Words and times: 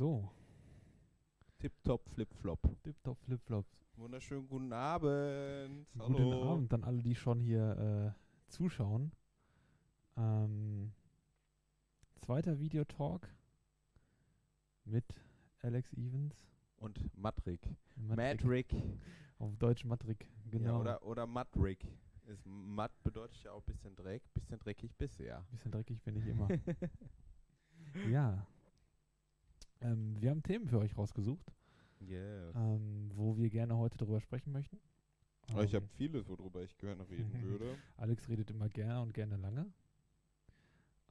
So, 0.00 0.30
Tip-top, 1.58 2.08
Flip-flop. 2.14 2.58
Tip-Top 2.84 3.22
Flipflops. 3.22 3.84
Wunderschönen 3.96 4.48
guten 4.48 4.72
Abend. 4.72 5.86
Guten 5.98 6.32
Abend 6.32 6.72
an 6.72 6.84
alle, 6.84 7.02
die 7.02 7.14
schon 7.14 7.38
hier 7.42 8.16
äh, 8.16 8.50
zuschauen. 8.50 9.12
Ähm, 10.16 10.94
zweiter 12.16 12.58
Videotalk 12.58 13.28
mit 14.86 15.04
Alex 15.60 15.92
Evans. 15.92 16.48
Und 16.78 17.14
Matrik. 17.18 17.60
Matrik. 17.94 18.42
Matrick. 18.42 18.74
Auf 19.38 19.54
Deutsch 19.58 19.84
Matrik, 19.84 20.30
genau. 20.50 20.76
Ja, 20.76 20.78
oder, 20.78 21.04
oder 21.04 21.26
Matrick. 21.26 21.86
Ist, 22.26 22.46
Matt 22.46 23.02
bedeutet 23.02 23.36
ja 23.44 23.52
auch 23.52 23.64
bisschen 23.64 23.94
Dreck. 23.96 24.22
Bisschen 24.32 24.58
dreckig 24.60 24.96
bisher. 24.96 25.44
Bisschen 25.50 25.70
dreckig 25.72 26.00
bin 26.00 26.16
ich 26.16 26.26
immer. 26.26 26.48
ja. 28.10 28.46
Ähm, 29.80 30.16
wir 30.20 30.30
haben 30.30 30.42
Themen 30.42 30.66
für 30.68 30.78
euch 30.78 30.96
rausgesucht, 30.96 31.52
Yes. 32.00 32.54
ähm, 32.54 33.10
wo 33.14 33.36
wir 33.36 33.50
gerne 33.50 33.76
heute 33.76 33.98
darüber 33.98 34.20
sprechen 34.20 34.52
möchten. 34.52 34.78
Aber 35.48 35.64
ich 35.64 35.72
Ähm, 35.72 35.76
habe 35.82 35.88
vieles, 35.88 36.28
worüber 36.28 36.62
ich 36.62 36.76
gerne 36.78 37.08
reden 37.08 37.40
würde. 37.42 37.76
Alex 37.96 38.28
redet 38.28 38.50
immer 38.50 38.68
gerne 38.68 39.00
und 39.02 39.12
gerne 39.14 39.36
lange. 39.36 39.72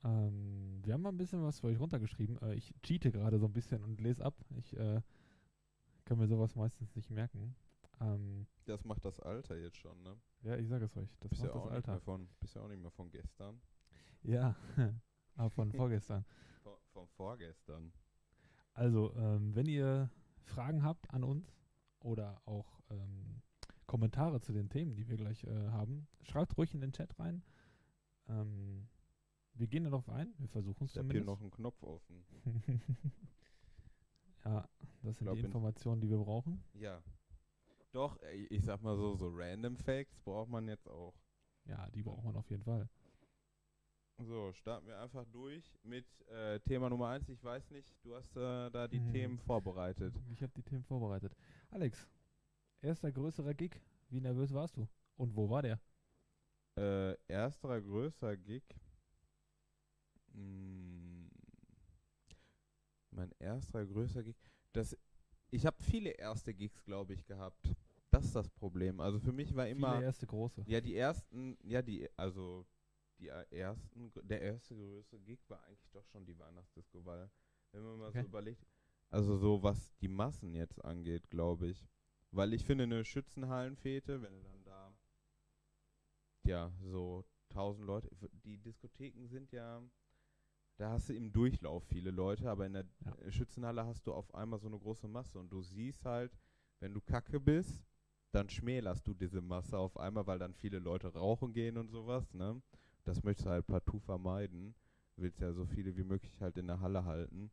Ähm, 0.03 0.79
wir 0.83 0.93
haben 0.93 1.01
mal 1.01 1.09
ein 1.09 1.17
bisschen 1.17 1.43
was 1.43 1.59
für 1.59 1.67
euch 1.67 1.79
runtergeschrieben. 1.79 2.41
Äh, 2.41 2.55
ich 2.55 2.73
cheate 2.83 3.11
gerade 3.11 3.37
so 3.39 3.45
ein 3.47 3.53
bisschen 3.53 3.83
und 3.83 3.99
lese 3.99 4.23
ab. 4.23 4.33
Ich 4.57 4.75
äh, 4.77 5.01
kann 6.05 6.17
mir 6.17 6.27
sowas 6.27 6.55
meistens 6.55 6.95
nicht 6.95 7.09
merken. 7.09 7.55
Ähm, 7.99 8.47
Das 8.65 8.85
macht 8.85 9.03
das 9.03 9.19
Alter 9.19 9.57
jetzt 9.57 9.77
schon, 9.77 10.01
ne? 10.03 10.15
ja, 10.43 10.55
ich 10.55 10.67
sage 10.69 10.85
es 10.85 10.95
euch. 10.95 11.09
Das 11.19 11.29
Bist 11.31 11.41
macht 11.41 11.55
ja, 11.55 11.55
das 11.55 11.65
auch 11.65 11.71
nicht 11.71 11.87
mehr 11.87 11.97
Alter. 11.97 11.99
von, 11.99 12.29
bist 12.39 12.55
ja 12.55 12.61
auch 12.61 12.67
nicht 12.69 12.81
mehr 12.81 12.91
von 12.91 13.09
gestern. 13.11 13.61
Ja, 14.23 14.55
aber 15.35 15.49
von 15.49 15.71
vorgestern. 15.73 16.23
Von, 16.63 16.77
von 16.93 17.07
vorgestern. 17.09 17.91
Also, 18.73 19.13
ähm, 19.15 19.55
wenn 19.55 19.67
ihr 19.67 20.09
Fragen 20.43 20.83
habt 20.83 21.09
an 21.13 21.23
uns 21.23 21.53
oder 21.99 22.41
auch 22.45 22.81
ähm, 22.89 23.41
Kommentare 23.87 24.39
zu 24.41 24.53
den 24.53 24.69
Themen, 24.69 24.95
die 24.95 25.07
wir 25.07 25.17
gleich 25.17 25.43
äh, 25.43 25.67
haben, 25.69 26.07
schreibt 26.21 26.57
ruhig 26.57 26.73
in 26.73 26.81
den 26.81 26.91
Chat 26.91 27.17
rein. 27.19 27.43
Ähm, 28.27 28.87
wir 29.53 29.67
gehen 29.67 29.83
darauf 29.83 30.07
ein. 30.09 30.33
Wir 30.37 30.47
versuchen 30.47 30.85
es 30.85 30.91
Ich 30.91 30.97
habe 30.97 31.07
hier 31.07 31.21
zumindest. 31.21 31.27
noch 31.27 31.41
einen 31.41 31.51
Knopf 31.51 31.83
offen. 31.83 32.23
ja, 34.45 34.67
das 35.03 35.17
sind 35.17 35.25
Glaub, 35.25 35.33
die 35.35 35.39
in- 35.41 35.45
Informationen, 35.47 36.01
die 36.01 36.09
wir 36.09 36.17
brauchen. 36.17 36.63
Ja. 36.73 37.01
Doch, 37.91 38.17
ich 38.49 38.63
sag 38.63 38.81
mal 38.83 38.95
so, 38.95 39.15
so 39.15 39.29
Random 39.33 39.75
Facts 39.75 40.19
braucht 40.21 40.49
man 40.49 40.67
jetzt 40.67 40.87
auch. 40.87 41.15
Ja, 41.65 41.89
die 41.89 42.03
braucht 42.03 42.23
man 42.23 42.35
auf 42.35 42.49
jeden 42.49 42.63
Fall. 42.63 42.87
So, 44.21 44.51
starten 44.53 44.85
wir 44.87 44.99
einfach 44.99 45.25
durch 45.31 45.71
mit 45.83 46.05
äh, 46.27 46.59
Thema 46.59 46.89
Nummer 46.89 47.07
1. 47.09 47.29
Ich 47.29 47.41
weiß 47.43 47.71
nicht, 47.71 47.95
du 48.03 48.15
hast 48.15 48.35
äh, 48.35 48.69
da 48.69 48.87
die 48.87 48.99
Mhm. 48.99 49.11
Themen 49.11 49.39
vorbereitet. 49.39 50.13
Ich 50.29 50.41
habe 50.41 50.51
die 50.55 50.61
Themen 50.63 50.83
vorbereitet. 50.83 51.33
Alex, 51.69 52.05
erster 52.81 53.11
größerer 53.11 53.53
Gig. 53.53 53.79
Wie 54.09 54.19
nervös 54.19 54.53
warst 54.53 54.75
du? 54.75 54.87
Und 55.15 55.35
wo 55.35 55.49
war 55.49 55.61
der? 55.61 55.79
Äh, 56.77 57.15
erster 57.27 57.81
größer 57.81 58.35
Gig. 58.37 58.63
Mm, 60.33 61.27
mein 63.11 63.31
erster 63.39 63.85
größer 63.85 64.21
Gig. 64.23 64.35
Das, 64.73 64.97
ich 65.49 65.65
habe 65.65 65.81
viele 65.81 66.11
erste 66.11 66.53
Gigs, 66.53 66.83
glaube 66.83 67.13
ich, 67.13 67.25
gehabt. 67.25 67.73
Das 68.11 68.25
ist 68.25 68.35
das 68.35 68.49
Problem. 68.49 68.99
Also 68.99 69.19
für 69.19 69.31
mich 69.31 69.55
war 69.55 69.67
immer. 69.67 69.93
Viele 69.93 70.05
erste 70.05 70.27
große. 70.27 70.63
Ja, 70.67 70.81
die 70.81 70.95
ersten, 70.95 71.57
ja, 71.63 71.81
die, 71.81 72.09
also 72.17 72.65
die 73.19 73.27
ersten, 73.27 74.11
der 74.23 74.41
erste 74.41 74.75
größte 74.75 75.19
Gig 75.19 75.39
war 75.49 75.63
eigentlich 75.65 75.89
doch 75.91 76.05
schon 76.07 76.25
die 76.25 76.37
Weihnachtsdisco, 76.39 77.05
weil, 77.05 77.29
wenn 77.71 77.83
man 77.83 77.97
mal 77.99 78.09
Okay. 78.09 78.21
so 78.21 78.25
überlegt, 78.25 78.65
also 79.11 79.37
so 79.37 79.61
was 79.63 79.93
die 80.01 80.07
Massen 80.07 80.53
jetzt 80.55 80.83
angeht, 80.85 81.29
glaube 81.29 81.67
ich. 81.67 81.87
Weil 82.31 82.53
ich 82.53 82.63
finde, 82.65 82.83
eine 82.85 83.03
Schützenhallenfete, 83.05 84.21
wenn 84.21 84.33
du 84.33 84.41
dann 84.43 84.63
da, 84.63 84.93
ja, 86.45 86.71
so 86.81 87.23
tausend 87.49 87.85
Leute, 87.85 88.09
die 88.43 88.57
Diskotheken 88.57 89.27
sind 89.27 89.51
ja, 89.51 89.81
da 90.77 90.91
hast 90.91 91.09
du 91.09 91.13
im 91.15 91.31
Durchlauf 91.31 91.83
viele 91.85 92.11
Leute, 92.11 92.49
aber 92.49 92.65
in 92.65 92.73
der 92.73 92.85
Ja. 93.05 93.17
Schützenhalle 93.29 93.85
hast 93.85 94.07
du 94.07 94.13
auf 94.13 94.33
einmal 94.35 94.59
so 94.59 94.67
eine 94.67 94.79
große 94.79 95.07
Masse 95.07 95.39
und 95.39 95.51
du 95.51 95.61
siehst 95.63 96.05
halt, 96.05 96.37
wenn 96.79 96.93
du 96.93 97.01
kacke 97.01 97.39
bist, 97.39 97.83
dann 98.31 98.49
schmälerst 98.49 99.07
du 99.07 99.13
diese 99.13 99.41
Masse 99.41 99.77
auf 99.77 99.97
einmal, 99.97 100.27
weil 100.27 100.39
dann 100.39 100.53
viele 100.55 100.79
Leute 100.79 101.13
rauchen 101.13 101.53
gehen 101.53 101.77
und 101.77 101.89
sowas, 101.89 102.33
ne? 102.33 102.61
Das 103.03 103.23
möchtest 103.23 103.47
du 103.47 103.51
halt 103.51 103.67
partout 103.67 103.99
vermeiden. 103.99 104.75
Du 105.15 105.23
willst 105.23 105.39
ja 105.39 105.51
so 105.53 105.65
viele 105.65 105.95
wie 105.97 106.03
möglich 106.03 106.39
halt 106.41 106.57
in 106.57 106.67
der 106.67 106.79
Halle 106.79 107.05
halten 107.05 107.51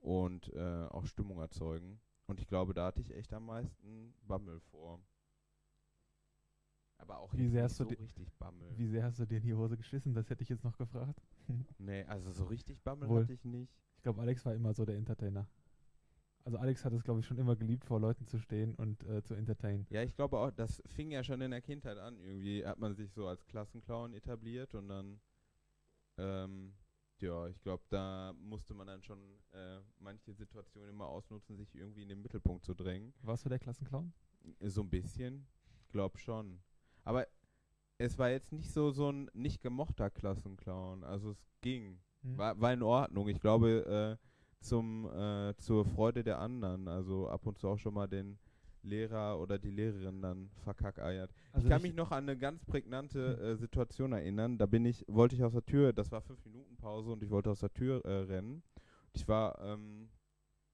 und 0.00 0.52
äh, 0.54 0.86
auch 0.90 1.06
Stimmung 1.06 1.38
erzeugen. 1.38 2.00
Und 2.26 2.40
ich 2.40 2.46
glaube, 2.46 2.74
da 2.74 2.86
hatte 2.86 3.00
ich 3.00 3.14
echt 3.14 3.32
am 3.32 3.46
meisten 3.46 4.14
Bammel 4.26 4.60
vor. 4.60 5.00
Aber 6.98 7.18
auch 7.18 7.32
Wie 7.32 7.48
sehr 7.48 7.64
hast 7.64 7.78
du 7.80 7.84
so 7.84 7.90
richtig 7.90 8.32
Bammel. 8.34 8.76
Wie 8.76 8.88
sehr 8.88 9.04
hast 9.04 9.18
du 9.18 9.24
dir 9.26 9.38
in 9.38 9.44
die 9.44 9.54
Hose 9.54 9.76
geschissen? 9.76 10.14
Das 10.14 10.28
hätte 10.28 10.42
ich 10.42 10.48
jetzt 10.48 10.64
noch 10.64 10.76
gefragt. 10.76 11.22
Nee, 11.78 12.02
also 12.04 12.30
so 12.32 12.44
richtig 12.44 12.82
Bammel 12.82 13.08
Wohl. 13.08 13.22
hatte 13.22 13.32
ich 13.32 13.44
nicht. 13.44 13.72
Ich 13.96 14.02
glaube, 14.02 14.20
Alex 14.20 14.44
war 14.44 14.54
immer 14.54 14.74
so 14.74 14.84
der 14.84 14.96
Entertainer. 14.96 15.46
Also 16.48 16.56
Alex 16.60 16.82
hat 16.82 16.94
es, 16.94 17.04
glaube 17.04 17.20
ich, 17.20 17.26
schon 17.26 17.36
immer 17.36 17.56
geliebt, 17.56 17.84
vor 17.84 18.00
Leuten 18.00 18.26
zu 18.26 18.38
stehen 18.38 18.74
und 18.76 19.04
äh, 19.04 19.22
zu 19.22 19.34
entertainen. 19.34 19.86
Ja, 19.90 20.02
ich 20.02 20.14
glaube 20.14 20.38
auch, 20.38 20.50
das 20.50 20.82
fing 20.86 21.10
ja 21.10 21.22
schon 21.22 21.42
in 21.42 21.50
der 21.50 21.60
Kindheit 21.60 21.98
an. 21.98 22.18
Irgendwie 22.20 22.64
hat 22.64 22.78
man 22.78 22.94
sich 22.94 23.12
so 23.12 23.26
als 23.26 23.44
Klassenclown 23.48 24.14
etabliert 24.14 24.74
und 24.74 24.88
dann, 24.88 25.20
ähm, 26.16 26.72
ja, 27.20 27.48
ich 27.48 27.60
glaube, 27.60 27.82
da 27.90 28.32
musste 28.32 28.72
man 28.72 28.86
dann 28.86 29.02
schon 29.02 29.18
äh, 29.52 29.80
manche 29.98 30.32
Situationen 30.32 30.88
immer 30.88 31.06
ausnutzen, 31.06 31.54
sich 31.58 31.74
irgendwie 31.74 32.00
in 32.04 32.08
den 32.08 32.22
Mittelpunkt 32.22 32.64
zu 32.64 32.72
drängen. 32.72 33.12
Warst 33.20 33.44
du 33.44 33.50
der 33.50 33.58
Klassenclown? 33.58 34.14
So 34.62 34.80
ein 34.80 34.88
bisschen, 34.88 35.46
glaub 35.90 36.16
schon. 36.18 36.62
Aber 37.04 37.26
es 37.98 38.16
war 38.18 38.30
jetzt 38.30 38.52
nicht 38.52 38.72
so 38.72 38.90
so 38.90 39.12
ein 39.12 39.28
nicht 39.34 39.60
gemochter 39.60 40.08
Klassenclown. 40.08 41.04
Also 41.04 41.32
es 41.32 41.46
ging, 41.60 42.00
Hm? 42.22 42.38
war, 42.38 42.58
war 42.58 42.72
in 42.72 42.82
Ordnung. 42.82 43.28
Ich 43.28 43.38
glaube, 43.38 44.18
äh, 44.18 44.27
zum 44.60 45.06
äh, 45.06 45.54
zur 45.58 45.84
Freude 45.84 46.22
der 46.22 46.38
anderen. 46.40 46.88
Also 46.88 47.28
ab 47.28 47.46
und 47.46 47.58
zu 47.58 47.68
auch 47.68 47.78
schon 47.78 47.94
mal 47.94 48.08
den 48.08 48.38
Lehrer 48.82 49.40
oder 49.40 49.58
die 49.58 49.70
Lehrerin 49.70 50.22
dann 50.22 50.50
verkackeiert. 50.62 51.30
Also 51.52 51.66
ich 51.66 51.70
kann 51.70 51.82
mich 51.82 51.94
noch 51.94 52.10
an 52.10 52.24
eine 52.24 52.36
ganz 52.36 52.64
prägnante 52.64 53.38
äh, 53.38 53.56
Situation 53.56 54.12
erinnern. 54.12 54.58
Da 54.58 54.66
bin 54.66 54.84
ich, 54.84 55.04
wollte 55.08 55.36
ich 55.36 55.42
aus 55.42 55.52
der 55.52 55.64
Tür, 55.64 55.92
das 55.92 56.10
war 56.12 56.20
fünf 56.20 56.44
Minuten 56.44 56.76
Pause 56.76 57.10
und 57.10 57.22
ich 57.22 57.30
wollte 57.30 57.50
aus 57.50 57.60
der 57.60 57.72
Tür 57.72 58.04
äh, 58.04 58.22
rennen. 58.22 58.62
Ich 59.12 59.26
war, 59.26 59.58
ähm, 59.60 60.08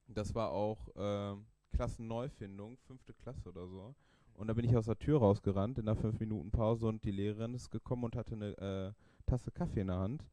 das 0.07 0.35
war 0.35 0.51
auch 0.51 0.89
äh, 0.97 1.37
Klassenneufindung, 1.73 2.77
fünfte 2.87 3.15
Klasse 3.15 3.49
oder 3.49 3.67
so. 3.67 3.95
Und 4.35 4.49
da 4.49 4.55
bin 4.55 4.65
ich 4.65 4.77
aus 4.77 4.87
der 4.87 4.99
Tür 4.99 5.21
rausgerannt 5.21 5.79
in 5.79 5.87
der 5.87 5.97
fünf 5.97 6.19
Minuten 6.19 6.51
Pause 6.51 6.87
und 6.87 7.05
die 7.05 7.13
Lehrerin 7.13 7.55
ist 7.55 7.71
gekommen 7.71 8.05
und 8.05 8.17
hatte 8.17 8.35
eine 8.35 8.59
äh, 8.59 8.93
Tasse 9.27 9.51
Kaffee 9.51 9.81
in 9.81 9.87
der 9.87 9.99
Hand. 9.99 10.25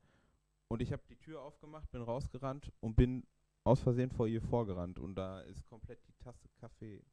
Und 0.68 0.82
ich 0.82 0.92
habe 0.92 1.04
die 1.10 1.18
Tür 1.18 1.42
aufgemacht, 1.42 1.90
bin 1.92 2.02
rausgerannt 2.02 2.72
und 2.80 2.96
bin 2.96 3.24
aus 3.64 3.80
Versehen 3.82 4.10
vor 4.12 4.28
ihr 4.28 4.42
vorgerannt. 4.42 5.00
Und 5.00 5.16
da 5.16 5.42
ist 5.42 5.66
komplett 5.68 6.00
die 6.08 6.14
Tasse 6.24 6.48
Kaffee 6.60 7.04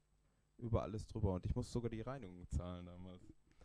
über 0.58 0.82
alles 0.82 1.06
drüber. 1.06 1.34
Und 1.34 1.46
ich 1.46 1.54
musste 1.54 1.72
sogar 1.72 1.90
die 1.90 2.00
Reinigung 2.00 2.46
zahlen 2.48 2.86
damals. 2.86 3.22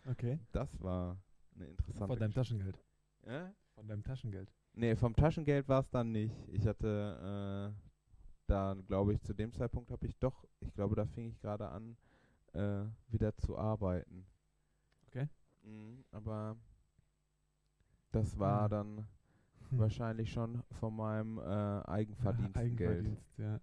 Okay. 0.09 0.39
Das 0.51 0.81
war 0.81 1.17
eine 1.55 1.67
interessante 1.67 2.07
Von 2.07 2.19
deinem 2.19 2.33
Geschichte. 2.33 2.57
Taschengeld. 2.57 2.83
Äh? 3.23 3.49
Von 3.75 3.87
deinem 3.87 4.03
Taschengeld. 4.03 4.53
Nee, 4.73 4.95
vom 4.95 5.15
Taschengeld 5.15 5.67
war 5.67 5.79
es 5.81 5.89
dann 5.89 6.11
nicht. 6.11 6.35
Ich 6.49 6.65
hatte 6.67 7.73
äh, 7.73 7.89
da, 8.47 8.75
glaube 8.87 9.13
ich, 9.13 9.21
zu 9.21 9.33
dem 9.33 9.53
Zeitpunkt 9.53 9.89
habe 9.91 10.05
ich 10.07 10.17
doch, 10.17 10.45
ich 10.59 10.73
glaube, 10.73 10.95
da 10.95 11.05
fing 11.05 11.27
ich 11.29 11.39
gerade 11.39 11.69
an, 11.69 11.95
äh, 12.53 12.85
wieder 13.07 13.35
zu 13.37 13.57
arbeiten. 13.57 14.25
Okay. 15.07 15.27
Mhm, 15.61 16.03
aber 16.11 16.57
das 18.11 18.37
war 18.37 18.63
Ah. 18.63 18.67
dann 18.69 19.07
wahrscheinlich 19.77 20.31
schon 20.31 20.61
von 20.79 20.95
meinem 20.95 21.37
äh, 21.37 21.41
Eigenverdienstgeld. 21.41 22.57
Eigenverdienst, 22.57 23.37
ja. 23.37 23.59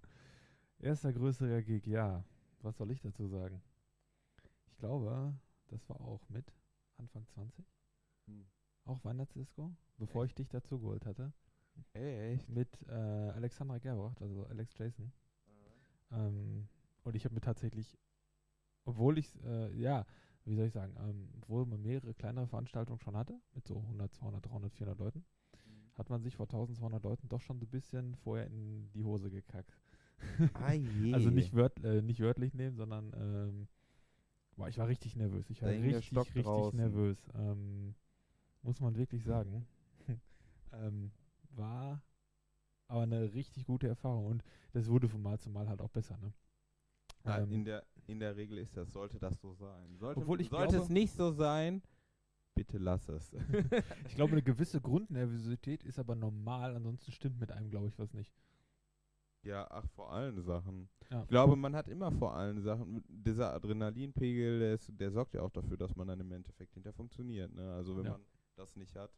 Erster 0.79 1.13
größerer 1.13 1.63
Gig, 1.63 1.87
ja. 1.87 2.25
Was 2.63 2.77
soll 2.77 2.91
ich 2.91 3.01
dazu 3.01 3.27
sagen? 3.29 3.63
Ich 4.67 4.77
glaube, 4.79 5.35
das 5.69 5.89
war 5.89 6.01
auch 6.01 6.29
mit 6.29 6.53
Anfang 6.97 7.27
20. 7.27 7.65
Hm. 8.27 8.47
Auch 8.85 9.05
Weihnachtsdisco, 9.05 9.75
bevor 9.99 10.25
ich 10.25 10.35
dich 10.35 10.49
dazu 10.49 10.79
geholt 10.79 11.07
hatte. 11.07 11.33
Echt? 11.93 12.49
Mit 12.49 12.83
äh, 12.89 12.93
Alexandra 12.93 13.79
Gerbracht, 13.79 14.21
also 14.21 14.45
Alex 14.47 14.77
Jason. 14.77 15.13
Ähm, 16.13 16.69
und 17.05 17.17
ich 17.17 17.25
habe 17.25 17.35
mir 17.35 17.41
tatsächlich, 17.41 17.97
obwohl 18.85 19.19
ich, 19.19 19.33
äh, 19.45 19.75
ja, 19.77 20.07
wie 20.45 20.55
soll 20.57 20.67
ich 20.67 20.73
sagen, 20.73 20.95
ähm, 20.99 21.29
obwohl 21.37 21.67
man 21.67 21.81
mehrere 21.83 22.15
kleinere 22.15 22.47
Veranstaltungen 22.47 22.99
schon 22.99 23.17
hatte, 23.17 23.41
mit 23.55 23.67
so 23.67 23.79
100, 23.79 24.13
200, 24.15 24.47
300, 24.47 24.73
400 24.73 24.99
Leuten, 24.99 25.25
hat 25.97 26.11
man 26.11 26.23
sich 26.23 26.37
vor 26.37 26.47
1200 26.47 27.03
Leuten 27.03 27.29
doch 27.29 27.41
schon 27.41 27.59
so 27.59 27.67
ein 27.67 27.71
bisschen 27.71 28.15
vorher 28.17 28.47
in 28.47 28.91
die 28.93 29.05
Hose 29.05 29.31
gekackt. 29.31 29.77
Ah 30.55 30.73
je. 30.73 31.13
Also 31.15 31.31
nicht, 31.31 31.55
wört, 31.55 31.83
äh, 31.85 32.03
nicht 32.03 32.21
wörtlich 32.21 32.55
nehmen, 32.55 32.77
sondern 32.77 33.13
ähm, 33.15 33.69
boah, 34.57 34.69
ich 34.69 34.79
war 34.79 34.89
richtig 34.89 35.17
nervös. 35.17 35.49
Ich 35.51 35.63
war 35.63 35.69
Da 35.69 35.75
hing 35.75 35.83
der 35.85 35.97
richtig, 35.99 36.07
Stock 36.11 36.27
richtig 36.27 36.45
draußen. 36.45 36.79
nervös. 36.79 37.29
Ähm, 37.35 37.95
muss 38.63 38.81
man 38.81 38.97
wirklich 38.97 39.25
sagen. 39.25 39.67
ähm, 40.73 41.11
war 41.51 42.03
aber 42.89 43.03
eine 43.03 43.33
richtig 43.33 43.65
gute 43.67 43.89
Erfahrung 43.89 44.27
und 44.27 44.45
das 44.73 44.89
wurde 44.89 45.09
von 45.09 45.23
Mal 45.23 45.39
zu 45.39 45.51
Mal 45.51 45.69
halt 45.69 45.81
auch 45.81 45.91
besser, 45.91 46.17
ne? 46.19 46.33
Ja, 47.25 47.39
Ähm, 47.39 47.53
in, 47.53 47.65
der, 47.65 47.85
in 48.07 48.19
der 48.19 48.35
Regel 48.37 48.59
ist 48.59 48.77
das, 48.77 48.93
sollte 48.93 49.19
das 49.19 49.41
so 49.41 49.53
sein. 49.55 49.97
Sollte, 49.99 50.21
Obwohl 50.21 50.41
ich 50.41 50.49
sollte 50.49 50.77
es 50.77 50.81
glaube- 50.83 50.93
nicht 50.95 51.13
so 51.15 51.31
sein, 51.31 51.83
bitte 52.55 52.79
lass 52.79 53.09
es. 53.09 53.33
Ich 54.07 54.15
glaube, 54.15 54.33
eine 54.33 54.43
gewisse 54.43 54.81
Grundnervosität 54.81 55.83
ist 55.85 55.99
aber 55.99 56.15
normal, 56.15 56.75
ansonsten 56.77 57.13
stimmt 57.13 57.39
mit 57.41 57.53
einem, 57.53 57.71
glaube 57.71 57.89
ich, 57.89 57.99
was 57.99 58.13
nicht. 58.13 58.33
ja, 59.43 59.67
ach, 59.71 59.87
vor 59.91 60.13
allen 60.13 60.41
Sachen. 60.43 60.89
Ja. 61.11 61.23
Ich 61.23 61.29
glaube, 61.29 61.57
man 61.57 61.75
hat 61.75 61.89
immer 61.89 62.13
vor 62.13 62.35
allen 62.37 62.61
Sachen, 62.61 63.03
dieser 63.09 63.53
Adrenalinpegel, 63.55 64.59
der, 64.59 64.75
ist, 64.75 64.93
der 65.01 65.11
sorgt 65.11 65.35
ja 65.35 65.43
auch 65.43 65.51
dafür, 65.51 65.77
dass 65.77 65.97
man 65.97 66.09
dann 66.09 66.21
im 66.21 66.31
Endeffekt 66.33 66.75
hinter 66.75 66.93
funktioniert. 66.93 67.53
Ne? 67.55 67.73
Also 67.73 67.97
wenn 67.97 68.05
Ja. 68.05 68.11
man 68.13 68.25
das 68.57 68.77
nicht 68.77 68.95
hat, 68.97 69.11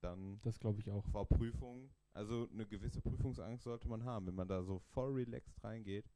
dann 0.00 0.40
Das 0.42 0.58
glaube 0.58 0.80
ich 0.80 0.90
auch. 0.90 1.04
vor 1.06 1.28
Prüfung, 1.28 1.90
also 2.14 2.48
eine 2.52 2.64
gewisse 2.66 3.00
Prüfungsangst 3.02 3.64
sollte 3.64 3.88
man 3.88 4.04
haben. 4.04 4.26
Wenn 4.26 4.34
man 4.36 4.48
da 4.48 4.62
so 4.62 4.78
voll 4.78 5.12
relaxed 5.12 5.62
reingeht, 5.62 6.06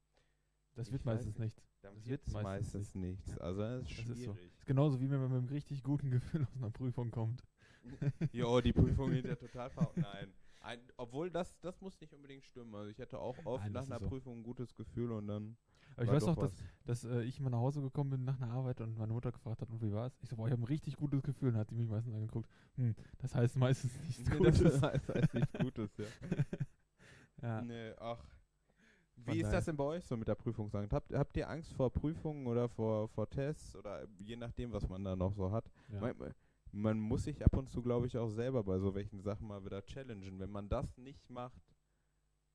Das 0.75 0.87
Ich 0.89 0.93
wird 0.93 1.05
weiß 1.05 1.15
meistens 1.17 1.39
nichts. 1.39 1.63
dann 1.83 1.95
Das 1.95 2.07
wird 2.07 2.27
meistens 2.33 2.75
meistens, 2.75 2.95
nichts. 2.95 3.39
Also 3.39 3.61
das 3.63 3.83
ist 3.91 3.99
Das 3.99 4.09
ist 4.09 4.25
so. 4.25 4.33
schwierig. 4.35 4.53
Ist 4.59 4.67
genauso 4.67 5.01
wie 5.01 5.11
wenn 5.11 5.21
man 5.21 5.31
mit 5.31 5.39
einem 5.39 5.49
richtig 5.49 5.83
guten 5.83 6.11
Gefühl 6.11 6.43
aus 6.51 6.57
einer 6.57 6.71
Prüfung 6.71 7.11
kommt. 7.11 7.43
Jo, 8.33 8.61
die 8.61 8.73
Prüfung 8.73 9.13
hinter 9.13 9.39
total 9.39 9.71
ver... 9.71 9.91
Nein. 9.97 10.33
Ein, 10.61 10.79
obwohl 10.97 11.29
das, 11.29 11.59
das 11.61 11.81
muss 11.81 12.01
nicht 12.01 12.15
unbedingt 12.15 12.45
stimmen. 12.45 12.73
Also 12.77 12.89
ich 12.89 13.01
hatte 13.01 13.19
auch 13.19 13.37
oft 13.45 13.65
Nein, 13.65 13.73
nach 13.73 13.81
das 13.81 13.91
einer 13.91 13.99
so. 13.99 14.09
Prüfung 14.09 14.39
ein 14.39 14.43
gutes 14.45 14.73
Gefühl 14.77 15.11
und 15.11 15.27
dann. 15.27 15.57
Aber 15.97 16.03
ich 16.05 16.09
war 16.09 16.15
weiß 16.15 16.25
doch 16.27 16.37
noch, 16.37 16.43
dass, 16.45 16.55
dass 16.85 17.05
äh, 17.05 17.23
ich 17.25 17.41
immer 17.41 17.51
nach 17.51 17.59
Hause 17.59 17.83
gekommen 17.83 18.11
bin 18.11 18.25
nach 18.25 18.41
einer 18.41 18.53
Arbeit 18.53 18.81
und 18.81 18.97
meine 18.97 19.13
Mutter 19.13 19.33
gefragt 19.33 19.61
hat, 19.61 19.69
und 19.71 19.83
wie 19.83 19.93
war's? 19.93 20.17
Ich 20.23 20.29
so, 20.29 20.37
boah, 20.37 20.47
ich 20.47 20.53
habe 20.53 20.63
ein 20.63 20.67
richtig 20.67 20.95
gutes 20.97 21.21
Gefühl. 21.25 21.49
Und 21.49 21.57
hat 21.57 21.69
sie 21.69 21.75
mich 21.75 21.89
meistens 21.89 22.15
angeguckt. 22.15 22.49
Hm, 22.77 22.95
das 23.19 23.35
heißt 23.35 23.57
meistens 23.57 23.91
nichts 24.07 24.25
Nee, 24.31 24.37
Gutes. 24.37 24.63
das 24.63 24.83
heißt, 24.83 25.09
heißt 25.09 25.35
nichts 25.35 25.53
Gutes, 25.59 25.97
ja. 25.99 26.07
ja. 27.43 27.63
Nee, 27.63 27.93
ach. 27.99 28.25
Wie 29.17 29.41
ist 29.41 29.53
das 29.53 29.67
denn 29.67 29.77
bei 29.77 29.85
euch 29.85 30.05
so 30.05 30.17
mit 30.17 30.27
der 30.27 30.35
Prüfungsangst? 30.35 30.93
Habt, 30.93 31.13
habt 31.13 31.37
ihr 31.37 31.49
Angst 31.49 31.73
vor 31.75 31.91
Prüfungen 31.91 32.47
oder 32.47 32.69
vor, 32.69 33.09
vor 33.09 33.29
Tests 33.29 33.77
oder 33.77 34.07
je 34.19 34.37
nachdem, 34.37 34.73
was 34.73 34.89
man 34.89 35.05
da 35.05 35.15
noch 35.15 35.33
so 35.33 35.51
hat? 35.51 35.65
ja. 35.93 36.01
Man, 36.01 36.15
man 36.73 36.99
muss 36.99 37.25
sich 37.25 37.45
ab 37.45 37.57
und 37.57 37.69
zu, 37.69 37.83
glaube 37.83 38.07
ich, 38.07 38.17
auch 38.17 38.31
selber 38.31 38.65
bei 38.65 38.79
so 38.79 38.95
welchen 38.95 39.21
Sachen 39.21 39.47
mal 39.47 39.65
wieder 39.65 39.85
challengen. 39.85 40.39
Wenn 40.39 40.51
man 40.51 40.69
das 40.69 40.97
nicht 40.97 41.29
macht, 41.31 41.63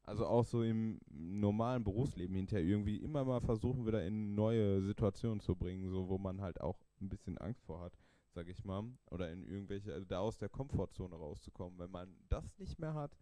also 0.04 0.26
auch 0.26 0.46
so 0.46 0.64
im 0.64 1.00
normalen 1.10 1.84
Berufsleben 1.84 2.36
hinterher 2.36 2.66
irgendwie 2.66 2.98
immer 2.98 3.26
mal 3.26 3.42
versuchen, 3.42 3.86
wieder 3.86 4.06
in 4.06 4.36
neue 4.36 4.82
Situationen 4.82 5.42
zu 5.42 5.56
bringen, 5.56 5.90
so 5.90 6.08
wo 6.08 6.18
man 6.18 6.42
halt 6.42 6.62
auch 6.62 6.80
ein 7.02 7.10
bisschen 7.10 7.38
Angst 7.38 7.62
vor 7.66 7.82
hat, 7.82 7.94
sag 8.34 8.48
ich 8.48 8.64
mal. 8.64 8.86
Oder 9.12 9.32
in 9.32 9.44
irgendwelche, 9.44 9.94
also 9.94 10.06
da 10.06 10.20
aus 10.20 10.38
der 10.38 10.50
Komfortzone 10.50 11.16
rauszukommen. 11.16 11.78
Wenn 11.78 11.92
man 11.92 12.16
das 12.30 12.58
nicht 12.58 12.80
mehr 12.80 12.94
hat, 12.94 13.18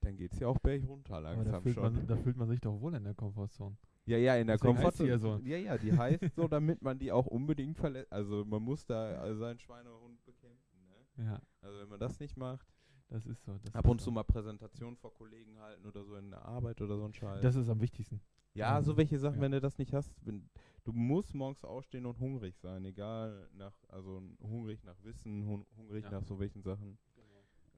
dann 0.00 0.16
geht's 0.16 0.38
ja 0.38 0.48
auch 0.48 0.58
berg 0.58 0.86
runter 0.86 1.14
Aber 1.14 1.22
langsam 1.22 1.52
da 1.52 1.60
fühlt, 1.60 1.74
schon. 1.74 1.82
man, 1.94 2.06
da 2.06 2.16
fühlt 2.16 2.36
man 2.36 2.48
sich 2.48 2.60
doch 2.60 2.80
wohl 2.80 2.94
in 2.94 3.04
der 3.04 3.14
Komfortzone. 3.14 3.76
Ja, 4.06 4.16
ja, 4.16 4.36
in 4.36 4.46
der 4.46 4.58
Komfortzone. 4.58 5.18
so. 5.18 5.38
Ja, 5.44 5.56
ja, 5.58 5.76
die 5.78 5.92
heißt 5.96 6.34
so, 6.34 6.48
damit 6.48 6.82
man 6.82 6.98
die 6.98 7.12
auch 7.12 7.26
unbedingt 7.26 7.76
verlässt. 7.76 8.10
Also 8.12 8.44
man 8.44 8.62
muss 8.62 8.84
da 8.86 9.34
seinen 9.34 9.58
Schweinehund 9.58 10.24
bekämpfen. 10.24 10.78
Ne? 11.16 11.24
Ja, 11.24 11.40
Also 11.60 11.78
wenn 11.80 11.88
man 11.88 12.00
das 12.00 12.18
nicht 12.18 12.36
macht, 12.36 12.66
das 13.08 13.26
ist 13.26 13.44
so. 13.44 13.58
Das 13.58 13.74
ab 13.74 13.86
und 13.86 14.00
so. 14.00 14.06
zu 14.06 14.12
mal 14.12 14.22
Präsentationen 14.24 14.96
vor 14.96 15.12
Kollegen 15.14 15.58
halten 15.60 15.84
oder 15.86 16.04
so 16.04 16.16
in 16.16 16.30
der 16.30 16.44
Arbeit 16.44 16.80
oder 16.80 16.96
so 16.96 17.04
ein 17.04 17.12
Scheiß. 17.12 17.42
Das 17.42 17.56
ist 17.56 17.68
am 17.68 17.80
wichtigsten. 17.80 18.20
ja, 18.54 18.80
so 18.82 18.96
welche 18.96 19.18
Sachen, 19.18 19.36
ja. 19.36 19.42
wenn 19.42 19.52
du 19.52 19.60
das 19.60 19.78
nicht 19.78 19.92
hast, 19.92 20.14
wenn, 20.24 20.48
du 20.84 20.92
musst 20.92 21.34
morgens 21.34 21.62
aufstehen 21.64 22.06
und 22.06 22.18
hungrig 22.18 22.56
sein, 22.56 22.84
egal 22.84 23.48
nach, 23.52 23.74
also 23.88 24.22
hungrig 24.40 24.82
nach 24.84 24.96
Wissen, 25.02 25.44
hun 25.46 25.66
hungrig 25.76 26.04
Ja. 26.04 26.10
nach 26.12 26.22
so 26.24 26.38
welchen 26.40 26.62
Sachen. 26.62 26.98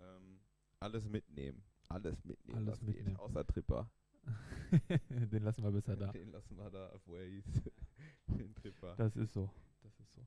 Ähm, 0.01 0.39
alles 0.81 1.09
mitnehmen. 1.09 1.63
Alles 1.93 2.25
mitnehmen, 2.25 2.59
Alles 2.59 2.73
was 2.73 2.83
mitnehmen. 2.83 3.09
geht. 3.11 3.19
Außer 3.21 3.47
Tripper. 3.47 3.91
Den 5.11 5.43
lassen 5.43 5.63
wir 5.65 5.71
besser 5.73 5.97
da. 5.97 6.13
Den 6.13 6.31
lassen 6.31 6.57
wir 6.57 6.71
da, 6.71 6.93
wo 7.05 7.17
er 7.17 7.27
hieß. 7.27 7.45
Den 8.29 8.55
Tripper. 8.55 8.95
Das 8.97 9.17
ist 9.17 9.33
so. 9.33 9.51
Das 9.83 9.99
ist 9.99 10.13
so. 10.15 10.27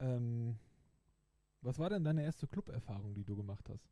Ähm, 0.00 0.56
was 1.62 1.78
war 1.78 1.90
denn 1.90 2.04
deine 2.04 2.22
erste 2.24 2.46
Club-Erfahrung, 2.46 3.14
die 3.14 3.24
du 3.24 3.36
gemacht 3.36 3.68
hast? 3.68 3.88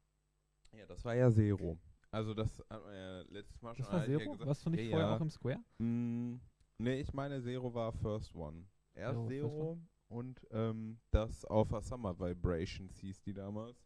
Ja, 0.73 0.87
das 0.87 1.05
war 1.05 1.15
ja 1.15 1.31
Zero. 1.31 1.79
Also 2.11 2.35
das 2.35 2.59
hat 2.71 2.83
man 2.85 2.95
ja 2.95 3.21
letztes 3.23 3.61
Mal 3.63 3.71
Das 3.71 3.79
schon 3.79 3.87
war 3.87 4.01
halt 4.01 4.07
Zero? 4.07 4.33
gesagt. 4.33 4.47
Warst 4.49 4.67
du 4.67 4.71
nicht 4.71 4.85
ja, 4.85 4.91
vorher 4.91 5.17
auch 5.17 5.21
im 5.21 5.31
Square? 5.31 5.65
Mm, 5.79 6.35
nee, 6.79 7.01
ich 7.01 7.13
meine 7.13 7.41
Zero 7.43 7.73
war 7.75 7.93
First 7.93 8.35
One. 8.35 8.65
Erst 8.95 9.27
Zero, 9.27 9.49
Zero, 9.49 9.79
und 10.09 10.47
ähm, 10.51 10.99
das 11.11 11.45
auf 11.45 11.73
a 11.75 11.81
Summer 11.81 12.19
Vibrations 12.19 12.97
hieß 12.99 13.21
die 13.23 13.33
damals. 13.35 13.85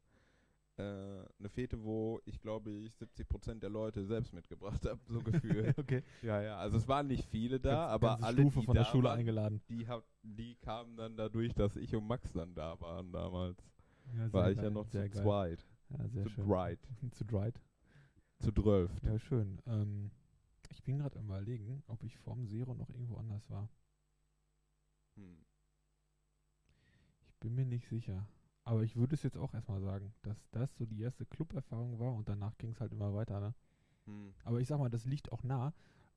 Äh, 0.80 1.28
eine 1.38 1.48
Fete, 1.48 1.82
wo 1.84 2.20
ich 2.24 2.40
glaube 2.40 2.70
ich 2.70 2.94
70% 2.94 3.60
der 3.60 3.70
Leute 3.70 4.04
selbst 4.06 4.32
mitgebracht 4.32 4.84
habe, 4.86 5.00
so 5.08 5.20
gefühlt. 5.20 5.76
okay. 5.78 6.02
ja, 6.22 6.40
ja, 6.42 6.56
also 6.58 6.76
es 6.78 6.88
waren 6.88 7.06
nicht 7.06 7.24
viele 7.30 7.60
da, 7.60 7.70
Ganz- 7.70 7.92
aber 7.92 8.22
alle, 8.24 8.40
Stufe 8.40 8.60
die 8.60 8.66
von 8.66 8.74
der 8.74 8.84
Schule 8.84 9.08
waren, 9.08 9.18
eingeladen. 9.18 9.60
die, 9.68 9.86
hab, 9.86 10.04
die 10.22 10.54
kamen 10.56 10.96
dann 10.96 11.16
dadurch, 11.16 11.52
dass 11.54 11.76
ich 11.76 11.94
und 11.94 12.06
Max 12.06 12.32
dann 12.32 12.54
da 12.54 12.80
waren 12.80 13.12
damals. 13.12 13.58
Ja, 14.16 14.32
War 14.32 14.50
ich 14.50 14.56
ja 14.58 14.70
noch 14.70 14.88
zu 14.88 15.08
zweit, 15.10 15.64
Ja, 15.90 16.08
sehr 16.08 16.22
zu 16.24 16.30
schön. 16.30 16.46
dright, 16.48 16.80
zu 17.12 17.24
dright. 17.24 17.60
zu 18.40 18.50
drölft. 18.52 19.02
Ja, 19.04 19.18
schön. 19.18 19.60
Ähm, 19.66 20.10
ich 20.70 20.82
bin 20.82 20.98
gerade 20.98 21.18
am 21.18 21.26
überlegen, 21.26 21.82
ob 21.88 22.02
ich 22.02 22.16
vorm 22.18 22.46
Zero 22.46 22.74
noch 22.74 22.88
irgendwo 22.90 23.16
anders 23.16 23.48
war. 23.50 23.68
Hm. 25.16 25.44
Ich 27.28 27.36
bin 27.40 27.54
mir 27.54 27.64
nicht 27.66 27.86
sicher. 27.88 28.26
Aber 28.64 28.82
ich 28.82 28.96
würde 28.96 29.14
es 29.14 29.22
jetzt 29.22 29.36
auch 29.38 29.54
erstmal 29.54 29.80
sagen, 29.80 30.12
dass 30.22 30.48
das 30.50 30.74
so 30.76 30.84
die 30.86 31.00
erste 31.00 31.24
Club-Erfahrung 31.26 31.98
war 31.98 32.12
und 32.14 32.28
danach 32.28 32.56
ging 32.58 32.70
es 32.72 32.80
halt 32.80 32.92
immer 32.92 33.14
weiter. 33.14 33.40
Ne? 33.40 33.54
Hm. 34.06 34.34
Aber 34.44 34.60
ich 34.60 34.68
sag 34.68 34.78
mal, 34.78 34.90
das 34.90 35.04
liegt 35.06 35.32
auch 35.32 35.42
nah. 35.42 35.72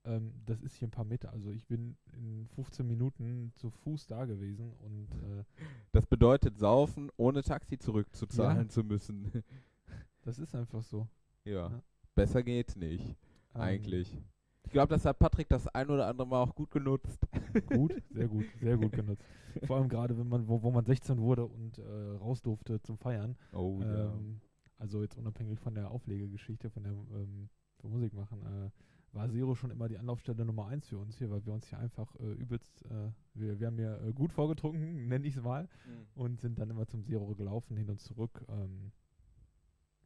Ähm, 0.05 0.33
das 0.45 0.61
ist 0.61 0.75
hier 0.75 0.87
ein 0.89 0.91
paar 0.91 1.05
Meter. 1.05 1.31
Also 1.31 1.49
ich 1.51 1.65
bin 1.65 1.95
in 2.11 2.47
15 2.55 2.85
Minuten 2.85 3.53
zu 3.55 3.69
Fuß 3.69 4.07
da 4.07 4.25
gewesen 4.25 4.73
und 4.79 5.07
äh, 5.15 5.43
Das 5.93 6.05
bedeutet 6.05 6.57
saufen, 6.59 7.09
ohne 7.17 7.41
Taxi 7.41 7.77
zurückzuzahlen 7.79 8.63
Ja. 8.63 8.69
zu 8.69 8.83
müssen. 8.83 9.31
das 10.21 10.39
ist 10.39 10.53
einfach 10.55 10.83
so. 10.83 11.07
ja. 11.45 11.69
Ja. 11.69 11.81
Besser 12.15 12.43
geht's 12.43 12.75
nicht, 12.75 13.17
Ähm, 13.55 13.61
eigentlich. 13.61 14.21
Ich 14.65 14.71
glaube, 14.71 14.93
das 14.93 15.05
hat 15.05 15.19
Patrick 15.19 15.49
das 15.49 15.67
ein 15.67 15.89
oder 15.89 16.07
andere 16.07 16.27
Mal 16.27 16.41
auch 16.41 16.55
gut 16.55 16.71
genutzt. 16.71 17.19
Gut, 17.67 17.93
sehr 18.09 18.27
gut, 18.27 18.45
sehr 18.61 18.77
gut 18.77 18.91
genutzt. 18.91 19.23
Vor 19.65 19.77
allem 19.77 19.89
gerade, 19.89 20.17
wenn 20.17 20.27
man, 20.27 20.47
wo, 20.47 20.61
wo 20.63 20.71
man 20.71 20.85
16 20.85 21.19
wurde 21.19 21.45
und 21.45 21.77
äh, 21.77 22.11
raus 22.19 22.41
durfte 22.41 22.81
zum 22.81 22.97
Feiern. 22.97 23.35
Oh 23.51 23.79
ähm, 23.81 24.41
also 24.77 25.01
jetzt 25.01 25.17
unabhängig 25.17 25.59
von 25.59 25.75
der 25.75 25.91
Auflegegeschichte, 25.91 26.69
von 26.69 26.83
der 26.83 26.93
ähm, 26.93 27.49
von 27.79 27.91
Musik 27.91 28.13
machen, 28.13 28.41
äh, 28.45 28.71
war 29.15 29.29
Zero 29.29 29.53
schon 29.53 29.69
immer 29.69 29.87
die 29.87 29.97
Anlaufstelle 29.97 30.43
Nummer 30.43 30.67
eins 30.67 30.87
für 30.87 30.97
uns 30.97 31.17
hier, 31.17 31.29
weil 31.29 31.45
wir 31.45 31.53
uns 31.53 31.67
hier 31.67 31.77
einfach 31.77 32.15
äh, 32.15 32.31
übelst, 32.33 32.83
äh, 32.85 33.11
wir, 33.35 33.59
wir 33.59 33.67
haben 33.67 33.77
hier 33.77 34.01
äh, 34.01 34.13
gut 34.13 34.33
vorgetrunken, 34.33 35.07
nenne 35.07 35.27
ich 35.27 35.35
es 35.35 35.43
mal, 35.43 35.69
und 36.15 36.41
sind 36.41 36.57
dann 36.57 36.69
immer 36.69 36.87
zum 36.87 37.03
Zero 37.03 37.35
gelaufen, 37.35 37.77
hin 37.77 37.89
und 37.89 37.99
zurück. 37.99 38.43
Ähm, 38.49 38.91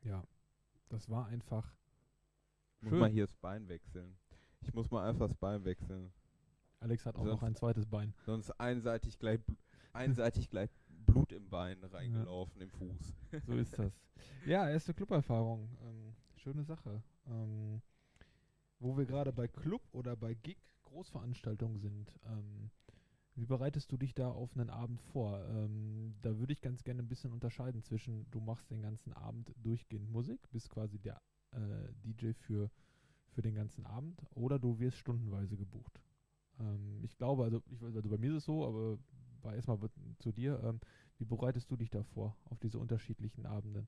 ja, 0.03 0.23
das 0.89 1.09
war 1.09 1.27
einfach 1.27 1.73
Muss 2.81 2.89
schön. 2.89 2.99
mal 2.99 3.09
hier 3.09 3.25
das 3.25 3.35
Bein 3.35 3.69
wechseln. 3.69 4.17
Ich 4.61 4.73
muss 4.73 4.89
mal 4.91 5.07
einfach 5.07 5.27
das 5.27 5.35
Bein 5.37 5.63
wechseln. 5.65 6.11
Alex 6.79 7.05
hat 7.05 7.15
auch 7.15 7.19
Sonst- 7.25 7.31
noch 7.41 7.43
ein 7.43 7.55
zweites 7.55 7.85
Bein. 7.85 8.13
Sonst 8.25 8.51
einseitig 8.59 9.17
gleich, 9.19 9.39
einseitig 9.93 10.49
gleich 10.49 10.69
Blut 11.05 11.31
im 11.31 11.49
Bein 11.49 11.83
reingelaufen, 11.83 12.61
im 12.61 12.69
Fuß. 12.71 13.13
So 13.45 13.53
ist 13.53 13.77
das. 13.77 13.93
Ja, 14.45 14.69
erste 14.69 14.93
Club-Erfahrung. 14.93 15.69
Ähm, 15.83 16.15
schöne 16.37 16.63
Sache. 16.63 17.01
Ähm, 17.27 17.81
wo 18.79 18.95
wir 18.97 19.05
gerade 19.05 19.33
bei 19.33 19.47
Club 19.47 19.81
oder 19.91 20.15
bei 20.15 20.33
Gig 20.35 20.57
Großveranstaltungen 20.83 21.79
sind. 21.79 22.13
Ähm, 22.25 22.69
wie 23.35 23.45
bereitest 23.45 23.91
du 23.91 23.97
dich 23.97 24.13
da 24.13 24.29
auf 24.31 24.55
einen 24.55 24.69
Abend 24.69 25.01
vor? 25.01 25.43
Ähm, 25.49 26.15
da 26.21 26.37
würde 26.37 26.53
ich 26.53 26.61
ganz 26.61 26.83
gerne 26.83 27.01
ein 27.03 27.07
bisschen 27.07 27.33
unterscheiden 27.33 27.83
zwischen, 27.83 28.29
du 28.31 28.39
machst 28.39 28.69
den 28.71 28.81
ganzen 28.81 29.13
Abend 29.13 29.53
durchgehend 29.57 30.09
Musik, 30.11 30.39
bist 30.51 30.69
quasi 30.69 30.97
der 30.99 31.21
äh, 31.51 31.57
DJ 32.03 32.31
für, 32.33 32.69
für 33.37 33.43
den 33.43 33.53
ganzen 33.53 33.85
Abend, 33.85 34.19
oder 34.33 34.57
du 34.57 34.79
wirst 34.79 34.97
stundenweise 34.97 35.55
gebucht. 35.57 36.01
Ähm, 36.59 37.03
ich 37.03 37.15
glaube, 37.17 37.43
also, 37.43 37.61
ich, 37.69 37.83
also 37.83 38.09
bei 38.09 38.17
mir 38.17 38.31
ist 38.31 38.37
es 38.37 38.45
so, 38.45 38.65
aber 38.65 38.97
war 39.43 39.53
erstmal 39.53 39.77
zu 40.17 40.31
dir. 40.31 40.59
Ähm, 40.63 40.79
wie 41.19 41.25
bereitest 41.25 41.69
du 41.69 41.77
dich 41.77 41.91
da 41.91 42.01
vor 42.01 42.35
auf 42.45 42.59
diese 42.59 42.79
unterschiedlichen 42.79 43.45
Abenden? 43.45 43.87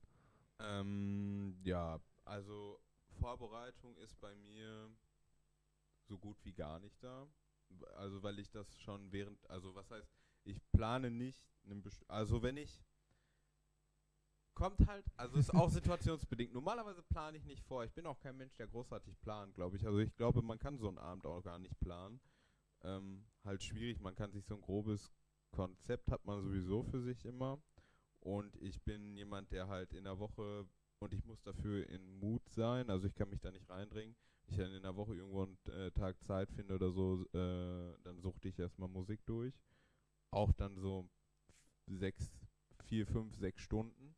Ähm, 0.60 1.58
ja, 1.64 1.98
also 2.24 2.78
Vorbereitung 3.18 3.96
ist 3.96 4.20
bei 4.20 4.36
mir 4.36 4.88
so 6.06 6.16
gut 6.16 6.36
wie 6.44 6.52
gar 6.52 6.78
nicht 6.78 7.02
da. 7.02 7.26
Also 7.96 8.22
weil 8.22 8.38
ich 8.38 8.52
das 8.52 8.78
schon 8.78 9.10
während, 9.10 9.50
also 9.50 9.74
was 9.74 9.90
heißt, 9.90 10.08
ich 10.44 10.60
plane 10.70 11.10
nicht, 11.10 11.50
also 12.06 12.40
wenn 12.40 12.56
ich, 12.56 12.84
kommt 14.60 14.86
halt, 14.86 15.04
also 15.16 15.38
ist 15.38 15.54
auch 15.54 15.70
situationsbedingt. 15.70 16.52
Normalerweise 16.52 17.02
plane 17.02 17.38
ich 17.38 17.44
nicht 17.44 17.64
vor. 17.64 17.84
Ich 17.84 17.92
bin 17.92 18.06
auch 18.06 18.20
kein 18.20 18.36
Mensch, 18.36 18.54
der 18.56 18.66
großartig 18.66 19.18
plant, 19.20 19.54
glaube 19.54 19.76
ich. 19.76 19.86
Also 19.86 19.98
ich 19.98 20.14
glaube, 20.16 20.42
man 20.42 20.58
kann 20.58 20.76
so 20.78 20.88
einen 20.88 20.98
Abend 20.98 21.24
auch 21.24 21.42
gar 21.42 21.58
nicht 21.58 21.80
planen. 21.80 22.20
Ähm, 22.82 23.24
halt 23.42 23.62
schwierig, 23.62 24.00
man 24.00 24.14
kann 24.14 24.32
sich 24.32 24.44
so 24.44 24.54
ein 24.54 24.60
grobes 24.60 25.10
Konzept 25.50 26.10
hat 26.10 26.24
man 26.26 26.42
sowieso 26.42 26.82
für 26.82 27.00
sich 27.00 27.24
immer. 27.24 27.60
Und 28.20 28.54
ich 28.56 28.82
bin 28.82 29.16
jemand, 29.16 29.50
der 29.50 29.68
halt 29.68 29.94
in 29.94 30.04
der 30.04 30.18
Woche 30.18 30.66
und 30.98 31.14
ich 31.14 31.24
muss 31.24 31.42
dafür 31.42 31.88
in 31.88 32.18
Mut 32.18 32.46
sein, 32.50 32.90
also 32.90 33.06
ich 33.06 33.14
kann 33.14 33.30
mich 33.30 33.40
da 33.40 33.50
nicht 33.50 33.68
reindringen. 33.68 34.14
Ich 34.46 34.56
dann 34.56 34.72
in 34.72 34.82
der 34.82 34.96
Woche 34.96 35.14
irgendwo 35.14 35.44
einen 35.44 35.58
äh, 35.66 35.90
Tag 35.92 36.22
Zeit 36.22 36.50
finde 36.50 36.74
oder 36.74 36.90
so, 36.90 37.24
äh, 37.32 37.96
dann 38.02 38.20
suchte 38.20 38.48
ich 38.48 38.58
erstmal 38.58 38.88
Musik 38.88 39.24
durch. 39.24 39.54
Auch 40.30 40.52
dann 40.52 40.76
so 40.76 41.08
sechs, 41.86 42.30
vier, 42.84 43.06
fünf, 43.06 43.34
sechs 43.36 43.62
Stunden. 43.62 44.14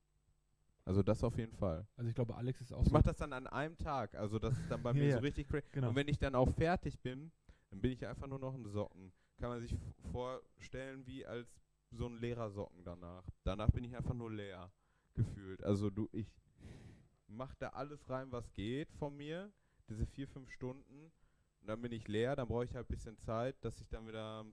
Also 0.85 1.03
das 1.03 1.23
auf 1.23 1.37
jeden 1.39 1.53
Fall. 1.55 1.87
Also 1.97 2.09
ich 2.09 2.15
glaube, 2.15 2.35
Alex 2.35 2.61
ist 2.61 2.73
auch 2.73 2.83
Ich 2.83 2.89
so. 2.89 2.93
mache 2.93 3.05
das 3.05 3.17
dann 3.17 3.33
an 3.33 3.47
einem 3.47 3.77
Tag. 3.79 4.15
Also 4.15 4.39
das 4.39 4.59
ist 4.59 4.71
dann 4.71 4.83
bei 4.83 4.93
mir 4.95 5.07
Ja, 5.07 5.17
so 5.17 5.21
richtig 5.23 5.49
crazy. 5.49 5.67
Genau. 5.73 5.91
Und 5.91 5.95
wenn 5.97 6.09
ich 6.09 6.19
dann 6.19 6.35
auch 6.35 6.51
fertig 6.51 6.99
bin, 7.01 7.31
dann 7.71 7.81
bin 7.81 7.93
ich 7.93 8.05
einfach 8.07 8.27
nur 8.27 8.39
noch 8.39 8.55
ein 8.55 8.65
Socken. 8.67 9.13
Kann 9.39 9.51
man 9.51 9.61
sich 9.61 9.77
vorstellen 10.11 11.07
wie 11.07 11.25
als 11.25 11.61
so 11.91 12.07
ein 12.07 12.17
leerer 12.19 12.51
Socken 12.51 12.83
danach. 12.85 13.25
Danach 13.45 13.71
bin 13.71 13.85
ich 13.85 13.97
einfach 13.97 14.15
nur 14.15 14.31
leer 14.33 14.73
gefühlt. 15.15 15.63
Also 15.63 15.91
du, 15.91 16.09
ich 16.13 16.27
mach 17.29 17.55
da 17.57 17.69
alles 17.71 18.09
rein, 18.11 18.33
was 18.33 18.53
geht 18.53 18.91
von 18.93 19.17
mir. 19.17 19.53
Diese 19.89 20.07
vier, 20.07 20.27
fünf 20.29 20.51
Stunden. 20.51 21.13
Und 21.61 21.67
dann 21.69 21.81
bin 21.81 21.93
ich 21.93 22.09
leer. 22.09 22.35
Dann 22.35 22.49
brauche 22.49 22.65
ich 22.65 22.75
halt 22.75 22.87
ein 22.89 22.95
bisschen 22.95 23.19
Zeit, 23.19 23.57
dass 23.65 23.81
ich 23.81 23.89
dann 23.89 24.07
wieder 24.09 24.45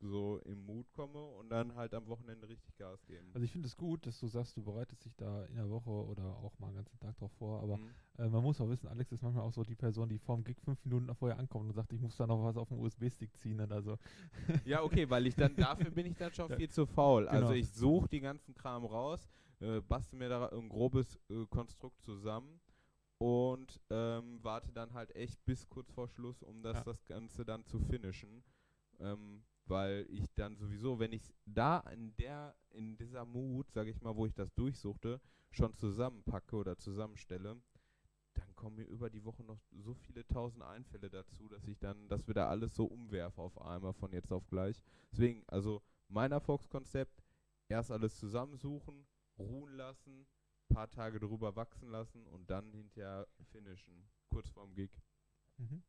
so 0.00 0.38
im 0.44 0.64
Mut 0.64 0.92
komme 0.92 1.18
und 1.24 1.50
dann 1.50 1.74
halt 1.74 1.92
am 1.94 2.06
Wochenende 2.06 2.48
richtig 2.48 2.76
Gas 2.76 3.04
geben. 3.06 3.30
Also 3.34 3.44
ich 3.44 3.50
finde 3.52 3.66
es 3.66 3.76
gut, 3.76 4.06
dass 4.06 4.18
du 4.20 4.28
sagst, 4.28 4.56
du 4.56 4.62
bereitest 4.62 5.04
dich 5.04 5.14
da 5.16 5.44
in 5.46 5.56
der 5.56 5.68
Woche 5.68 5.90
oder 5.90 6.36
auch 6.38 6.56
mal 6.58 6.68
einen 6.68 6.76
ganzen 6.76 6.98
Tag 7.00 7.16
drauf 7.16 7.32
vor, 7.32 7.60
aber 7.62 7.78
Mhm. 7.78 7.90
äh, 8.18 8.28
man 8.28 8.42
muss 8.42 8.60
auch 8.60 8.68
wissen, 8.68 8.86
Alex 8.88 9.10
ist 9.12 9.22
manchmal 9.22 9.44
auch 9.44 9.52
so 9.52 9.64
die 9.64 9.74
Person, 9.74 10.08
die 10.08 10.18
vorm 10.18 10.44
Gig 10.44 10.60
fünf 10.60 10.84
Minuten 10.84 11.12
vorher 11.14 11.38
ankommt 11.38 11.66
und 11.66 11.72
sagt, 11.74 11.92
ich 11.92 12.00
muss 12.00 12.16
da 12.16 12.26
noch 12.26 12.42
was 12.44 12.56
auf 12.56 12.68
dem 12.68 12.78
USB-Stick 12.78 13.36
ziehen 13.38 13.60
oder 13.60 13.82
so. 13.82 13.98
Ja, 14.64 14.82
okay, 14.82 15.08
weil 15.10 15.26
ich 15.26 15.34
dann 15.34 15.56
dafür 15.56 15.90
bin 15.90 16.06
ich 16.06 16.16
dann 16.16 16.32
schon 16.32 16.48
viel 16.50 16.68
zu 16.70 16.86
faul. 16.86 17.26
Also 17.28 17.48
Genau. 17.48 17.58
ich 17.58 17.68
suche 17.70 18.08
die 18.08 18.20
ganzen 18.20 18.54
Kram 18.54 18.84
raus, 18.84 19.28
äh, 19.60 19.80
bastel 19.80 20.18
mir 20.18 20.28
da 20.28 20.46
ein 20.48 20.68
grobes 20.68 21.18
äh, 21.28 21.44
Konstrukt 21.46 22.00
zusammen 22.02 22.60
und 23.18 23.80
ähm, 23.90 24.38
warte 24.42 24.72
dann 24.72 24.92
halt 24.94 25.14
echt 25.16 25.44
bis 25.44 25.68
kurz 25.68 25.90
vor 25.90 26.06
Schluss, 26.08 26.42
um 26.44 26.62
das, 26.62 26.76
Ja. 26.76 26.84
das 26.84 27.04
Ganze 27.04 27.44
dann 27.44 27.64
zu 27.64 27.80
finishen. 27.80 28.44
Ähm, 29.00 29.42
weil 29.68 30.06
ich 30.08 30.32
dann 30.34 30.56
sowieso, 30.56 30.98
wenn 30.98 31.12
ich 31.12 31.34
da 31.46 31.80
in 31.92 32.14
der, 32.16 32.54
in 32.70 32.96
dieser 32.96 33.24
Mut, 33.24 33.70
sage 33.72 33.90
ich 33.90 34.00
mal, 34.00 34.16
wo 34.16 34.26
ich 34.26 34.34
das 34.34 34.52
durchsuchte, 34.54 35.20
schon 35.50 35.74
zusammenpacke 35.74 36.56
oder 36.56 36.76
zusammenstelle, 36.78 37.60
dann 38.34 38.54
kommen 38.54 38.76
mir 38.76 38.84
über 38.84 39.10
die 39.10 39.24
Woche 39.24 39.42
noch 39.42 39.60
so 39.72 39.94
viele 39.94 40.26
tausend 40.26 40.62
Einfälle 40.62 41.10
dazu, 41.10 41.48
dass 41.48 41.66
ich 41.66 41.78
dann 41.78 42.08
das 42.08 42.26
wieder 42.28 42.48
alles 42.48 42.74
so 42.74 42.84
umwerfe 42.84 43.42
auf 43.42 43.60
einmal 43.60 43.92
von 43.92 44.12
jetzt 44.12 44.32
auf 44.32 44.46
gleich. 44.48 44.80
Deswegen, 45.10 45.42
also 45.48 45.82
mein 46.08 46.32
Erfolgskonzept, 46.32 47.22
erst 47.68 47.90
alles 47.90 48.16
zusammensuchen, 48.18 49.06
ruhen 49.38 49.72
lassen, 49.74 50.26
paar 50.68 50.90
Tage 50.90 51.18
drüber 51.18 51.56
wachsen 51.56 51.88
lassen 51.90 52.26
und 52.26 52.48
dann 52.50 52.72
hinterher 52.72 53.26
finishen, 53.50 54.08
kurz 54.28 54.48
vorm 54.50 54.74
Gig. 54.74 54.90
Mhm. 55.56 55.82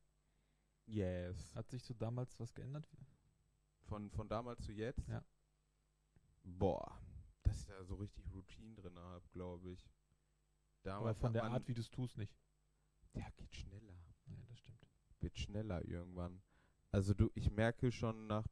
Yes. 0.86 1.54
Hat 1.56 1.70
sich 1.70 1.84
so 1.84 1.94
damals 1.94 2.40
was 2.40 2.54
geändert? 2.54 2.88
Von, 3.90 4.12
von 4.12 4.30
damals 4.30 4.62
zu 4.64 4.72
jetzt? 4.72 5.08
Ja. 5.08 5.24
Boah, 6.44 7.02
dass 7.42 7.60
ich 7.60 7.66
da 7.66 7.84
so 7.84 7.96
richtig 7.96 8.32
Routine 8.32 8.76
drin 8.76 8.98
habe, 8.98 9.28
glaube 9.32 9.72
ich. 9.72 9.84
Aber 10.84 10.94
Damals 10.96 11.18
von 11.20 11.28
hat 11.30 11.36
der 11.36 11.44
Art, 11.46 11.68
wie 11.68 11.74
du 11.74 11.82
es 11.82 11.90
tust, 11.90 12.18
nicht. 12.18 12.34
Ja, 13.14 13.28
geht 13.36 13.54
schneller. 13.56 13.96
Ja, 14.28 14.36
das 14.48 14.60
stimmt. 14.60 14.86
wird 15.20 15.38
schneller 15.38 15.84
irgendwann. 15.86 16.42
Also 16.92 17.16
du, 17.16 17.32
ich 17.34 17.50
merke 17.52 17.92
schon 17.92 18.28
nach, 18.28 18.46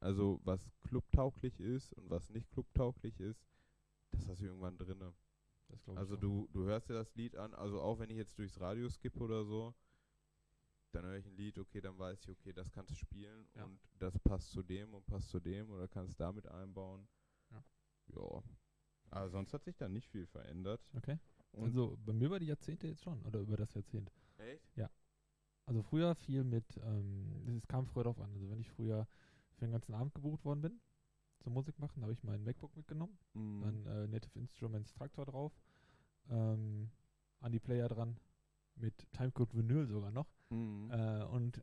also 0.00 0.40
was 0.44 0.70
clubtauglich 0.80 1.58
ist 1.58 1.92
und 1.94 2.08
was 2.08 2.30
nicht 2.30 2.48
clubtauglich 2.50 3.18
ist, 3.18 3.44
das 4.12 4.28
hast 4.28 4.40
du 4.40 4.46
irgendwann 4.46 4.78
drinne. 4.78 5.12
Also 5.96 6.16
du, 6.16 6.48
du 6.52 6.64
hörst 6.64 6.88
dir 6.88 6.94
das 6.94 7.14
Lied 7.14 7.36
an, 7.36 7.52
also 7.52 7.80
auch 7.80 7.98
wenn 7.98 8.10
ich 8.10 8.16
jetzt 8.16 8.38
durchs 8.38 8.58
Radio 8.60 8.88
skippe 8.88 9.18
oder 9.18 9.44
so, 9.44 9.74
dann 10.92 11.04
höre 11.04 11.16
ich 11.16 11.26
ein 11.26 11.36
Lied, 11.36 11.58
okay, 11.58 11.80
dann 11.80 11.98
weiß 11.98 12.22
ich, 12.22 12.30
okay, 12.30 12.52
das 12.52 12.70
kannst 12.72 12.90
du 12.90 12.94
spielen 12.96 13.46
Ja. 13.54 13.64
und 13.64 13.78
das 13.98 14.18
passt 14.18 14.50
zu 14.50 14.62
dem 14.62 14.94
und 14.94 15.06
passt 15.06 15.28
zu 15.30 15.40
dem 15.40 15.70
oder 15.70 15.86
kannst 15.88 16.18
damit 16.20 16.46
einbauen. 16.46 17.06
Ja. 17.50 17.62
Ja. 18.14 18.42
Aber 19.10 19.28
sonst 19.30 19.52
hat 19.54 19.64
sich 19.64 19.76
da 19.76 19.88
nicht 19.88 20.08
viel 20.08 20.26
verändert. 20.26 20.80
Okay. 20.96 21.18
Und 21.52 21.64
also 21.64 21.96
bei 22.04 22.12
mir 22.12 22.26
über 22.26 22.38
die 22.38 22.46
Jahrzehnte 22.46 22.86
jetzt 22.88 23.02
schon, 23.02 23.20
oder 23.22 23.40
über 23.40 23.56
das 23.56 23.72
Jahrzehnt. 23.74 24.10
echt? 24.38 24.78
Also 25.66 25.82
früher 25.82 26.14
viel 26.14 26.44
mit, 26.44 26.64
ähm, 26.78 27.56
es 27.58 27.66
kam 27.66 27.86
früher 27.86 28.04
drauf 28.04 28.18
an. 28.20 28.32
Also 28.32 28.48
wenn 28.48 28.58
ich 28.58 28.70
früher 28.70 29.06
für 29.56 29.66
den 29.66 29.72
ganzen 29.72 29.92
Abend 29.94 30.14
gebucht 30.14 30.42
worden 30.46 30.62
bin, 30.62 30.80
zum 31.40 31.52
Musik 31.52 31.78
machen, 31.78 32.00
habe 32.02 32.14
ich 32.14 32.22
mein 32.22 32.42
MacBook 32.42 32.74
mitgenommen, 32.74 33.18
Mhm. 33.34 33.60
dann 33.60 33.86
äh, 33.86 34.06
Native 34.08 34.38
Instruments 34.38 34.94
Traktor 34.94 35.26
drauf, 35.26 35.52
ähm, 36.30 36.90
an 37.40 37.52
die 37.52 37.60
Player 37.60 37.86
dran, 37.88 38.18
mit 38.80 38.94
Timecode 39.12 39.54
Vinyl 39.54 39.86
sogar 39.86 40.10
noch 40.10 40.28
Mhm. 40.50 40.90
äh, 40.90 41.24
und 41.24 41.62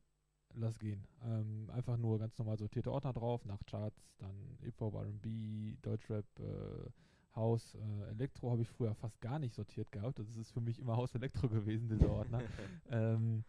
lass 0.54 0.80
gehen. 0.80 1.08
Ähm, 1.24 1.70
einfach 1.72 1.98
nur 1.98 2.20
ganz 2.20 2.38
normal 2.38 2.58
sortierte 2.58 2.92
Ordner 2.92 3.14
drauf, 3.14 3.44
nach 3.46 3.60
Charts, 3.66 4.14
dann 4.18 4.58
Hip-Hop, 4.62 4.94
R&B, 4.96 5.76
Deutschrap, 5.82 6.26
äh, 6.40 6.90
House, 7.36 7.76
äh, 7.76 8.12
Elektro 8.12 8.52
habe 8.52 8.62
ich 8.62 8.70
früher 8.70 8.96
fast 8.96 9.20
gar 9.20 9.40
nicht 9.40 9.54
sortiert 9.54 9.92
gehabt. 9.92 10.20
Das 10.20 10.36
ist 10.38 10.52
für 10.52 10.62
mich 10.62 10.80
immer 10.80 10.96
Haus 10.96 11.14
Elektro 11.16 11.50
gewesen, 11.50 11.90
dieser 11.90 12.10
Ordner. 12.10 12.40
ähm, 12.90 13.44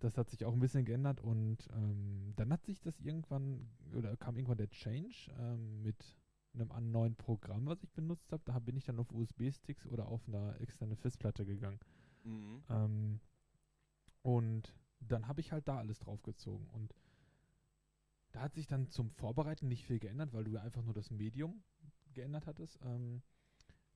das 0.00 0.18
hat 0.18 0.28
sich 0.28 0.44
auch 0.44 0.52
ein 0.52 0.58
bisschen 0.60 0.84
geändert 0.84 1.20
und 1.20 1.58
ähm, 1.72 2.32
dann 2.34 2.52
hat 2.52 2.64
sich 2.64 2.80
das 2.80 2.98
irgendwann, 2.98 3.68
oder 3.94 4.16
kam 4.16 4.36
irgendwann 4.36 4.58
der 4.58 4.70
Change 4.70 5.30
ähm, 5.38 5.82
mit 5.82 6.18
einem 6.54 6.90
neuen 6.90 7.14
Programm, 7.14 7.66
was 7.66 7.82
ich 7.84 7.92
benutzt 7.92 8.32
habe. 8.32 8.42
Da 8.44 8.58
bin 8.58 8.76
ich 8.76 8.84
dann 8.84 8.98
auf 8.98 9.12
USB-Sticks 9.12 9.86
oder 9.86 10.08
auf 10.08 10.26
eine 10.26 10.58
externe 10.58 10.96
Festplatte 10.96 11.44
gegangen. 11.46 11.78
Mhm. 12.24 12.62
Ähm, 12.68 13.20
und 14.22 14.74
dann 15.00 15.28
habe 15.28 15.40
ich 15.40 15.52
halt 15.52 15.68
da 15.68 15.78
alles 15.78 15.98
draufgezogen. 15.98 16.66
Und 16.70 16.94
da 18.32 18.40
hat 18.40 18.54
sich 18.54 18.66
dann 18.66 18.88
zum 18.90 19.10
Vorbereiten 19.10 19.68
nicht 19.68 19.84
viel 19.84 19.98
geändert, 19.98 20.32
weil 20.32 20.44
du 20.44 20.50
ja 20.52 20.62
einfach 20.62 20.82
nur 20.82 20.94
das 20.94 21.10
Medium 21.10 21.62
geändert 22.12 22.46
hattest. 22.46 22.78
Ähm, 22.82 23.22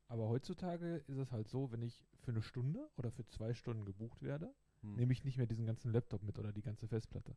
aber 0.06 0.28
heutzutage 0.28 0.96
ist 1.06 1.18
es 1.18 1.32
halt 1.32 1.48
so, 1.48 1.70
wenn 1.72 1.82
ich 1.82 2.06
für 2.20 2.30
eine 2.30 2.42
Stunde 2.42 2.88
oder 2.96 3.10
für 3.10 3.26
zwei 3.26 3.54
Stunden 3.54 3.84
gebucht 3.84 4.22
werde, 4.22 4.54
Mhm. 4.82 4.96
nehme 4.96 5.12
ich 5.12 5.24
nicht 5.24 5.38
mehr 5.38 5.46
diesen 5.46 5.66
ganzen 5.66 5.92
Laptop 5.92 6.22
mit 6.22 6.38
oder 6.38 6.52
die 6.52 6.62
ganze 6.62 6.86
Festplatte. 6.88 7.36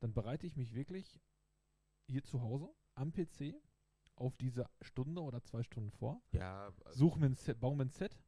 Dann 0.00 0.12
bereite 0.14 0.46
ich 0.46 0.56
mich 0.56 0.74
wirklich 0.74 1.20
hier 2.06 2.24
zu 2.24 2.40
Hause 2.40 2.74
am 2.94 3.12
PC 3.12 3.54
auf 4.16 4.36
diese 4.36 4.68
Stunde 4.82 5.20
oder 5.22 5.42
zwei 5.42 5.62
Stunden 5.62 5.90
vor, 5.90 6.22
Ja, 6.32 6.72
also 6.84 6.98
suche 6.98 7.20
mir 7.20 7.26
ein 7.26 7.34
Set, 7.34 7.60
baue 7.60 7.76
mir 7.76 7.84
ein 7.84 7.90
Set 7.90 8.18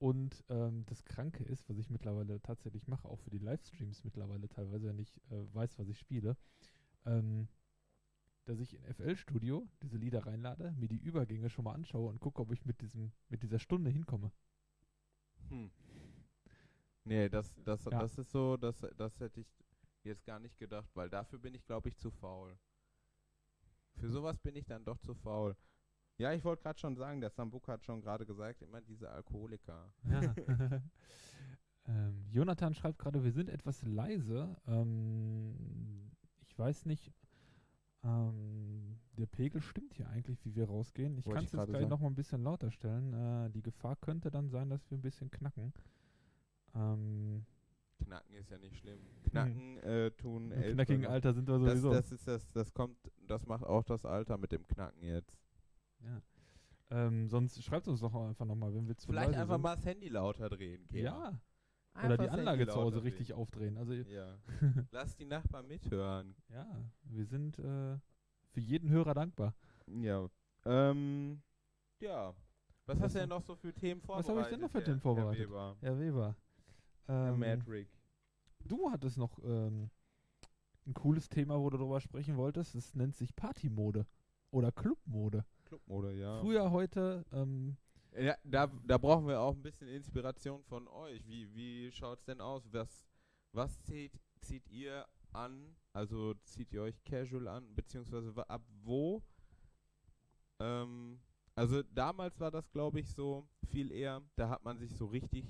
und 0.00 0.44
ähm, 0.48 0.84
das 0.86 1.04
Kranke 1.04 1.44
ist, 1.44 1.68
was 1.68 1.78
ich 1.78 1.90
mittlerweile 1.90 2.42
tatsächlich 2.42 2.88
mache, 2.88 3.08
auch 3.08 3.20
für 3.20 3.30
die 3.30 3.38
Livestreams 3.38 4.04
mittlerweile 4.04 4.48
teilweise, 4.48 4.88
wenn 4.88 4.98
ich 4.98 5.16
äh, 5.30 5.54
weiß, 5.54 5.78
was 5.78 5.88
ich 5.88 5.98
spiele, 5.98 6.36
ähm, 7.06 7.48
dass 8.44 8.60
ich 8.60 8.74
in 8.74 8.84
FL 8.84 9.16
Studio 9.16 9.66
diese 9.82 9.96
Lieder 9.96 10.26
reinlade, 10.26 10.72
mir 10.72 10.88
die 10.88 10.98
Übergänge 10.98 11.50
schon 11.50 11.64
mal 11.64 11.74
anschaue 11.74 12.10
und 12.10 12.20
gucke, 12.20 12.42
ob 12.42 12.52
ich 12.52 12.66
mit 12.66 12.80
diesem 12.82 13.12
mit 13.30 13.42
dieser 13.42 13.58
Stunde 13.58 13.90
hinkomme. 13.90 14.32
Hm. 15.50 15.70
Nee, 17.04 17.28
das, 17.28 17.54
das, 17.64 17.84
Ja. 17.86 17.98
das 17.98 18.18
ist 18.18 18.30
so, 18.30 18.56
das, 18.56 18.80
das 18.96 19.18
hätte 19.20 19.40
ich 19.40 19.48
jetzt 20.04 20.24
gar 20.24 20.38
nicht 20.38 20.58
gedacht, 20.58 20.90
weil 20.94 21.10
dafür 21.10 21.38
bin 21.38 21.54
ich, 21.54 21.64
glaube 21.64 21.88
ich, 21.88 21.96
zu 21.98 22.10
faul. 22.10 22.58
Für 24.00 24.10
sowas 24.10 24.36
bin 24.38 24.56
ich 24.56 24.66
dann 24.66 24.84
doch 24.84 24.98
zu 24.98 25.14
faul. 25.14 25.54
Ja, 26.20 26.34
ich 26.34 26.44
wollte 26.44 26.62
gerade 26.62 26.78
schon 26.78 26.96
sagen, 26.96 27.22
der 27.22 27.30
Sambuka 27.30 27.72
hat 27.72 27.82
schon 27.82 28.02
gerade 28.02 28.26
gesagt, 28.26 28.60
immer 28.60 28.82
diese 28.82 29.08
Alkoholiker. 29.10 29.90
Ja. 30.04 30.20
ähm, 31.88 32.26
Jonathan 32.30 32.74
schreibt 32.74 32.98
gerade, 32.98 33.24
wir 33.24 33.32
sind 33.32 33.48
etwas 33.48 33.82
leise. 33.82 34.54
Ähm, 34.66 36.10
ich 36.42 36.58
weiß 36.58 36.84
nicht, 36.84 37.10
ähm, 38.04 38.98
der 39.16 39.24
Pegel 39.24 39.62
stimmt 39.62 39.94
hier 39.94 40.10
eigentlich, 40.10 40.44
wie 40.44 40.54
wir 40.54 40.66
rausgehen. 40.66 41.16
Ich 41.16 41.24
kann 41.24 41.44
es 41.44 41.52
jetzt 41.52 41.52
gleich 41.52 41.68
sagen. 41.68 41.88
noch 41.88 42.00
mal 42.00 42.08
ein 42.08 42.14
bisschen 42.14 42.42
lauter 42.42 42.70
stellen. 42.70 43.14
Äh, 43.14 43.50
die 43.50 43.62
Gefahr 43.62 43.96
könnte 43.96 44.30
dann 44.30 44.50
sein, 44.50 44.68
dass 44.68 44.90
wir 44.90 44.98
ein 44.98 45.02
bisschen 45.02 45.30
knacken. 45.30 45.72
Ähm, 46.74 47.46
Knacken 47.96 48.34
ist 48.34 48.50
ja 48.50 48.58
nicht 48.58 48.76
schlimm. 48.76 49.00
Knacken 49.22 49.78
äh, 49.78 50.10
tun 50.10 50.52
Im 50.52 50.74
knackigen 50.74 51.06
Alter 51.06 51.32
sind 51.32 51.48
wir 51.48 51.58
das, 51.58 51.80
sowieso. 51.80 51.92
das 51.92 52.12
ist 52.12 52.28
das, 52.28 52.52
das 52.52 52.74
kommt, 52.74 52.98
das 53.26 53.46
macht 53.46 53.64
auch 53.64 53.84
das 53.84 54.04
Alter 54.04 54.36
mit 54.36 54.52
dem 54.52 54.66
Knacken 54.66 55.02
jetzt. 55.02 55.49
Ja. 56.02 56.22
ähm, 56.90 57.28
sonst 57.28 57.62
schreibt 57.62 57.88
uns 57.88 58.00
doch 58.00 58.14
einfach 58.14 58.44
nochmal, 58.46 58.74
wenn 58.74 58.86
wir 58.88 58.96
zu 58.96 59.06
Vielleicht 59.08 59.34
einfach 59.34 59.54
sind. 59.54 59.62
mal 59.62 59.76
das 59.76 59.84
Handy 59.86 60.08
lauter 60.08 60.48
drehen, 60.48 60.86
Gea. 60.88 61.02
Ja, 61.04 61.18
oder 61.18 61.40
Einfach 61.94 62.16
die 62.18 62.26
das 62.30 62.38
Anlage 62.38 62.66
zu 62.68 62.74
Hause 62.74 63.02
richtig 63.02 63.28
drehen. 63.28 63.36
aufdrehen. 63.36 63.76
Also 63.76 63.92
Ja. 63.92 64.38
Lass 64.92 65.16
die 65.16 65.24
Nachbarn 65.24 65.66
mithören. 65.66 66.34
ja, 66.48 66.66
wir 67.02 67.24
sind 67.26 67.58
äh, 67.58 67.98
für 68.50 68.60
jeden 68.60 68.88
Hörer 68.90 69.14
dankbar. 69.14 69.54
Ja. 69.86 70.28
Ähm, 70.64 71.42
ja. 72.00 72.34
Was, 72.86 72.96
Was 72.96 73.00
hast 73.04 73.14
du 73.14 73.18
denn 73.20 73.28
noch 73.28 73.42
so 73.42 73.54
für 73.56 73.72
Themen 73.74 74.00
Was 74.06 74.26
vorbereitet? 74.26 74.30
habe 74.30 74.40
ich 74.42 74.50
denn 74.50 74.60
noch 74.60 74.70
für 74.70 74.78
Herr- 74.78 74.84
Themen 74.84 75.00
vorbereitet? 75.00 75.40
Herr 75.40 75.48
Weber? 75.48 75.76
Herr 75.80 75.98
Weber. 75.98 76.36
Herr 77.06 77.32
Ähm, 77.32 77.38
Madrick. 77.40 77.88
du 78.64 78.90
hattest 78.90 79.16
noch 79.18 79.38
ähm, 79.44 79.90
ein 80.86 80.94
cooles 80.94 81.28
Thema, 81.28 81.58
wo 81.60 81.70
du 81.70 81.76
drüber 81.78 82.00
sprechen 82.00 82.36
wolltest. 82.36 82.74
Das 82.74 82.94
nennt 82.94 83.14
sich 83.16 83.34
Partymode 83.34 84.06
oder 84.50 84.70
Clubmode. 84.72 85.44
Clubmode, 85.70 86.14
ja. 86.14 86.40
Früher, 86.40 86.68
heute, 86.72 87.24
ähm, 87.32 87.76
Ja, 88.18 88.36
da, 88.42 88.66
da 88.66 88.98
brauchen 88.98 89.28
wir 89.28 89.38
auch 89.38 89.54
ein 89.54 89.62
bisschen 89.62 89.86
Inspiration 89.86 90.64
von 90.64 90.88
euch. 90.88 91.24
Wie, 91.28 91.54
wie 91.54 91.92
schaut 91.92 92.18
es 92.18 92.24
denn 92.24 92.40
aus? 92.40 92.64
Was, 92.72 93.06
was 93.52 93.80
zieht, 93.82 94.18
zieht 94.40 94.68
ihr 94.68 95.06
an? 95.32 95.76
Also 95.92 96.34
zieht 96.42 96.72
ihr 96.72 96.82
euch 96.82 97.00
casual 97.04 97.46
an? 97.46 97.72
Beziehungsweise 97.76 98.32
ab 98.50 98.62
wo? 98.82 99.22
Ähm, 100.58 101.20
also 101.54 101.84
damals 101.84 102.40
war 102.40 102.50
das, 102.50 102.68
glaube 102.72 102.98
ich, 102.98 103.08
so 103.14 103.46
viel 103.68 103.92
eher, 103.92 104.22
da 104.34 104.48
hat 104.48 104.64
man 104.64 104.76
sich 104.76 104.92
so 104.96 105.06
richtig 105.06 105.44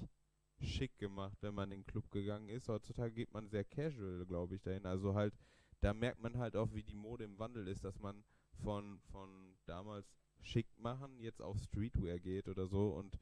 schick 0.61 0.99
gemacht, 0.99 1.39
wenn 1.41 1.55
man 1.55 1.73
in 1.73 1.81
den 1.81 1.87
Club 1.87 2.11
gegangen 2.11 2.51
ist. 2.51 2.69
Heutzutage 2.69 3.15
geht 3.15 3.33
man 3.33 3.49
sehr 3.49 3.65
casual, 3.65 4.27
glaube 4.27 4.57
ich, 4.57 4.61
dahin. 4.61 4.85
Also 4.85 5.15
halt, 5.15 5.33
da 5.81 5.95
merkt 5.95 6.21
man 6.21 6.37
halt 6.37 6.57
auch, 6.57 6.75
wie 6.75 6.83
die 6.83 6.95
Mode 6.95 7.25
im 7.25 7.39
Wandel 7.39 7.69
ist, 7.69 7.85
dass 7.85 7.99
man 7.99 8.23
von, 8.63 9.01
von 9.11 9.57
damals 9.67 10.07
schick 10.43 10.67
machen 10.79 11.19
jetzt 11.21 11.43
auf 11.43 11.59
Streetwear 11.59 12.19
geht 12.19 12.49
oder 12.49 12.67
so 12.67 12.91
und 12.91 13.19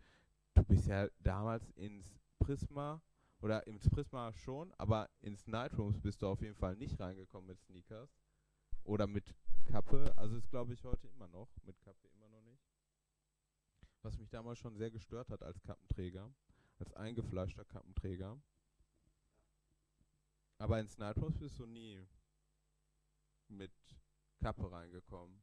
du 0.55 0.65
bist 0.65 0.87
ja 0.87 1.09
damals 1.21 1.69
ins 1.71 2.19
Prisma 2.39 3.03
oder 3.41 3.67
ins 3.67 3.89
Prisma 3.89 4.33
schon, 4.33 4.73
aber 4.79 5.09
ins 5.21 5.47
Nightrooms 5.47 6.01
bist 6.01 6.23
du 6.23 6.27
auf 6.27 6.41
jeden 6.43 6.55
Fall 6.55 6.77
nicht 6.77 6.99
reingekommen 6.99 7.49
mit 7.49 7.61
Sneakers 7.61 8.11
oder 8.85 9.07
mit 9.07 9.35
Kappe. 9.67 10.13
Also 10.17 10.37
ist 10.37 10.51
glaube 10.51 10.75
ich 10.75 10.85
heute 10.85 11.09
immer 11.09 11.29
noch 11.29 11.49
mit 11.65 11.81
Kappe 11.81 12.09
immer 12.09 12.29
noch 12.29 12.43
nicht. 12.43 12.63
Was 14.03 14.19
mich 14.19 14.31
damals 14.31 14.59
schon 14.59 14.77
sehr 14.77 14.91
gestört 14.91 15.31
hat 15.31 15.43
als 15.43 15.63
Kappenträger, 15.63 16.33
als 16.79 16.93
eingefleischter 16.95 17.65
Kappenträger. 17.65 18.41
Aber 20.59 20.81
ins 20.81 20.99
Nightrooms 20.99 21.39
bist 21.39 21.59
du 21.59 21.67
nie 21.67 22.05
mit 23.49 23.73
Kappe 24.41 24.71
reingekommen. 24.71 25.37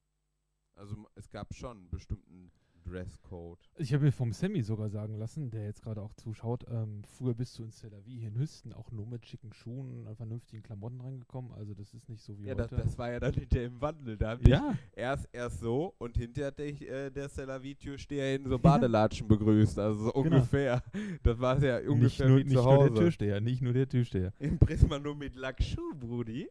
Also 0.75 1.07
es 1.15 1.29
gab 1.29 1.53
schon 1.53 1.77
einen 1.77 1.89
bestimmten 1.89 2.51
Dresscode. 2.83 3.57
Ich 3.77 3.93
habe 3.93 4.03
mir 4.03 4.11
vom 4.11 4.31
Sammy 4.31 4.61
sogar 4.61 4.89
sagen 4.89 5.15
lassen, 5.17 5.49
der 5.49 5.63
jetzt 5.63 5.81
gerade 5.81 6.01
auch 6.03 6.13
zuschaut, 6.13 6.65
ähm, 6.69 7.03
früher 7.03 7.33
bist 7.33 7.57
du 7.57 7.63
in 7.63 7.71
Tel 7.71 7.91
Aviv 7.95 8.19
hier 8.19 8.27
in 8.27 8.37
Hüsten 8.37 8.73
auch 8.73 8.91
nur 8.91 9.07
mit 9.07 9.25
schicken 9.25 9.53
Schuhen 9.53 10.05
und 10.05 10.15
vernünftigen 10.15 10.61
Klamotten 10.61 11.01
reingekommen. 11.01 11.51
Also 11.53 11.73
das 11.73 11.93
ist 11.95 12.07
nicht 12.09 12.21
so 12.21 12.37
wie 12.37 12.45
Ja, 12.45 12.53
das, 12.53 12.71
heute. 12.71 12.83
das 12.83 12.97
war 12.99 13.09
ja 13.11 13.19
dann 13.19 13.33
hinterher 13.33 13.65
im 13.67 13.81
Wandel. 13.81 14.17
Da 14.17 14.37
ja, 14.45 14.77
erst, 14.93 15.27
erst 15.31 15.61
so 15.61 15.95
und 15.97 16.15
hinterher 16.17 16.47
hat 16.49 16.59
dich 16.59 16.81
äh, 16.87 17.09
der 17.09 17.27
Selavi-Türsteher 17.29 18.35
in 18.35 18.47
so 18.47 18.59
Badelatschen 18.59 19.27
begrüßt. 19.27 19.79
Also 19.79 20.03
so 20.05 20.11
Genau. 20.11 20.35
ungefähr. 20.35 20.83
Das 21.23 21.39
war 21.39 21.59
ja 21.63 21.79
nicht, 21.79 21.89
ungefähr 21.89 22.27
nur, 22.27 22.37
wie 22.39 22.43
nicht 22.43 22.55
zu 22.55 22.61
nur 22.63 22.73
der 22.77 22.81
Hause. 22.89 22.93
Türsteher, 22.93 23.41
nicht 23.41 23.61
nur 23.63 23.73
der 23.73 23.89
Türsteher. 23.89 24.31
Im 24.37 24.59
Prisma 24.59 24.99
nur 24.99 25.15
mit 25.15 25.35
Lackschuh, 25.35 25.95
Brudi. 25.95 26.49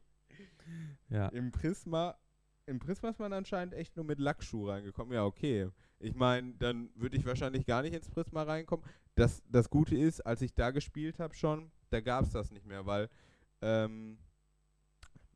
Ja. 1.11 1.29
Im 1.29 1.53
Prisma, 1.53 2.17
im 2.67 2.79
Prisma 2.79 3.11
ist 3.11 3.19
man 3.19 3.33
anscheinend 3.33 3.75
echt 3.75 3.97
nur 3.97 4.05
mit 4.05 4.19
Lackschuh 4.19 4.69
reingekommen. 4.69 5.13
Ja, 5.15 5.25
okay. 5.25 5.69
Ich 5.99 6.15
meine, 6.15 6.55
dann 6.55 6.91
würde 6.95 7.17
ich 7.17 7.25
wahrscheinlich 7.25 7.67
gar 7.67 7.83
nicht 7.83 7.95
ins 7.95 8.11
Prisma 8.11 8.43
reinkommen. 8.43 8.85
Das, 9.15 9.43
das 9.49 9.71
Gute 9.71 9.97
ist, 9.97 10.21
als 10.21 10.43
ich 10.43 10.55
da 10.55 10.71
gespielt 10.71 11.19
habe 11.19 11.35
schon, 11.35 11.71
da 11.91 12.01
gab 12.01 12.25
es 12.25 12.31
das 12.31 12.51
nicht 12.51 12.67
mehr, 12.67 12.85
weil 12.87 13.09
ähm, 13.63 14.19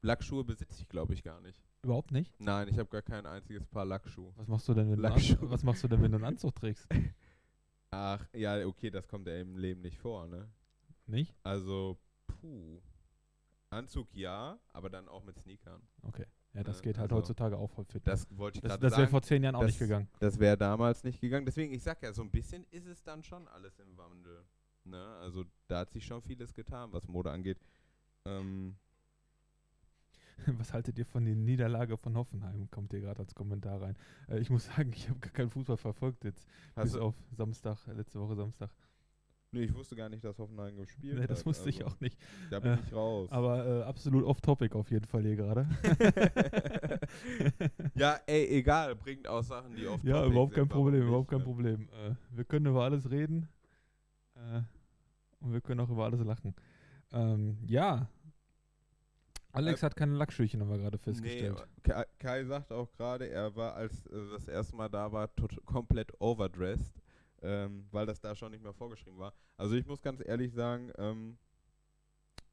Lackschuhe 0.02 0.44
besitze 0.44 0.82
ich, 0.82 0.88
glaube 0.88 1.14
ich, 1.14 1.23
gar 1.23 1.40
nicht. 1.40 1.62
Überhaupt 1.82 2.11
nicht? 2.11 2.38
Nein, 2.40 2.68
ich 2.68 2.78
habe 2.78 2.88
gar 2.88 3.02
kein 3.02 3.25
einziges 3.25 3.66
Paar 3.66 3.85
Lackschuhe. 3.85 4.32
Was 4.37 4.49
machst 4.49 4.68
du 4.68 4.75
denn, 4.75 4.90
wenn 4.90 5.00
du. 5.00 5.08
An- 5.08 5.50
was 5.50 5.62
machst 5.62 5.85
du 5.85 5.88
denn, 5.88 6.02
wenn 6.02 6.11
du 6.11 6.16
einen 6.16 6.25
Anzug 6.25 6.54
trägst? 6.54 6.87
Ach, 7.90 8.26
ja, 8.35 8.66
okay, 8.66 8.90
das 8.90 9.06
kommt 9.08 9.26
ja 9.28 9.37
im 9.40 9.56
Leben 9.56 9.80
nicht 9.80 9.99
vor, 9.99 10.26
ne? 10.26 10.50
Nicht? 11.06 11.35
Also, 11.42 11.99
puh. 12.26 12.80
Anzug 13.70 14.12
ja, 14.14 14.58
aber 14.73 14.90
dann 14.90 15.08
auch 15.08 15.23
mit 15.25 15.38
Sneakern. 15.38 15.80
Okay. 16.02 16.26
Ja, 16.54 16.65
das 16.65 16.82
geht 16.82 16.99
halt 16.99 17.13
also, 17.13 17.23
heutzutage 17.23 17.56
auch 17.56 17.71
voll 17.71 17.84
fit. 17.84 18.06
Das 18.06 18.26
wollte 18.37 18.58
ich 18.58 18.63
das 18.63 18.78
das 18.78 18.97
wäre 18.97 19.06
vor 19.08 19.23
zehn 19.23 19.43
Jahren 19.43 19.54
auch 19.54 19.61
das- 19.61 19.69
nicht 19.71 19.78
gegangen. 19.78 20.08
Das 20.19 20.39
wäre 20.39 20.56
damals 20.56 21.04
nicht 21.04 21.21
gegangen. 21.21 21.47
Deswegen, 21.47 21.73
ich 21.73 21.82
sag 21.82 22.02
ja, 22.02 22.13
so 22.13 22.23
ein 22.23 22.30
bisschen 22.30 22.65
ist 22.71 22.87
es 22.87 23.02
dann 23.02 23.23
schon 23.23 23.47
alles 23.49 23.78
im 23.78 23.97
Wandel. 23.97 24.45
Ne? 24.84 25.04
Also 25.21 25.45
da 25.67 25.80
hat 25.80 25.93
sich 25.93 26.04
schon 26.04 26.23
vieles 26.23 26.54
getan, 26.54 26.93
was 26.93 27.06
Mode 27.06 27.30
angeht. 27.30 27.58
Ähm, 28.25 28.76
Was 30.58 30.73
haltet 30.73 30.99
ihr 30.99 31.06
von 31.06 31.25
der 31.25 31.34
Niederlage 31.34 31.97
von 31.97 32.17
Hoffenheim? 32.17 32.71
Kommt 32.71 32.93
ihr 32.93 33.00
gerade 33.00 33.21
als 33.21 33.34
Kommentar 33.34 33.82
rein. 33.82 33.97
Äh, 34.28 34.39
ich 34.39 34.50
muss 34.50 34.67
sagen, 34.76 34.93
ich 34.95 35.08
habe 35.08 35.19
gar 35.19 35.32
keinen 35.32 35.50
Fußball 35.50 35.76
verfolgt 35.76 36.25
jetzt. 36.25 36.47
hast 36.76 36.84
bis 36.93 36.97
auf 36.97 37.15
Samstag, 37.37 37.78
letzte 37.89 38.21
Woche 38.21 38.37
Samstag. 38.37 38.71
Nee, 39.52 39.63
ich 39.65 39.75
wusste 39.75 39.97
gar 39.97 40.08
nicht, 40.08 40.23
dass 40.25 40.39
Hoffenheim 40.39 40.76
gespielt 40.76 41.19
Nee, 41.19 41.26
das 41.26 41.41
hat. 41.41 41.47
wusste 41.47 41.69
ich 41.71 41.82
also, 41.84 41.97
auch 41.97 42.00
nicht. 42.00 42.19
Da 42.50 42.61
bin 42.61 42.73
Äh, 42.73 42.78
ich 42.87 42.93
raus. 42.93 43.30
Aber 43.32 43.67
äh, 43.67 43.82
absolut 43.84 44.25
off-topic 44.25 44.75
auf 44.76 44.91
jeden 44.91 45.06
Fall 45.06 45.23
hier 45.23 45.37
gerade. 45.37 45.69
ja, 47.95 48.21
ey, 48.26 48.47
egal, 48.58 48.95
bringt 48.97 49.26
auch 49.28 49.43
Sachen, 49.43 49.75
die 49.75 49.87
oft 49.87 50.04
ja, 50.04 50.25
überhaupt 50.25 50.54
kein 50.54 50.65
sind, 50.65 50.69
Problem, 50.73 51.00
nicht, 51.00 51.08
überhaupt 51.08 51.28
kein 51.30 51.39
ne? 51.39 51.45
Problem. 51.45 51.89
Äh, 51.89 52.15
wir 52.37 52.45
können 52.45 52.67
über 52.67 52.84
alles 52.84 53.11
reden. 53.11 53.49
Äh, 54.34 54.61
und 55.41 55.52
wir 55.52 55.61
können 55.61 55.80
auch 55.80 55.91
über 55.91 56.04
alles 56.04 56.21
lachen. 56.21 56.54
Ähm, 57.13 57.58
ja. 57.67 58.08
Alex 59.52 59.82
Äh, 59.82 59.87
hat 59.87 59.97
keine 59.97 60.15
Lackschüchen, 60.15 60.61
haben 60.61 60.71
wir 60.71 60.78
gerade 60.78 60.99
festgestellt. 60.99 61.56
Nee, 61.56 61.82
Kai, 61.82 62.04
Kai 62.19 62.45
sagt 62.45 62.71
auch 62.73 62.91
gerade, 62.93 63.28
er 63.30 63.54
war, 63.56 63.75
als 63.75 64.04
das 64.04 64.47
erste 64.47 64.76
Mal 64.76 64.89
da 64.89 65.11
war, 65.11 65.28
komplett 65.65 66.13
overdressed, 66.21 67.00
ähm, 67.42 67.86
weil 67.90 68.06
das 68.06 68.20
da 68.20 68.34
schon 68.34 68.50
nicht 68.52 68.62
mehr 68.62 68.72
vorgeschrieben 68.72 69.18
war. 69.18 69.32
Also 69.56 69.74
ich 69.74 69.86
muss 69.86 70.00
ganz 70.02 70.20
ehrlich 70.24 70.52
sagen, 70.52 70.90
ähm, 70.98 71.38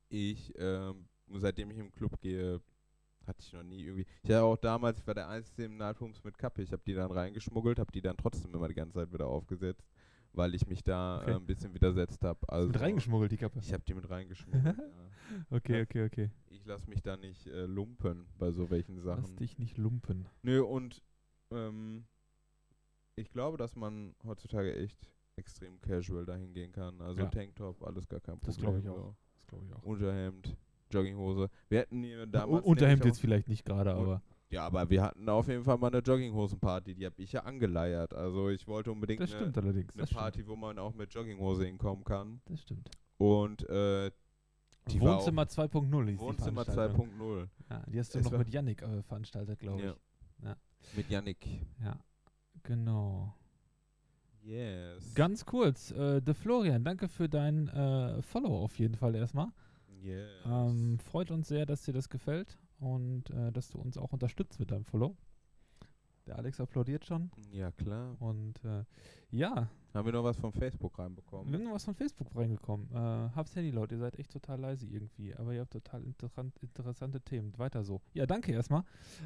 ich, 0.09 0.53
ähm, 0.57 1.07
seitdem 1.33 1.71
ich 1.71 1.77
im 1.77 1.91
Club 1.91 2.19
gehe, 2.21 2.61
hatte 3.25 3.41
ich 3.41 3.53
noch 3.53 3.63
nie 3.63 3.83
irgendwie. 3.83 4.05
Ich 4.23 4.29
hatte 4.29 4.43
auch 4.43 4.57
damals, 4.57 4.99
ich 4.99 5.07
war 5.07 5.15
der 5.15 5.27
Einzige 5.27 5.65
im 5.65 5.77
Nightrooms 5.77 6.23
mit 6.23 6.37
Kappe, 6.37 6.61
ich 6.61 6.71
habe 6.71 6.83
die 6.85 6.93
dann 6.93 7.11
reingeschmuggelt, 7.11 7.79
habe 7.79 7.91
die 7.91 8.01
dann 8.01 8.17
trotzdem 8.17 8.53
immer 8.53 8.67
die 8.67 8.75
ganze 8.75 8.93
Zeit 8.99 9.11
wieder 9.11 9.27
aufgesetzt, 9.27 9.87
weil 10.33 10.53
ich 10.53 10.67
mich 10.67 10.83
da 10.83 11.21
Okay. 11.21 11.31
äh, 11.31 11.35
ein 11.35 11.45
bisschen 11.47 11.73
widersetzt 11.73 12.23
habe. 12.23 12.47
Also 12.47 12.67
mit 12.71 12.79
reingeschmuggelt, 12.79 13.31
die 13.31 13.37
Kappe. 13.37 13.59
Ich 13.59 13.73
habe 13.73 13.83
die 13.87 13.93
mit 13.95 14.09
reingeschmuggelt. 14.09 14.77
ja. 14.77 15.45
Okay, 15.49 15.81
okay, 15.81 16.05
okay. 16.05 16.29
Ich 16.49 16.65
lasse 16.65 16.87
mich 16.87 17.01
da 17.01 17.17
nicht 17.17 17.47
äh, 17.47 17.65
lumpen 17.65 18.27
bei 18.37 18.51
so 18.51 18.69
welchen 18.69 18.99
Sachen. 19.01 19.21
Lass 19.23 19.35
dich 19.37 19.57
nicht 19.57 19.77
lumpen. 19.77 20.27
Nö, 20.43 20.61
und 20.61 21.01
ähm, 21.51 22.05
ich 23.15 23.31
glaube, 23.31 23.57
dass 23.57 23.75
man 23.75 24.13
heutzutage 24.25 24.75
echt 24.75 24.97
extrem 25.37 25.79
casual 25.81 26.25
dahin 26.25 26.53
gehen 26.53 26.71
kann. 26.71 27.01
Also 27.01 27.21
Ja. 27.21 27.27
Tanktop, 27.29 27.81
alles 27.83 28.07
gar 28.07 28.19
kein 28.19 28.39
Problem. 28.39 28.47
Das 28.47 28.57
glaube 28.57 28.79
ich 28.79 28.85
so. 28.85 28.91
auch. 28.95 29.15
Das 29.37 29.47
glaube 29.47 29.65
ich 29.65 29.73
auch. 29.73 29.83
Unterhemd, 29.83 30.57
Jogginghose. 30.91 31.49
Wir 31.69 31.81
hatten 31.81 32.03
hier 32.03 32.25
damals. 32.25 32.63
U- 32.63 32.69
Unterhemd 32.69 33.05
jetzt 33.05 33.19
vielleicht 33.19 33.47
nicht 33.47 33.65
gerade, 33.65 33.93
aber 33.93 34.21
Ja, 34.49 34.65
aber 34.65 34.89
wir 34.89 35.01
hatten 35.01 35.27
auf 35.27 35.47
jeden 35.47 35.63
Fall 35.63 35.77
mal 35.77 35.87
eine 35.87 35.99
Jogginghosenparty. 35.99 36.95
Die 36.95 37.05
habe 37.05 37.15
ich 37.21 37.31
ja 37.33 37.41
angeleiert. 37.43 38.13
Also 38.13 38.49
ich 38.49 38.67
wollte 38.67 38.91
unbedingt 38.91 39.19
das 39.21 39.33
eine, 39.33 39.45
eine 39.47 39.83
Das 39.83 39.93
stimmt. 39.93 40.09
Party, 40.11 40.47
wo 40.47 40.55
man 40.55 40.77
auch 40.77 40.93
mit 40.93 41.13
Jogginghose 41.13 41.65
hinkommen 41.65 42.03
kann. 42.03 42.41
Das 42.45 42.61
stimmt. 42.61 42.89
Und 43.17 43.67
äh, 43.69 44.11
die 44.87 45.01
Wohnzimmer 45.01 45.43
2.0 45.43 46.05
hieß 46.05 46.19
die 46.19 46.19
Wohnzimmer 46.19 46.63
Veranstaltung. 46.63 47.09
2.0 47.19 47.47
Ja, 47.71 47.83
die 47.87 47.99
hast 47.99 48.13
du 48.13 48.19
Es 48.19 48.29
noch 48.29 48.37
mit 48.37 48.49
Yannick 48.49 48.81
äh, 48.83 49.01
veranstaltet, 49.03 49.59
glaube 49.59 49.79
ich. 49.79 49.85
Ja. 49.87 49.95
Ja. 50.43 50.57
mit 50.95 51.09
Yannick. 51.09 51.47
Ja, 51.83 51.99
genau. 52.65 53.33
Yes. 54.41 55.15
Ganz 55.15 55.45
kurz, 55.45 55.91
äh, 55.91 56.21
der 56.21 56.35
Florian, 56.35 56.83
danke 56.83 57.07
für 57.07 57.27
dein 57.27 57.67
äh, 57.69 58.21
Follow 58.21 58.63
auf 58.63 58.77
jeden 58.77 58.95
Fall 58.95 59.15
erstmal. 59.15 59.47
yes. 60.01 60.29
Ähm, 60.45 60.99
freut 60.99 61.31
uns 61.31 61.47
sehr, 61.47 61.65
dass 61.65 61.81
dir 61.83 61.93
das 61.93 62.09
gefällt 62.09 62.59
und 62.79 63.29
äh, 63.31 63.51
dass 63.51 63.69
du 63.69 63.79
uns 63.79 63.97
auch 63.97 64.11
unterstützt 64.13 64.59
mit 64.59 64.69
deinem 64.69 64.85
Follow. 64.85 65.15
Der 66.27 66.37
Alex 66.37 66.59
applaudiert 66.59 67.05
schon 67.05 67.29
ja, 67.51 67.71
klar. 67.71 68.15
und 68.19 68.63
äh, 68.65 68.83
ja, 69.29 69.67
Haben 69.93 70.05
wir 70.07 70.13
noch 70.13 70.23
was 70.23 70.37
von 70.37 70.51
Facebook 70.51 70.97
reinbekommen? 70.97 71.51
wir 71.51 71.57
sind 71.59 71.67
noch 71.67 71.75
was 71.75 71.85
von 71.85 71.93
Facebook 71.95 72.35
reingekommen. 72.35 72.89
Äh, 72.91 73.29
hab's 73.35 73.55
Handy 73.55 73.69
laut, 73.71 73.91
ihr 73.91 73.99
seid 73.99 74.17
echt 74.17 74.31
total 74.31 74.59
leise 74.59 74.87
irgendwie, 74.87 75.35
aber 75.35 75.53
ihr 75.53 75.61
habt 75.61 75.73
total 75.73 76.03
interessant, 76.03 76.57
interessante 76.63 77.21
Themen. 77.21 77.55
Weiter 77.57 77.83
so. 77.83 78.01
Ja, 78.13 78.25
danke 78.25 78.51
erstmal. 78.51 78.83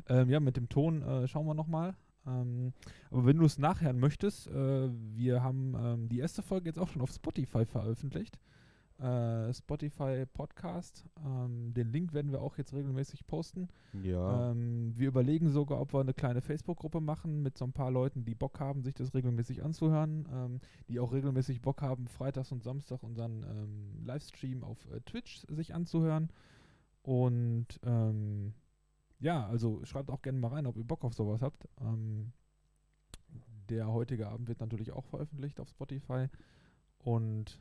Ähm, 0.08 0.30
ja, 0.30 0.40
mit 0.42 0.58
dem 0.58 0.68
Ton 0.68 1.02
äh, 1.02 1.28
schauen 1.28 1.46
wir 1.46 1.54
nochmal. 1.54 1.96
Ähm, 2.30 2.74
aber 3.12 3.26
wenn 3.26 3.38
du 3.38 3.46
es 3.46 3.58
nachhören 3.58 4.00
möchtest, 4.00 4.48
äh, 4.48 4.90
wir 5.16 5.44
haben 5.44 5.76
ähm, 5.78 6.10
die 6.10 6.20
erste 6.20 6.42
Folge 6.42 6.70
jetzt 6.70 6.80
auch 6.80 6.90
schon 6.90 7.02
auf 7.02 7.12
Spotify 7.12 7.66
veröffentlicht. 7.66 8.40
Äh, 9.00 9.54
Spotify 9.54 10.26
Podcast. 10.26 11.06
Ähm, 11.26 11.74
den 11.74 11.88
Link 11.88 12.14
werden 12.14 12.34
wir 12.34 12.42
auch 12.42 12.58
jetzt 12.58 12.74
regelmäßig 12.74 13.26
posten. 13.28 13.70
Ja. 14.04 14.52
Ähm, 14.52 14.92
wir 14.98 15.08
überlegen 15.08 15.50
sogar, 15.52 15.80
ob 15.80 15.94
wir 15.94 16.02
eine 16.02 16.14
kleine 16.14 16.42
Facebook-Gruppe 16.42 17.00
machen 17.00 17.42
mit 17.42 17.58
so 17.58 17.64
ein 17.64 17.72
paar 17.72 17.92
Leuten, 17.92 18.26
die 18.26 18.36
Bock 18.36 18.60
haben, 18.60 18.84
sich 18.84 18.94
das 18.94 19.14
regelmäßig 19.14 19.64
anzuhören, 19.64 20.28
ähm, 20.34 20.60
die 20.90 21.00
auch 21.00 21.14
regelmäßig 21.14 21.62
Bock 21.62 21.82
haben, 21.82 22.08
freitags 22.08 22.52
und 22.52 22.62
Samstag 22.62 23.02
unseren 23.02 23.44
ähm, 23.44 24.06
Livestream 24.06 24.66
auf 24.66 24.86
äh, 24.92 25.00
Twitch 25.02 25.46
sich 25.48 25.74
anzuhören. 25.74 26.30
Und 27.02 27.80
ja, 29.20 29.46
also 29.48 29.84
schreibt 29.86 30.10
auch 30.10 30.22
gerne 30.22 30.40
mal 30.40 30.50
rein, 30.50 30.66
ob 30.66 30.78
ihr 30.78 30.84
Bock 30.84 31.04
auf 31.04 31.14
sowas 31.14 31.42
habt. 31.42 31.68
Ähm, 31.82 32.32
der 33.70 33.92
heutige 33.92 34.28
Abend 34.28 34.48
wird 34.48 34.60
natürlich 34.60 34.92
auch 34.92 35.06
veröffentlicht 35.06 35.60
auf 35.60 35.70
Spotify 35.70 36.28
und 37.00 37.60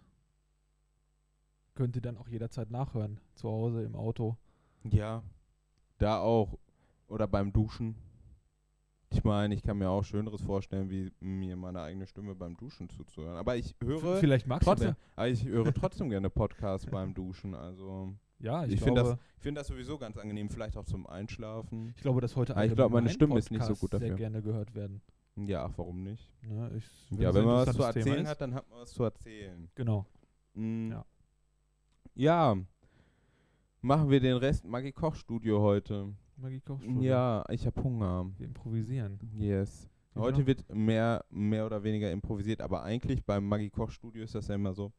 könnt 1.74 1.96
ihr 1.96 2.02
dann 2.02 2.16
auch 2.16 2.28
jederzeit 2.28 2.70
nachhören, 2.70 3.20
zu 3.34 3.48
Hause 3.48 3.82
im 3.82 3.94
Auto. 3.94 4.36
ja. 4.84 5.22
Da 5.98 6.20
auch. 6.20 6.56
Oder 7.08 7.26
beim 7.26 7.52
Duschen. 7.52 7.96
Ich 9.10 9.24
meine, 9.24 9.54
ich 9.54 9.62
kann 9.62 9.78
mir 9.78 9.88
auch 9.88 10.04
Schöneres 10.04 10.42
vorstellen, 10.42 10.90
wie 10.90 11.10
mir 11.18 11.56
meine 11.56 11.80
eigene 11.80 12.06
Stimme 12.06 12.34
beim 12.34 12.56
Duschen 12.56 12.88
zuzuhören. 12.88 13.36
Aber 13.36 13.56
ich 13.56 13.74
höre 13.82 14.18
Vielleicht 14.18 14.46
magst 14.46 14.64
trotzdem, 14.68 14.92
du 14.92 14.96
aber 15.16 15.28
ich 15.28 15.44
höre 15.44 15.72
trotzdem 15.72 16.10
gerne 16.10 16.30
Podcasts 16.30 16.86
beim 16.86 17.14
Duschen. 17.14 17.54
Also. 17.54 18.14
Ja, 18.40 18.64
ich, 18.64 18.74
ich, 18.74 18.80
finde 18.80 19.02
glaube, 19.02 19.16
das, 19.16 19.18
ich 19.36 19.42
finde 19.42 19.60
das 19.60 19.66
sowieso 19.68 19.98
ganz 19.98 20.16
angenehm, 20.16 20.48
vielleicht 20.48 20.76
auch 20.76 20.84
zum 20.84 21.06
Einschlafen. 21.06 21.92
ich 21.96 22.02
glaube, 22.02 22.20
dass 22.20 22.36
heute 22.36 22.56
Ah, 22.56 22.64
ich 22.64 22.74
glaube, 22.74 22.94
meine 22.94 23.08
Stimme 23.08 23.38
ist 23.38 23.50
nicht 23.50 23.64
so 23.64 23.74
gut 23.74 23.90
sehr 23.90 24.00
dafür. 24.00 24.16
gerne 24.16 24.42
gehört 24.42 24.74
werden. 24.74 25.00
Ja, 25.36 25.64
ach, 25.66 25.72
warum 25.76 26.02
nicht? 26.02 26.32
Ne? 26.42 26.70
Ich, 26.76 26.84
Ja, 27.18 27.28
es 27.30 27.34
wenn 27.34 27.44
man 27.44 27.66
was 27.66 27.76
zu 27.76 27.82
erzählen 27.82 28.22
ist. 28.24 28.28
hat, 28.28 28.40
dann 28.40 28.54
hat 28.54 28.68
man 28.70 28.80
was 28.80 28.90
zu 28.92 29.02
erzählen. 29.04 29.68
Genau. 29.74 30.04
Mm. 30.54 30.90
Ja. 30.90 31.04
Ja. 32.14 32.56
Machen 33.80 34.10
wir 34.10 34.18
den 34.20 34.36
Rest 34.36 34.64
Maggi 34.66 34.90
Kochstudio 34.92 35.60
heute. 35.60 36.12
Maggi 36.36 36.60
Kochstudio. 36.60 37.00
Ja, 37.02 37.44
ich 37.50 37.66
habe 37.66 37.82
Hunger. 37.82 38.30
Wir 38.36 38.46
improvisieren. 38.46 39.18
Yes. 39.36 39.88
Ja, 40.14 40.22
Heute 40.22 40.38
genau. 40.44 40.46
wird 40.48 40.74
mehr, 40.74 41.24
mehr 41.30 41.64
oder 41.66 41.82
weniger 41.84 42.10
improvisiert, 42.10 42.60
aber 42.60 42.82
eigentlich 42.82 43.24
beim 43.24 43.46
Maggi 43.46 43.70
Kochstudio 43.70 44.24
ist 44.24 44.34
das 44.34 44.48
ja 44.48 44.56
immer 44.56 44.72
so. 44.74 44.92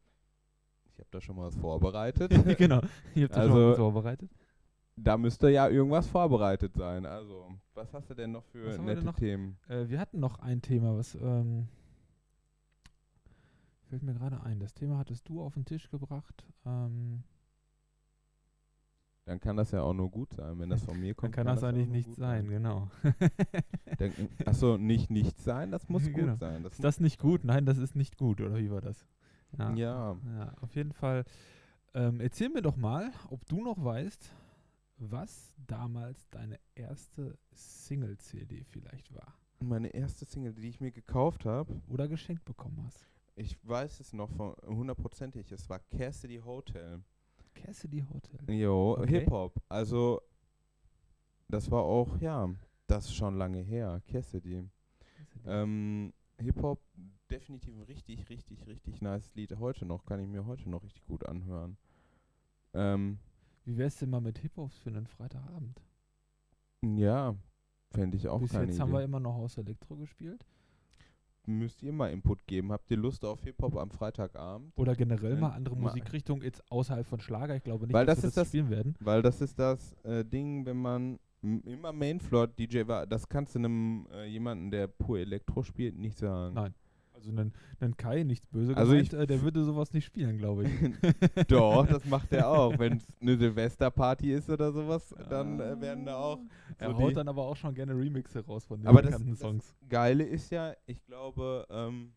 Ich 0.99 1.05
habe 1.05 1.11
da 1.11 1.21
schon 1.21 1.37
mal 1.37 1.47
was 1.47 1.55
vorbereitet. 1.55 2.29
genau. 2.57 2.81
Ihr 3.15 3.23
habt 3.23 3.31
das 3.31 3.37
Also- 3.37 3.53
schon 3.53 3.69
mal 3.69 3.75
vorbereitet. 3.77 4.29
da 4.97 5.15
müsste 5.17 5.49
ja 5.49 5.69
irgendwas 5.69 6.07
vorbereitet 6.07 6.73
sein. 6.75 7.05
Also, 7.05 7.47
was 7.73 7.93
hast 7.93 8.09
du 8.09 8.13
denn 8.15 8.33
noch 8.33 8.43
Was 8.53 8.75
für 8.75 8.81
nette 8.81 9.05
noch? 9.05 9.15
Themen? 9.15 9.57
Äh, 9.69 9.87
wir 9.87 9.97
hatten 9.97 10.19
noch 10.19 10.39
ein 10.39 10.61
Thema, 10.61 10.97
was 10.97 11.15
ähm, 11.15 11.69
fällt 13.87 14.03
mir 14.03 14.13
gerade 14.13 14.41
ein. 14.43 14.59
Das 14.59 14.73
Thema 14.73 14.97
hattest 14.97 15.29
du 15.29 15.41
auf 15.41 15.53
den 15.53 15.63
Tisch 15.63 15.89
gebracht. 15.89 16.45
Ähm, 16.65 17.23
Dann 19.23 19.39
kann 19.39 19.55
das 19.55 19.71
ja 19.71 19.81
auch 19.81 19.93
nur 19.93 20.09
gut 20.11 20.33
sein, 20.33 20.59
wenn 20.59 20.69
das 20.69 20.83
von 20.83 20.99
mir 20.99 21.13
dann 21.13 21.15
kommt. 21.15 21.33
kann 21.35 21.47
das 21.47 21.63
auch 21.63 21.69
eigentlich 21.69 21.87
nur 21.87 21.95
nichts 21.95 22.09
gut 22.15 22.19
sein, 22.19 22.49
genau. 22.49 22.91
Dann, 23.99 24.11
achso, 24.45 24.77
nicht 24.77 25.09
nicht 25.09 25.39
sein, 25.39 25.71
das 25.71 25.87
muss 25.89 26.03
Genau. 26.07 26.31
gut 26.33 26.39
sein. 26.41 26.63
Das 26.63 26.73
ist 26.73 26.83
das 26.83 26.99
nicht 26.99 27.19
gut? 27.21 27.45
Nein, 27.45 27.65
das 27.65 27.77
ist 27.77 27.95
nicht 27.95 28.17
gut, 28.17 28.41
oder 28.41 28.57
wie 28.57 28.69
war 28.69 28.81
das? 28.81 29.05
Ja. 29.57 29.73
Ja. 29.73 30.17
Ja, 30.37 30.53
auf 30.61 30.75
jeden 30.75 30.93
Fall. 30.93 31.23
Ähm, 31.93 32.19
erzähl 32.19 32.49
mir 32.49 32.61
doch 32.61 32.75
mal, 32.75 33.11
ob 33.29 33.45
du 33.47 33.63
noch 33.63 33.83
weißt, 33.83 34.31
was 34.97 35.55
damals 35.65 36.29
deine 36.29 36.59
erste 36.75 37.37
Single-CD 37.53 38.63
vielleicht 38.65 39.13
war. 39.13 39.33
Meine 39.61 39.89
erste 39.89 40.25
Single, 40.25 40.53
die 40.53 40.69
ich 40.69 40.79
mir 40.79 40.91
gekauft 40.91 41.45
habe, 41.45 41.81
Oder 41.87 42.07
geschenkt 42.07 42.45
bekommen 42.45 42.81
hast. 42.85 43.07
ich 43.35 43.57
weiß 43.67 43.99
es 44.01 44.13
noch 44.13 44.29
von 44.29 44.55
hundertprozentig, 44.65 45.51
es 45.51 45.69
war 45.69 45.79
Cassidy 45.79 46.37
Hotel. 46.37 47.01
Cassidy 47.55 48.05
Hotel. 48.13 48.39
Jo, 48.55 48.97
Okay. 48.99 49.21
Hip-Hop. 49.21 49.53
Also, 49.67 50.21
das 51.49 51.69
war 51.71 51.83
auch, 51.83 52.19
ja, 52.21 52.49
das 52.87 53.05
ist 53.05 53.15
schon 53.15 53.37
lange 53.37 53.59
her, 53.61 54.01
Cassidy. 54.05 54.63
Cassidy. 55.33 55.49
Ähm, 55.49 56.13
Hip-Hop, 56.39 56.79
definitiv 57.29 57.75
ein 57.75 57.81
richtig, 57.83 58.27
richtig, 58.29 58.65
richtig 58.67 59.01
nice 59.01 59.33
Lied. 59.35 59.57
Heute 59.59 59.85
noch, 59.85 60.05
kann 60.05 60.19
ich 60.19 60.27
mir 60.27 60.45
heute 60.45 60.69
noch 60.69 60.83
richtig 60.83 61.05
gut 61.05 61.25
anhören. 61.25 61.77
Ähm, 62.73 63.19
Wie 63.65 63.77
wär's 63.77 63.97
denn 63.97 64.09
mal 64.09 64.21
mit 64.21 64.37
Hip-Hops 64.39 64.77
für 64.79 64.89
einen 64.89 65.07
Freitagabend? 65.07 65.81
ja, 66.81 67.35
fände 67.91 68.15
ich 68.15 68.27
auch 68.27 68.39
Bis 68.39 68.51
keine 68.51 68.67
jetzt 68.71 68.79
haben 68.79 68.91
wir 68.91 68.99
Idee. 68.99 69.05
immer 69.05 69.19
noch 69.19 69.33
Haus 69.33 69.57
Elektro 69.57 69.95
gespielt. 69.97 70.45
Müsst 71.45 71.81
ihr 71.81 71.91
mal 71.91 72.11
Input 72.11 72.45
geben. 72.45 72.71
Habt 72.71 72.89
ihr 72.91 72.97
Lust 72.97 73.25
auf 73.25 73.41
Hip-Hop 73.43 73.75
am 73.77 73.89
Freitagabend? 73.89 74.71
Oder 74.77 74.95
generell 74.95 75.33
Äh, 75.33 75.39
mal 75.41 75.49
andere 75.51 75.75
ma- 75.75 75.81
Musikrichtungen 75.89 76.43
jetzt 76.43 76.61
außerhalb 76.71 77.05
von 77.07 77.19
Schlager. 77.19 77.55
Ich 77.55 77.63
glaube 77.63 77.85
nicht, 77.87 77.93
Weil 77.93 78.05
dass 78.05 78.17
das 78.17 78.23
wir 78.23 78.27
ist 78.29 78.37
das 78.37 78.41
das- 78.43 78.47
spielen 78.49 78.69
werden. 78.69 78.95
Weil 78.99 79.21
das 79.23 79.41
ist 79.41 79.57
das 79.57 79.93
äh, 80.03 80.23
Ding, 80.23 80.65
wenn 80.65 80.77
man 80.77 81.19
immer 81.41 81.91
Mainfloor-DJ 81.91 82.85
war, 82.87 83.07
das 83.07 83.27
kannst 83.27 83.55
du 83.55 83.59
einem 83.59 84.07
äh, 84.11 84.25
jemanden, 84.25 84.69
der 84.69 84.87
pur 84.87 85.17
Elektro 85.19 85.63
spielt, 85.63 85.97
nicht 85.97 86.17
sagen. 86.17 86.53
Nein. 86.53 86.75
Also 87.19 87.31
einen, 87.31 87.53
einen 87.81 87.97
Kai, 87.97 88.23
nichts 88.23 88.47
böse 88.47 88.75
Also 88.77 88.91
gemeint, 88.91 89.11
ich 89.11 89.19
äh, 89.19 89.27
der 89.27 89.41
würde 89.41 89.65
sowas 89.65 89.91
nicht 89.91 90.05
spielen, 90.05 90.37
glaube 90.37 90.63
ich. 90.63 90.71
Doch, 91.49 91.85
das 91.85 92.05
macht 92.09 92.31
er 92.31 92.47
auch. 92.49 92.79
Wenn 92.79 92.97
es 92.97 93.05
eine 93.19 93.37
Silvesterparty 93.37 94.31
ist 94.31 94.49
oder 94.49 94.71
sowas, 94.71 95.13
dann 95.29 95.59
äh, 95.59 95.81
werden 95.81 96.05
da 96.05 96.15
auch. 96.15 96.39
Er 96.77 96.91
so 96.91 96.97
haut 96.97 97.17
dann 97.17 97.27
aber 97.27 97.43
auch 97.43 97.57
schon 97.57 97.73
gerne 97.75 97.93
Remixe 97.93 98.45
raus 98.45 98.65
von 98.65 98.79
den 98.79 98.87
Aber 98.87 99.01
das, 99.01 99.11
bekannten 99.11 99.31
das 99.31 99.39
Songs. 99.39 99.75
Geile 99.89 100.23
ist 100.23 100.49
ja, 100.49 100.73
ich 100.85 101.03
glaube, 101.03 101.67
ähm, 101.69 102.13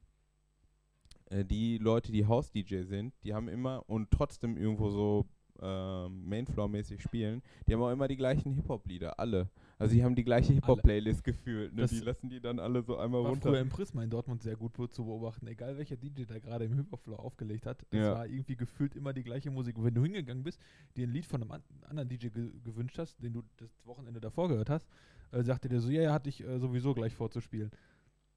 äh, 1.31 1.45
die 1.45 1.79
Leute, 1.79 2.13
die 2.13 2.27
House-DJ 2.27 2.83
sind, 2.83 3.15
die 3.25 3.35
haben 3.35 3.49
immer 3.49 3.83
und 3.89 4.11
trotzdem 4.13 4.57
irgendwo 4.57 4.91
so 4.91 5.27
ähm, 5.61 6.29
Mainfloor-mäßig 6.29 7.01
spielen, 7.01 7.43
die 7.67 7.75
haben 7.75 7.83
auch 7.83 7.91
immer 7.91 8.07
die 8.07 8.17
gleichen 8.17 8.53
Hip-Hop-Lieder, 8.53 9.19
alle. 9.19 9.51
Also 9.83 9.95
die 9.95 10.05
haben 10.05 10.15
die 10.15 10.25
gleiche 10.25 10.53
Hip-Hop-Playlist 10.53 11.25
gefühlt. 11.25 11.75
Ne? 11.75 11.87
Die 11.87 11.99
lassen 12.01 12.31
die 12.31 12.41
dann 12.41 12.59
alle 12.59 12.83
so 12.83 12.97
einmal 12.97 13.23
War 13.23 13.31
runter. 13.31 13.51
früher 13.51 13.61
im 13.61 13.69
Prisma 13.69 14.03
in 14.03 14.11
Dortmund 14.11 14.43
sehr 14.43 14.57
gut 14.57 14.73
zu 14.93 15.05
beobachten. 15.05 15.47
Egal 15.47 15.77
welcher 15.77 15.97
DJ 15.97 16.23
da 16.25 16.39
gerade 16.39 16.65
im 16.65 16.75
Hip-Hop-Floor 16.75 17.19
aufgelegt 17.21 17.67
hat, 17.67 17.83
es 17.91 17.99
Ja. 17.99 18.15
war 18.15 18.27
irgendwie 18.27 18.57
gefühlt 18.57 18.95
immer 18.95 19.13
die 19.13 19.23
gleiche 19.25 19.51
Musik. 19.51 19.77
Und 19.77 19.85
wenn 19.85 19.95
du 19.95 20.03
hingegangen 20.03 20.45
bist, 20.45 20.61
dir 20.97 21.07
ein 21.07 21.13
Lied 21.13 21.27
von 21.27 21.43
einem 21.43 21.51
an 21.51 21.63
anderen 21.89 22.09
DJ 22.09 22.29
ge 22.29 22.51
gewünscht 22.65 22.99
hast, 22.99 23.23
den 23.23 23.33
du 23.33 23.43
das 23.57 23.71
Wochenende 23.85 24.21
davor 24.21 24.49
gehört 24.49 24.71
hast, 24.71 24.87
äh, 25.33 25.43
sagte 25.43 25.69
der 25.69 25.81
so, 25.81 25.91
ja, 25.91 26.03
ja, 26.03 26.13
hatte 26.13 26.29
ich 26.29 26.43
äh, 26.43 26.59
sowieso 26.59 26.95
gleich 26.95 27.15
vorzuspielen. 27.15 27.71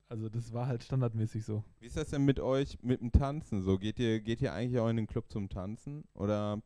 Also 0.09 0.29
das 0.29 0.53
war 0.53 0.67
halt 0.67 0.83
standardmäßig 0.83 1.45
so. 1.45 1.63
Wie 1.79 1.87
ist 1.87 1.97
das 1.97 2.09
denn 2.09 2.25
mit 2.25 2.39
euch 2.39 2.77
mit 2.83 3.01
dem 3.01 3.11
Tanzen? 3.11 3.61
So 3.61 3.77
geht 3.79 3.99
ihr 3.99 4.19
geht 4.21 4.41
ihr 4.41 4.53
eigentlich 4.53 4.79
auch 4.79 4.89
in 4.89 4.97
den 4.97 5.07
Club 5.07 5.31
zum 5.31 5.49
Tanzen 5.49 6.03
oder 6.13 6.61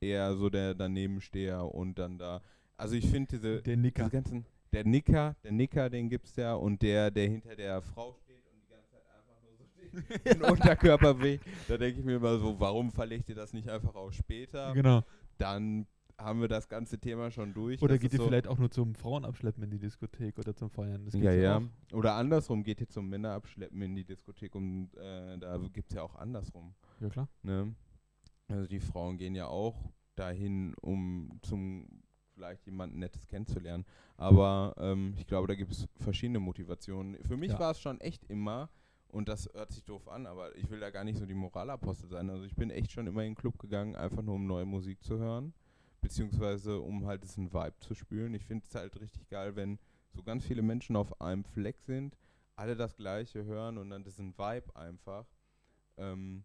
eher 0.00 0.34
so 0.36 0.48
der 0.48 0.74
Danebensteher 0.74 1.64
und 1.74 1.98
dann 1.98 2.18
da? 2.18 2.40
Also 2.78 2.94
ich 2.94 3.06
finde 3.08 3.36
diese 3.36 3.62
Der 3.62 3.76
Nicker. 3.76 4.04
diese 4.04 4.10
ganzen 4.10 4.46
der 4.72 4.84
Nicker, 4.84 5.34
der 5.42 5.52
Nicker, 5.52 5.90
den 5.90 6.08
gibt's 6.08 6.36
ja 6.36 6.54
und 6.54 6.80
der 6.82 7.10
der 7.10 7.28
hinter 7.28 7.56
der 7.56 7.82
Frau 7.82 8.14
steht 8.14 8.44
und 8.52 8.62
die 8.62 8.68
ganze 8.68 8.90
Zeit 8.90 9.02
einfach 9.14 9.42
nur 9.42 9.56
so 9.56 9.64
steht, 9.66 10.24
den 10.42 10.42
Unterkörper 10.42 11.20
weh. 11.22 11.38
Da 11.66 11.76
denke 11.76 12.00
ich 12.00 12.06
mir 12.06 12.16
immer 12.16 12.38
so, 12.38 12.58
warum 12.60 12.90
verlegt 12.90 13.28
ihr 13.28 13.34
das 13.34 13.52
nicht 13.52 13.68
einfach 13.68 13.94
auf 13.94 14.12
später? 14.12 14.72
Genau. 14.74 15.02
Dann 15.38 15.86
haben 16.18 16.40
wir 16.40 16.48
das 16.48 16.68
ganze 16.68 16.98
Thema 16.98 17.30
schon 17.30 17.54
durch. 17.54 17.80
Oder 17.80 17.94
Das 17.94 18.02
geht 18.02 18.12
ihr 18.12 18.18
so, 18.18 18.26
vielleicht 18.26 18.48
auch 18.48 18.58
nur 18.58 18.70
zum 18.70 18.94
Frauenabschleppen 18.94 19.62
in 19.62 19.70
die 19.70 19.78
Diskothek 19.78 20.36
oder 20.38 20.54
zum 20.54 20.68
Feiern? 20.68 21.04
Das 21.04 21.14
ja, 21.14 21.32
ja. 21.32 21.58
auch. 21.58 21.96
Oder 21.96 22.14
andersrum, 22.14 22.64
geht 22.64 22.80
ihr 22.80 22.88
zum 22.88 23.08
Männerabschleppen 23.08 23.80
in 23.80 23.94
die 23.94 24.04
Diskothek 24.04 24.54
und 24.54 24.90
äh, 24.96 25.38
da 25.38 25.56
gibt's 25.72 25.94
ja 25.94 26.02
auch 26.02 26.16
andersrum. 26.16 26.74
Ja, 27.00 27.08
klar. 27.08 27.28
Ne? 27.42 27.74
Also 28.48 28.66
die 28.66 28.80
Frauen 28.80 29.16
gehen 29.16 29.34
ja 29.34 29.46
auch 29.46 29.92
dahin, 30.16 30.74
um 30.80 31.38
zum 31.42 31.86
vielleicht 32.38 32.64
jemanden 32.66 33.00
Nettes 33.00 33.26
kennenzulernen. 33.26 33.84
Aber 34.16 34.74
ähm, 34.78 35.14
ich 35.18 35.26
glaube, 35.26 35.48
da 35.48 35.54
gibt 35.56 35.72
es 35.72 35.88
verschiedene 35.96 36.38
Motivationen. 36.38 37.16
Für 37.24 37.36
mich 37.36 37.50
Ja. 37.52 37.58
war 37.58 37.72
es 37.72 37.80
schon 37.80 38.00
echt 38.00 38.24
immer, 38.30 38.70
und 39.08 39.28
das 39.28 39.48
hört 39.54 39.72
sich 39.72 39.84
doof 39.84 40.06
an, 40.08 40.26
aber 40.26 40.54
ich 40.56 40.70
will 40.70 40.78
da 40.78 40.90
gar 40.90 41.02
nicht 41.02 41.18
so 41.18 41.26
die 41.26 41.34
Moralapostel 41.34 42.08
sein. 42.08 42.30
Also 42.30 42.44
ich 42.44 42.54
bin 42.54 42.70
echt 42.70 42.92
schon 42.92 43.06
immer 43.08 43.22
in 43.24 43.30
den 43.30 43.34
Club 43.34 43.58
gegangen, 43.58 43.96
einfach 43.96 44.22
nur 44.22 44.36
um 44.36 44.46
neue 44.46 44.66
Musik 44.66 45.02
zu 45.02 45.18
hören, 45.18 45.52
beziehungsweise 46.00 46.80
um 46.80 47.06
halt 47.06 47.24
diesen 47.24 47.52
Vibe 47.52 47.78
zu 47.80 47.94
spüren. 47.94 48.34
Ich 48.34 48.44
finde 48.44 48.64
es 48.68 48.74
halt 48.74 48.98
richtig 49.00 49.28
geil, 49.28 49.56
wenn 49.56 49.78
so 50.12 50.22
ganz 50.22 50.44
viele 50.44 50.62
Menschen 50.62 50.94
auf 50.94 51.20
einem 51.20 51.42
Fleck 51.44 51.80
sind, 51.80 52.16
alle 52.54 52.76
das 52.76 52.96
Gleiche 52.96 53.44
hören 53.44 53.78
und 53.78 53.90
dann 53.90 54.04
diesen 54.04 54.36
Vibe 54.38 54.76
einfach. 54.76 55.26
Ähm, 55.96 56.44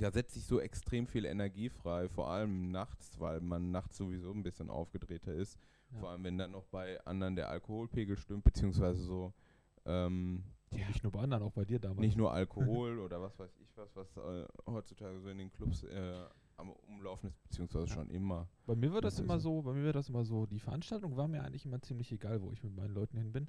da 0.00 0.10
setzt 0.10 0.34
sich 0.34 0.44
so 0.44 0.60
extrem 0.60 1.06
viel 1.06 1.24
Energie 1.24 1.68
frei, 1.68 2.08
vor 2.08 2.28
allem 2.30 2.70
nachts, 2.70 3.18
weil 3.20 3.40
man 3.40 3.70
nachts 3.70 3.96
sowieso 3.96 4.30
ein 4.32 4.42
bisschen 4.42 4.70
aufgedrehter 4.70 5.32
ist. 5.34 5.58
Ja. 5.92 5.98
Vor 6.00 6.10
allem, 6.10 6.24
wenn 6.24 6.38
dann 6.38 6.50
noch 6.52 6.64
bei 6.66 7.00
anderen 7.06 7.36
der 7.36 7.48
Alkoholpegel 7.50 8.16
stimmt, 8.16 8.44
beziehungsweise 8.44 9.02
so, 9.02 9.32
ähm, 9.86 10.42
ja, 10.72 10.88
Nicht 10.88 11.02
nur 11.04 11.12
bei 11.12 11.20
anderen, 11.20 11.42
auch 11.44 11.52
bei 11.52 11.64
dir 11.64 11.78
damals. 11.78 12.00
nicht 12.00 12.16
nur 12.16 12.32
Alkohol 12.34 12.98
oder 12.98 13.20
was 13.20 13.38
weiß 13.38 13.54
ich 13.60 13.76
was, 13.76 13.94
was 13.94 14.16
äh, 14.16 14.46
heutzutage 14.66 15.20
so 15.20 15.28
in 15.28 15.38
den 15.38 15.52
Clubs 15.52 15.82
äh, 15.84 16.24
am 16.56 16.70
Umlaufen 16.70 17.28
ist, 17.28 17.42
beziehungsweise 17.42 17.86
Ja. 17.88 17.94
schon 17.94 18.10
immer. 18.10 18.48
Bei 18.66 18.74
mir 18.74 18.92
war 18.92 19.00
das 19.00 19.16
Das 19.16 19.24
immer 19.24 19.38
so. 19.38 19.56
so, 19.58 19.62
bei 19.62 19.72
mir 19.72 19.84
war 19.86 19.92
das 19.92 20.08
immer 20.08 20.24
so, 20.24 20.46
die 20.46 20.58
Veranstaltung 20.60 21.16
war 21.16 21.28
mir 21.28 21.42
eigentlich 21.44 21.64
immer 21.64 21.80
ziemlich 21.82 22.10
egal, 22.12 22.40
wo 22.42 22.50
ich 22.52 22.62
mit 22.62 22.74
meinen 22.74 22.94
Leuten 22.94 23.16
hin 23.18 23.32
bin, 23.32 23.48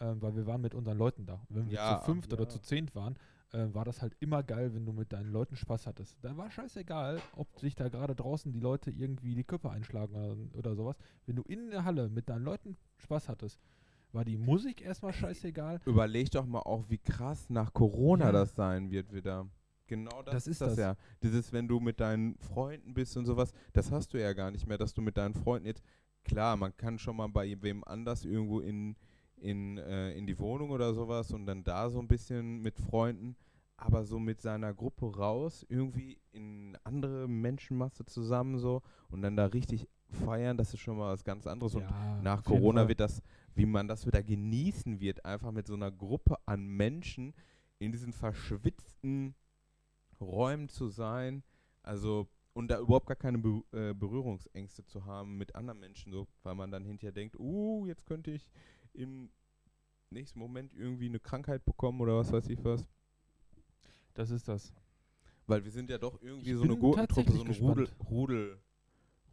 ähm, 0.00 0.20
weil 0.22 0.34
wir 0.36 0.46
waren 0.46 0.60
mit 0.60 0.74
unseren 0.74 0.96
Leuten 0.98 1.26
da. 1.26 1.34
Und 1.48 1.56
wenn 1.56 1.66
wir 1.66 1.74
Ja, 1.74 1.98
zu 1.98 2.04
fünft 2.06 2.30
ja. 2.32 2.38
oder 2.38 2.48
zu 2.48 2.60
zehnt 2.60 2.94
waren, 2.94 3.16
äh, 3.52 3.72
war 3.72 3.84
das 3.84 4.02
halt 4.02 4.14
immer 4.20 4.42
geil, 4.42 4.74
wenn 4.74 4.84
du 4.86 4.92
mit 4.92 5.12
deinen 5.12 5.30
Leuten 5.30 5.56
Spaß 5.56 5.86
hattest. 5.86 6.16
Da 6.22 6.36
war 6.36 6.50
scheißegal, 6.50 7.20
ob 7.36 7.58
sich 7.58 7.74
da 7.74 7.88
gerade 7.88 8.14
draußen 8.14 8.52
die 8.52 8.60
Leute 8.60 8.90
irgendwie 8.90 9.34
die 9.34 9.44
Köpfe 9.44 9.70
einschlagen 9.70 10.14
oder, 10.14 10.36
oder 10.58 10.74
sowas. 10.74 10.96
Wenn 11.26 11.36
du 11.36 11.42
in 11.42 11.70
der 11.70 11.84
Halle 11.84 12.08
mit 12.08 12.28
deinen 12.28 12.44
Leuten 12.44 12.76
Spaß 12.98 13.28
hattest, 13.28 13.60
war 14.12 14.24
die 14.24 14.36
Musik 14.36 14.82
erstmal 14.82 15.12
scheißegal. 15.12 15.80
Überleg 15.86 16.30
doch 16.30 16.44
mal 16.46 16.60
auch, 16.60 16.88
wie 16.90 16.98
krass 16.98 17.48
nach 17.48 17.72
Corona 17.72 18.26
Ja. 18.26 18.32
das 18.32 18.54
sein 18.54 18.90
wird 18.90 19.12
wieder. 19.12 19.48
Genau 19.86 20.22
das, 20.22 20.34
Das 20.34 20.46
ist 20.46 20.52
ist 20.52 20.60
das, 20.62 20.68
das. 20.70 20.78
ja. 20.78 20.96
Dieses, 21.22 21.52
wenn 21.52 21.68
du 21.68 21.80
mit 21.80 22.00
deinen 22.00 22.36
Freunden 22.38 22.94
bist 22.94 23.16
und 23.16 23.26
sowas, 23.26 23.52
das 23.72 23.90
hast 23.90 24.14
du 24.14 24.20
ja 24.20 24.32
gar 24.32 24.50
nicht 24.50 24.66
mehr, 24.66 24.78
dass 24.78 24.94
du 24.94 25.02
mit 25.02 25.16
deinen 25.18 25.34
Freunden 25.34 25.66
jetzt, 25.66 25.82
klar, 26.24 26.56
man 26.56 26.74
kann 26.76 26.98
schon 26.98 27.16
mal 27.16 27.28
bei 27.28 27.56
wem 27.60 27.84
anders 27.84 28.24
irgendwo 28.24 28.60
in, 28.60 28.96
in, 29.42 29.78
äh, 29.78 30.12
in 30.12 30.26
die 30.26 30.38
Wohnung 30.38 30.70
oder 30.70 30.94
sowas 30.94 31.32
und 31.32 31.46
dann 31.46 31.64
da 31.64 31.90
so 31.90 31.98
ein 31.98 32.08
bisschen 32.08 32.60
mit 32.62 32.78
Freunden, 32.78 33.36
aber 33.76 34.04
so 34.04 34.18
mit 34.18 34.40
seiner 34.40 34.72
Gruppe 34.72 35.16
raus, 35.16 35.66
irgendwie 35.68 36.18
in 36.30 36.78
andere 36.84 37.28
Menschenmasse 37.28 38.04
zusammen 38.04 38.58
so 38.58 38.82
und 39.10 39.22
dann 39.22 39.36
da 39.36 39.46
richtig 39.46 39.88
feiern, 40.12 40.56
das 40.56 40.72
ist 40.74 40.80
schon 40.80 40.96
mal 40.98 41.12
was 41.12 41.24
ganz 41.24 41.46
anderes. 41.46 41.74
Und 41.74 41.82
Ja, 41.82 42.20
nach 42.22 42.40
auf 42.40 42.48
jeden 42.48 42.60
Corona 42.60 42.88
wird 42.88 43.00
das, 43.00 43.22
wie 43.54 43.66
man 43.66 43.88
das 43.88 44.06
wieder 44.06 44.22
genießen 44.22 45.00
wird, 45.00 45.24
einfach 45.24 45.50
mit 45.50 45.66
so 45.66 45.74
einer 45.74 45.90
Gruppe 45.90 46.36
an 46.46 46.66
Menschen 46.66 47.34
in 47.78 47.92
diesen 47.92 48.12
verschwitzten 48.12 49.34
Räumen 50.20 50.68
zu 50.68 50.88
sein. 50.88 51.42
Also, 51.82 52.28
und 52.52 52.70
da 52.70 52.78
überhaupt 52.78 53.06
gar 53.06 53.16
keine 53.16 53.38
Be 53.38 53.62
äh, 53.72 53.94
Berührungsängste 53.94 54.84
zu 54.84 55.04
haben 55.04 55.38
mit 55.38 55.54
anderen 55.56 55.80
Menschen, 55.80 56.12
so, 56.12 56.28
weil 56.42 56.54
man 56.54 56.70
dann 56.70 56.84
hinterher 56.84 57.12
denkt, 57.12 57.36
uh, 57.38 57.86
jetzt 57.86 58.06
könnte 58.06 58.30
ich 58.30 58.52
im 58.94 59.30
nächsten 60.10 60.38
Moment 60.38 60.72
irgendwie 60.74 61.06
eine 61.06 61.20
Krankheit 61.20 61.64
bekommen 61.64 62.00
oder 62.00 62.16
was 62.18 62.32
weiß 62.32 62.48
ich 62.48 62.62
was. 62.64 62.86
Das 64.14 64.30
ist 64.30 64.48
das. 64.48 64.72
Weil 65.46 65.64
wir 65.64 65.70
sind 65.70 65.90
ja 65.90 65.98
doch 65.98 66.20
irgendwie 66.22 66.50
Ich 66.50 66.56
so 66.56 66.62
eine 66.64 66.76
Gurkentruppe, 66.76 67.32
so 67.32 67.42
eine 67.42 67.56
Rudel. 67.58 67.88
Rudel, 68.08 68.58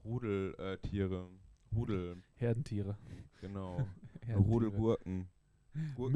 Rudel, 0.04 0.56
äh. 0.58 1.76
Rudel, 1.76 2.24
Herdentiere. 2.36 2.98
genau. 3.42 3.78
Herdentiere. 4.26 4.40
Rudel 4.40 4.72
Gurken. 4.72 5.30
Gurkentiere. 5.96 6.12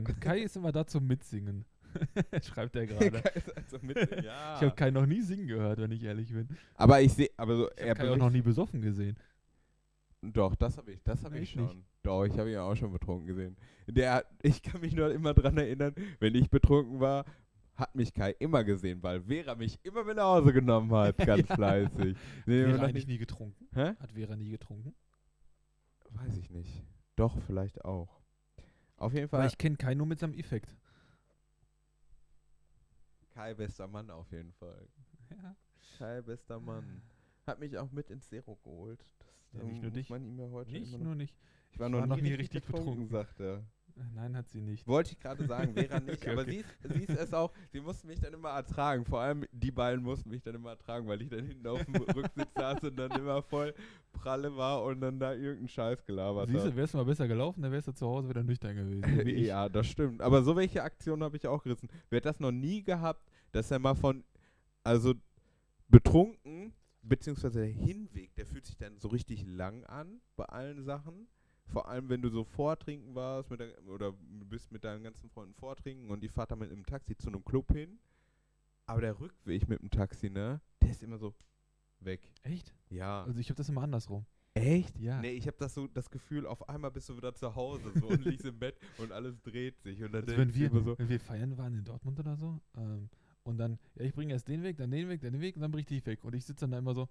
Mitsingen. 0.00 0.20
Kai 0.20 0.40
ist 0.40 0.56
immer 0.56 0.72
da 0.72 0.86
zum 0.86 1.06
Mitsingen. 1.06 1.64
Schreibt 2.42 2.74
er 2.76 2.86
gerade. 2.86 3.22
Also 3.54 3.78
ja. 4.22 4.56
Ich 4.56 4.62
habe 4.62 4.74
Kai 4.74 4.90
noch 4.90 5.06
nie 5.06 5.22
singen 5.22 5.46
gehört, 5.46 5.78
wenn 5.78 5.92
ich 5.92 6.02
ehrlich 6.02 6.32
bin. 6.32 6.48
aber 6.74 7.00
ich 7.00 7.12
sehe, 7.12 7.30
aber 7.36 7.56
so, 7.56 7.70
Ich 7.72 7.78
er 7.78 7.90
habe 7.90 8.00
Kai 8.00 8.10
auch 8.10 8.16
noch 8.16 8.30
nie 8.30 8.42
besoffen 8.42 8.80
gesehen. 8.80 9.16
Doch, 10.22 10.56
das 10.56 10.76
habe 10.76 10.92
ich, 10.92 11.02
das 11.04 11.22
habe 11.22 11.38
ich 11.38 11.50
schon. 11.50 11.64
nicht? 11.64 11.76
Doch, 12.06 12.24
ich 12.24 12.38
habe 12.38 12.50
ihn 12.50 12.58
auch 12.58 12.74
schon 12.76 12.92
betrunken 12.92 13.26
gesehen. 13.26 13.56
Der, 13.88 14.24
ich 14.42 14.62
kann 14.62 14.80
mich 14.80 14.94
nur 14.94 15.10
immer 15.12 15.34
dran 15.34 15.56
erinnern, 15.58 15.94
wenn 16.20 16.34
ich 16.34 16.48
betrunken 16.50 17.00
war, 17.00 17.24
hat 17.74 17.94
mich 17.94 18.14
Kai 18.14 18.30
immer 18.38 18.64
gesehen, 18.64 19.02
weil 19.02 19.20
Vera 19.22 19.54
mich 19.54 19.78
immer 19.84 20.04
mit 20.04 20.16
nach 20.16 20.24
Hause 20.36 20.52
genommen 20.52 20.90
hat, 20.92 21.18
ganz 21.26 21.48
Ja. 21.48 21.54
fleißig. 21.56 22.16
Nee, 22.46 22.66
noch 22.68 22.80
eigentlich 22.80 23.06
nie 23.06 23.18
getrunken? 23.18 23.68
hä? 23.74 23.94
Hat 23.98 24.12
Vera 24.12 24.36
nie 24.36 24.50
getrunken? 24.50 24.94
Weiß 26.10 26.36
ich 26.38 26.48
nicht. 26.50 26.84
Doch, 27.16 27.36
vielleicht 27.46 27.84
auch. 27.84 28.20
Auf 28.96 29.12
jeden 29.12 29.30
Weil 29.32 29.40
Fall 29.40 29.48
ich 29.48 29.58
kenne 29.58 29.76
Kai 29.76 29.94
nur 29.94 30.06
mit 30.06 30.18
seinem 30.20 30.34
Effekt. 30.34 30.74
Kai 33.34 33.52
bester 33.54 33.86
Mann 33.86 34.10
auf 34.10 34.30
jeden 34.32 34.52
Fall. 34.52 34.88
Ja. 35.30 35.54
Kai 35.98 36.22
bester 36.22 36.58
Mann. 36.60 37.02
Hat 37.46 37.60
mich 37.60 37.78
auch 37.78 37.90
mit 37.92 38.10
ins 38.10 38.28
Zero 38.28 38.56
geholt. 38.64 39.04
Das 39.52 39.62
Ja, 39.62 39.68
nicht 39.68 39.76
ähm, 39.76 39.80
nur 39.82 39.90
muss 39.90 39.94
dich. 39.94 40.10
man 40.10 40.24
ihm 40.24 40.38
ja 40.38 40.50
heute 40.50 40.72
Nicht, 40.72 40.98
nur 40.98 41.14
nicht. 41.14 41.34
Ich 41.72 41.78
war 41.78 41.86
Ich 41.86 41.92
noch, 41.92 42.00
war 42.00 42.06
nie, 42.06 42.10
noch 42.10 42.20
nie 42.20 42.34
richtig 42.34 42.62
richtig 42.62 42.72
betrunken, 42.72 43.08
sagt 43.08 43.40
er. 43.40 43.62
Nein, 44.14 44.36
hat 44.36 44.50
sie 44.50 44.60
nicht. 44.60 44.86
Wollte 44.86 45.12
ich 45.12 45.20
gerade 45.20 45.46
sagen, 45.46 45.72
Vera 45.74 46.00
nicht, 46.00 46.20
Okay, 46.22 46.30
aber 46.32 46.42
okay. 46.42 46.50
Sie, 46.50 46.56
ist, 46.58 46.94
sie 46.94 47.12
ist 47.12 47.18
es 47.18 47.32
auch, 47.32 47.52
sie 47.72 47.80
mussten 47.80 48.08
mich 48.08 48.18
dann 48.20 48.34
immer 48.34 48.50
ertragen. 48.50 49.04
Vor 49.06 49.20
allem 49.20 49.46
die 49.52 49.70
beiden 49.70 50.04
mussten 50.04 50.28
mich 50.28 50.42
dann 50.42 50.54
immer 50.56 50.70
ertragen, 50.70 51.06
weil 51.06 51.22
ich 51.22 51.28
dann 51.30 51.46
hinten 51.46 51.66
auf 51.68 51.82
dem 51.84 51.94
Rücksitz 52.16 52.52
saß 52.56 52.80
und 52.82 52.96
dann 52.96 53.12
immer 53.12 53.40
voll 53.42 53.72
pralle 54.12 54.54
war 54.56 54.82
und 54.82 55.00
dann 55.00 55.18
da 55.20 55.32
irgendeinen 55.32 55.68
Scheiß 55.68 56.04
gelabert 56.04 56.50
Siehst 56.50 56.66
du, 56.66 56.76
wärst 56.76 56.94
du 56.94 56.98
mal 56.98 57.04
besser 57.04 57.28
gelaufen, 57.28 57.62
dann 57.62 57.70
wärst 57.72 57.86
du 57.88 57.92
zu 57.92 58.06
Hause 58.06 58.28
wieder 58.28 58.42
nüchtern 58.42 58.74
gewesen. 58.74 59.26
Ja, 59.38 59.68
das 59.68 59.86
stimmt. 59.86 60.20
Aber 60.20 60.42
so 60.42 60.56
welche 60.56 60.82
Aktionen 60.82 61.22
habe 61.22 61.36
ich 61.36 61.46
auch 61.46 61.62
gerissen. 61.62 61.88
Wer 62.10 62.16
hat 62.18 62.26
das 62.26 62.40
noch 62.40 62.52
nie 62.52 62.82
gehabt, 62.82 63.24
dass 63.52 63.70
er 63.70 63.78
mal 63.78 63.94
von, 63.94 64.24
also 64.82 65.14
betrunken, 65.88 66.74
beziehungsweise 67.08 67.60
der 67.60 67.68
Hinweg, 67.68 68.34
der 68.36 68.46
fühlt 68.46 68.66
sich 68.66 68.76
dann 68.76 68.98
so 68.98 69.08
richtig 69.08 69.44
lang 69.46 69.84
an 69.84 70.20
bei 70.36 70.44
allen 70.44 70.82
Sachen. 70.84 71.28
Vor 71.66 71.88
allem, 71.88 72.08
wenn 72.08 72.22
du 72.22 72.28
so 72.28 72.44
vortrinken 72.44 73.14
warst 73.14 73.50
mit 73.50 73.60
der, 73.60 73.72
oder 73.88 74.12
du 74.12 74.46
bist 74.46 74.70
mit 74.70 74.84
deinen 74.84 75.02
ganzen 75.02 75.28
Freunden 75.30 75.54
vortrinken 75.54 76.10
und 76.10 76.22
die 76.22 76.28
fahrt 76.28 76.52
dann 76.52 76.60
mit 76.60 76.70
einem 76.70 76.86
Taxi 76.86 77.16
zu 77.16 77.28
einem 77.28 77.44
Club 77.44 77.72
hin. 77.72 77.98
Aber 78.86 79.00
der 79.00 79.18
Rückweg 79.18 79.68
mit 79.68 79.80
dem 79.80 79.90
Taxi, 79.90 80.30
ne, 80.30 80.60
der 80.80 80.90
ist 80.90 81.02
immer 81.02 81.18
so 81.18 81.34
weg. 82.00 82.32
Echt? 82.42 82.72
Ja. 82.88 83.24
Also 83.24 83.40
ich 83.40 83.48
habe 83.48 83.56
das 83.56 83.68
immer 83.68 83.82
andersrum. 83.82 84.24
Echt? 84.54 84.98
Ja. 84.98 85.20
Nee, 85.20 85.32
ich 85.32 85.46
habe 85.46 85.56
das 85.58 85.74
so 85.74 85.86
das 85.86 86.08
Gefühl, 86.08 86.46
auf 86.46 86.66
einmal 86.68 86.90
bist 86.90 87.08
du 87.08 87.16
wieder 87.16 87.34
zu 87.34 87.54
Hause 87.54 87.92
so 87.94 88.06
und 88.06 88.24
liegst 88.24 88.46
im 88.46 88.58
Bett 88.58 88.78
und 88.98 89.12
alles 89.12 89.38
dreht 89.42 89.78
sich 89.82 90.02
und 90.02 90.12
dann 90.12 90.22
Also 90.24 90.36
wenn 90.36 90.54
wir, 90.54 90.70
immer 90.70 90.82
so, 90.82 90.98
wenn 90.98 91.08
wir 91.08 91.20
feiern 91.20 91.58
waren 91.58 91.74
in 91.74 91.84
Dortmund 91.84 92.18
oder 92.20 92.36
so, 92.36 92.58
ähm, 92.76 93.10
und 93.46 93.58
dann, 93.58 93.78
ja, 93.94 94.04
ich 94.04 94.12
bringe 94.14 94.32
erst 94.32 94.48
den 94.48 94.62
weg, 94.62 94.76
dann 94.76 94.90
den 94.90 95.08
weg, 95.08 95.20
dann 95.20 95.32
den 95.32 95.40
weg 95.40 95.56
und 95.56 95.62
dann 95.62 95.70
bring 95.70 95.80
ich 95.80 95.86
dich 95.86 96.04
weg. 96.06 96.22
Und 96.24 96.34
ich 96.34 96.44
sitze 96.44 96.62
dann 96.64 96.72
da 96.72 96.78
immer 96.78 96.94
so, 96.94 97.08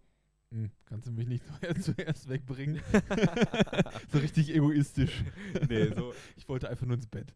hm, 0.52 0.70
kannst 0.86 1.08
du 1.08 1.12
mich 1.12 1.28
nicht 1.28 1.44
zuerst, 1.82 2.30
wegbringen? 2.30 2.82
so 4.12 4.20
richtig 4.20 4.54
egoistisch. 4.54 5.24
nee, 5.70 5.88
so. 5.94 6.14
Ich 6.38 6.48
wollte 6.48 6.70
einfach 6.70 6.86
nur 6.86 6.96
ins 6.96 7.08
Bett. 7.08 7.34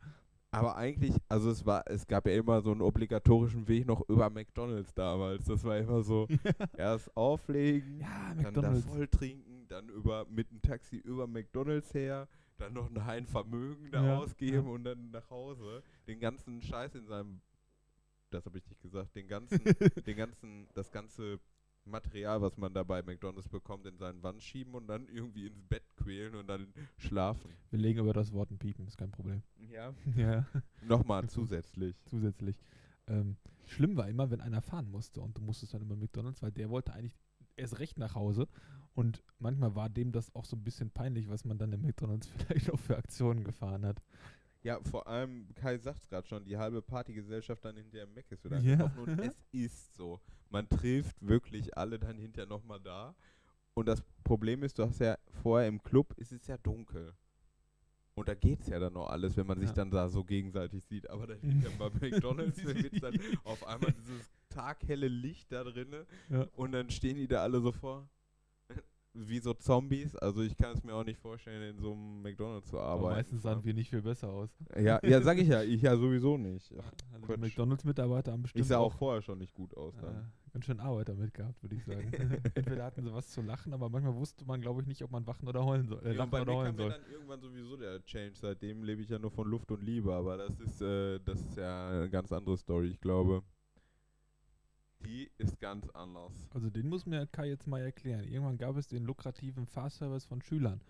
Aber 0.52 0.76
eigentlich, 0.78 1.16
also 1.28 1.52
es 1.52 1.64
war, 1.66 1.84
es 1.88 2.08
gab 2.08 2.26
ja 2.26 2.34
immer 2.34 2.62
so 2.62 2.72
einen 2.72 2.82
obligatorischen 2.82 3.68
Weg 3.68 3.86
noch 3.86 4.08
über 4.10 4.30
McDonalds 4.32 4.94
damals. 4.96 5.46
Das 5.46 5.64
war 5.64 5.78
immer 5.78 6.02
so, 6.02 6.28
erst 6.76 7.16
auflegen, 7.16 8.00
Ja, 8.00 8.34
dann 8.34 8.54
da 8.56 8.74
voll 8.74 9.08
trinken, 9.08 9.68
dann 9.68 9.90
über 9.90 10.26
mit 10.28 10.50
dem 10.50 10.60
Taxi 10.62 10.98
über 10.98 11.28
McDonalds 11.28 11.94
her, 11.94 12.28
dann 12.58 12.74
noch 12.74 12.90
ein 12.96 13.28
Vermögen 13.28 13.92
da 13.92 14.04
Ja, 14.04 14.18
ausgeben 14.18 14.66
ja. 14.68 14.74
und 14.74 14.84
dann 14.86 15.12
nach 15.12 15.30
Hause. 15.30 15.84
Den 16.08 16.20
ganzen 16.20 16.62
Scheiß 16.64 16.96
in 16.96 17.06
seinem, 17.06 17.42
das 18.30 18.46
habe 18.46 18.58
ich 18.58 18.68
nicht 18.68 18.82
gesagt, 18.82 19.15
den 19.15 19.28
ganzen, 19.28 19.60
den 20.06 20.18
ganzen, 20.18 20.68
das 20.74 20.92
ganze 20.92 21.39
Material, 21.86 22.42
was 22.42 22.58
man 22.58 22.74
da 22.74 22.84
bei 22.84 23.02
McDonalds 23.02 23.50
bekommt, 23.50 23.86
in 23.86 23.98
seinen 23.98 24.22
Wand 24.24 24.44
schieben 24.44 24.76
und 24.76 24.88
dann 24.88 25.08
irgendwie 25.08 25.48
ins 25.48 25.62
Bett 25.63 25.84
quälen 25.96 26.36
und 26.36 26.48
dann 26.48 26.74
schlafen. 26.98 27.52
Wir 27.72 27.80
legen 27.80 28.00
über 28.00 28.13
das 28.13 28.32
Wort 28.32 28.52
ein 28.52 28.60
Piepen, 28.60 28.88
ist 28.88 28.98
kein 28.98 29.12
Problem. 29.12 29.42
Ja. 29.72 29.94
ja, 30.15 30.46
Nochmal 30.82 31.28
zusätzlich. 31.30 31.96
zusätzlich. 32.06 32.56
Ähm, 33.08 33.38
schlimm 33.65 33.98
war 33.98 34.08
immer, 34.08 34.30
wenn 34.30 34.42
einer 34.42 34.62
fahren 34.62 34.89
musste 34.89 35.22
und 35.22 35.38
du 35.38 35.42
musstest 35.42 35.74
dann 35.74 35.82
immer 35.82 35.96
McDonalds, 35.96 36.42
weil 36.42 36.52
der 36.52 36.70
wollte 36.70 36.94
eigentlich 36.94 37.18
erst 37.56 37.80
recht 37.80 37.98
nach 37.98 38.15
Hause 38.15 38.48
und 38.94 39.24
manchmal 39.39 39.76
war 39.76 39.89
dem 39.89 40.12
das 40.12 40.34
auch 40.36 40.46
so 40.46 40.56
ein 40.56 40.63
bisschen 40.63 40.92
peinlich, 40.92 41.30
was 41.30 41.46
man 41.46 41.58
dann 41.58 41.74
im 41.74 41.82
McDonalds 41.82 42.28
vielleicht 42.48 42.72
auch 42.72 42.80
für 42.80 42.98
Aktionen 42.98 43.44
gefahren 43.44 43.86
hat. 43.86 44.02
Ja, 44.62 44.80
vor 44.84 45.08
allem, 45.08 45.48
Kai 45.56 45.78
sagt 45.78 46.02
es 46.04 46.10
gerade 46.10 46.28
schon, 46.28 46.43
die 46.43 46.58
halbe 46.58 46.82
Partygesellschaft 46.82 47.63
dann 47.63 47.78
hinterher 47.78 48.04
im 48.08 48.13
Mac 48.13 48.30
ist 48.32 48.43
wieder 48.43 48.60
Ja. 48.60 48.91
und 48.98 49.08
es 49.34 49.36
ist 49.52 49.95
so. 49.95 50.19
Man 50.50 50.67
trifft 50.67 51.15
wirklich 51.26 51.78
alle 51.78 51.98
dann 51.98 52.17
hinterher 52.17 52.48
nochmal 52.50 52.80
da. 52.82 53.15
Und 53.74 53.86
das 53.88 54.04
Problem 54.24 54.63
ist, 54.63 54.78
du 54.78 54.84
hast 54.84 55.00
ja 55.00 55.17
vorher 55.41 55.67
im 55.69 55.82
Club, 55.82 56.13
ist 56.17 56.34
es 56.34 56.45
ja 56.48 56.58
dunkel. 56.58 57.13
Und 58.15 58.28
da 58.28 58.34
geht's 58.36 58.67
ja 58.67 58.80
dann 58.80 58.91
noch 58.93 59.08
alles, 59.08 59.38
wenn 59.38 59.48
man 59.48 59.60
sich 59.60 59.69
Ja. 59.69 59.76
dann 59.76 59.91
da 59.91 60.10
so 60.10 60.26
gegenseitig 60.26 60.84
sieht. 60.84 61.10
Aber 61.10 61.26
dann 61.28 61.39
hinterher 61.39 61.78
bei 61.80 61.89
McDonalds 62.10 62.62
wird 62.65 63.02
dann 63.02 63.13
auf 63.45 63.65
einmal 63.65 63.93
dieses 63.93 64.30
taghelle 64.50 65.08
Licht 65.08 65.50
da 65.54 65.63
drinne 65.63 66.06
Ja. 66.30 66.45
und 66.58 66.74
dann 66.74 66.89
stehen 66.89 67.15
die 67.15 67.28
da 67.28 67.43
alle 67.43 67.62
so 67.62 67.72
vor. 67.72 68.10
Wie 69.13 69.39
so 69.39 69.54
Zombies. 69.56 70.15
Also 70.15 70.41
ich 70.43 70.56
kann 70.56 70.72
es 70.78 70.84
mir 70.84 70.93
auch 70.93 71.04
nicht 71.04 71.19
vorstellen, 71.19 71.76
in 71.76 71.80
so 71.82 71.93
einem 71.93 72.22
McDonalds 72.22 72.69
zu 72.69 72.78
Aber 72.80 72.89
arbeiten. 73.08 73.15
meistens 73.15 73.41
sahen 73.41 73.63
wir 73.65 73.74
nicht 73.74 73.89
viel 73.89 74.04
besser 74.04 74.30
aus. 74.30 74.50
Ja, 74.80 75.00
ja, 75.04 75.22
sag 75.22 75.38
ich 75.39 75.48
ja. 75.48 75.63
Ich 75.63 75.82
ja 75.82 75.98
sowieso 75.98 76.38
nicht. 76.38 76.72
Ach, 76.80 76.91
Also 77.13 77.26
Quatsch. 77.26 77.39
McDonalds-Mitarbeiter 77.39 78.32
haben 78.32 78.43
bestimmt 78.43 78.62
ich 78.62 78.67
sah 78.67 78.78
auch 78.78 78.93
vorher 78.93 79.22
schon 79.24 79.39
nicht 79.39 79.54
gut 79.56 79.76
aus 79.76 79.98
äh, 79.98 80.02
dann. 80.04 80.32
ganz 80.54 80.65
schön 80.65 80.80
Arbeit 80.80 81.10
damit 81.10 81.34
gehabt, 81.34 81.62
würde 81.63 81.76
ich 81.76 81.84
sagen. 81.86 82.12
Entweder 82.54 82.84
hatten 82.86 83.04
sie 83.04 83.12
was 83.13 83.30
zu 83.30 83.41
lachen, 83.41 83.74
aber 83.74 83.89
manchmal 83.89 84.13
wusste 84.15 84.45
man, 84.45 84.62
glaube 84.62 84.82
ich, 84.82 84.88
nicht, 84.88 85.04
ob 85.04 85.10
man 85.12 85.26
wachen 85.26 85.48
oder 85.48 85.65
heulen 85.65 85.88
soll. 85.88 86.06
Äh, 86.06 86.15
Ja, 86.15 86.26
bei 86.26 86.43
oder 86.43 86.52
mir 86.52 86.58
heulen 86.60 86.76
ja 86.78 86.84
soll. 86.84 86.89
dann 86.91 87.12
irgendwann 87.12 87.41
sowieso 87.41 87.78
der 87.78 88.06
Change. 88.06 88.34
Seitdem 88.36 88.84
lebe 88.84 89.02
ich 89.02 89.10
ja 89.10 89.17
nur 89.17 89.32
von 89.32 89.48
Luft 89.50 89.72
und 89.72 89.82
Liebe, 89.82 90.13
aber 90.13 90.38
das 90.38 90.60
ist, 90.60 90.82
äh, 90.84 91.19
das 91.26 91.41
ist 91.41 91.58
ja 91.58 91.89
eine 91.89 92.10
ganz 92.12 92.32
andere 92.32 92.58
Story, 92.58 92.89
ich 92.89 93.02
glaube. 93.02 93.41
Die 95.06 95.32
ist 95.38 95.60
ganz 95.60 95.88
anders. 95.90 96.34
Also 96.54 96.70
den 96.70 96.88
muss 96.90 97.06
mir 97.06 97.26
Kai 97.28 97.48
jetzt 97.48 97.68
mal 97.68 97.82
erklären. 97.82 98.24
Irgendwann 98.26 98.58
gab 98.58 98.76
es 98.78 98.88
den 98.88 99.06
lukrativen 99.06 99.66
Fahrservice 99.66 100.26
von 100.26 100.42
Schülern. 100.42 100.82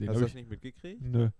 Den 0.00 0.08
Hast 0.08 0.16
du 0.16 0.20
das 0.22 0.30
ich, 0.30 0.34
nicht 0.34 0.50
mitgekriegt? 0.50 1.02
nö. 1.02 1.30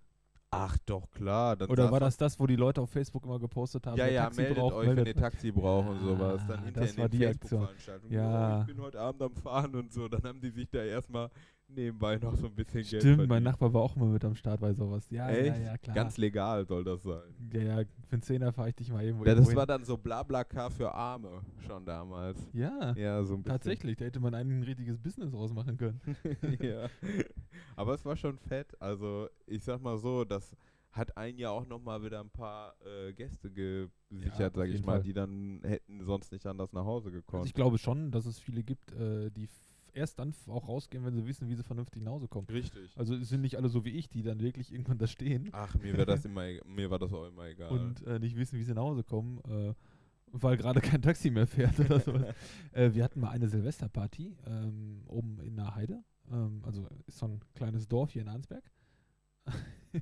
Ach 0.51 0.77
doch, 0.85 1.11
klar. 1.11 1.57
Oder 1.67 1.91
war 1.91 1.99
das 1.99 2.15
das, 2.15 2.39
wo 2.39 2.47
die 2.47 2.55
Leute 2.55 2.79
auf 2.81 2.89
Facebook 2.89 3.25
immer 3.25 3.39
gepostet 3.39 3.85
haben, 3.87 3.97
Ja, 3.97 4.07
ja, 4.07 4.23
Taxi 4.23 4.41
meldet 4.41 4.57
braucht, 4.57 4.73
euch, 4.75 4.87
wenn 4.87 4.95
meldet 4.95 5.15
ihr 5.15 5.21
Taxi 5.21 5.51
braucht 5.51 5.89
und 5.89 5.99
sowas. 5.99 6.47
Dann 6.47 6.63
hinterher 6.63 6.87
das 6.87 6.91
in 6.95 7.01
war 7.01 7.09
die 7.09 7.27
Aktion. 7.27 7.67
Facebook-Veranstaltungen. 7.67 8.13
Ja. 8.13 8.61
ich 8.61 8.67
bin 8.67 8.79
heute 8.81 8.99
Abend 9.01 9.21
am 9.21 9.35
Fahren 9.35 9.75
und 9.75 9.91
so. 9.91 10.07
Dann 10.07 10.23
haben 10.23 10.39
die 10.39 10.51
sich 10.51 10.69
da 10.69 10.81
erstmal 10.81 11.29
nebenbei 11.67 12.17
noch 12.17 12.35
so 12.35 12.47
ein 12.47 12.55
bisschen 12.55 12.83
Geld 12.83 13.01
Stimmt, 13.01 13.27
mein. 13.27 13.43
Nachbar 13.43 13.73
war 13.73 13.81
auch 13.81 13.95
immer 13.95 14.05
mit 14.07 14.23
am 14.23 14.35
Start 14.35 14.59
bei 14.61 14.73
sowas. 14.73 15.09
Ja, 15.09 15.29
ja, 15.29 15.35
Echt? 15.37 15.63
ja, 15.63 15.77
klar. 15.77 15.95
Ganz 15.95 16.17
legal 16.17 16.65
soll 16.65 16.83
das 16.83 17.03
sein. 17.03 17.33
ja, 17.53 17.61
ja, 17.61 17.77
für 18.07 18.13
einen 18.13 18.21
Zehner 18.21 18.53
fahre 18.53 18.69
ich 18.69 18.75
dich 18.75 18.91
mal 18.91 19.03
irgendwo 19.03 19.25
Ja, 19.25 19.31
irgendwo 19.31 19.49
das 19.49 19.55
war 19.55 19.63
hin. 19.63 19.67
dann 19.67 19.85
so 19.85 19.97
Blablacar 19.97 20.71
für 20.71 20.93
Arme 20.93 21.41
schon 21.67 21.85
damals. 21.85 22.39
Ja, 22.53 22.93
Ja, 22.95 23.23
so 23.23 23.33
ein 23.33 23.43
bisschen. 23.43 23.43
tatsächlich. 23.45 23.97
Da 23.97 24.05
hätte 24.05 24.19
man 24.19 24.33
ein 24.33 24.63
richtiges 24.63 24.97
Business 24.97 25.33
rausmachen 25.33 25.77
können. 25.77 25.99
ja. 26.61 26.87
Aber 27.75 27.93
es 27.95 28.05
war 28.05 28.15
schon 28.15 28.37
fett. 28.37 28.79
Also, 28.81 29.27
ich 29.47 29.63
sag 29.63 29.81
mal 29.81 29.97
so, 29.97 30.23
das 30.23 30.55
hat 30.91 31.17
einen 31.17 31.37
ja 31.37 31.49
auch 31.49 31.65
nochmal 31.67 32.01
wieder 32.03 32.21
ein 32.21 32.29
paar 32.29 32.73
äh, 32.85 33.11
Gäste 33.11 33.51
gesichert, 33.51 34.39
Ja, 34.39 34.49
sag 34.53 34.69
ich 34.69 34.81
mal, 34.85 34.93
Fall. 34.93 35.03
die 35.03 35.11
dann 35.11 35.59
hätten 35.63 36.01
sonst 36.05 36.31
nicht 36.31 36.45
anders 36.47 36.71
nach 36.71 36.85
Hause 36.85 37.07
Also 37.09 37.17
gekonnt. 37.19 37.45
ich 37.47 37.53
glaube 37.53 37.77
schon, 37.77 38.11
dass 38.11 38.25
es 38.25 38.39
viele 38.39 38.63
gibt, 38.63 38.93
äh, 38.93 39.29
die 39.29 39.49
erst 39.95 40.19
dann 40.19 40.33
auch 40.47 40.67
rausgehen, 40.67 41.03
wenn 41.05 41.13
sie 41.15 41.25
wissen, 41.25 41.47
wie 41.47 41.55
sie 41.55 41.63
vernünftig 41.63 42.03
nach 42.03 42.11
Hause 42.11 42.27
kommen. 42.27 42.47
Richtig. 42.47 42.91
Also 42.97 43.15
es 43.15 43.29
sind 43.29 43.41
nicht 43.41 43.57
alle 43.57 43.69
so 43.69 43.85
wie 43.85 43.91
ich, 43.91 44.09
die 44.09 44.21
dann 44.23 44.39
wirklich 44.39 44.71
irgendwann 44.71 44.97
da 44.97 45.07
stehen 45.07 45.49
Ach, 45.51 45.75
mir 45.75 45.93
wäre 45.93 46.05
das 46.05 46.25
immer, 46.25 46.45
e- 46.45 46.61
mir 46.65 46.89
war 46.89 46.99
das 46.99 47.11
auch 47.13 47.25
immer 47.27 47.45
egal. 47.45 47.69
und 47.71 48.05
äh, 48.05 48.19
nicht 48.19 48.35
wissen, 48.35 48.59
wie 48.59 48.63
sie 48.63 48.73
nach 48.73 48.83
Hause 48.83 49.03
kommen, 49.03 49.39
äh, 49.49 49.73
weil 50.31 50.57
gerade 50.57 50.81
kein 50.81 51.01
Taxi 51.01 51.29
mehr 51.31 51.47
fährt 51.47 51.79
oder 51.79 51.99
sowas. 51.99 52.35
äh, 52.73 52.93
wir 52.93 53.03
hatten 53.03 53.19
mal 53.21 53.29
eine 53.29 53.47
Silvesterparty 53.47 54.35
ähm, 54.45 55.03
oben 55.07 55.39
in 55.39 55.55
der 55.55 55.73
Heide. 55.75 56.03
Ähm, 56.31 56.61
also 56.65 56.87
ist 57.07 57.17
so 57.19 57.27
ein 57.27 57.39
kleines 57.53 57.87
Dorf 57.87 58.11
hier 58.11 58.21
in 58.23 58.27
Arnsberg. 58.27 58.63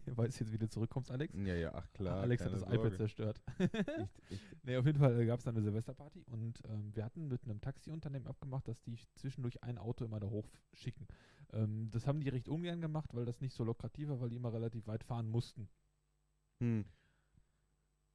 Weißt 0.16 0.40
du 0.40 0.44
jetzt, 0.44 0.54
wie 0.54 0.58
du 0.58 0.70
zurückkommst, 0.70 1.12
Alex? 1.12 1.34
ja, 1.38 1.56
ja, 1.56 1.74
ach 1.74 1.92
klar. 1.94 2.22
Alex 2.22 2.44
hat 2.44 2.54
das 2.54 2.62
iPad 2.62 2.76
Sorge. 2.76 2.98
zerstört. 2.98 3.42
Ich, 3.60 3.70
ich, 4.30 4.42
nee, 4.64 4.78
auf 4.78 4.86
jeden 4.86 5.00
Fall 5.00 5.26
gab 5.26 5.40
es 5.40 5.46
dann 5.46 5.56
eine 5.56 5.64
Silvesterparty 5.64 6.24
und 6.28 6.60
ähm, 6.68 6.96
wir 6.96 7.06
hatten 7.06 7.28
mit 7.28 7.44
einem 7.44 7.62
Taxiunternehmen 7.62 8.28
abgemacht, 8.28 8.68
dass 8.68 8.82
die 8.82 8.98
zwischendurch 9.16 9.64
ein 9.64 9.78
Auto 9.78 10.06
immer 10.06 10.20
da 10.20 10.28
hochschicken. 10.28 11.08
Ähm, 11.52 11.90
das 11.92 12.08
haben 12.08 12.20
die 12.20 12.30
recht 12.30 12.50
ungern 12.50 12.82
gemacht, 12.82 13.14
weil 13.14 13.26
das 13.26 13.42
nicht 13.42 13.54
so 13.54 13.64
lukrativ 13.64 14.10
war, 14.10 14.22
weil 14.22 14.30
die 14.30 14.38
immer 14.38 14.54
relativ 14.54 14.88
weit 14.88 15.04
fahren 15.04 15.30
mussten. 15.30 15.70
hm. 16.60 16.86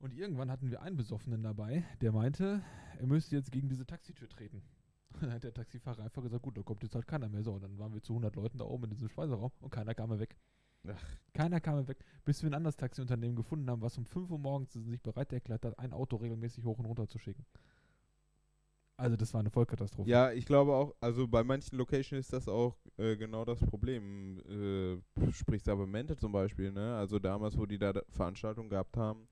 Und 0.01 0.15
irgendwann 0.15 0.51
hatten 0.51 0.71
wir 0.71 0.81
einen 0.81 0.97
Besoffenen 0.97 1.43
dabei, 1.43 1.85
der 2.01 2.13
meinte, 2.13 2.63
er 3.01 3.07
müsste 3.07 3.35
jetzt 3.35 3.51
gegen 3.51 3.69
diese 3.69 3.85
Taxitür 3.85 4.29
treten. 4.29 4.63
Und 5.13 5.23
dann 5.23 5.33
hat 5.33 5.43
der 5.43 5.55
Taxifahrer 5.55 6.05
einfach 6.05 6.23
gesagt, 6.23 6.43
gut, 6.43 6.57
da 6.57 6.63
kommt 6.63 6.83
jetzt 6.83 6.95
halt 6.95 7.07
keiner 7.07 7.29
mehr. 7.29 7.43
So, 7.43 7.53
und 7.53 7.63
dann 7.63 7.79
waren 7.79 7.93
wir 7.93 8.03
zu 8.03 8.13
100 8.13 8.37
Leuten 8.37 8.59
da 8.59 8.65
oben 8.65 8.85
in 8.85 8.91
diesem 8.91 9.09
Speiseraum 9.09 9.51
und 9.61 9.71
keiner 9.71 9.95
kam 9.95 10.11
mehr 10.11 10.21
weg. 10.21 10.37
Ach. 10.87 10.95
Keiner 11.35 11.61
kam 11.61 11.87
weg, 11.87 11.99
bis 12.25 12.43
wir 12.43 12.51
ein 12.51 12.55
anderes 12.55 12.77
Taxiunternehmen 12.77 13.37
gefunden 13.37 13.71
haben, 13.71 13.81
was 13.81 13.97
um 13.97 14.05
5 14.05 14.31
Uhr 14.31 14.39
morgens 14.39 14.73
sich 14.73 15.01
bereit 15.01 15.33
erklärt 15.33 15.65
hat, 15.65 15.79
ein 15.79 15.93
Auto 15.93 16.17
regelmäßig 16.17 16.65
hoch 16.65 16.79
und 16.79 16.87
runter 16.87 17.07
zu 17.07 17.19
schicken. 17.19 17.45
Also 18.97 19.17
das 19.17 19.33
war 19.33 19.41
eine 19.41 19.51
Vollkatastrophe. 19.51 20.11
Ja, 20.11 20.33
ich 20.33 20.45
glaube 20.45 20.73
auch, 20.75 20.93
also 21.01 21.29
bei 21.29 21.45
manchen 21.45 21.79
Locations 21.79 22.27
ist 22.27 22.33
das 22.33 22.49
auch 22.49 22.77
äh, 22.97 23.17
genau 23.17 23.45
das 23.45 23.61
Problem. 23.61 24.41
Äh, 24.49 25.31
sprich 25.31 25.63
Sabermente 25.63 26.17
zum 26.17 26.33
Beispiel, 26.33 26.73
ne? 26.73 26.97
Also 26.97 27.21
damals, 27.21 27.57
wo 27.57 27.65
die 27.65 27.79
da 27.79 27.93
Veranstaltungen 28.09 28.69
gehabt 28.69 28.97
haben, 28.97 29.29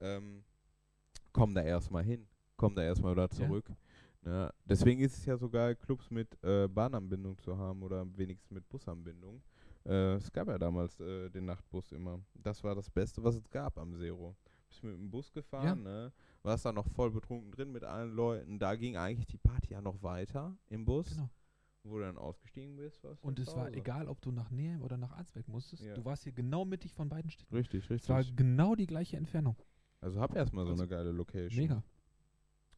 ähm, 0.00 0.42
komm 1.32 1.54
da 1.54 1.62
erstmal 1.62 2.02
hin, 2.02 2.26
komm 2.56 2.74
da 2.74 2.82
erstmal 2.82 3.12
wieder 3.12 3.28
zurück. 3.28 3.70
Ne? 4.22 4.52
Deswegen 4.64 5.00
ist 5.00 5.18
es 5.18 5.26
ja 5.26 5.36
so 5.36 5.48
geil, 5.48 5.76
Clubs 5.76 6.10
mit 6.10 6.42
äh, 6.42 6.68
Bahnanbindung 6.68 7.38
zu 7.38 7.56
haben 7.56 7.82
oder 7.82 8.06
wenigstens 8.16 8.50
mit 8.50 8.68
Busanbindung. 8.68 9.42
Äh, 9.86 10.14
es 10.14 10.30
gab 10.32 10.48
ja 10.48 10.58
damals 10.58 10.98
äh, 11.00 11.30
den 11.30 11.46
Nachtbus 11.46 11.92
immer. 11.92 12.20
Das 12.34 12.62
war 12.62 12.74
das 12.74 12.90
Beste, 12.90 13.22
was 13.24 13.36
es 13.36 13.48
gab 13.50 13.78
am 13.78 13.94
Zero. 13.94 14.36
Bist 14.68 14.84
mit 14.84 14.92
dem 14.94 15.10
Bus 15.10 15.32
gefahren, 15.32 15.82
ne? 15.82 16.12
Warst 16.42 16.64
da 16.64 16.72
noch 16.72 16.86
voll 16.88 17.10
betrunken 17.10 17.50
drin 17.50 17.72
mit 17.72 17.82
allen 17.82 18.12
Leuten. 18.12 18.58
Da 18.58 18.76
ging 18.76 18.96
eigentlich 18.96 19.26
die 19.26 19.38
Party 19.38 19.72
ja 19.72 19.80
noch 19.80 20.02
weiter 20.02 20.56
im 20.68 20.84
Bus, 20.84 21.08
Genau. 21.10 21.28
wo 21.82 21.96
du 21.98 22.04
dann 22.04 22.18
ausgestiegen 22.18 22.76
bist. 22.76 23.04
Und 23.22 23.38
es 23.38 23.54
war 23.56 23.72
egal, 23.72 24.06
ob 24.08 24.20
du 24.20 24.30
nach 24.30 24.50
Nähe 24.50 24.78
oder 24.80 24.96
nach 24.96 25.12
Arnsberg 25.12 25.48
musstest. 25.48 25.82
Ja. 25.82 25.94
Du 25.94 26.04
warst 26.04 26.22
hier 26.24 26.32
genau 26.32 26.64
mittig 26.64 26.92
von 26.94 27.08
beiden 27.08 27.30
Städten. 27.30 27.54
Richtig, 27.54 27.90
Es 27.90 28.08
war 28.08 28.18
richtig. 28.18 28.36
genau 28.36 28.74
die 28.76 28.86
gleiche 28.86 29.16
Entfernung. 29.16 29.56
Also 30.00 30.20
hab 30.20 30.36
erstmal 30.36 30.64
so 30.66 30.72
Also, 30.72 30.82
eine 30.84 30.88
geile 30.90 31.10
Location. 31.10 31.60
Mega. 31.62 31.82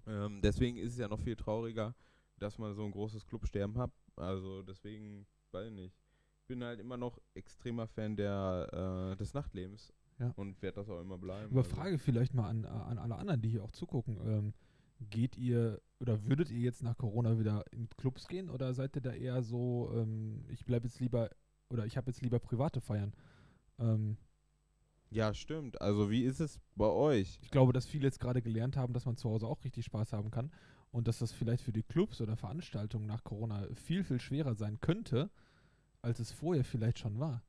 Ähm, 0.07 0.41
deswegen 0.43 0.77
ist 0.79 0.93
es 0.95 0.99
ja 0.99 1.09
noch 1.09 1.21
viel 1.21 1.37
trauriger, 1.37 1.95
dass 2.39 2.59
man 2.59 2.75
so 2.75 2.85
ein 2.85 2.91
großes 2.91 3.27
Clubsterben 3.27 3.77
hat. 3.79 3.93
Also 4.17 4.63
deswegen, 4.63 5.27
weiß 5.53 5.67
ich 5.69 5.73
nicht. 5.75 5.97
Bin 6.53 6.65
halt 6.65 6.81
immer 6.81 6.99
noch 6.99 7.19
extremer 7.33 7.87
Fan 7.87 8.15
der, 8.15 9.13
äh, 9.13 9.17
des 9.17 9.33
Nachtlebens. 9.33 9.91
Ja. 10.19 10.35
Und 10.37 10.61
werde 10.61 10.77
das 10.77 10.91
auch 10.91 11.01
immer 11.01 11.17
bleiben. 11.17 11.51
Aber 11.51 11.63
also. 11.63 11.75
Frage 11.75 11.99
vielleicht 11.99 12.35
mal 12.35 12.47
an, 12.47 12.67
an 12.67 12.99
alle 12.99 13.17
anderen, 13.17 13.41
die 13.41 13.49
hier 13.49 13.65
auch 13.65 13.71
zugucken. 13.71 14.19
Ähm, 14.23 14.55
geht 15.09 15.39
ihr 15.39 15.81
oder 15.99 16.23
würdet 16.27 16.51
ihr 16.51 16.61
jetzt 16.61 16.83
nach 16.83 16.99
Corona 16.99 17.39
wieder 17.39 17.65
in 17.73 17.89
Clubs 17.97 18.29
gehen 18.29 18.51
oder 18.51 18.75
seid 18.75 18.95
ihr 18.97 19.01
da 19.01 19.13
eher 19.13 19.43
so, 19.43 19.91
ähm, 19.95 20.45
ich 20.49 20.67
bleibe 20.67 20.87
jetzt 20.87 21.01
lieber 21.01 21.31
oder 21.71 21.87
ich 21.87 21.97
habe 21.97 22.11
jetzt 22.11 22.21
lieber 22.21 22.39
private 22.39 22.83
Feiern? 22.83 23.15
Ähm, 23.79 24.19
Ja, 25.11 25.33
stimmt. 25.33 25.81
Also 25.81 26.11
wie 26.11 26.23
ist 26.23 26.41
es 26.41 26.61
bei 26.77 26.87
euch? 26.87 27.39
ich 27.41 27.51
glaube, 27.51 27.73
dass 27.73 27.87
viele 27.87 28.05
jetzt 28.05 28.21
gerade 28.21 28.43
gelernt 28.43 28.77
haben, 28.77 28.93
dass 28.93 29.07
man 29.07 29.17
zu 29.17 29.31
Hause 29.31 29.47
auch 29.47 29.65
richtig 29.65 29.87
Spaß 29.87 30.13
haben 30.13 30.31
kann 30.31 30.53
und 30.91 31.09
dass 31.09 31.19
das 31.19 31.33
vielleicht 31.33 31.65
für 31.65 31.73
die 31.73 31.83
Clubs 31.83 32.21
oder 32.21 32.37
Veranstaltungen 32.37 33.07
nach 33.07 33.25
Corona 33.25 33.67
viel, 33.75 34.05
viel 34.05 34.21
schwerer 34.21 34.55
sein 34.55 34.81
könnte, 34.81 35.31
als 36.03 36.19
es 36.19 36.33
vorher 36.33 36.65
vielleicht 36.65 36.99
schon 36.99 37.19
war. 37.19 37.43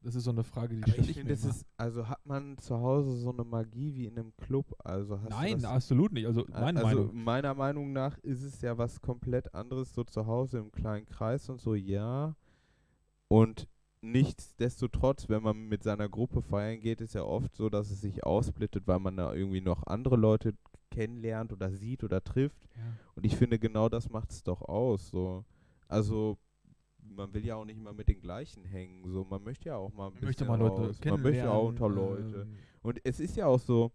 Das 0.00 0.16
ist 0.16 0.24
so 0.24 0.30
eine 0.30 0.42
Frage, 0.42 0.74
die 0.74 0.82
Aber 0.82 0.92
stelle 0.92 1.10
ich 1.10 1.18
ich 1.18 1.24
mir 1.24 1.30
immer. 1.30 1.50
ist, 1.50 1.64
also 1.76 2.08
hat 2.08 2.26
man 2.26 2.58
zu 2.58 2.76
Hause 2.80 3.16
so 3.18 3.30
eine 3.30 3.44
Magie 3.44 3.94
wie 3.94 4.06
in 4.06 4.18
einem 4.18 4.36
Club? 4.36 4.74
Also 4.82 5.20
Nein, 5.28 5.60
das, 5.60 5.70
absolut 5.70 6.12
nicht. 6.12 6.26
Also 6.26 6.44
meine 6.48 6.84
also 6.84 7.04
Meinung. 7.04 7.24
meiner 7.24 7.54
Meinung 7.54 7.92
nach 7.92 8.18
ist 8.18 8.42
es 8.42 8.60
ja 8.62 8.76
was 8.78 9.00
komplett 9.00 9.54
anderes, 9.54 9.94
so 9.94 10.02
zu 10.02 10.26
Hause 10.26 10.58
im 10.58 10.72
kleinen 10.72 11.06
Kreis 11.06 11.48
und 11.48 11.60
so, 11.60 11.76
ja. 11.76 12.34
Und 13.28 13.68
nichtsdestotrotz, 14.00 15.28
wenn 15.28 15.42
man 15.44 15.68
mit 15.68 15.84
seiner 15.84 16.08
Gruppe 16.08 16.42
feiern 16.42 16.80
geht, 16.80 17.00
ist 17.00 17.14
ja 17.14 17.22
oft 17.22 17.54
so, 17.54 17.68
dass 17.70 17.90
es 17.90 18.00
sich 18.00 18.24
aufsplittet, 18.24 18.88
weil 18.88 18.98
man 18.98 19.16
da 19.16 19.32
irgendwie 19.32 19.60
noch 19.60 19.86
andere 19.86 20.16
Leute 20.16 20.54
kennenlernt 20.90 21.52
oder 21.52 21.70
sieht 21.70 22.02
oder 22.02 22.22
trifft. 22.22 22.68
Ja. 22.74 22.82
Und 23.14 23.24
ich 23.24 23.36
finde, 23.36 23.60
genau 23.60 23.88
das 23.88 24.10
macht 24.10 24.32
es 24.32 24.42
doch 24.42 24.62
aus. 24.62 25.08
So. 25.08 25.44
Also, 25.86 26.38
man 27.14 27.32
will 27.32 27.44
ja 27.44 27.56
auch 27.56 27.64
nicht 27.64 27.78
immer 27.78 27.92
mit 27.92 28.08
den 28.08 28.20
gleichen 28.20 28.64
hängen. 28.64 29.02
So, 29.10 29.24
man 29.24 29.42
möchte 29.42 29.68
ja 29.68 29.76
auch 29.76 29.92
mal 29.92 30.08
ein 30.08 30.14
Man 30.14 30.24
möchte 30.24 30.44
bisschen 30.44 30.58
mal 30.58 30.58
Leute. 30.58 31.10
Man 31.10 31.22
möchte 31.22 31.50
auch 31.50 31.68
unter 31.68 31.88
Leute. 31.88 32.42
ähm, 32.42 32.56
Und 32.82 33.00
es 33.04 33.20
ist 33.20 33.36
ja 33.36 33.46
auch 33.46 33.60
so, 33.60 33.92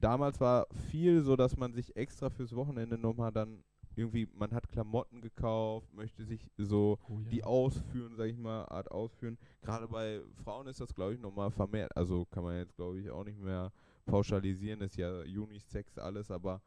damals 0.00 0.40
war 0.40 0.66
viel 0.90 1.22
so, 1.22 1.36
dass 1.36 1.56
man 1.56 1.72
sich 1.72 1.96
extra 1.96 2.30
fürs 2.30 2.54
Wochenende 2.54 2.98
nochmal 2.98 3.32
dann 3.32 3.62
irgendwie, 3.96 4.28
man 4.34 4.52
hat 4.52 4.68
Klamotten 4.68 5.22
gekauft, 5.22 5.92
möchte 5.94 6.24
sich 6.24 6.46
so 6.58 6.98
oh 7.08 7.18
ja. 7.18 7.30
die 7.30 7.44
ausführen, 7.44 8.14
sag 8.14 8.26
ich 8.26 8.36
mal, 8.36 8.66
Art 8.66 8.90
ausführen. 8.90 9.38
Gerade 9.62 9.88
bei 9.88 10.20
Frauen 10.44 10.66
ist 10.66 10.80
das, 10.80 10.94
glaube 10.94 11.14
ich, 11.14 11.20
nochmal 11.20 11.50
vermehrt. 11.50 11.96
Also 11.96 12.26
kann 12.26 12.44
man 12.44 12.58
jetzt, 12.58 12.76
glaube 12.76 13.00
ich, 13.00 13.10
auch 13.10 13.24
nicht 13.24 13.40
mehr 13.40 13.72
pauschalisieren, 14.04 14.82
ist 14.82 14.96
ja 14.96 15.20
Unisex 15.20 15.98
alles, 15.98 16.30
aber 16.30 16.60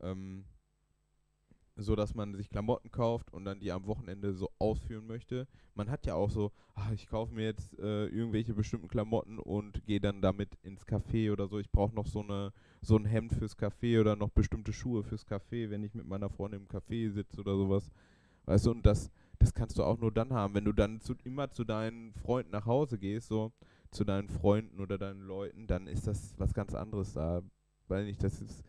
ähm, 0.00 0.44
so, 1.76 1.96
dass 1.96 2.14
man 2.14 2.34
sich 2.34 2.48
Klamotten 2.50 2.90
kauft 2.90 3.32
und 3.32 3.44
dann 3.44 3.60
die 3.60 3.72
am 3.72 3.86
Wochenende 3.86 4.32
so 4.34 4.50
ausführen 4.58 5.06
möchte. 5.06 5.48
Man 5.74 5.90
hat 5.90 6.06
ja 6.06 6.14
auch 6.14 6.30
so, 6.30 6.52
ah, 6.74 6.92
ich 6.92 7.08
kaufe 7.08 7.34
mir 7.34 7.44
jetzt 7.44 7.78
äh, 7.78 8.06
irgendwelche 8.06 8.54
bestimmten 8.54 8.88
Klamotten 8.88 9.38
und 9.38 9.84
gehe 9.84 10.00
dann 10.00 10.22
damit 10.22 10.50
ins 10.62 10.86
Café 10.86 11.32
oder 11.32 11.48
so. 11.48 11.58
Ich 11.58 11.70
brauche 11.70 11.94
noch 11.94 12.06
so 12.06 12.20
eine 12.20 12.52
so 12.84 12.96
ein 12.96 13.06
Hemd 13.06 13.32
fürs 13.32 13.58
Café 13.58 14.00
oder 14.00 14.14
noch 14.14 14.30
bestimmte 14.30 14.72
Schuhe 14.72 15.02
fürs 15.02 15.26
Café, 15.26 15.70
wenn 15.70 15.82
ich 15.82 15.94
mit 15.94 16.06
meiner 16.06 16.28
Freundin 16.28 16.60
im 16.60 16.68
Café 16.68 17.10
sitze 17.10 17.40
oder 17.40 17.56
sowas. 17.56 17.90
Weißt 18.44 18.66
du, 18.66 18.72
und 18.72 18.84
das, 18.84 19.10
das 19.38 19.54
kannst 19.54 19.78
du 19.78 19.84
auch 19.84 19.98
nur 19.98 20.12
dann 20.12 20.32
haben, 20.32 20.54
wenn 20.54 20.64
du 20.66 20.72
dann 20.72 21.00
zu, 21.00 21.14
immer 21.24 21.50
zu 21.50 21.64
deinen 21.64 22.12
Freunden 22.12 22.52
nach 22.52 22.66
Hause 22.66 22.98
gehst, 22.98 23.28
so 23.28 23.52
zu 23.90 24.04
deinen 24.04 24.28
Freunden 24.28 24.80
oder 24.80 24.98
deinen 24.98 25.22
Leuten, 25.22 25.66
dann 25.66 25.86
ist 25.86 26.06
das 26.06 26.34
was 26.38 26.52
ganz 26.52 26.74
anderes 26.74 27.14
da. 27.14 27.42
Weil 27.88 28.04
nicht, 28.04 28.22
das 28.22 28.40
ist, 28.40 28.64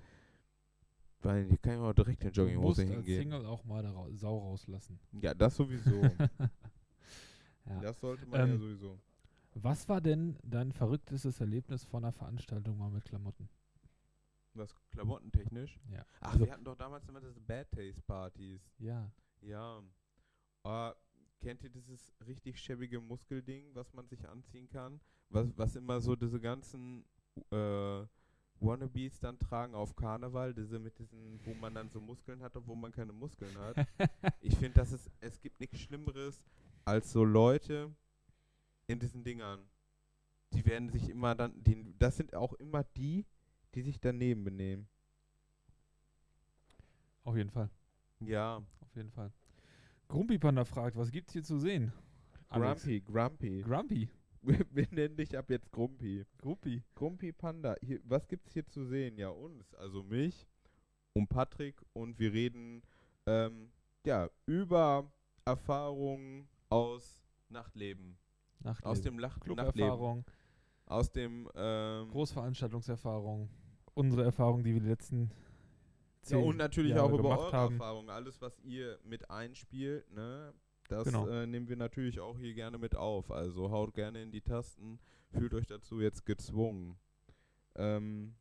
weil 1.25 1.45
hier 1.45 1.57
kann 1.57 1.73
ich 1.73 1.79
auch 1.79 1.93
direkt 1.93 2.23
in 2.23 2.31
Jogginghose 2.31 2.81
als 2.83 2.91
hingehen. 2.91 3.19
Single 3.21 3.45
auch 3.45 3.63
mal 3.65 3.85
rau 3.85 4.09
Sau 4.13 4.37
rauslassen. 4.37 4.99
Ja, 5.21 5.33
das 5.33 5.55
sowieso. 5.55 6.01
ja. 7.65 7.79
Das 7.81 7.99
sollte 7.99 8.25
man 8.25 8.39
ja 8.39 8.45
Ähm, 8.53 8.59
sowieso. 8.59 8.99
Was 9.55 9.87
war 9.87 10.01
denn 10.01 10.37
dein 10.43 10.71
verrücktestes 10.71 11.39
Erlebnis 11.39 11.83
von 11.85 12.03
einer 12.03 12.11
Veranstaltung 12.11 12.77
mal 12.77 12.89
mit 12.89 13.05
Klamotten? 13.05 13.49
Was 14.53 14.73
klamottentechnisch? 14.91 15.79
Ja. 15.91 16.05
Ach, 16.21 16.33
Also- 16.33 16.45
wir 16.45 16.51
hatten 16.53 16.63
doch 16.63 16.75
damals 16.75 17.07
immer 17.07 17.19
diese 17.21 17.39
Bad 17.41 17.71
Taste 17.71 18.01
Partys. 18.03 18.61
Ja. 18.79 19.11
Ja. 19.41 19.81
Äh, 20.63 20.93
kennt 21.39 21.63
ihr 21.63 21.69
dieses 21.69 22.13
richtig 22.25 22.59
schäbige 22.59 22.99
Muskelding, 23.01 23.73
was 23.73 23.93
man 23.93 24.07
sich 24.07 24.27
anziehen 24.27 24.67
kann? 24.69 24.99
Was, 25.29 25.47
was 25.57 25.75
immer 25.75 25.99
so 26.01 26.15
diese 26.15 26.39
ganzen 26.39 27.03
äh, 27.51 28.05
Wannabes 28.59 29.19
dann 29.19 29.37
tragen 29.37 29.75
auf 29.75 29.95
Karneval, 29.95 30.53
diese 30.53 30.79
mit 30.79 30.97
diesen, 30.97 31.39
wo 31.45 31.53
man 31.55 31.73
dann 31.73 31.89
so 31.89 31.99
Muskeln 31.99 32.41
hat, 32.41 32.55
obwohl 32.55 32.75
man 32.75 32.91
keine 32.91 33.11
Muskeln 33.11 33.55
hat. 33.57 33.87
ich 34.41 34.55
finde, 34.55 34.79
dass 34.79 34.91
es, 34.91 35.09
es 35.19 35.39
gibt 35.41 35.59
nichts 35.59 35.79
Schlimmeres 35.79 36.41
als 36.85 37.11
so 37.11 37.23
Leute 37.23 37.93
in 38.87 38.99
diesen 38.99 39.23
Dingern. 39.23 39.59
Die 40.53 40.65
werden 40.65 40.89
sich 40.89 41.09
immer 41.09 41.35
dann, 41.35 41.53
die, 41.63 41.93
das 41.97 42.17
sind 42.17 42.33
auch 42.33 42.53
immer 42.53 42.83
die, 42.83 43.25
die 43.73 43.81
sich 43.81 43.99
daneben 43.99 44.43
benehmen. 44.43 44.87
Auf 47.23 47.35
jeden 47.35 47.49
Fall. 47.49 47.69
Ja. 48.21 48.57
Auf 48.57 48.95
jeden 48.95 49.11
Fall. 49.11 49.31
Grumpy 50.07 50.37
Panda 50.37 50.63
fragt, 50.63 50.95
was 50.95 51.11
gibt's 51.11 51.33
hier 51.33 51.43
zu 51.43 51.59
sehen? 51.59 51.91
Alex. 52.49 52.83
Grumpy, 52.83 53.61
Grumpy. 53.61 54.09
Wir, 54.71 54.87
nennen 54.91 55.17
dich 55.17 55.37
ab 55.37 55.49
jetzt 55.49 55.71
Grumpy. 55.71 56.25
Grumpy. 56.37 56.83
Grumpy 56.93 57.31
Panda. 57.31 57.75
Hier, 57.81 57.99
was 58.03 58.27
gibt's 58.27 58.53
hier 58.53 58.65
zu 58.65 58.85
sehen? 58.85 59.17
Ja, 59.17 59.29
uns, 59.29 59.73
also 59.75 60.03
mich 60.03 60.47
und 61.13 61.27
Patrick 61.29 61.81
und 61.93 62.19
wir 62.19 62.31
reden 62.33 62.83
ähm, 63.25 63.71
ja 64.05 64.29
über 64.45 65.11
Erfahrungen 65.45 66.47
aus 66.69 67.23
Nachtleben. 67.49 68.17
Nachtleben. 68.59 68.91
Aus 68.91 69.01
dem 69.01 69.19
Lach 69.19 69.37
Nachtleben. 69.37 69.55
Club-Erfahrung, 69.55 70.25
Aus 70.85 71.11
dem 71.11 71.49
ähm, 71.55 72.09
Großveranstaltungserfahrung, 72.11 73.49
unsere 73.93 74.23
Erfahrung, 74.23 74.63
die 74.63 74.73
wir 74.73 74.81
die 74.81 74.89
letzten 74.89 75.31
Ja, 76.27 76.37
und 76.37 76.57
natürlich 76.57 76.95
Jahre 76.95 77.13
auch 77.13 77.19
über 77.19 77.37
eure 77.39 77.51
haben. 77.51 77.73
Erfahrungen. 77.75 78.09
Alles, 78.09 78.41
was 78.41 78.59
ihr 78.59 78.99
mit 79.03 79.29
einspielt, 79.29 80.11
ne? 80.11 80.53
Das 80.87 81.05
Genau. 81.05 81.27
äh, 81.27 81.47
nehmen 81.47 81.67
wir 81.67 81.77
natürlich 81.77 82.19
auch 82.19 82.37
hier 82.37 82.53
gerne 82.53 82.77
mit 82.77 82.95
auf. 82.95 83.31
Also 83.31 83.71
haut 83.71 83.93
gerne 83.93 84.21
in 84.21 84.31
die 84.31 84.41
Tasten, 84.41 84.99
fühlt 85.31 85.53
euch 85.53 85.65
dazu 85.67 85.99
jetzt 85.99 86.25
gezwungen. 86.25 86.97
Ähm, 87.75 88.35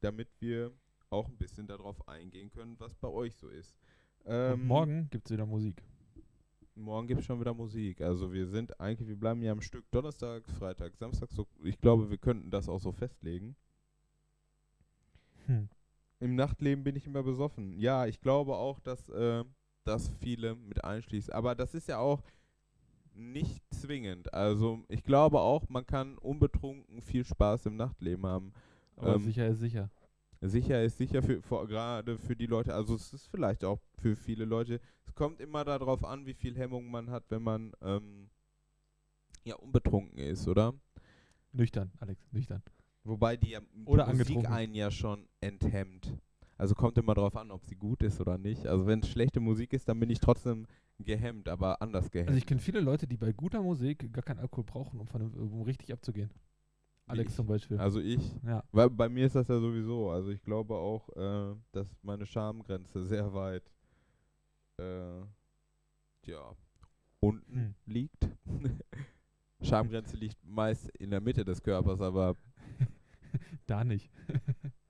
damit 0.00 0.28
wir 0.40 0.72
auch 1.10 1.28
ein 1.28 1.36
bisschen 1.36 1.66
darauf 1.66 2.08
eingehen 2.08 2.50
können, 2.50 2.78
was 2.80 2.94
bei 2.96 3.08
euch 3.08 3.34
so 3.36 3.48
ist. 3.48 3.76
Ähm, 4.24 4.66
morgen 4.66 5.08
gibt 5.10 5.26
es 5.26 5.32
wieder 5.32 5.46
Musik. 5.46 5.82
Morgen 6.74 7.06
gibt 7.06 7.20
es 7.20 7.26
schon 7.26 7.38
wieder 7.38 7.54
Musik. 7.54 8.00
Also 8.00 8.32
wir 8.32 8.46
sind 8.46 8.80
eigentlich, 8.80 9.08
wir 9.08 9.16
bleiben 9.16 9.42
ja 9.42 9.52
am 9.52 9.60
Stück 9.60 9.84
Donnerstag, 9.90 10.48
Freitag, 10.58 10.96
Samstag. 10.96 11.30
So, 11.30 11.46
ich 11.62 11.78
glaube, 11.80 12.10
wir 12.10 12.16
könnten 12.18 12.50
das 12.50 12.68
auch 12.68 12.80
so 12.80 12.92
festlegen. 12.92 13.54
Hm. 15.46 15.68
Im 16.20 16.34
Nachtleben 16.34 16.82
bin 16.82 16.96
ich 16.96 17.06
immer 17.06 17.22
besoffen. 17.22 17.76
Ja, 17.78 18.06
ich 18.06 18.20
glaube 18.20 18.54
auch, 18.56 18.80
dass 18.80 19.08
äh, 19.10 19.44
das 19.84 20.08
viele 20.20 20.54
mit 20.54 20.84
einschließt. 20.84 21.32
Aber 21.32 21.54
das 21.54 21.74
ist 21.74 21.88
ja 21.88 21.98
auch 21.98 22.22
nicht 23.14 23.62
zwingend. 23.74 24.32
Also 24.32 24.84
ich 24.88 25.02
glaube 25.04 25.40
auch, 25.40 25.68
man 25.68 25.86
kann 25.86 26.16
unbetrunken 26.18 27.02
viel 27.02 27.24
Spaß 27.24 27.66
im 27.66 27.76
Nachtleben 27.76 28.24
haben. 28.26 28.52
Aber 28.96 29.14
Ähm, 29.16 29.22
sicher 29.22 29.48
ist 29.48 29.60
sicher. 29.60 29.90
Sicher 30.40 30.82
ist 30.82 30.98
sicher 30.98 31.22
für, 31.22 31.40
für 31.42 31.66
gerade 31.68 32.18
für 32.18 32.34
die 32.34 32.46
Leute, 32.46 32.74
also 32.74 32.96
es 32.96 33.12
ist 33.12 33.28
vielleicht 33.28 33.64
auch 33.64 33.78
für 33.98 34.16
viele 34.16 34.44
Leute, 34.44 34.80
es 35.06 35.14
kommt 35.14 35.40
immer 35.40 35.64
darauf 35.64 36.02
an, 36.04 36.26
wie 36.26 36.34
viel 36.34 36.56
Hemmung 36.56 36.90
man 36.90 37.10
hat, 37.10 37.24
wenn 37.30 37.42
man 37.42 37.72
ähm, 37.80 38.28
ja 39.44 39.54
unbetrunken 39.56 40.18
ist, 40.18 40.48
oder? 40.48 40.74
Nüchtern, 41.52 41.92
Alex, 42.00 42.26
nüchtern. 42.32 42.60
Wobei 43.04 43.36
die, 43.36 43.50
ja- 43.50 43.60
Oder 43.84 44.06
Musik 44.12 44.48
einen 44.50 44.74
ja 44.74 44.90
schon 44.90 45.28
enthemmt. 45.40 46.12
Also 46.62 46.76
kommt 46.76 46.96
immer 46.96 47.12
darauf 47.12 47.34
an, 47.34 47.50
ob 47.50 47.64
sie 47.64 47.74
gut 47.74 48.04
ist 48.04 48.20
oder 48.20 48.38
nicht. 48.38 48.68
Also 48.68 48.86
wenn 48.86 49.00
es 49.00 49.08
schlechte 49.08 49.40
Musik 49.40 49.72
ist, 49.72 49.88
dann 49.88 49.98
bin 49.98 50.08
ich 50.10 50.20
trotzdem 50.20 50.68
gehemmt, 51.00 51.48
aber 51.48 51.82
anders 51.82 52.08
gehemmt. 52.08 52.28
Also 52.28 52.38
ich 52.38 52.46
kenne 52.46 52.60
viele 52.60 52.78
Leute, 52.78 53.08
die 53.08 53.16
bei 53.16 53.32
guter 53.32 53.60
Musik 53.60 54.12
gar 54.12 54.22
keinen 54.22 54.38
Alkohol 54.38 54.62
brauchen, 54.62 55.00
um, 55.00 55.08
von, 55.08 55.34
um 55.34 55.62
richtig 55.62 55.92
abzugehen. 55.92 56.30
Alex 57.06 57.30
ich. 57.32 57.36
zum 57.36 57.48
Beispiel. 57.48 57.78
also 57.78 57.98
ich, 57.98 58.36
ja. 58.46 58.62
weil 58.70 58.88
bei 58.90 59.08
mir 59.08 59.26
ist 59.26 59.34
das 59.34 59.48
ja 59.48 59.58
sowieso. 59.58 60.10
Also 60.10 60.30
ich 60.30 60.40
glaube 60.40 60.76
auch, 60.76 61.08
äh, 61.16 61.56
dass 61.72 61.88
meine 62.00 62.26
Schamgrenze 62.26 63.04
sehr 63.06 63.34
weit 63.34 63.68
äh, 64.78 65.18
ja, 66.26 66.54
unten 67.18 67.56
Hm. 67.56 67.74
liegt. 67.86 68.28
Schamgrenze 69.62 70.16
liegt 70.16 70.38
meist 70.44 70.90
in 70.90 71.10
der 71.10 71.20
Mitte 71.20 71.44
des 71.44 71.60
Körpers, 71.60 72.00
aber 72.00 72.36
Da 73.66 73.82
nicht. 73.82 74.12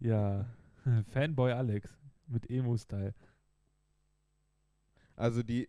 ja. 0.00 0.46
Fanboy 1.12 1.52
Alex 1.52 1.96
mit 2.26 2.50
Emo-Style. 2.50 3.14
Also 5.16 5.42
die, 5.42 5.68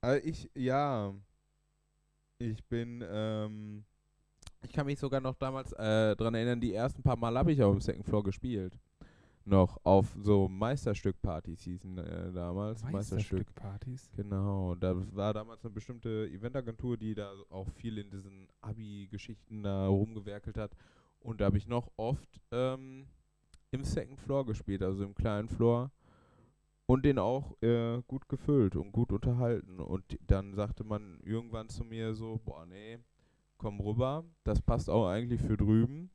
also 0.00 0.26
ich, 0.26 0.50
ja, 0.54 1.14
ich 2.38 2.64
bin, 2.64 3.04
ähm, 3.08 3.84
ich 4.62 4.72
kann 4.72 4.86
mich 4.86 4.98
sogar 4.98 5.20
noch 5.20 5.36
damals 5.36 5.72
äh, 5.72 6.16
dran 6.16 6.34
erinnern, 6.34 6.60
die 6.60 6.74
ersten 6.74 7.02
paar 7.02 7.16
Mal 7.16 7.36
habe 7.38 7.52
ich 7.52 7.62
auf 7.62 7.74
dem 7.74 7.80
Second 7.80 8.04
Floor 8.04 8.24
gespielt. 8.24 8.78
Noch 9.44 9.78
auf 9.84 10.16
so 10.20 10.48
Meisterstück-Partys 10.48 11.62
hießen 11.62 11.98
äh, 11.98 12.32
damals. 12.32 12.82
Meisterstück. 12.82 12.92
Meisterstück-Partys. 12.92 14.10
Genau, 14.16 14.74
da 14.74 14.96
war 15.14 15.32
damals 15.32 15.64
eine 15.64 15.72
bestimmte 15.72 16.28
Eventagentur, 16.32 16.96
die 16.96 17.14
da 17.14 17.32
auch 17.50 17.70
viel 17.70 17.98
in 17.98 18.10
diesen 18.10 18.48
Abi-Geschichten 18.60 19.62
da 19.62 19.86
rumgewerkelt 19.86 20.58
hat. 20.58 20.72
Und 21.20 21.40
da 21.40 21.44
habe 21.44 21.58
ich 21.58 21.68
noch 21.68 21.92
oft 21.96 22.40
ähm, 22.50 23.06
im 23.76 23.84
Second 23.84 24.20
Floor 24.20 24.44
gespielt, 24.44 24.82
also 24.82 25.04
im 25.04 25.14
kleinen 25.14 25.48
Floor. 25.48 25.90
Und 26.86 27.04
den 27.04 27.18
auch 27.18 27.60
äh, 27.62 28.00
gut 28.06 28.28
gefüllt 28.28 28.76
und 28.76 28.92
gut 28.92 29.12
unterhalten. 29.12 29.80
Und 29.80 30.04
dann 30.26 30.54
sagte 30.54 30.84
man 30.84 31.20
irgendwann 31.24 31.68
zu 31.68 31.84
mir 31.84 32.14
so, 32.14 32.40
boah, 32.44 32.64
nee, 32.66 32.98
komm 33.58 33.80
rüber, 33.80 34.24
das 34.44 34.60
passt 34.60 34.88
auch 34.88 35.08
eigentlich 35.08 35.40
für 35.40 35.56
drüben. 35.56 36.10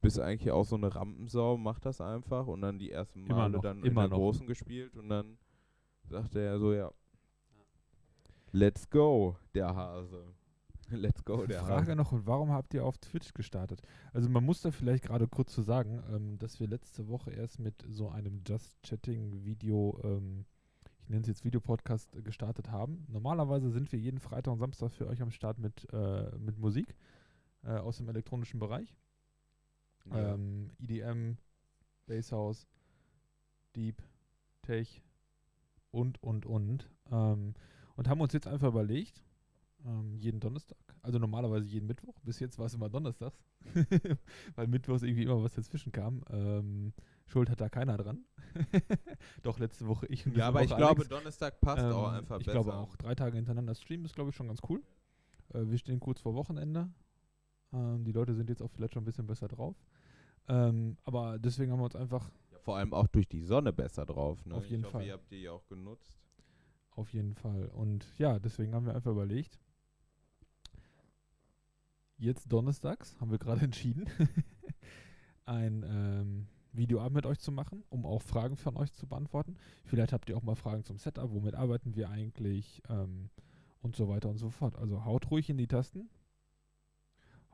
Bist 0.00 0.20
eigentlich 0.20 0.50
auch 0.52 0.64
so 0.64 0.76
eine 0.76 0.94
Rampensau, 0.94 1.56
mach 1.56 1.80
das 1.80 2.00
einfach. 2.00 2.46
Und 2.46 2.62
dann 2.62 2.78
die 2.78 2.90
ersten 2.90 3.26
Immer 3.26 3.36
Male 3.36 3.52
noch, 3.54 3.62
dann 3.62 3.78
in 3.78 3.86
immer 3.86 4.02
der 4.02 4.10
noch. 4.10 4.16
Großen 4.18 4.46
gespielt. 4.46 4.96
Und 4.96 5.08
dann 5.08 5.38
sagte 6.08 6.40
er 6.40 6.58
so, 6.58 6.72
ja, 6.72 6.92
let's 8.52 8.88
go, 8.88 9.36
der 9.54 9.74
Hase. 9.74 10.34
Let's 10.90 11.24
go, 11.24 11.46
der 11.46 11.60
Frage 11.60 11.92
Hase. 11.92 11.96
noch, 11.96 12.12
warum 12.24 12.50
habt 12.50 12.72
ihr 12.72 12.84
auf 12.84 12.96
Twitch 12.98 13.34
gestartet? 13.34 13.82
Also 14.12 14.28
man 14.28 14.44
muss 14.44 14.62
da 14.62 14.70
vielleicht 14.70 15.04
gerade 15.04 15.28
kurz 15.28 15.52
zu 15.52 15.62
sagen, 15.62 16.02
ähm, 16.10 16.38
dass 16.38 16.60
wir 16.60 16.66
letzte 16.66 17.08
Woche 17.08 17.30
erst 17.30 17.58
mit 17.58 17.84
so 17.88 18.08
einem 18.08 18.42
Just 18.46 18.82
Chatting 18.82 19.44
Video, 19.44 20.00
ähm, 20.02 20.46
ich 21.02 21.10
nenne 21.10 21.22
es 21.22 21.28
jetzt 21.28 21.44
Videopodcast, 21.44 22.14
äh, 22.16 22.22
gestartet 22.22 22.70
haben. 22.70 23.04
Normalerweise 23.08 23.70
sind 23.70 23.92
wir 23.92 23.98
jeden 23.98 24.18
Freitag 24.18 24.52
und 24.52 24.58
Samstag 24.58 24.90
für 24.92 25.06
euch 25.06 25.20
am 25.20 25.30
Start 25.30 25.58
mit, 25.58 25.86
äh, 25.92 26.30
mit 26.38 26.58
Musik 26.58 26.94
äh, 27.64 27.72
aus 27.72 27.98
dem 27.98 28.08
elektronischen 28.08 28.58
Bereich. 28.58 28.96
Ja. 30.06 30.34
Ähm, 30.34 30.70
EDM, 30.78 31.36
Basshouse, 32.06 32.66
Deep, 33.76 34.02
Tech 34.62 35.02
und, 35.90 36.22
und, 36.22 36.46
und. 36.46 36.90
Ähm, 37.10 37.54
und 37.96 38.08
haben 38.08 38.20
uns 38.20 38.32
jetzt 38.32 38.46
einfach 38.46 38.68
überlegt, 38.68 39.22
ähm, 39.88 40.16
jeden 40.18 40.38
Donnerstag, 40.40 40.76
also 41.02 41.18
normalerweise 41.18 41.66
jeden 41.68 41.86
Mittwoch, 41.86 42.14
bis 42.22 42.38
jetzt 42.40 42.58
war 42.58 42.66
es 42.66 42.74
immer 42.74 42.88
donnerstags, 42.90 43.42
weil 44.54 44.66
mittwochs 44.66 45.02
irgendwie 45.02 45.22
immer 45.22 45.42
was 45.42 45.54
dazwischen 45.54 45.92
kam. 45.92 46.22
Ähm, 46.30 46.92
Schuld 47.26 47.48
hat 47.50 47.60
da 47.60 47.68
keiner 47.68 47.96
dran. 47.96 48.24
Doch 49.42 49.58
letzte 49.58 49.86
Woche 49.86 50.06
ich 50.08 50.26
und 50.26 50.36
ja, 50.36 50.48
aber 50.48 50.62
ich 50.62 50.70
Woche 50.70 50.78
glaube, 50.78 51.00
Alex. 51.02 51.08
Donnerstag 51.08 51.60
passt 51.60 51.84
auch 51.84 52.08
Ähm, 52.08 52.18
einfach 52.18 52.40
ich 52.40 52.46
besser. 52.46 52.60
glaube 52.62 52.74
auch. 52.74 52.96
Drei 52.96 53.14
Tage 53.14 53.36
hintereinander 53.36 53.74
streamen 53.74 54.04
ist, 54.04 54.14
glaube 54.14 54.30
ich, 54.30 54.36
schon 54.36 54.48
ganz 54.48 54.60
cool. 54.68 54.82
Äh, 55.54 55.64
wir 55.66 55.78
stehen 55.78 56.00
kurz 56.00 56.20
vor 56.20 56.34
Wochenende. 56.34 56.90
Ähm, 57.72 58.04
die 58.04 58.12
Leute 58.12 58.34
sind 58.34 58.50
jetzt 58.50 58.62
auch 58.62 58.70
vielleicht 58.70 58.94
schon 58.94 59.02
ein 59.02 59.06
bisschen 59.06 59.26
besser 59.26 59.48
drauf. 59.48 59.76
Ähm, 60.48 60.96
aber 61.04 61.38
deswegen 61.38 61.72
haben 61.72 61.80
wir 61.80 61.84
uns 61.84 61.96
einfach 61.96 62.30
Ja, 62.52 62.58
vor 62.58 62.76
allem 62.76 62.94
auch 62.94 63.06
durch 63.08 63.28
die 63.28 63.40
Sonne 63.42 63.72
besser 63.72 64.06
drauf. 64.06 64.44
Ne? 64.46 64.54
Auf 64.54 64.64
jeden 64.66 64.80
ich 64.80 64.86
hoffe, 64.86 64.98
Fall. 64.98 65.06
ihr 65.06 65.12
habt 65.12 65.30
die 65.30 65.48
auch 65.48 65.66
genutzt. 65.68 66.12
auf 66.92 67.12
jeden 67.12 67.34
Fall. 67.34 67.66
Und 67.68 68.06
ja, 68.18 68.38
deswegen 68.38 68.74
haben 68.74 68.86
wir 68.86 68.94
einfach 68.94 69.12
überlegt, 69.12 69.58
jetzt 72.18 72.52
donnerstags, 72.52 73.16
haben 73.20 73.30
wir 73.30 73.38
gerade 73.38 73.60
entschieden, 73.64 74.06
ein 75.46 75.84
ähm, 75.88 76.46
Videoabend 76.72 77.14
mit 77.16 77.26
euch 77.26 77.38
zu 77.38 77.52
machen, 77.52 77.84
um 77.88 78.04
auch 78.04 78.22
Fragen 78.22 78.56
von 78.56 78.76
euch 78.76 78.92
zu 78.92 79.06
beantworten. 79.06 79.56
Vielleicht 79.84 80.12
habt 80.12 80.28
ihr 80.28 80.36
auch 80.36 80.42
mal 80.42 80.54
Fragen 80.54 80.84
zum 80.84 80.98
Setup, 80.98 81.32
womit 81.32 81.54
arbeiten 81.54 81.96
wir 81.96 82.10
eigentlich 82.10 82.82
ähm, 82.88 83.30
und 83.80 83.96
so 83.96 84.08
weiter 84.08 84.28
und 84.28 84.38
so 84.38 84.50
fort. 84.50 84.76
Also 84.76 85.04
haut 85.04 85.30
ruhig 85.30 85.48
in 85.48 85.56
die 85.56 85.66
Tasten. 85.66 86.10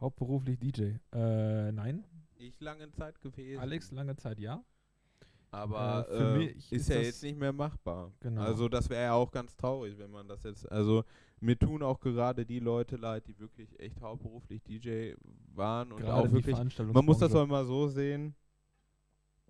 Hauptberuflich 0.01 0.59
DJ. 0.59 0.97
Äh, 1.13 1.73
nein. 1.73 2.05
Ich 2.37 2.61
lange 2.61 2.91
Zeit 2.91 3.21
gewesen. 3.21 3.61
Alex, 3.61 3.93
lange 3.93 4.17
Zeit 4.17 4.41
ja. 4.41 4.65
Aber 5.51 6.09
Äh, 6.09 6.17
für 6.17 6.35
äh, 6.35 6.39
mich 6.39 6.57
ist, 6.57 6.73
ist 6.73 6.89
ja 6.89 7.01
jetzt 7.01 7.23
nicht 7.23 7.39
mehr 7.39 7.53
machbar. 7.53 8.13
Genau. 8.21 8.43
Also 8.43 8.69
das 8.69 8.91
wäre 8.91 9.05
ja 9.05 9.13
auch 9.13 9.31
ganz 9.31 9.55
traurig, 9.57 9.97
wenn 9.99 10.11
man 10.11 10.27
das 10.27 10.43
jetzt. 10.43 10.71
Also 10.71 11.05
mir 11.45 11.59
tun 11.59 11.83
auch 11.83 12.01
gerade 12.01 12.47
die 12.47 12.59
Leute 12.59 12.97
leid, 12.97 13.27
die 13.29 13.39
wirklich 13.39 13.79
echt 13.79 14.01
hauptberuflich 14.01 14.63
DJ 14.63 15.13
waren 15.55 15.93
und 15.93 16.01
Gerade 16.01 16.29
auch 16.29 16.33
wirklich. 16.33 16.57
Man 16.93 17.05
muss 17.05 17.19
das 17.19 17.35
auch 17.35 17.45
immer 17.45 17.65
so 17.65 17.87
sehen. 17.87 18.35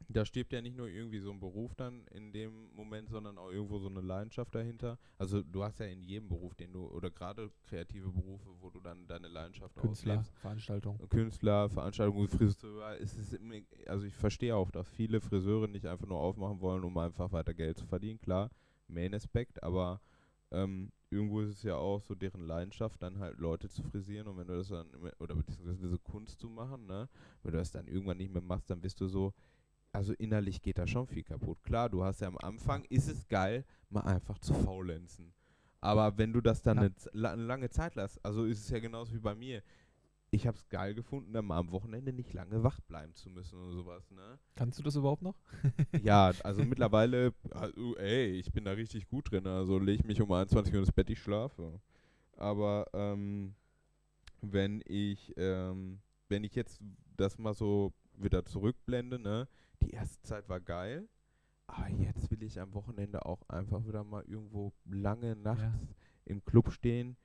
Da 0.09 0.27
stirbt 0.27 0.53
ja 0.53 0.61
nicht 0.61 0.77
nur 0.77 0.87
irgendwie 0.89 1.19
so 1.19 1.31
ein 1.31 1.41
Beruf 1.41 1.75
dann 1.77 2.07
in 2.09 2.31
dem 2.31 2.75
Moment, 2.75 3.09
sondern 3.09 3.39
auch 3.39 3.51
irgendwo 3.51 3.79
so 3.79 3.89
eine 3.89 4.03
Leidenschaft 4.03 4.55
dahinter. 4.55 4.99
Also 5.17 5.43
du 5.43 5.65
hast 5.65 5.79
ja 5.79 5.87
in 5.87 6.03
jedem 6.03 6.29
Beruf, 6.29 6.55
den 6.55 6.75
du, 6.75 6.85
oder 6.89 7.11
gerade 7.11 7.51
kreative 7.63 8.11
Berufe, 8.11 8.51
wo 8.61 8.69
du 8.69 8.81
dann 8.81 9.07
deine 9.07 9.29
Leidenschaft 9.29 9.75
Künstler, 9.77 10.19
auslebst. 10.19 10.39
Veranstaltung. 10.41 10.99
Künstler, 11.09 11.71
Veranstaltungen, 11.71 12.29
Friseur, 12.29 13.01
es 13.01 13.17
ist 13.17 13.41
also 13.87 14.05
ich 14.05 14.15
verstehe 14.15 14.55
auch, 14.55 14.71
dass 14.71 14.87
viele 14.91 15.23
Friseure 15.23 15.69
nicht 15.69 15.87
einfach 15.87 16.07
nur 16.07 16.19
aufmachen 16.19 16.61
wollen, 16.61 16.85
um 16.85 16.99
einfach 16.99 17.33
weiter 17.33 17.55
Geld 17.55 17.79
zu 17.79 17.87
verdienen, 17.87 18.21
klar, 18.21 18.51
Main 18.89 19.15
Aspekt, 19.15 19.63
aber 19.63 20.03
ähm, 20.51 20.93
irgendwo 21.15 21.41
ist 21.41 21.51
es 21.51 21.63
ja 21.63 21.77
auch 21.77 22.03
so 22.03 22.15
deren 22.15 22.47
Leidenschaft, 22.47 23.01
dann 23.03 23.19
halt 23.19 23.39
Leute 23.39 23.69
zu 23.69 23.83
frisieren 23.83 24.27
und 24.29 24.37
wenn 24.37 24.47
du 24.47 24.57
das 24.57 24.69
dann, 24.69 24.89
oder 25.21 25.35
beziehungsweise 25.35 25.79
diese 25.81 25.99
Kunst 25.99 26.41
zu 26.41 26.49
machen, 26.49 26.87
ne, 26.87 27.09
wenn 27.43 27.53
du 27.53 27.59
das 27.59 27.71
dann 27.71 27.87
irgendwann 27.87 28.19
nicht 28.19 28.33
mehr 28.33 28.43
machst, 28.43 28.69
dann 28.71 28.81
bist 28.81 29.01
du 29.01 29.07
so, 29.07 29.33
also 29.93 30.13
innerlich 30.15 30.61
geht 30.61 30.79
da 30.79 30.87
schon 30.87 31.07
viel 31.07 31.23
kaputt. 31.23 31.63
Klar, 31.63 31.89
du 31.89 32.03
hast 32.05 32.21
ja 32.21 32.29
am 32.29 32.39
Anfang, 32.39 32.85
ist 32.91 33.09
es 33.09 33.29
geil, 33.29 33.65
mal 33.91 34.01
einfach 34.03 34.39
zu 34.39 34.53
faulenzen. 34.53 35.33
Aber 35.81 36.17
wenn 36.19 36.33
du 36.33 36.41
das 36.41 36.63
dann 36.63 36.79
Ja. 36.79 36.89
eine, 37.13 37.29
eine 37.31 37.43
lange 37.45 37.71
Zeit 37.71 37.95
lässt, 37.95 38.19
also 38.25 38.45
ist 38.45 38.61
es 38.61 38.71
ja 38.71 38.79
genauso 38.81 39.13
wie 39.15 39.19
bei 39.19 39.35
mir. 39.35 39.63
Ich 40.35 40.49
habe 40.49 40.57
es 40.57 40.69
geil 40.69 40.95
gefunden, 40.95 41.33
dann 41.33 41.45
mal 41.45 41.59
am 41.59 41.71
Wochenende 41.71 42.13
nicht 42.13 42.33
lange 42.33 42.65
wach 42.65 42.81
bleiben 42.81 43.15
zu 43.15 43.31
müssen 43.31 43.57
oder 43.57 43.71
sowas, 43.73 44.11
ne? 44.11 44.39
Kannst 44.57 44.81
du 44.81 44.83
das 44.83 44.97
überhaupt 44.97 45.23
noch? 45.23 45.37
Ja, 46.03 46.33
also 46.43 46.65
mittlerweile, 46.65 47.33
also, 47.51 47.97
ey, 47.99 48.33
ich 48.33 48.51
bin 48.53 48.65
da 48.65 48.73
richtig 48.73 49.07
gut 49.07 49.31
drin. 49.31 49.47
Also 49.47 49.79
lege 49.79 50.01
ich 50.01 50.05
mich 50.05 50.21
um 50.21 50.33
21 50.33 50.75
Uhr 50.75 50.81
ins 50.81 50.91
Bett, 50.91 51.09
ich 51.09 51.21
schlafe. 51.23 51.81
Aber 52.37 52.87
ähm, 52.95 53.55
wenn 54.41 54.83
ich, 54.87 55.33
ähm, 55.37 56.01
wenn 56.29 56.43
ich 56.43 56.57
jetzt 56.57 56.81
das 57.17 57.39
mal 57.39 57.55
so 57.55 57.93
wieder 58.17 58.45
zurückblende, 58.45 59.21
ne, 59.21 59.47
die 59.83 59.91
erste 59.91 60.21
Zeit 60.23 60.49
war 60.49 60.61
geil, 60.61 61.09
aber 61.69 61.89
jetzt 61.91 62.29
will 62.33 62.43
ich 62.43 62.59
am 62.59 62.75
Wochenende 62.75 63.25
auch 63.25 63.49
einfach 63.49 63.87
wieder 63.87 64.03
mal 64.03 64.25
irgendwo 64.27 64.73
lange 64.85 65.37
nachts 65.37 65.63
Ja. 65.63 65.95
im 66.25 66.45
Club 66.45 66.73
stehen. 66.73 67.17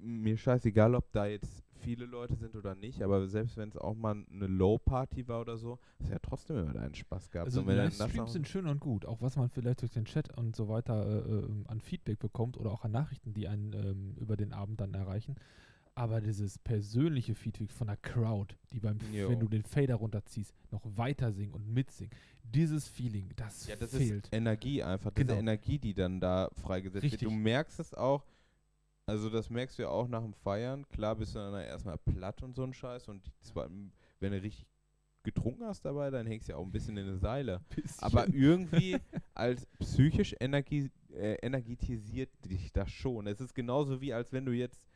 Mir 0.00 0.36
scheißegal, 0.36 0.94
ob 0.94 1.10
da 1.12 1.26
jetzt 1.26 1.64
viele 1.84 2.06
Leute 2.06 2.34
sind 2.36 2.54
oder 2.56 2.74
nicht, 2.74 3.02
aber 3.02 3.26
selbst 3.28 3.56
wenn 3.56 3.68
es 3.68 3.76
auch 3.76 3.94
mal 3.94 4.24
eine 4.32 4.46
Low-Party 4.46 5.28
war 5.28 5.42
oder 5.42 5.58
so, 5.58 5.78
du 5.98 6.10
ja 6.10 6.18
trotzdem 6.18 6.56
immer 6.56 6.72
deinen 6.72 6.94
Spaß 6.94 7.30
gehabt. 7.30 7.46
Also 7.46 7.60
Livestreams 7.62 8.32
sind 8.32 8.48
schön 8.48 8.66
und 8.66 8.80
gut, 8.80 9.04
auch 9.04 9.20
was 9.20 9.36
man 9.36 9.50
vielleicht 9.50 9.82
durch 9.82 9.92
den 9.92 10.06
Chat 10.06 10.36
und 10.38 10.56
so 10.56 10.68
weiter 10.68 11.06
äh, 11.06 11.18
ähm, 11.44 11.64
an 11.68 11.80
Feedback 11.80 12.18
bekommt 12.18 12.56
oder 12.56 12.70
auch 12.72 12.84
an 12.84 12.92
Nachrichten, 12.92 13.34
die 13.34 13.48
einen 13.48 13.72
ähm, 13.74 14.14
über 14.18 14.36
den 14.36 14.52
Abend 14.52 14.80
dann 14.80 14.94
erreichen. 14.94 15.36
Aber 15.96 16.20
dieses 16.20 16.58
persönliche 16.58 17.34
Feedback 17.36 17.70
von 17.70 17.86
der 17.86 17.96
Crowd, 17.98 18.56
die 18.72 18.80
beim, 18.80 18.98
Jo. 19.12 19.28
wenn 19.28 19.38
du 19.38 19.46
den 19.46 19.62
Fader 19.62 19.94
runterziehst, 19.96 20.52
noch 20.72 20.82
weiter 20.96 21.32
singen 21.32 21.52
und 21.52 21.68
mitsingen, 21.72 22.12
dieses 22.42 22.88
Feeling, 22.88 23.30
das, 23.36 23.68
Ja, 23.68 23.76
das 23.76 23.94
fehlt. 23.94 24.26
ist 24.26 24.34
Energie 24.34 24.82
einfach. 24.82 25.14
Genau. 25.14 25.28
Diese 25.28 25.38
Energie, 25.38 25.78
die 25.78 25.94
dann 25.94 26.18
da 26.18 26.50
freigesetzt 26.60 27.02
wird. 27.02 27.12
Richtig. 27.12 27.28
Du 27.28 27.34
merkst 27.34 27.78
es 27.78 27.94
auch, 27.94 28.24
also 29.06 29.28
das 29.28 29.50
merkst 29.50 29.78
du 29.78 29.82
ja 29.82 29.88
auch 29.88 30.08
nach 30.08 30.22
dem 30.22 30.34
Feiern. 30.34 30.88
Klar 30.88 31.16
bist 31.16 31.34
du 31.34 31.38
dann 31.38 31.54
erstmal 31.54 31.98
platt 31.98 32.42
und 32.42 32.54
so 32.54 32.62
ein 32.62 32.72
Scheiß. 32.72 33.08
Und 33.08 33.30
zwar, 33.40 33.68
wenn 34.20 34.32
du 34.32 34.42
richtig 34.42 34.66
getrunken 35.22 35.64
hast 35.64 35.84
dabei, 35.84 36.10
dann 36.10 36.26
hängst 36.26 36.48
du 36.48 36.52
ja 36.52 36.58
auch 36.58 36.64
ein 36.64 36.72
bisschen 36.72 36.96
in 36.96 37.08
eine 37.08 37.18
Seile. 37.18 37.60
Aber 37.98 38.28
irgendwie 38.28 38.98
als 39.34 39.66
psychisch 39.78 40.34
energie, 40.40 40.90
äh, 41.12 41.34
energetisiert 41.42 42.30
dich 42.44 42.72
das 42.72 42.90
schon. 42.90 43.26
Es 43.26 43.40
ist 43.40 43.54
genauso 43.54 44.00
wie, 44.00 44.12
als 44.12 44.32
wenn 44.32 44.44
du 44.46 44.52
jetzt, 44.52 44.86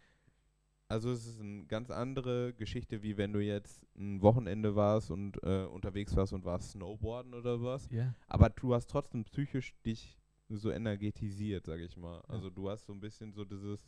also 0.88 1.10
es 1.10 1.26
ist 1.26 1.40
eine 1.40 1.64
ganz 1.64 1.90
andere 1.90 2.52
Geschichte, 2.54 3.02
wie 3.02 3.16
wenn 3.16 3.32
du 3.32 3.40
jetzt 3.40 3.86
ein 3.96 4.22
Wochenende 4.22 4.74
warst 4.76 5.10
und 5.10 5.42
äh, 5.42 5.64
unterwegs 5.64 6.14
warst 6.16 6.32
und 6.32 6.44
warst 6.44 6.72
Snowboarden 6.72 7.34
oder 7.34 7.62
was. 7.62 7.88
ja, 7.90 8.14
Aber 8.26 8.50
du 8.50 8.74
hast 8.74 8.88
trotzdem 8.90 9.24
psychisch 9.24 9.74
dich 9.84 10.18
so 10.50 10.70
energetisiert, 10.70 11.66
sag 11.66 11.80
ich 11.80 11.96
mal. 11.96 12.22
Also 12.28 12.48
du 12.48 12.70
hast 12.70 12.86
so 12.86 12.92
ein 12.92 13.00
bisschen 13.00 13.32
so 13.32 13.44
dieses 13.44 13.86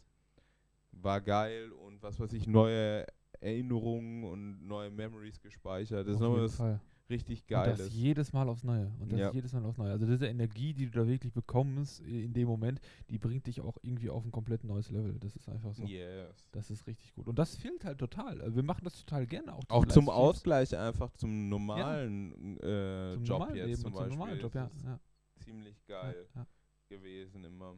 war 0.92 1.20
geil 1.20 1.70
und 1.72 2.02
was 2.02 2.18
weiß 2.20 2.32
ich, 2.34 2.46
neue 2.46 3.06
Erinnerungen 3.40 4.24
und 4.24 4.66
neue 4.66 4.90
Memories 4.90 5.40
gespeichert. 5.40 6.06
Das 6.06 6.16
ist 6.16 6.22
auf 6.22 6.28
noch 6.28 6.34
jeden 6.34 6.44
was 6.44 6.56
Fall. 6.56 6.80
richtig 7.08 7.40
Und 7.42 7.50
das 7.50 7.78
Geiles. 7.78 7.94
jedes 7.94 8.32
Mal 8.34 8.48
aufs 8.50 8.64
Neue. 8.64 8.92
Und 9.00 9.10
das 9.12 9.18
Ja. 9.20 9.32
jedes 9.32 9.52
Mal 9.54 9.64
aufs 9.64 9.78
Neue. 9.78 9.90
Also 9.92 10.04
diese 10.06 10.26
Energie, 10.26 10.74
die 10.74 10.86
du 10.86 10.92
da 11.00 11.06
wirklich 11.08 11.32
bekommst 11.32 12.00
in 12.00 12.32
dem 12.34 12.46
Moment, 12.48 12.80
die 13.08 13.18
bringt 13.18 13.46
dich 13.46 13.60
auch 13.62 13.78
irgendwie 13.82 14.10
auf 14.10 14.24
ein 14.24 14.30
komplett 14.30 14.62
neues 14.64 14.90
Level. 14.90 15.18
Das 15.18 15.34
ist 15.36 15.48
einfach 15.48 15.72
so. 15.72 15.84
Yes. 15.84 16.48
Das 16.52 16.70
ist 16.70 16.86
richtig 16.86 17.14
gut. 17.14 17.26
Und 17.28 17.38
das 17.38 17.56
fehlt 17.56 17.84
halt 17.84 17.98
total. 17.98 18.40
Also 18.42 18.56
wir 18.56 18.62
machen 18.62 18.84
das 18.84 18.98
total 19.04 19.26
gerne. 19.26 19.54
Auch, 19.54 19.62
Auch 19.68 19.86
zum. 19.86 20.08
Ausgleich 20.10 20.76
einfach 20.76 21.10
zum 21.14 21.48
normalen 21.48 22.58
äh, 22.58 23.14
zum 23.14 23.24
Job 23.24 23.38
normalen 23.40 23.56
jetzt 23.56 23.66
Leben 23.68 23.76
zum 23.80 23.86
und 23.86 23.92
zum 23.92 23.98
Beispiel. 24.04 24.18
normalen 24.18 24.40
Job, 24.40 24.54
ja. 24.54 24.66
ist 24.66 24.84
ja, 24.84 25.00
Ziemlich 25.38 25.82
ja, 25.88 26.02
geil 26.02 26.28
ja, 26.34 26.46
gewesen 26.90 27.44
immer. 27.44 27.74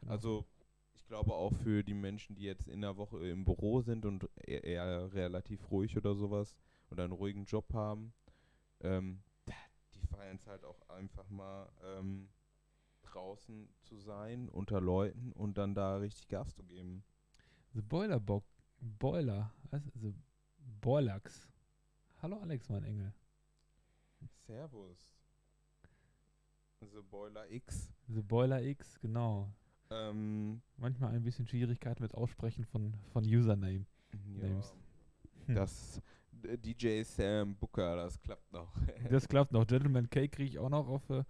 genau. 0.00 0.12
Also 0.12 0.46
glaube 1.12 1.34
auch 1.34 1.52
für 1.56 1.84
die 1.84 1.92
Menschen, 1.92 2.36
die 2.36 2.44
jetzt 2.44 2.68
in 2.68 2.80
der 2.80 2.96
Woche 2.96 3.18
im 3.28 3.44
Büro 3.44 3.82
sind 3.82 4.06
und 4.06 4.30
eher, 4.46 4.64
eher 4.64 5.12
relativ 5.12 5.70
ruhig 5.70 5.94
oder 5.98 6.14
sowas 6.14 6.56
oder 6.90 7.04
einen 7.04 7.12
ruhigen 7.12 7.44
Job 7.44 7.70
haben, 7.74 8.14
ähm, 8.80 9.22
die 9.94 10.06
feiern 10.06 10.36
es 10.36 10.46
halt 10.46 10.64
auch 10.64 10.88
einfach 10.88 11.28
mal 11.28 11.70
ähm, 11.84 12.30
draußen 13.02 13.68
zu 13.82 13.98
sein, 13.98 14.48
unter 14.48 14.80
Leuten 14.80 15.32
und 15.32 15.58
dann 15.58 15.74
da 15.74 15.98
richtig 15.98 16.28
Gas 16.28 16.54
zu 16.54 16.64
geben. 16.64 17.04
The 17.74 17.82
Boiler 17.82 18.18
Bock. 18.18 18.46
Boiler. 18.80 19.52
Was? 19.70 19.82
The 19.92 20.14
Boilax. 20.80 21.46
Hallo 22.22 22.38
Alex, 22.38 22.70
mein 22.70 22.84
Engel. 22.84 23.12
Servus. 24.46 25.12
The 26.80 27.02
Boiler 27.02 27.50
X. 27.50 27.92
The 28.08 28.22
Boiler 28.22 28.62
X, 28.62 28.98
genau. 28.98 29.52
Ähm, 29.92 30.62
Manchmal 30.76 31.14
ein 31.14 31.22
bisschen 31.22 31.46
Schwierigkeit 31.46 32.00
mit 32.00 32.14
Aussprechen 32.14 32.64
von, 32.64 32.94
von 33.12 33.24
Username. 33.24 33.86
ja. 34.40 34.62
Hm. 35.46 35.54
das 35.54 36.00
äh, 36.44 36.56
DJ 36.58 37.02
Sam 37.02 37.56
Booker, 37.56 37.96
das 37.96 38.20
klappt 38.20 38.52
noch. 38.52 38.72
Das 39.10 39.28
klappt 39.28 39.52
noch. 39.52 39.66
Gentleman 39.66 40.08
Cake 40.08 40.28
kriege 40.28 40.50
ich 40.50 40.58
auch 40.58 40.68
noch 40.68 40.88
auf, 40.88 41.10
äh, 41.10 41.24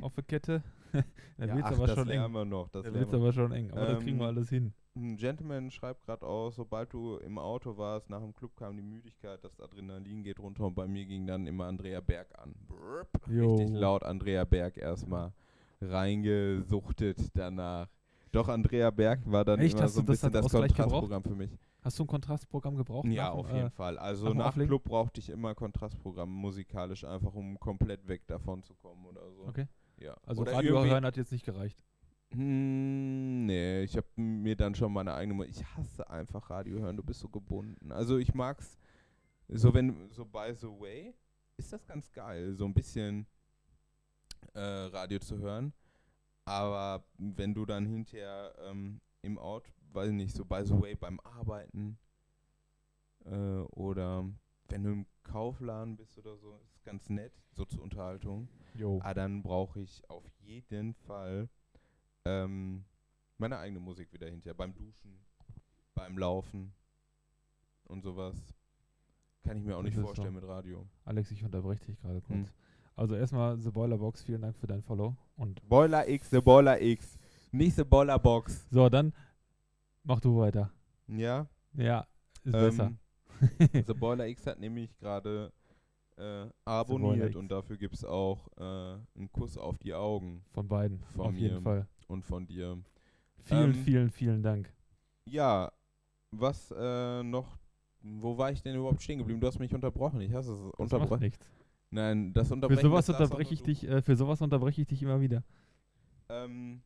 auf 0.00 0.14
die 0.14 0.22
Kette. 0.22 0.62
da 0.92 1.46
ja, 1.46 1.54
wird's 1.54 1.68
ach, 1.68 1.72
aber 1.72 1.86
das 1.86 1.96
schon 1.96 2.08
lernen 2.08 2.26
eng. 2.26 2.32
wir 2.32 2.44
noch. 2.44 2.68
Das 2.70 2.84
Da 2.84 2.94
wird's 2.94 3.12
wir 3.12 3.18
aber 3.18 3.32
schon 3.32 3.52
eng. 3.52 3.70
Aber 3.72 3.86
das 3.86 4.02
kriegen 4.02 4.18
wir 4.18 4.28
Ähm, 4.28 4.36
alles 4.36 4.48
hin. 4.48 4.72
Ein 4.96 5.16
Gentleman 5.16 5.70
schreibt 5.70 6.02
gerade 6.02 6.26
aus, 6.26 6.56
sobald 6.56 6.92
du 6.92 7.18
im 7.18 7.38
Auto 7.38 7.76
warst, 7.76 8.10
nach 8.10 8.20
dem 8.20 8.34
Club 8.34 8.56
kam 8.56 8.76
die 8.76 8.82
Müdigkeit, 8.82 9.44
das 9.44 9.60
Adrenalin 9.60 10.24
geht 10.24 10.40
runter 10.40 10.64
und 10.64 10.74
bei 10.74 10.88
mir 10.88 11.06
ging 11.06 11.24
dann 11.26 11.46
immer 11.46 11.66
Andrea 11.66 12.00
Berg 12.00 12.36
an. 12.36 12.54
Brrp, 12.66 13.28
richtig 13.28 13.68
laut 13.70 14.02
Andrea 14.02 14.44
Berg 14.44 14.76
erstmal 14.76 15.32
reingesuchtet 15.80 17.18
danach. 17.34 17.88
Doch 18.32 18.48
Andrea 18.48 18.90
Berg 18.90 19.20
war 19.30 19.44
dann 19.44 19.58
Echt? 19.60 19.74
immer 19.74 19.84
Hast 19.84 19.94
so 19.94 20.00
du 20.00 20.04
ein 20.04 20.06
das 20.06 20.16
bisschen 20.20 20.32
das 20.32 20.44
Ausgleich? 20.46 20.74
Kontrastprogramm 20.74 21.22
für 21.22 21.34
mich. 21.34 21.50
Hast 21.80 21.98
du 21.98 22.04
ein 22.04 22.06
Kontrastprogramm 22.06 22.76
gebraucht? 22.76 23.06
Ja, 23.08 23.24
nach 23.28 23.32
auf 23.34 23.52
jeden 23.52 23.66
äh, 23.68 23.70
Fall. 23.70 23.98
Also 23.98 24.32
nach 24.34 24.48
Auflegen? 24.48 24.68
Club 24.68 24.84
brauchte 24.84 25.20
ich 25.20 25.30
immer 25.30 25.54
Kontrastprogramm 25.54 26.30
musikalisch, 26.30 27.04
einfach 27.04 27.34
um 27.34 27.58
komplett 27.58 28.06
weg 28.08 28.26
davon 28.26 28.62
zu 28.62 28.74
kommen 28.74 29.06
oder 29.06 29.30
so. 29.32 29.46
Okay. 29.46 29.66
Ja. 29.98 30.16
Also 30.26 30.42
Oder 30.42 30.52
Radio 30.52 30.84
hören 30.84 31.04
hat 31.04 31.16
jetzt 31.16 31.32
nicht 31.32 31.44
gereicht. 31.44 31.82
Hm, 32.34 33.46
nee, 33.46 33.82
ich 33.82 33.96
habe 33.96 34.06
mir 34.16 34.54
dann 34.56 34.74
schon 34.74 34.92
meine 34.92 35.14
eigene. 35.14 35.34
Mu- 35.34 35.44
Ich 35.44 35.64
hasse 35.76 36.08
einfach 36.10 36.50
Radio 36.50 36.78
hören. 36.80 36.96
Du 36.96 37.02
bist 37.02 37.20
so 37.20 37.28
gebunden. 37.28 37.90
Also 37.92 38.18
ich 38.18 38.34
mag's 38.34 38.78
so 39.48 39.72
wenn 39.72 40.10
so 40.10 40.26
by 40.26 40.52
the 40.54 40.66
way 40.66 41.14
ist 41.56 41.72
das 41.72 41.86
ganz 41.86 42.12
geil, 42.12 42.54
so 42.54 42.66
ein 42.66 42.74
bisschen 42.74 43.26
äh, 44.54 44.60
Radio 44.60 45.18
zu 45.20 45.38
hören. 45.38 45.72
Aber 46.48 47.04
wenn 47.18 47.54
du 47.54 47.66
dann 47.66 47.86
hinterher 47.86 48.54
ähm, 48.60 49.00
im 49.22 49.38
Out, 49.38 49.72
weiß 49.92 50.08
ich 50.08 50.14
nicht, 50.14 50.34
so 50.34 50.44
by 50.44 50.62
the 50.64 50.80
way 50.80 50.94
beim 50.94 51.20
Arbeiten 51.20 51.98
äh, 53.24 53.60
oder 53.70 54.28
wenn 54.68 54.82
du 54.82 54.90
im 54.90 55.06
Kaufladen 55.22 55.96
bist 55.96 56.18
oder 56.18 56.36
so, 56.36 56.58
ist 56.74 56.84
ganz 56.84 57.08
nett, 57.08 57.32
so 57.52 57.64
zur 57.64 57.82
Unterhaltung. 57.82 58.48
Jo. 58.74 59.00
Ah, 59.02 59.14
dann 59.14 59.42
brauche 59.42 59.80
ich 59.80 60.08
auf 60.08 60.24
jeden 60.40 60.94
Fall 60.94 61.48
ähm, 62.24 62.84
meine 63.38 63.58
eigene 63.58 63.80
Musik 63.80 64.12
wieder 64.12 64.28
hinterher. 64.28 64.54
Beim 64.54 64.74
Duschen, 64.74 65.24
beim 65.94 66.18
Laufen 66.18 66.74
und 67.84 68.02
sowas. 68.02 68.36
Kann 69.42 69.56
ich 69.56 69.64
mir 69.64 69.76
auch 69.76 69.82
Das 69.82 69.94
nicht 69.94 70.00
vorstellen 70.00 70.34
mit 70.34 70.44
Radio. 70.44 70.86
Alex, 71.04 71.30
ich 71.30 71.42
unterbreche 71.44 71.84
dich 71.86 71.98
gerade 72.00 72.20
kurz. 72.20 72.48
Hm. 72.48 72.54
Also 72.98 73.14
erstmal 73.14 73.56
The 73.60 73.70
Boiler 73.70 73.96
Box, 73.96 74.22
vielen 74.22 74.42
Dank 74.42 74.56
für 74.56 74.66
dein 74.66 74.82
Follow. 74.82 75.16
Und 75.36 75.66
Boiler 75.68 76.08
X, 76.08 76.30
the 76.30 76.40
Boiler 76.40 76.80
X. 76.82 77.16
Nicht 77.52 77.76
the 77.76 77.84
Boiler 77.84 78.18
Box. 78.18 78.66
so, 78.72 78.88
dann 78.88 79.12
mach 80.02 80.18
du 80.18 80.36
weiter. 80.36 80.72
Ja. 81.06 81.46
Ja, 81.74 82.08
ist 82.42 82.52
besser. 82.52 82.92
Ähm, 83.40 83.84
the 83.86 83.94
Boiler 83.94 84.26
X 84.26 84.44
hat 84.48 84.58
nämlich 84.58 84.98
gerade 84.98 85.52
äh, 86.16 86.46
abonniert 86.64 87.36
und 87.36 87.48
dafür 87.52 87.76
gibt 87.76 87.94
es 87.94 88.04
auch 88.04 88.48
äh, 88.56 88.62
einen 88.64 89.30
Kuss 89.30 89.56
auf 89.56 89.78
die 89.78 89.94
Augen 89.94 90.42
Von 90.50 90.66
beiden, 90.66 90.98
Von 91.14 91.26
auf 91.26 91.34
jeden 91.36 91.56
mir. 91.58 91.62
Fall. 91.62 91.86
und 92.08 92.24
von 92.24 92.48
dir. 92.48 92.78
Vielen, 93.44 93.74
Ähm, 93.74 93.74
vielen, 93.74 94.10
vielen 94.10 94.42
Dank. 94.42 94.72
Ja, 95.24 95.70
was 96.32 96.74
äh, 96.76 97.22
noch, 97.22 97.58
wo 98.02 98.36
war 98.36 98.50
ich 98.50 98.60
denn 98.60 98.74
überhaupt 98.74 99.02
stehen 99.02 99.18
geblieben? 99.18 99.40
Du 99.40 99.46
hast 99.46 99.60
mich 99.60 99.72
unterbrochen, 99.72 100.20
ich 100.20 100.32
hasse 100.32 100.52
es. 100.52 100.58
Unterbrochen. 100.78 101.20
nichts. 101.20 101.38
Nein, 101.90 102.32
das 102.32 102.48
Für 102.48 102.54
Unterbrechen. 102.54 102.82
sowas 102.82 103.08
unterbreche 103.08 103.54
ich 103.54 103.62
dich, 103.62 103.88
äh, 103.88 104.02
für 104.02 104.16
sowas 104.16 104.42
unterbreche 104.42 104.82
ich 104.82 104.88
dich 104.88 105.02
immer 105.02 105.20
wieder. 105.20 105.42
Ähm, 106.28 106.82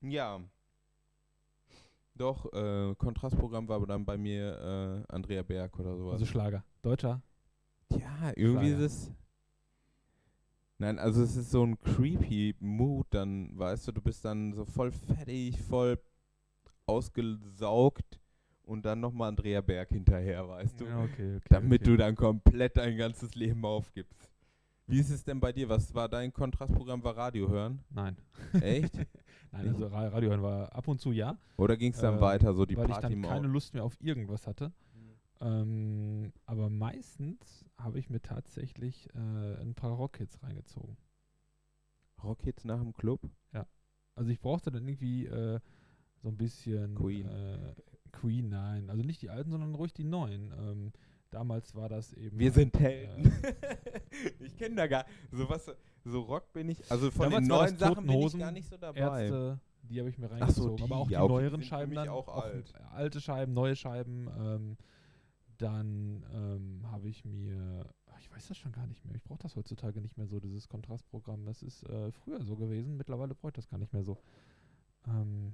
ja. 0.00 0.40
Doch, 2.14 2.52
äh, 2.52 2.94
Kontrastprogramm 2.96 3.68
war 3.68 3.76
aber 3.76 3.86
dann 3.86 4.04
bei 4.04 4.18
mir 4.18 5.06
äh, 5.08 5.12
Andrea 5.12 5.42
Berg 5.42 5.78
oder 5.78 5.96
sowas. 5.96 6.14
Also 6.14 6.26
Schlager. 6.26 6.64
Deutscher. 6.82 7.22
ja, 7.92 8.32
irgendwie 8.34 8.70
Schlager. 8.70 8.84
ist 8.84 8.92
es. 8.92 9.12
Nein, 10.78 10.98
also 10.98 11.22
es 11.22 11.36
ist 11.36 11.50
so 11.50 11.64
ein 11.64 11.78
creepy 11.78 12.56
Mood, 12.58 13.06
dann, 13.10 13.56
weißt 13.58 13.88
du, 13.88 13.92
du 13.92 14.00
bist 14.00 14.24
dann 14.24 14.54
so 14.54 14.64
voll 14.64 14.90
fertig, 14.90 15.60
voll 15.60 16.00
ausgesaugt 16.86 18.18
und 18.62 18.84
dann 18.84 19.00
nochmal 19.00 19.28
Andrea 19.28 19.60
Berg 19.60 19.88
hinterher, 19.90 20.48
weißt 20.48 20.80
du? 20.80 20.84
Ja, 20.86 21.02
okay, 21.02 21.36
okay. 21.36 21.46
damit 21.48 21.82
okay. 21.82 21.90
du 21.90 21.96
dann 21.96 22.14
komplett 22.14 22.76
dein 22.76 22.96
ganzes 22.96 23.34
Leben 23.34 23.64
aufgibst. 23.64 24.30
Wie 24.86 24.98
ist 24.98 25.10
es 25.10 25.22
denn 25.24 25.38
bei 25.38 25.52
dir? 25.52 25.68
Was 25.68 25.94
war 25.94 26.08
dein 26.08 26.32
Kontrastprogramm? 26.32 27.04
War 27.04 27.16
Radio 27.16 27.48
hören? 27.48 27.80
Nein. 27.90 28.16
Echt? 28.60 28.94
Nein, 29.52 29.68
also 29.68 29.86
Ra- 29.86 30.08
Radio 30.08 30.30
hören 30.30 30.42
war 30.42 30.72
ab 30.72 30.88
und 30.88 31.00
zu 31.00 31.12
ja, 31.12 31.38
Oder 31.56 31.76
ging 31.76 31.92
es 31.92 32.00
dann 32.00 32.14
Ähm, 32.14 32.20
weiter, 32.20 32.54
so 32.54 32.66
die 32.66 32.76
weil 32.76 32.86
ich 32.86 32.92
Party 32.92 33.14
dann 33.14 33.22
keine 33.22 33.48
Lust 33.48 33.74
mehr 33.74 33.84
auf 33.84 33.96
irgendwas 34.00 34.46
hatte. 34.46 34.72
Ähm, 35.40 36.32
aber 36.44 36.68
meistens 36.68 37.64
habe 37.78 37.98
ich 37.98 38.10
mir 38.10 38.20
tatsächlich 38.20 39.08
äh, 39.14 39.60
ein 39.60 39.74
paar 39.74 39.92
Rockhits 39.92 40.42
reingezogen. 40.42 40.96
Rockhits 42.22 42.64
nach 42.64 42.80
dem 42.80 42.92
Club? 42.92 43.20
Also 44.20 44.32
ich 44.32 44.40
brauchte 44.40 44.70
dann 44.70 44.86
irgendwie 44.86 45.26
äh, 45.26 45.60
so 46.22 46.28
ein 46.28 46.36
bisschen 46.36 46.94
Queen. 46.94 47.26
Äh, 48.12 48.18
Queen, 48.18 48.48
nein. 48.48 48.90
Also 48.90 49.02
nicht 49.02 49.22
die 49.22 49.30
alten, 49.30 49.50
sondern 49.50 49.74
ruhig 49.74 49.92
die 49.92 50.04
neuen. 50.04 50.52
Ähm, 50.58 50.92
damals 51.30 51.74
war 51.74 51.88
das 51.88 52.12
eben. 52.14 52.38
Wir 52.38 52.52
sind 52.52 52.78
Helden. 52.78 53.32
Äh, 53.42 53.54
ich 54.40 54.56
kenne 54.56 54.76
da 54.76 54.86
gar 54.86 55.04
so 55.30 55.48
was, 55.48 55.70
so 56.04 56.20
Rock 56.22 56.52
bin 56.52 56.68
ich, 56.68 56.90
also 56.90 57.10
von 57.10 57.30
Damals 57.30 57.44
den 57.44 57.48
neuen 57.48 57.78
Sachen 57.78 58.06
bin 58.06 58.20
ich 58.22 58.38
gar 58.38 58.52
nicht 58.52 58.68
so 58.68 58.76
dabei. 58.76 59.00
Ärzte, 59.00 59.60
die 59.82 59.98
habe 59.98 60.10
ich 60.10 60.18
mir 60.18 60.26
Ach 60.26 60.50
so, 60.50 60.64
reingezogen. 60.64 60.84
aber 60.84 60.96
auch 60.96 61.08
die, 61.08 61.14
ja, 61.14 61.22
okay, 61.22 61.32
neueren 61.32 61.62
Scheiben 61.62 61.94
dann. 61.94 62.08
auch 62.08 62.28
alt. 62.28 62.72
alte 62.92 63.20
Scheiben, 63.20 63.52
neue 63.52 63.76
Scheiben. 63.76 64.28
Ähm, 64.38 64.76
dann 65.58 66.24
ähm, 66.32 66.90
habe 66.90 67.08
ich 67.08 67.24
mir. 67.24 67.84
Ich 68.18 68.30
weiß 68.30 68.48
das 68.48 68.58
schon 68.58 68.72
gar 68.72 68.86
nicht 68.86 69.02
mehr. 69.04 69.14
Ich 69.14 69.24
brauche 69.24 69.38
das 69.42 69.56
heutzutage 69.56 70.00
nicht 70.00 70.18
mehr 70.18 70.26
so, 70.26 70.40
dieses 70.40 70.68
Kontrastprogramm. 70.68 71.46
Das 71.46 71.62
ist 71.62 71.82
äh, 71.88 72.12
früher 72.12 72.42
so 72.42 72.54
gewesen. 72.54 72.96
Mittlerweile 72.98 73.34
brauche 73.34 73.48
ich 73.48 73.54
das 73.54 73.68
gar 73.68 73.78
nicht 73.78 73.94
mehr 73.94 74.02
so. 74.02 74.18
Ähm, 75.06 75.52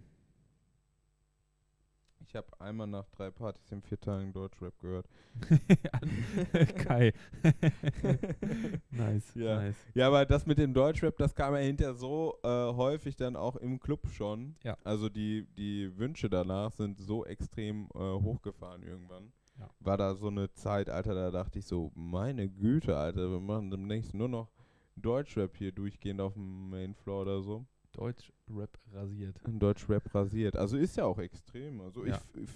Ich 2.28 2.34
habe 2.34 2.48
einmal 2.60 2.86
nach 2.88 3.08
drei 3.10 3.30
Partys 3.30 3.70
in 3.70 3.82
vier 3.82 4.00
Tagen 4.00 4.32
Deutschrap 4.32 4.76
gehört. 4.80 5.06
Kai. 6.76 7.12
nice, 8.90 9.34
Ja. 9.34 9.56
nice. 9.56 9.76
Ja, 9.94 10.08
aber 10.08 10.26
das 10.26 10.44
mit 10.44 10.58
dem 10.58 10.74
Deutschrap, 10.74 11.16
das 11.18 11.34
kam 11.34 11.54
ja 11.54 11.60
hinterher 11.60 11.94
so 11.94 12.36
äh, 12.42 12.48
häufig 12.48 13.16
dann 13.16 13.36
auch 13.36 13.56
im 13.56 13.78
Club 13.78 14.08
schon. 14.08 14.56
Ja. 14.64 14.76
Also 14.82 15.08
die, 15.08 15.46
die 15.56 15.96
Wünsche 15.98 16.28
danach 16.28 16.72
sind 16.72 16.98
so 16.98 17.24
extrem 17.24 17.88
äh, 17.94 17.98
hochgefahren 17.98 18.82
irgendwann. 18.82 19.32
Ja. 19.58 19.68
War 19.80 19.96
da 19.96 20.14
so 20.14 20.26
eine 20.28 20.52
Zeit, 20.52 20.90
Alter, 20.90 21.14
da 21.14 21.30
dachte 21.30 21.58
ich 21.60 21.66
so, 21.66 21.92
meine 21.94 22.48
Güte, 22.48 22.96
Alter, 22.96 23.30
wir 23.30 23.40
machen 23.40 23.70
demnächst 23.70 24.14
nur 24.14 24.28
noch 24.28 24.50
Deutschrap 24.96 25.56
hier 25.56 25.72
durchgehend 25.72 26.20
auf 26.20 26.34
dem 26.34 26.70
Mainfloor 26.70 27.22
oder 27.22 27.42
so. 27.42 27.66
Deutsch-Rap 27.96 28.78
rasiert. 28.92 29.40
Deutschrap 29.46 30.14
rasiert. 30.14 30.56
Also 30.56 30.76
ist 30.76 30.96
ja 30.96 31.04
auch 31.04 31.18
extrem. 31.18 31.80
Also 31.80 32.04
Ja. 32.04 32.20
ich, 32.34 32.42
ich 32.44 32.50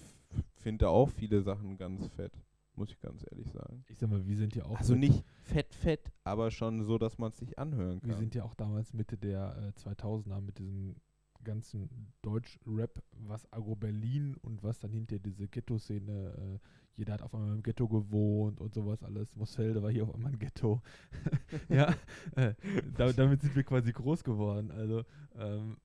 finde 0.56 0.88
auch 0.88 1.08
viele 1.08 1.40
Sachen 1.42 1.76
ganz 1.76 2.06
fett, 2.08 2.32
muss 2.74 2.90
ich 2.90 3.00
ganz 3.00 3.24
ehrlich 3.30 3.50
sagen. 3.50 3.84
Ich 3.88 3.98
sag 3.98 4.10
mal, 4.10 4.24
wir 4.26 4.36
sind 4.36 4.54
ja 4.54 4.64
auch. 4.66 4.76
Also 4.78 4.94
nicht 4.94 5.24
fett, 5.42 5.74
fett, 5.74 6.12
aber 6.24 6.50
schon 6.50 6.84
so, 6.84 6.98
dass 6.98 7.18
man 7.18 7.30
es 7.32 7.38
sich 7.38 7.58
anhören 7.58 8.00
kann. 8.00 8.10
Wir 8.10 8.16
sind 8.16 8.34
ja 8.34 8.44
auch 8.44 8.54
damals 8.54 8.92
Mitte 8.92 9.16
der 9.16 9.72
äh, 9.74 9.80
2000er 9.80 10.40
mit 10.40 10.58
diesem 10.58 10.96
ganzen 11.42 12.12
Deutsch-Rap, 12.20 13.02
was 13.12 13.50
Agro 13.50 13.74
Berlin 13.74 14.36
und 14.42 14.62
was 14.62 14.78
dann 14.78 14.92
hinter 14.92 15.18
diese 15.18 15.48
Ghetto-Szene, 15.48 16.34
äh, 16.36 16.58
jeder 16.96 17.14
hat 17.14 17.22
auf 17.22 17.34
einmal 17.34 17.54
im 17.54 17.62
Ghetto 17.62 17.88
gewohnt 17.88 18.60
und 18.60 18.74
sowas 18.74 19.02
alles. 19.02 19.34
Mosfelde 19.36 19.82
war 19.82 19.90
hier 19.90 20.04
auf 20.04 20.14
einmal 20.14 20.32
ein 20.32 20.38
Ghetto. 20.38 20.82
ja, 21.68 21.94
äh, 22.36 22.54
da, 22.96 23.12
damit 23.12 23.42
sind 23.42 23.56
wir 23.56 23.62
quasi 23.62 23.92
groß 23.92 24.22
geworden. 24.22 24.70
Also 24.70 25.04
ähm, 25.38 25.76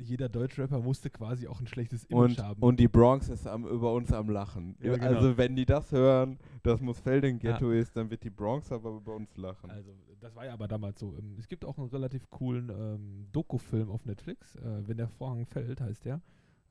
jeder 0.00 0.28
Deutschrapper 0.28 0.80
musste 0.80 1.10
quasi 1.10 1.48
auch 1.48 1.60
ein 1.60 1.66
schlechtes 1.66 2.04
Image 2.04 2.38
und, 2.38 2.42
haben. 2.42 2.62
und 2.62 2.78
die 2.80 2.88
Bronx 2.88 3.28
ist 3.28 3.46
am, 3.46 3.66
über 3.66 3.92
uns 3.92 4.12
am 4.12 4.30
Lachen. 4.30 4.76
Ja, 4.80 4.96
genau. 4.96 5.06
Also 5.06 5.36
wenn 5.36 5.56
die 5.56 5.66
das 5.66 5.90
hören, 5.92 6.38
dass 6.62 6.80
Mosfelde 6.80 7.28
ein 7.28 7.38
Ghetto 7.38 7.70
ist, 7.70 7.96
dann 7.96 8.10
wird 8.10 8.22
die 8.22 8.30
Bronx 8.30 8.70
aber 8.70 8.90
über 8.90 9.14
uns 9.16 9.36
lachen. 9.36 9.70
Also, 9.70 9.92
das 10.20 10.34
war 10.34 10.46
ja 10.46 10.52
aber 10.52 10.68
damals 10.68 11.00
so. 11.00 11.16
Ähm, 11.16 11.36
Es 11.38 11.48
gibt 11.48 11.64
auch 11.64 11.78
einen 11.78 11.88
relativ 11.88 12.28
coolen 12.30 12.70
ähm, 12.70 13.26
Doku-Film 13.32 13.90
auf 13.90 14.04
Netflix. 14.04 14.54
Äh, 14.56 14.86
Wenn 14.86 14.96
der 14.96 15.08
Vorhang 15.08 15.46
fällt, 15.46 15.80
heißt 15.80 16.04
der. 16.04 16.20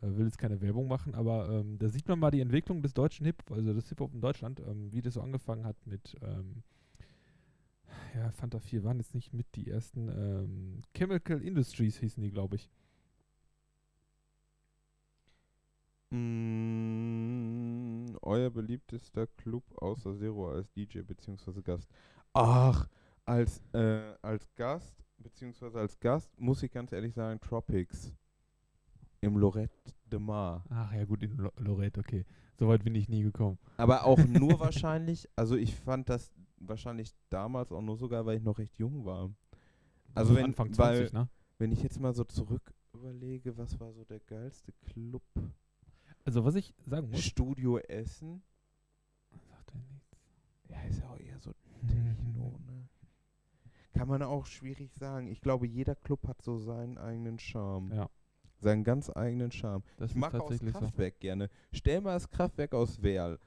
Äh, 0.02 0.16
will 0.16 0.26
jetzt 0.26 0.38
keine 0.38 0.62
Werbung 0.62 0.88
machen, 0.88 1.16
aber 1.16 1.50
ähm, 1.50 1.80
da 1.80 1.90
sieht 1.90 2.08
man 2.08 2.20
mal 2.20 2.32
die 2.32 2.42
Entwicklung 2.42 2.82
des 2.82 2.94
deutschen 2.94 3.26
Hip, 3.26 3.44
also 3.52 3.74
des 3.74 3.90
Hip-Hop 3.90 4.14
in 4.14 4.22
Deutschland, 4.22 4.60
ähm, 4.60 4.92
wie 4.92 5.02
das 5.02 5.16
so 5.16 5.22
angefangen 5.22 5.66
hat 5.66 5.76
mit, 5.88 6.16
ähm, 6.22 6.64
ja, 8.16 8.30
Fanta 8.32 8.60
4 8.60 8.84
waren 8.84 8.98
jetzt 9.00 9.16
nicht 9.16 9.34
mit 9.34 9.48
die 9.56 9.70
ersten, 9.70 10.10
ähm, 10.10 10.82
Chemical 10.94 11.42
Industries 11.42 11.98
hießen 11.98 12.22
die, 12.22 12.32
glaube 12.32 12.58
ich. 12.58 12.70
Mm, 16.12 17.38
euer 18.22 18.50
beliebtester 18.52 19.28
Club 19.28 19.64
außer 19.78 20.16
Zero 20.18 20.52
als 20.52 20.72
DJ 20.72 21.02
bzw. 21.02 21.62
Gast. 21.62 21.90
Ach, 22.34 22.88
als, 23.26 23.62
äh, 23.74 24.14
als 24.22 24.48
Gast 24.56 25.04
bzw. 25.18 25.78
als 25.80 26.00
Gast 26.00 26.40
muss 26.40 26.64
ich 26.64 26.72
ganz 26.72 26.92
ehrlich 26.92 27.14
sagen, 27.14 27.42
Tropics 27.42 28.14
im 29.22 29.38
Lorette 29.38 29.74
de 30.06 30.20
Mar. 30.20 30.64
Ach 30.70 30.94
ja, 30.94 31.06
gut, 31.06 31.24
in 31.24 31.38
Lo 31.38 31.52
Lorette, 31.58 32.00
okay. 32.00 32.26
Soweit 32.60 32.84
bin 32.84 32.96
ich 32.96 33.08
nie 33.10 33.22
gekommen. 33.24 33.58
Aber 33.78 34.06
auch 34.06 34.18
nur 34.28 34.60
wahrscheinlich, 34.60 35.28
also 35.36 35.56
ich 35.56 35.76
fand 35.76 36.10
das 36.10 36.32
wahrscheinlich 36.58 37.14
damals 37.30 37.72
auch 37.72 37.82
nur 37.82 37.98
sogar, 37.98 38.26
weil 38.26 38.38
ich 38.38 38.44
noch 38.44 38.58
recht 38.58 38.78
jung 38.78 39.06
war. 39.06 39.30
Also 40.16 40.32
So 40.34 40.38
wenn- 40.40 40.46
Anfang 40.46 40.68
weil- 40.78 40.98
20, 41.10 41.14
ne? 41.14 41.30
Wenn 41.60 41.72
ich 41.72 41.82
jetzt 41.82 42.00
mal 42.00 42.14
so 42.14 42.24
zurück 42.24 42.72
überlege, 42.94 43.58
was 43.58 43.80
war 43.80 43.92
so 43.92 44.04
der 44.06 44.20
geilste 44.20 44.72
Club? 44.86 45.24
Also, 46.24 46.44
was 46.46 46.54
ich 46.56 46.74
sagen 46.86 47.10
muss. 47.10 47.22
Studio 47.22 47.78
Essen. 47.80 48.44
Sagt 49.50 49.74
mir 49.74 49.82
nichts. 49.92 50.20
Ja, 50.70 50.82
ist 50.84 51.00
ja 51.00 51.10
auch 51.10 51.20
eher 51.20 51.40
so 51.40 51.54
Techno, 51.88 52.60
ne? 52.68 52.88
Kann 53.94 54.08
man 54.08 54.22
auch 54.22 54.46
schwierig 54.46 54.94
sagen. 54.94 55.28
Ich 55.30 55.42
glaube, 55.42 55.66
jeder 55.68 55.96
Club 55.96 56.28
hat 56.28 56.42
so 56.44 56.58
seinen 56.60 56.98
eigenen 57.00 57.40
Charme. 57.40 57.92
Ja, 57.94 58.10
Seinen 58.60 58.84
ganz 58.84 59.10
eigenen 59.10 59.52
Charme. 59.52 59.84
das 59.98 60.12
ich 60.12 60.18
mag 60.18 60.30
auch 60.34 60.40
das 60.40 60.42
tatsächlich 60.50 60.74
so. 60.74 60.80
Kraftwerk 60.80 61.20
gerne. 61.20 61.50
Stell 61.72 62.02
mal 62.02 62.14
das 62.14 62.30
Kraftwerk 62.30 62.74
aus 62.74 63.02
Werl. 63.04 63.40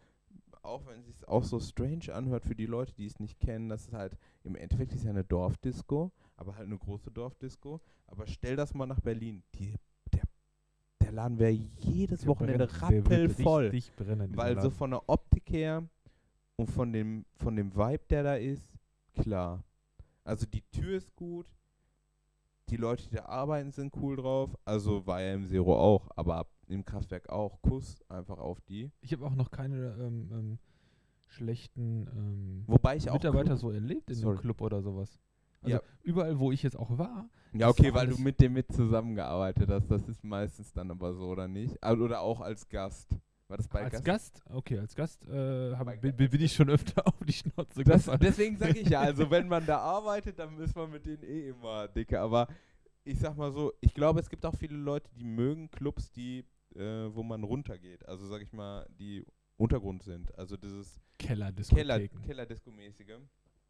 Auch 0.62 0.86
wenn 0.86 1.00
es 1.00 1.06
sich 1.06 1.26
auch 1.28 1.42
so 1.42 1.58
strange 1.58 2.12
anhört 2.14 2.44
für 2.44 2.54
die 2.54 2.66
Leute, 2.66 2.92
die 2.94 3.06
es 3.06 3.18
nicht 3.18 3.40
kennen, 3.40 3.68
das 3.70 3.86
ist 3.86 3.92
halt, 3.92 4.16
im 4.44 4.54
Endeffekt 4.56 4.92
ist 4.92 5.04
ja 5.04 5.10
eine 5.10 5.24
Dorfdisco, 5.24 6.12
aber 6.36 6.54
halt 6.56 6.66
eine 6.66 6.76
große 6.78 7.10
Dorfdisco. 7.10 7.80
Aber 8.06 8.26
stell 8.26 8.56
das 8.56 8.74
mal 8.74 8.86
nach 8.86 9.00
Berlin. 9.00 9.42
Die, 9.54 9.74
der, 10.12 10.22
der 11.00 11.12
Laden 11.12 11.38
wäre 11.38 11.52
jedes 11.52 12.20
Der 12.20 12.28
Wochenende 12.28 12.66
brennt- 12.66 12.82
rappelvoll. 12.82 13.72
Brennen, 13.96 14.36
Weil 14.36 14.54
so 14.56 14.62
Laden. 14.64 14.70
von 14.72 14.90
der 14.90 15.08
Optik 15.08 15.50
her 15.50 15.88
und 16.56 16.70
von 16.70 16.92
dem, 16.92 17.24
von 17.36 17.56
dem 17.56 17.74
Vibe, 17.74 18.04
der 18.10 18.22
da 18.22 18.34
ist, 18.36 18.68
klar. 19.14 19.64
Also 20.24 20.44
die 20.46 20.62
Tür 20.70 20.98
ist 20.98 21.16
gut, 21.16 21.46
die 22.70 22.76
Leute, 22.76 23.08
die 23.08 23.16
da 23.16 23.24
arbeiten, 23.26 23.72
sind 23.72 23.92
cool 23.96 24.16
drauf. 24.16 24.50
Also 24.64 25.06
war 25.06 25.20
ja 25.20 25.34
im 25.34 25.44
Zero 25.46 25.74
auch, 25.78 26.08
aber 26.16 26.36
ab- 26.36 26.50
im 26.68 26.84
Kraftwerk 26.84 27.28
auch. 27.28 27.60
Kuss 27.62 28.02
einfach 28.08 28.38
auf 28.38 28.60
die. 28.62 28.90
Ich 29.00 29.12
habe 29.12 29.24
auch 29.26 29.34
noch 29.34 29.50
keine 29.50 29.96
ähm, 30.00 30.30
ähm, 30.32 30.58
schlechten 31.26 32.06
ähm, 32.14 32.64
Wobei 32.66 32.96
ich 32.96 33.08
auch. 33.10 33.14
Mitarbeiter 33.14 33.44
Club- 33.50 33.58
so 33.58 33.70
erlebt 33.70 34.08
in 34.10 34.16
Sorry. 34.16 34.36
dem 34.36 34.40
Club 34.42 34.60
oder 34.60 34.82
sowas. 34.82 35.18
Also 35.62 35.76
Ja. 35.76 35.82
überall, 36.02 36.38
wo 36.38 36.52
ich 36.52 36.62
jetzt 36.62 36.78
auch 36.78 36.96
war. 36.96 37.28
Ja, 37.52 37.68
okay, 37.68 37.92
weil 37.92 38.06
du 38.08 38.16
mit 38.18 38.40
dem 38.40 38.52
mit 38.54 38.72
zusammengearbeitet 38.72 39.68
hast. 39.68 39.90
Das 39.90 40.08
ist 40.08 40.24
meistens 40.24 40.72
dann 40.72 40.90
aber 40.90 41.12
so, 41.14 41.26
oder 41.28 41.48
nicht? 41.48 41.82
Also, 41.82 42.04
Oder 42.04 42.20
auch 42.20 42.40
als 42.40 42.68
Gast. 42.68 43.16
War 43.50 43.56
das 43.56 43.66
bei 43.66 43.82
als 43.82 44.04
Gast? 44.04 44.04
Gast, 44.04 44.42
okay, 44.54 44.78
als 44.78 44.94
Gast 44.94 45.26
äh, 45.26 45.74
hab, 45.74 46.00
bin, 46.00 46.14
bin 46.14 46.40
ich 46.40 46.52
schon 46.52 46.70
öfter 46.70 47.04
auf 47.06 47.18
die 47.26 47.32
Schnauze 47.32 47.82
Das, 47.82 48.08
deswegen 48.20 48.56
sage 48.56 48.78
ich 48.78 48.88
ja, 48.88 49.00
also 49.10 49.28
wenn 49.28 49.48
man 49.48 49.66
da 49.66 49.78
arbeitet, 49.78 50.38
dann 50.38 50.56
ist 50.60 50.76
man 50.76 50.88
mit 50.92 51.04
denen 51.04 51.24
eh 51.24 51.48
immer 51.48 51.88
dicke. 51.88 52.20
Aber 52.20 52.46
ich 53.02 53.18
sag 53.18 53.36
mal 53.36 53.50
so, 53.50 53.72
ich 53.80 53.92
glaube, 53.92 54.20
es 54.20 54.30
gibt 54.30 54.46
auch 54.46 54.54
viele 54.54 54.76
Leute, 54.76 55.10
die 55.16 55.24
mögen 55.24 55.68
Clubs, 55.72 56.12
die, 56.12 56.44
äh, 56.76 57.12
wo 57.12 57.24
man 57.24 57.42
runtergeht. 57.42 58.06
Also 58.06 58.28
sag 58.28 58.40
ich 58.40 58.52
mal, 58.52 58.86
die 59.00 59.26
Untergrund 59.56 60.04
sind. 60.04 60.32
Also 60.38 60.56
dieses 60.56 61.00
Keller. 61.18 61.50
Kellerdisco-mäßige. 61.50 63.18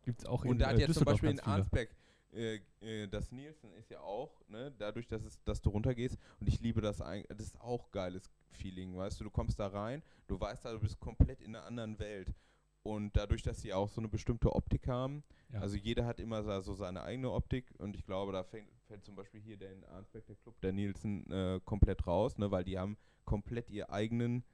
Gibt 0.02 0.20
es 0.20 0.26
auch 0.26 0.44
in 0.44 0.50
Und 0.50 0.58
da 0.58 0.68
hat 0.68 0.76
äh, 0.76 0.80
jetzt 0.80 0.94
zum 0.94 1.06
Beispiel 1.06 1.30
in. 1.30 1.40
Arnsberg, 1.40 1.88
äh, 2.34 2.60
äh, 2.82 3.08
das 3.08 3.32
Nielsen 3.32 3.72
ist 3.72 3.88
ja 3.90 4.00
auch, 4.00 4.42
ne, 4.46 4.74
dadurch, 4.76 5.08
dass, 5.08 5.24
es, 5.24 5.42
dass 5.44 5.62
du 5.62 5.70
runtergehst. 5.70 6.18
Und 6.38 6.48
ich 6.48 6.60
liebe 6.60 6.82
das 6.82 7.00
eigentlich, 7.00 7.28
das 7.28 7.46
ist 7.46 7.60
auch 7.62 7.90
geiles 7.90 8.30
Feeling, 8.52 8.96
weißt 8.96 9.20
du, 9.20 9.24
du 9.24 9.30
kommst 9.30 9.58
da 9.58 9.68
rein, 9.68 10.02
du 10.26 10.38
weißt 10.40 10.64
da, 10.64 10.72
du 10.72 10.80
bist 10.80 10.98
komplett 11.00 11.40
in 11.40 11.54
einer 11.54 11.66
anderen 11.66 11.98
Welt. 11.98 12.34
Und 12.82 13.14
dadurch, 13.14 13.42
dass 13.42 13.60
sie 13.60 13.74
auch 13.74 13.88
so 13.90 14.00
eine 14.00 14.08
bestimmte 14.08 14.54
Optik 14.54 14.88
haben, 14.88 15.22
Ja. 15.52 15.60
also 15.60 15.76
jeder 15.76 16.06
hat 16.06 16.18
immer 16.18 16.42
so, 16.62 16.74
seine 16.74 17.02
eigene 17.02 17.30
Optik 17.30 17.74
und 17.78 17.94
ich 17.94 18.06
glaube, 18.06 18.32
da 18.32 18.42
fängt, 18.42 18.70
fällt 18.86 19.04
zum 19.04 19.16
Beispiel 19.16 19.40
hier 19.40 19.58
der 19.58 19.70
Arnsberg, 19.92 20.24
der 20.26 20.36
Club, 20.36 20.58
der 20.62 20.72
Nielsen, 20.72 21.30
äh, 21.30 21.60
komplett 21.64 22.06
raus, 22.06 22.38
ne, 22.38 22.50
weil 22.50 22.64
die 22.64 22.78
haben 22.78 22.96
komplett 23.26 23.68
ihr 23.68 23.90
eigenen, 23.90 24.44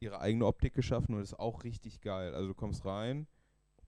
ihre 0.00 0.20
eigene 0.20 0.46
Optik 0.46 0.72
geschaffen 0.74 1.14
und 1.14 1.20
ist 1.20 1.38
auch 1.38 1.62
richtig 1.64 2.00
geil. 2.00 2.34
Also 2.34 2.48
du 2.48 2.54
kommst 2.54 2.84
rein, 2.86 3.26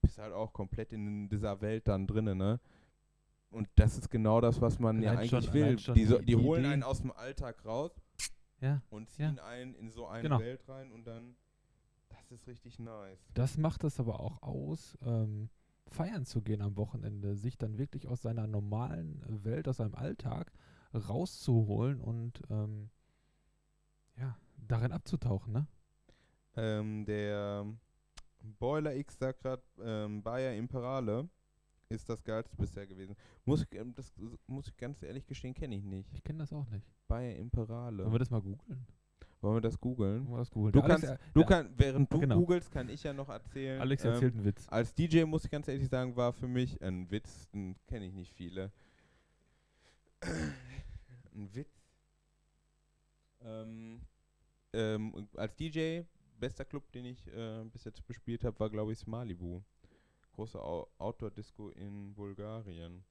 bist 0.01 0.19
halt 0.19 0.31
auch 0.33 0.53
komplett 0.53 0.93
in 0.93 1.27
dieser 1.27 1.59
Welt 1.61 1.87
dann 1.87 2.05
drinnen, 2.07 2.37
ne? 2.37 2.59
Und 3.49 3.67
das 3.75 3.97
ist 3.97 4.09
genau 4.09 4.41
das, 4.41 4.61
was 4.61 4.77
man 4.77 5.01
ja 5.01 5.13
eigentlich 5.13 5.53
will. 5.53 5.77
Die, 5.95 6.05
so, 6.05 6.19
die, 6.19 6.25
die 6.25 6.35
holen 6.35 6.61
Idee. 6.65 6.73
einen 6.73 6.83
aus 6.83 7.01
dem 7.01 7.11
Alltag 7.13 7.65
raus 7.65 7.91
ja, 8.59 8.81
und 8.89 9.09
Ja. 9.17 9.29
ziehen 9.29 9.39
einen 9.39 9.73
in 9.75 9.89
so 9.91 10.07
eine 10.07 10.23
Genau. 10.23 10.39
Welt 10.39 10.67
rein 10.67 10.91
und 10.91 11.05
dann, 11.05 11.35
das 12.09 12.31
ist 12.31 12.47
richtig 12.47 12.79
nice. 12.79 13.19
das 13.33 13.57
macht 13.57 13.83
es 13.83 13.99
aber 13.99 14.19
auch 14.19 14.41
aus, 14.41 14.97
ähm, 15.01 15.49
feiern 15.87 16.25
zu 16.25 16.41
gehen 16.41 16.61
am 16.61 16.75
Wochenende, 16.77 17.35
sich 17.35 17.57
dann 17.57 17.77
wirklich 17.77 18.07
aus 18.07 18.21
seiner 18.21 18.45
normalen 18.47 19.23
Welt, 19.45 19.67
aus 19.67 19.77
seinem 19.77 19.95
Alltag 19.95 20.51
rauszuholen 20.93 22.01
und 22.01 22.41
ähm, 22.49 22.89
ja, 24.17 24.37
darin 24.57 24.91
abzutauchen, 24.91 25.53
ne? 25.53 25.67
Ähm, 26.55 27.05
der 27.05 27.65
Boiler 28.41 28.95
X 28.95 29.19
sagt 29.19 29.41
gerade, 29.41 29.61
ähm, 29.81 30.23
Bayer 30.23 30.53
Imperale 30.55 31.29
ist 31.89 32.09
das 32.09 32.23
geilste 32.23 32.55
bisher 32.57 32.85
gewesen. 32.85 33.15
Muss 33.45 33.63
ich, 33.63 33.79
ähm, 33.79 33.93
das 33.95 34.11
muss 34.47 34.67
ich 34.67 34.77
ganz 34.77 35.01
ehrlich 35.03 35.25
gestehen, 35.25 35.53
kenne 35.53 35.75
ich 35.75 35.83
nicht. 35.83 36.13
Ich 36.13 36.23
kenne 36.23 36.39
das 36.39 36.51
auch 36.53 36.67
nicht. 36.69 36.85
Bayer 37.07 37.35
Imperale. 37.35 38.03
Wollen 38.03 38.13
wir 38.13 38.19
das 38.19 38.29
mal 38.29 38.41
googeln? 38.41 38.85
Wollen 39.41 39.55
wir 39.57 39.61
das 39.61 39.79
googeln? 39.79 40.25
Wollen 40.25 40.33
wir 40.33 40.39
das 40.39 40.51
googeln? 40.51 40.71
Du 40.73 40.81
Alex, 40.81 41.01
kannst, 41.01 41.21
äh, 41.21 41.31
du 41.33 41.45
kann, 41.45 41.73
während 41.77 42.11
du 42.11 42.19
Genau. 42.19 42.39
googelst, 42.39 42.71
kann 42.71 42.89
ich 42.89 43.03
ja 43.03 43.13
noch 43.13 43.29
erzählen. 43.29 43.79
Alex 43.79 44.03
ähm, 44.03 44.11
erzählt 44.11 44.33
einen 44.33 44.45
Witz. 44.45 44.67
Als 44.67 44.93
DJ 44.93 45.23
muss 45.23 45.45
ich 45.45 45.51
ganz 45.51 45.67
ehrlich 45.67 45.87
sagen, 45.87 46.15
war 46.15 46.33
für 46.33 46.47
mich 46.47 46.81
ein 46.81 47.09
Witz, 47.11 47.47
den 47.51 47.75
kenne 47.85 48.05
ich 48.05 48.13
nicht 48.13 48.33
viele. 48.33 48.71
ein 50.21 51.53
Witz. 51.53 51.69
Ähm, 53.41 54.01
ähm, 54.73 55.27
als 55.35 55.55
DJ, 55.55 56.01
bester 56.39 56.65
Club, 56.65 56.91
den 56.91 57.05
ich 57.05 57.27
äh, 57.27 57.63
bis 57.71 57.83
jetzt 57.85 58.05
bespielt 58.07 58.43
habe, 58.43 58.59
war 58.59 58.69
glaube 58.69 58.91
ich 58.91 59.05
Malibu. 59.05 59.61
Große 60.37 60.61
Outdoor-Disco 60.99 61.69
in 61.69 62.13
Bulgarien. 62.13 63.03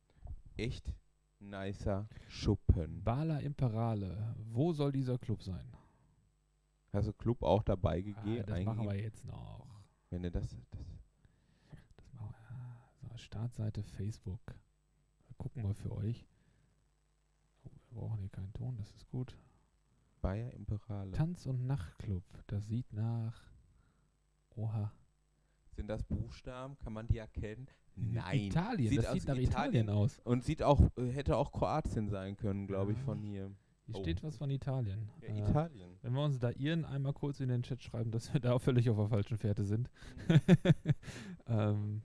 Echt 0.57 0.93
nicer 1.41 2.09
Schuppen. 2.29 3.03
Bala 3.03 3.41
Imperale. 3.41 4.37
Wo 4.53 4.73
soll 4.73 4.93
dieser 4.93 5.19
Club 5.19 5.43
sein? 5.43 5.73
Hast 6.93 7.09
du 7.09 7.13
Club 7.13 7.43
auch 7.43 7.65
dabei 7.65 7.99
Ah, 7.99 8.01
gegeben? 8.23 8.47
das 8.47 8.65
machen 8.65 8.85
wir 8.89 8.95
jetzt 8.95 9.25
noch. 9.25 9.67
Wenn 10.11 10.23
du 10.23 10.31
das, 10.31 10.49
das 10.71 10.87
Das 11.97 12.13
machen 12.13 12.33
wir. 13.03 13.09
So, 13.11 13.17
Startseite 13.19 13.83
Facebook. 13.83 14.55
Wir 15.27 15.35
gucken 15.37 15.65
mal 15.65 15.75
für 15.75 15.91
euch. 15.97 16.25
Oh, 17.65 17.71
wir 17.91 18.01
brauchen 18.03 18.21
hier 18.21 18.29
keinen 18.31 18.53
Ton, 18.53 18.77
das 18.77 18.93
ist 18.93 19.09
gut. 19.09 19.37
Bayer 20.23 20.53
Imperale. 20.53 21.11
Tanz- 21.11 21.47
und 21.47 21.67
Nachtclub. 21.67 22.23
Das 22.47 22.69
sieht 22.69 22.93
nach. 22.93 23.51
Oha. 24.55 24.93
Sind 25.87 26.01
das 26.01 26.03
Buchstaben? 26.03 26.77
Kann 26.79 26.93
man 26.95 27.07
die 27.07 27.19
erkennen? 27.19 27.69
Nein. 27.95 28.41
Italien. 28.41 28.89
Sieht 28.91 28.99
das 28.99 29.07
aus 29.07 29.13
sieht 29.15 29.29
nach 29.29 29.37
Italien. 29.37 29.85
Italien 29.85 29.91
aus. 29.91 30.19
Und 30.25 30.43
sieht 30.43 30.61
auch, 30.65 30.81
äh, 30.99 31.07
hätte 31.13 31.37
auch 31.37 31.53
Kroatien 31.53 32.09
sein 32.09 32.37
können, 32.37 32.67
glaube 32.67 32.91
ich, 32.91 32.99
Ja. 32.99 33.05
von 33.05 33.21
hier. 33.23 33.53
Hier 33.87 33.95
Oh. 33.95 34.01
steht 34.03 34.21
was 34.25 34.37
von 34.37 34.51
Italien. 34.51 35.09
Ja, 35.23 35.29
Äh, 35.29 35.39
Italien. 35.49 35.97
Wenn 36.03 36.13
wir 36.15 36.25
uns 36.25 36.41
da 36.41 36.51
Iren 36.51 36.85
einmal 36.85 37.13
kurz 37.13 37.39
in 37.39 37.51
den 37.51 37.63
Chat 37.63 37.85
schreiben, 37.85 38.11
dass 38.11 38.33
wir 38.35 38.41
da 38.41 38.59
völlig 38.59 38.91
auf 38.91 38.97
der 38.97 39.07
falschen 39.09 39.39
Fährte 39.39 39.65
sind. 39.65 39.89
ähm, 41.47 42.03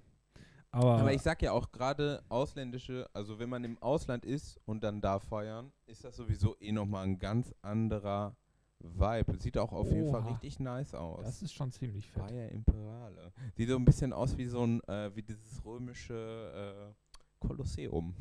aber, 0.70 1.00
Aber 1.00 1.14
ich 1.14 1.24
sag 1.24 1.42
ja 1.42 1.52
auch 1.52 1.72
gerade 1.72 2.24
ausländische, 2.30 3.10
also 3.14 3.40
wenn 3.40 3.50
man 3.50 3.64
im 3.64 3.80
Ausland 3.80 4.26
ist 4.26 4.60
und 4.66 4.84
dann 4.84 5.02
da 5.02 5.18
feiern, 5.20 5.72
ist 5.88 6.04
das 6.04 6.16
sowieso 6.16 6.56
eh 6.60 6.72
nochmal 6.72 7.04
ein 7.06 7.18
ganz 7.18 7.52
anderer 7.64 8.38
Vibe. 8.84 9.38
Sieht 9.40 9.58
auch 9.58 9.72
auf 9.72 9.92
jeden 9.92 10.10
Fall 10.12 10.22
Oha. 10.22 10.32
richtig 10.32 10.60
nice 10.60 10.94
aus. 10.94 11.24
das 11.24 11.42
ist 11.42 11.54
schon 11.54 11.72
ziemlich 11.72 12.10
fett. 12.10 12.28
Bayer 12.28 12.50
Imperale. 12.50 13.32
Sieht 13.56 13.70
so 13.70 13.76
ein 13.76 13.86
bisschen 13.86 14.14
aus 14.14 14.38
wie 14.38 14.46
so 14.46 14.66
ein, 14.66 14.84
äh, 14.84 15.16
wie 15.16 15.22
dieses 15.22 15.64
römische 15.66 16.94
äh, 16.94 17.46
Kolosseum. 17.46 18.14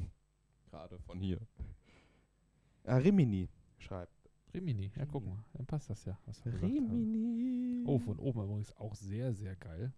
Gerade 0.70 0.98
von 1.00 1.18
hier. 1.18 1.40
Ah, 2.84 2.96
Rimini 2.96 3.48
schreibt. 3.78 4.12
Rimini, 4.52 4.90
ja 4.96 5.06
guck 5.06 5.24
mal, 5.24 5.44
dann 5.52 5.66
passt 5.66 5.90
das 5.90 6.04
ja. 6.04 6.18
Rimini. 6.44 7.84
Oh, 7.86 7.98
von 7.98 8.18
oben 8.18 8.42
übrigens 8.42 8.74
auch 8.76 8.94
sehr, 8.94 9.32
sehr 9.32 9.54
geil. 9.56 9.92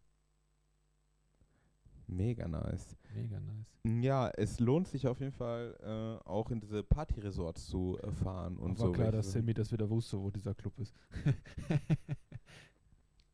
Mega 2.16 2.46
nice. 2.46 2.96
Mega 3.14 3.40
nice. 3.40 4.04
Ja, 4.04 4.30
es 4.36 4.60
lohnt 4.60 4.86
sich 4.86 5.06
auf 5.06 5.18
jeden 5.20 5.32
Fall 5.32 5.76
äh, 5.82 6.28
auch 6.28 6.50
in 6.50 6.60
diese 6.60 6.82
Party-Resorts 6.82 7.66
zu 7.66 7.98
äh, 8.02 8.12
fahren 8.12 8.58
und 8.58 8.78
war 8.78 8.86
so. 8.86 8.92
klar, 8.92 9.10
dass. 9.10 9.32
Sammy 9.32 9.54
das 9.54 9.72
wieder 9.72 9.88
wusste, 9.88 10.20
wo 10.20 10.30
dieser 10.30 10.54
Club 10.54 10.78
ist. 10.78 10.94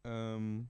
ähm, 0.04 0.68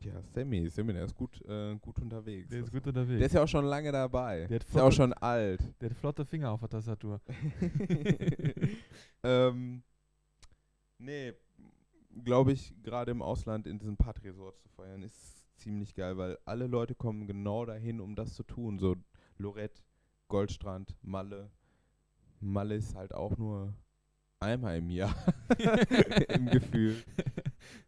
ja, 0.00 0.22
Sammy, 0.34 0.68
Sammy, 0.68 0.94
der 0.94 1.04
ist 1.04 1.14
gut, 1.14 1.40
äh, 1.46 1.76
gut 1.76 1.98
unterwegs. 1.98 2.48
Der 2.48 2.60
ist 2.60 2.72
gut 2.72 2.86
unterwegs. 2.86 3.18
Der 3.18 3.26
ist 3.26 3.34
ja 3.34 3.42
auch 3.42 3.48
schon 3.48 3.66
lange 3.66 3.92
dabei. 3.92 4.46
Der 4.46 4.60
ist 4.60 4.74
ja 4.74 4.82
auch 4.82 4.92
schon 4.92 5.12
alt. 5.12 5.60
Der 5.80 5.90
hat 5.90 5.96
flotte 5.96 6.24
Finger 6.24 6.50
auf 6.50 6.60
der 6.60 6.70
Tastatur. 6.70 7.20
ähm, 9.22 9.82
nee, 10.98 11.34
glaube 12.24 12.52
ich, 12.52 12.72
gerade 12.82 13.10
im 13.10 13.22
Ausland 13.22 13.66
in 13.66 13.78
diesen 13.78 13.96
Party-Resorts 13.96 14.62
zu 14.62 14.68
feiern, 14.70 15.02
ist 15.02 15.31
ziemlich 15.62 15.94
geil, 15.94 16.16
weil 16.16 16.38
alle 16.44 16.66
Leute 16.66 16.94
kommen 16.94 17.26
genau 17.26 17.64
dahin, 17.64 18.00
um 18.00 18.14
das 18.14 18.34
zu 18.34 18.42
tun. 18.42 18.78
So 18.78 18.96
Lorette, 19.38 19.82
Goldstrand, 20.28 20.96
Malle. 21.02 21.50
Malle 22.40 22.74
ist 22.74 22.94
halt 22.94 23.14
auch 23.14 23.36
nur 23.36 23.72
einmal 24.40 24.78
im 24.78 24.90
Jahr 24.90 25.14
im 26.28 26.46
Gefühl. 26.46 27.02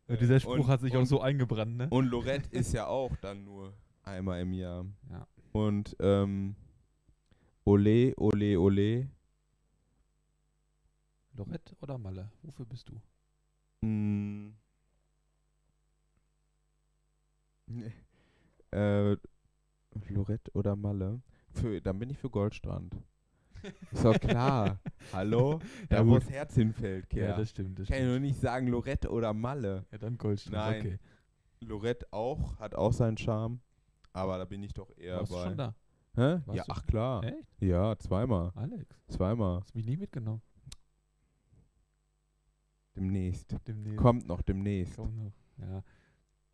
Ja, 0.07 0.17
dieser 0.17 0.39
Spruch 0.39 0.53
Und- 0.59 0.67
hat 0.69 0.83
sich 0.83 0.95
auch 0.95 1.01
und- 1.01 1.07
so 1.07 1.21
eingebrannt, 1.23 1.77
ne? 1.79 1.89
Und 1.91 2.07
Lorette 2.11 2.49
ist 2.51 2.75
ja 2.75 2.87
auch 2.87 3.17
dann 3.17 3.43
nur 3.45 3.73
einmal 4.03 4.43
im 4.43 4.53
Jahr. 4.53 4.85
Ja. 5.11 5.27
Und 5.53 5.97
ähm, 5.99 6.55
Ole, 7.65 8.15
Ole, 8.19 8.61
Ole. 8.61 9.09
Lorette 11.33 11.75
oder 11.81 11.97
Malle? 11.99 12.31
Wofür 12.43 12.67
bist 12.67 12.89
du? 12.91 13.87
Mm. 13.87 14.55
Nee. 17.67 17.93
Äh, 18.75 19.17
Lorette 20.09 20.51
oder 20.55 20.75
Malle? 20.75 21.23
Für, 21.53 21.81
dann 21.81 21.97
bin 22.01 22.11
ich 22.11 22.19
für 22.19 22.29
Goldstrand. 22.29 22.93
Ist 23.93 24.05
doch 24.05 24.19
klar. 24.19 24.81
Hallo? 25.13 25.61
Da 25.89 25.99
Ja, 25.99 26.07
wo 26.09 26.19
das 26.19 26.29
Herz 26.29 26.55
hinfällt, 26.57 27.09
Kerl. 27.09 27.29
Ja, 27.31 27.37
das 27.37 27.51
stimmt. 27.51 27.79
Das 27.79 27.87
Kann 27.87 27.99
ich 27.99 28.03
stimmt. 28.03 28.11
nur 28.11 28.19
nicht 28.19 28.41
sagen 28.41 28.67
Lorette 28.67 29.09
oder 29.13 29.33
Malle. 29.33 29.87
Ja, 29.93 29.99
dann 29.99 30.19
Goldstrand. 30.19 30.55
Nein. 30.57 30.81
Okay. 30.81 30.99
Lorette 31.61 32.09
auch, 32.11 32.59
hat 32.59 32.75
auch 32.75 32.93
seinen 32.93 33.17
Charme. 33.17 33.61
Aber 34.13 34.39
da 34.39 34.45
bin 34.45 34.61
ich 34.65 34.73
doch 34.75 34.91
eher 34.97 35.19
Warst 35.21 35.31
du 35.31 35.37
bei. 35.37 35.45
schon 35.45 35.57
da? 35.57 35.77
Hä? 36.17 36.41
Warst 36.47 36.57
Ja, 36.57 36.65
du- 36.65 36.73
ach 36.73 36.87
klar. 36.87 37.23
Echt? 37.23 37.63
Ja, 37.63 37.97
zweimal. 37.97 38.51
Alex, 38.57 38.99
Zweimal. 39.07 39.61
hast 39.61 39.73
mich 39.77 39.87
nie 39.87 39.97
mitgenommen. 39.97 40.43
Demnächst. 42.97 43.57
Demnächst. 43.69 43.99
Kommt 43.99 44.27
noch 44.27 44.43
demnächst. 44.43 44.97
Komm 44.97 45.15
noch. 45.17 45.33
Ja. 45.59 45.83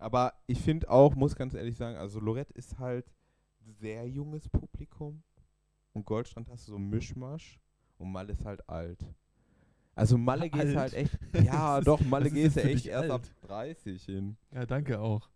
Aber 0.00 0.32
ich 0.46 0.58
finde 0.60 0.88
auch, 0.88 1.14
muss 1.14 1.36
ganz 1.36 1.52
ehrlich 1.52 1.76
sagen, 1.76 1.96
also 1.98 2.20
Lorette 2.20 2.54
ist 2.54 2.78
halt 2.78 3.12
sehr 3.60 4.08
junges 4.08 4.48
Publikum 4.48 5.22
und 5.92 6.06
Goldstrand 6.06 6.48
hast 6.48 6.66
du 6.66 6.72
so 6.72 6.76
einen 6.76 6.88
Mischmasch 6.88 7.60
und 7.98 8.10
Malle 8.10 8.32
ist 8.32 8.46
halt 8.46 8.66
alt. 8.66 9.04
Also 9.94 10.16
Malle 10.16 10.44
Alt? 10.44 10.52
gehst 10.52 10.76
halt 10.76 10.94
echt, 10.94 11.18
ja 11.44 11.82
doch, 11.82 12.00
Malle 12.00 12.30
du 12.30 12.50
für 12.50 12.62
echt 12.62 12.84
dich 12.86 12.88
erst 12.88 13.10
ab 13.10 13.20
alt. 13.20 13.76
30 13.76 14.02
hin. 14.02 14.36
ja, 14.54 14.64
danke 14.64 14.98
auch. 14.98 15.28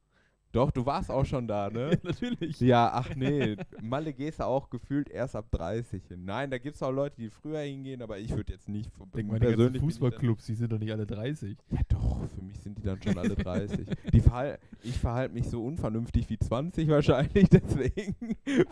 Doch, 0.54 0.70
du 0.70 0.86
warst 0.86 1.10
auch 1.10 1.26
schon 1.26 1.48
da, 1.48 1.68
ne? 1.68 1.98
Natürlich. 2.04 2.60
Ja, 2.60 2.92
ach 2.92 3.16
nee, 3.16 3.56
Malle 3.82 4.12
gehst 4.12 4.38
du 4.38 4.44
auch 4.44 4.70
gefühlt 4.70 5.10
erst 5.10 5.34
ab 5.34 5.46
30 5.50 6.06
hin. 6.06 6.24
Nein, 6.24 6.48
da 6.48 6.58
gibt 6.58 6.76
es 6.76 6.82
auch 6.84 6.92
Leute, 6.92 7.16
die 7.16 7.28
früher 7.28 7.58
hingehen, 7.58 8.00
aber 8.00 8.18
ich 8.20 8.30
würde 8.30 8.52
jetzt 8.52 8.68
nicht 8.68 8.88
Denk 9.16 9.32
mal, 9.32 9.40
die 9.40 9.80
Fußballclubs, 9.80 10.46
die 10.46 10.54
sind 10.54 10.70
doch 10.70 10.78
nicht 10.78 10.92
alle 10.92 11.06
30. 11.06 11.58
Ja 11.70 11.80
doch, 11.88 12.20
für 12.32 12.42
mich 12.42 12.60
sind 12.60 12.78
die 12.78 12.82
dann 12.82 13.02
schon 13.02 13.18
alle 13.18 13.34
30. 13.34 13.84
Die 14.12 14.20
verhal 14.20 14.60
ich 14.84 14.96
verhalte 14.96 15.34
mich 15.34 15.48
so 15.48 15.64
unvernünftig 15.64 16.30
wie 16.30 16.38
20 16.38 16.88
wahrscheinlich, 16.88 17.48
deswegen 17.50 18.14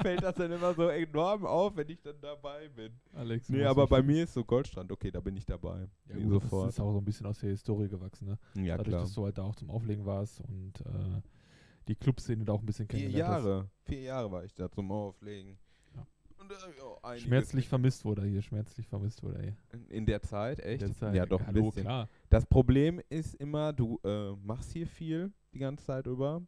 fällt 0.00 0.22
das 0.22 0.36
dann 0.36 0.52
immer 0.52 0.74
so 0.74 0.86
enorm 0.86 1.44
auf, 1.44 1.74
wenn 1.76 1.88
ich 1.88 2.00
dann 2.00 2.16
dabei 2.20 2.68
bin. 2.68 2.92
Alex. 3.12 3.48
Nee, 3.48 3.64
aber 3.64 3.88
bei 3.88 4.02
mir 4.02 4.22
ist 4.22 4.34
so 4.34 4.44
Goldstrand, 4.44 4.92
okay, 4.92 5.10
da 5.10 5.18
bin 5.18 5.36
ich 5.36 5.46
dabei. 5.46 5.88
ja, 6.08 6.14
gut, 6.16 6.42
sofort. 6.42 6.68
Das 6.68 6.74
ist 6.74 6.80
auch 6.80 6.92
so 6.92 6.98
ein 6.98 7.04
bisschen 7.04 7.26
aus 7.26 7.40
der 7.40 7.50
Historie 7.50 7.88
gewachsen, 7.88 8.28
ne? 8.28 8.38
Ja, 8.62 8.76
Dadurch, 8.76 8.88
klar. 8.88 9.00
dass 9.00 9.14
du 9.14 9.24
halt 9.24 9.38
da 9.38 9.42
auch 9.42 9.56
zum 9.56 9.70
Auflegen 9.70 10.06
warst 10.06 10.40
und 10.42 10.80
äh, 10.82 11.22
die 11.88 11.94
Clubszene 11.96 12.44
da 12.44 12.52
auch 12.52 12.60
ein 12.60 12.66
bisschen 12.66 12.86
Vier 12.88 12.98
kennengelernt 13.00 13.34
hast. 13.34 13.44
Jahre. 13.44 13.70
Vier 13.84 14.00
Jahre 14.02 14.30
war 14.32 14.44
ich 14.44 14.54
da 14.54 14.70
zum 14.70 14.90
Auflegen. 14.92 15.58
Ja. 15.94 16.06
Und 16.38 16.50
einiges 17.02 17.22
Schmerzlich 17.24 17.68
vermisst 17.68 18.04
wurde 18.04 18.22
er 18.22 18.28
hier, 18.28 18.42
schmerzlich 18.42 18.86
vermisst 18.88 19.22
wurde 19.22 19.36
er 19.38 19.42
hier. 19.42 19.56
in- 19.72 19.88
In 19.88 20.06
der 20.06 20.22
Zeit, 20.22 20.60
echt? 20.60 20.82
Der 20.82 20.92
Zeit. 20.92 21.14
Ja, 21.14 21.26
doch, 21.26 21.40
ein 21.40 21.54
bisschen. 21.54 21.82
klar. 21.82 22.08
Das 22.30 22.46
Problem 22.46 23.00
ist 23.08 23.34
immer, 23.36 23.72
du 23.72 23.98
äh, 24.04 24.32
machst 24.36 24.72
hier 24.72 24.86
viel 24.86 25.32
die 25.52 25.58
ganze 25.58 25.84
Zeit 25.84 26.06
über 26.06 26.42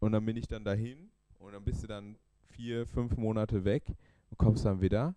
und 0.00 0.12
dann 0.12 0.24
bin 0.24 0.36
ich 0.36 0.46
dann 0.48 0.64
dahin 0.64 1.10
und 1.38 1.52
dann 1.52 1.64
bist 1.64 1.82
du 1.82 1.86
dann 1.86 2.16
vier, 2.48 2.86
fünf 2.86 3.16
Monate 3.16 3.64
weg 3.64 3.84
und 4.30 4.36
kommst 4.38 4.64
dann 4.64 4.80
wieder 4.80 5.14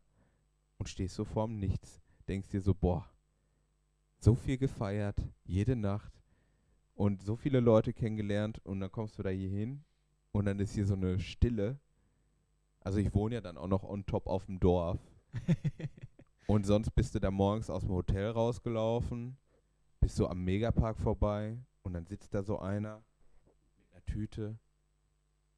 und 0.78 0.88
stehst 0.88 1.16
so 1.16 1.26
vorm 1.26 1.58
Nichts. 1.58 2.02
Denkst 2.28 2.50
dir 2.50 2.62
so, 2.62 2.74
boah, 2.74 3.10
so 4.20 4.36
viel 4.36 4.58
gefeiert, 4.58 5.18
jede 5.44 5.76
Nacht 5.76 6.13
und 6.96 7.22
so 7.22 7.36
viele 7.36 7.60
Leute 7.60 7.94
kennengelernt 7.94 8.60
und 8.64 8.80
dann 8.80 8.92
kommst 8.92 9.18
du 9.18 9.24
da 9.24 9.30
hier 9.30 9.50
hin 9.50 9.84
und 10.32 10.46
dann 10.46 10.60
ist 10.60 10.74
hier 10.74 10.86
so 10.86 10.96
eine 10.96 11.20
Stille. 11.20 11.80
Also 12.82 13.00
ich 13.00 13.14
wohne 13.14 13.36
ja 13.36 13.42
dann 13.42 13.58
auch 13.58 13.68
noch 13.68 13.84
on 13.84 14.06
top 14.06 14.28
auf 14.28 14.46
dem 14.46 14.60
Dorf. 14.60 15.00
Und 16.48 16.66
sonst 16.66 16.92
bist 16.92 17.16
du 17.16 17.20
da 17.20 17.32
morgens 17.32 17.70
aus 17.70 17.84
dem 17.84 17.92
Hotel 17.92 18.30
rausgelaufen, 18.30 19.38
bist 20.02 20.18
so 20.18 20.28
am 20.28 20.44
Megapark 20.44 21.00
vorbei 21.00 21.58
und 21.84 21.94
dann 21.94 22.06
sitzt 22.06 22.34
da 22.34 22.44
so 22.44 22.60
einer 22.60 23.04
mit 23.78 23.92
einer 23.92 24.06
Tüte 24.06 24.60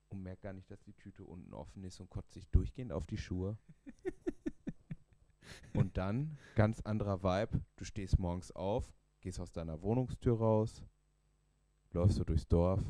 und 0.10 0.22
merkt 0.22 0.44
gar 0.44 0.54
nicht, 0.54 0.70
dass 0.70 0.84
die 0.84 0.94
Tüte 0.94 1.24
unten 1.24 1.54
offen 1.54 1.84
ist 1.84 2.00
und 2.00 2.10
kotzt 2.10 2.34
sich 2.34 2.48
durchgehend 2.50 2.92
auf 2.92 3.08
die 3.08 3.18
Schuhe. 3.18 3.58
und 5.74 5.98
dann, 5.98 6.38
ganz 6.56 6.82
anderer 6.82 7.24
Vibe, 7.24 7.62
du 7.78 7.84
stehst 7.84 8.20
morgens 8.20 8.52
auf, 8.52 8.94
gehst 9.22 9.40
aus 9.40 9.52
deiner 9.52 9.82
Wohnungstür 9.82 10.38
raus, 10.38 10.84
läufst 11.96 12.18
so 12.18 12.24
durchs 12.24 12.48
Dorf, 12.48 12.82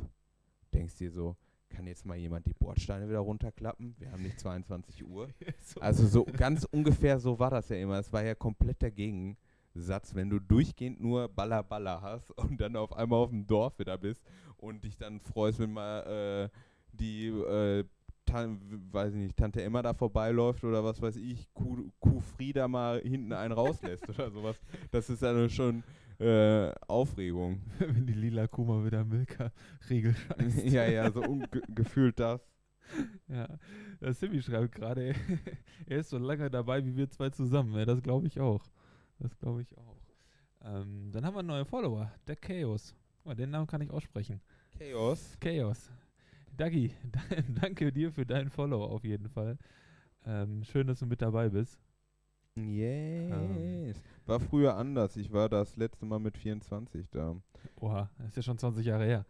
denkst 0.74 0.98
dir 0.98 1.12
so, 1.12 1.38
kann 1.70 1.88
jetzt 1.88 2.06
mal 2.06 2.18
jemand 2.18 2.46
die 2.46 2.54
Bordsteine 2.54 3.08
wieder 3.08 3.20
runterklappen? 3.20 3.96
Wir 3.98 4.12
haben 4.12 4.24
nicht 4.24 4.40
22 4.40 5.06
Uhr. 5.06 5.30
So. 5.62 5.80
Also 5.82 6.06
so 6.08 6.26
ganz 6.26 6.66
ungefähr 6.66 7.20
so 7.20 7.40
war 7.40 7.50
das 7.50 7.70
ja 7.70 7.78
immer. 7.78 7.98
Es 7.98 8.14
war 8.14 8.24
ja 8.24 8.36
komplett 8.36 8.82
dagegen. 8.82 9.38
Satz, 9.74 10.16
wenn 10.16 10.30
du 10.30 10.40
durchgehend 10.40 11.02
nur 11.02 11.28
Baller 11.28 11.62
Baller 11.64 12.02
hast 12.02 12.32
und 12.38 12.62
dann 12.62 12.76
auf 12.78 12.94
einmal 12.94 13.20
auf 13.20 13.30
dem 13.30 13.46
Dorf 13.46 13.78
wieder 13.78 13.98
bist 13.98 14.24
und 14.58 14.84
dich 14.84 14.96
dann 14.96 15.20
freust, 15.20 15.60
wenn 15.60 15.74
mal 15.74 16.50
äh, 16.52 16.58
die, 16.94 17.28
äh, 17.28 17.84
weiß 18.32 19.14
ich 19.14 19.20
nicht, 19.20 19.38
Tante 19.38 19.62
Emma 19.62 19.82
da 19.82 19.94
vorbeiläuft 19.94 20.64
oder 20.64 20.84
was 20.84 21.02
weiß 21.02 21.18
ich, 21.18 21.54
Kuh, 21.54 21.92
Kuh 22.00 22.22
Frieda 22.22 22.68
mal 22.68 23.02
hinten 23.02 23.34
einen 23.34 23.54
rauslässt 23.54 24.08
oder 24.08 24.32
sowas. 24.32 24.56
Das 24.92 25.10
ist 25.10 25.22
dann 25.22 25.50
schon 25.50 25.84
äh, 26.20 26.72
Aufregung. 26.88 27.62
Wenn 27.80 28.06
die 28.06 28.14
lila 28.14 28.48
Kuh 28.48 28.64
mal 28.64 28.86
wieder 28.86 29.04
Milka-Riegel 29.04 30.16
scheißt. 30.16 30.66
ja, 30.66 30.86
ja, 30.86 31.12
so 31.12 31.22
gefühlt 31.70 32.20
das. 32.20 32.42
Ja, 33.28 33.48
der 34.00 34.14
Simi 34.14 34.42
schreibt 34.42 34.76
gerade, 34.76 35.16
er 35.88 36.00
ist 36.00 36.10
so 36.10 36.18
lange 36.18 36.50
dabei 36.50 36.86
wie 36.86 36.96
wir 36.96 37.10
zwei 37.10 37.30
zusammen. 37.30 37.74
Ja, 37.76 37.86
das 37.86 38.02
glaube 38.02 38.28
ich 38.28 38.40
auch. 38.40 38.64
Das 39.20 39.38
glaube 39.38 39.62
ich 39.62 39.78
auch. 39.78 39.98
Ähm, 40.64 41.12
dann 41.12 41.26
haben 41.26 41.36
wir 41.36 41.40
einen 41.40 41.48
neuen 41.48 41.66
Follower, 41.66 42.12
der 42.28 42.36
Chaos. 42.36 42.96
Oh, 43.24 43.34
den 43.34 43.50
Namen 43.50 43.68
kann 43.68 43.82
ich 43.82 43.90
aussprechen. 43.90 44.40
Chaos. 44.78 45.38
Chaos. 45.40 45.92
Dagi, 46.56 46.94
danke 47.62 47.92
dir 47.92 48.12
für 48.12 48.26
deinen 48.26 48.50
Follow 48.50 48.84
auf 48.86 49.04
jeden 49.04 49.28
Fall. 49.30 49.58
Ähm, 50.26 50.64
schön, 50.64 50.88
dass 50.88 51.00
du 51.00 51.06
mit 51.06 51.22
dabei 51.22 51.50
bist. 51.50 51.85
Yes. 52.58 53.32
Ähm. 53.32 53.94
War 54.26 54.40
früher 54.40 54.76
anders. 54.76 55.18
Ich 55.18 55.32
war 55.32 55.50
das 55.50 55.76
letzte 55.76 56.06
Mal 56.06 56.20
mit 56.20 56.38
24 56.38 57.10
da. 57.10 57.36
Oha, 57.80 58.10
das 58.18 58.30
ist 58.30 58.36
ja 58.38 58.42
schon 58.44 58.58
20 58.58 58.86
Jahre 58.86 59.06
her. 59.06 59.26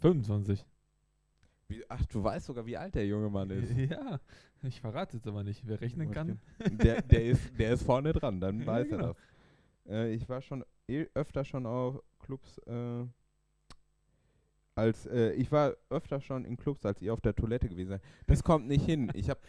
25. 0.00 0.64
Wie, 1.68 1.82
ach, 1.88 2.04
du 2.06 2.22
weißt 2.22 2.46
sogar, 2.46 2.66
wie 2.66 2.76
alt 2.76 2.94
der 2.94 3.06
junge 3.06 3.30
Mann 3.30 3.50
ist. 3.50 3.72
Ja, 3.76 4.20
ich 4.62 4.80
verrate 4.80 5.16
jetzt 5.16 5.26
aber 5.26 5.44
nicht. 5.44 5.62
Wer 5.66 5.80
rechnen 5.80 6.10
kann. 6.10 6.40
Der, 6.70 7.02
der, 7.02 7.24
ist, 7.24 7.58
der 7.58 7.72
ist 7.72 7.82
vorne 7.82 8.12
dran, 8.12 8.40
dann 8.40 8.60
ja, 8.60 8.66
weiß 8.66 8.88
genau. 8.88 9.04
er 9.04 9.14
das. 9.84 9.92
Äh, 9.92 10.14
ich 10.14 10.28
war 10.28 10.40
schon 10.40 10.64
eh 10.88 11.06
öfter 11.14 11.44
schon 11.44 11.66
auf 11.66 12.02
Clubs. 12.18 12.58
Äh, 12.66 13.04
als 14.76 15.06
äh, 15.06 15.32
ich 15.32 15.50
war 15.50 15.74
öfter 15.88 16.20
schon 16.20 16.44
in 16.44 16.56
Clubs, 16.56 16.84
als 16.84 17.00
ihr 17.00 17.12
auf 17.12 17.20
der 17.22 17.34
Toilette 17.34 17.68
gewesen 17.68 17.88
seid. 17.88 18.02
Das 18.26 18.44
kommt 18.44 18.68
nicht 18.68 18.84
hin. 18.84 19.10
Ich 19.14 19.30
habe, 19.30 19.40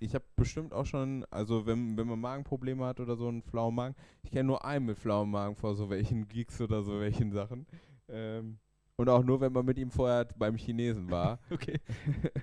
ich 0.00 0.14
habe 0.14 0.24
bestimmt 0.34 0.72
auch 0.72 0.86
schon, 0.86 1.26
also 1.30 1.66
wenn, 1.66 1.96
wenn 1.98 2.08
man 2.08 2.18
Magenprobleme 2.18 2.84
hat 2.86 2.98
oder 2.98 3.16
so 3.16 3.28
einen 3.28 3.42
flauen 3.42 3.74
Magen, 3.74 3.94
ich 4.22 4.30
kenne 4.30 4.44
nur 4.44 4.64
einen 4.64 4.86
mit 4.86 4.98
flauem 4.98 5.30
Magen 5.30 5.56
vor 5.56 5.74
so 5.74 5.90
welchen 5.90 6.26
Geeks 6.26 6.60
oder 6.62 6.82
so 6.82 6.98
welchen 7.00 7.32
Sachen. 7.32 7.66
Ähm, 8.08 8.58
und 8.96 9.08
auch 9.10 9.22
nur, 9.22 9.42
wenn 9.42 9.52
man 9.52 9.66
mit 9.66 9.78
ihm 9.78 9.90
vorher 9.90 10.26
beim 10.38 10.56
Chinesen 10.56 11.10
war. 11.10 11.38
okay. 11.50 11.78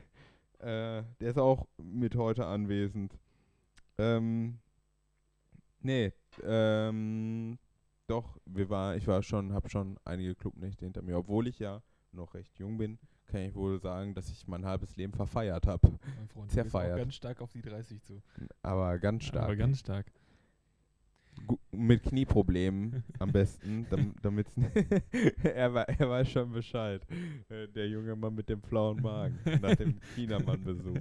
äh, 0.60 1.04
der 1.20 1.30
ist 1.30 1.40
auch 1.40 1.68
mit 1.82 2.16
heute 2.16 2.46
anwesend. 2.46 3.18
Ähm, 3.98 4.60
nee, 5.82 6.14
ähm, 6.44 7.58
doch, 8.06 8.38
wir 8.46 8.70
war, 8.70 8.96
ich 8.96 9.08
war 9.08 9.24
schon, 9.24 9.52
habe 9.54 9.68
schon 9.70 9.98
einige 10.06 10.36
Clubnächte 10.36 10.86
hinter 10.86 11.02
mir, 11.02 11.18
obwohl 11.18 11.48
ich 11.48 11.58
ja 11.58 11.82
noch 12.12 12.34
recht 12.34 12.57
jung 12.60 12.78
bin, 12.78 12.97
kann 13.28 13.41
ich 13.41 13.55
wohl 13.55 13.80
sagen, 13.80 14.14
dass 14.14 14.30
ich 14.30 14.47
mein 14.47 14.66
halbes 14.66 14.95
Leben 14.95 15.14
verfeiert 15.14 15.68
habe. 15.68 15.99
Mein 16.18 16.28
Freund, 16.30 16.51
Zerfeiert. 16.51 16.97
ganz 16.97 17.16
stark 17.16 17.41
auf 17.41 17.51
die 17.51 17.62
30 17.62 18.01
zu. 18.03 18.22
Aber 18.62 18.97
ganz 18.99 19.26
stark. 19.26 19.43
Aber 19.45 19.55
ganz 19.55 19.80
stark. 19.80 20.12
Gu 21.47 21.57
mit 21.72 22.03
Knieproblemen 22.03 23.03
am 23.20 23.32
besten, 23.32 23.88
damit 24.22 24.47
er, 25.43 25.74
war, 25.74 25.88
er 25.88 26.10
weiß 26.10 26.30
schon 26.30 26.51
Bescheid. 26.51 27.01
Äh, 27.49 27.68
der 27.68 27.88
junge 27.88 28.16
Mann 28.16 28.36
mit 28.36 28.49
dem 28.49 28.62
flauen 28.62 29.01
Magen 29.01 29.39
nach 29.62 29.76
dem 29.76 29.99
Chinamann-Besuch. 30.16 30.97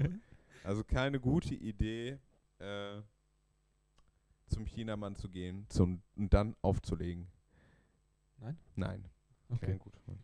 Also 0.63 0.85
keine 0.85 1.19
gute 1.19 1.55
Idee, 1.55 2.19
äh, 2.59 3.01
zum 4.47 4.67
Chinamann 4.67 5.17
zu 5.17 5.29
gehen 5.29 5.67
zum, 5.69 6.03
und 6.17 6.33
dann 6.33 6.55
aufzulegen. 6.63 7.27
Nein? 8.39 8.57
Nein. 8.77 9.05
Okay. 9.49 9.79
Mann. 10.07 10.19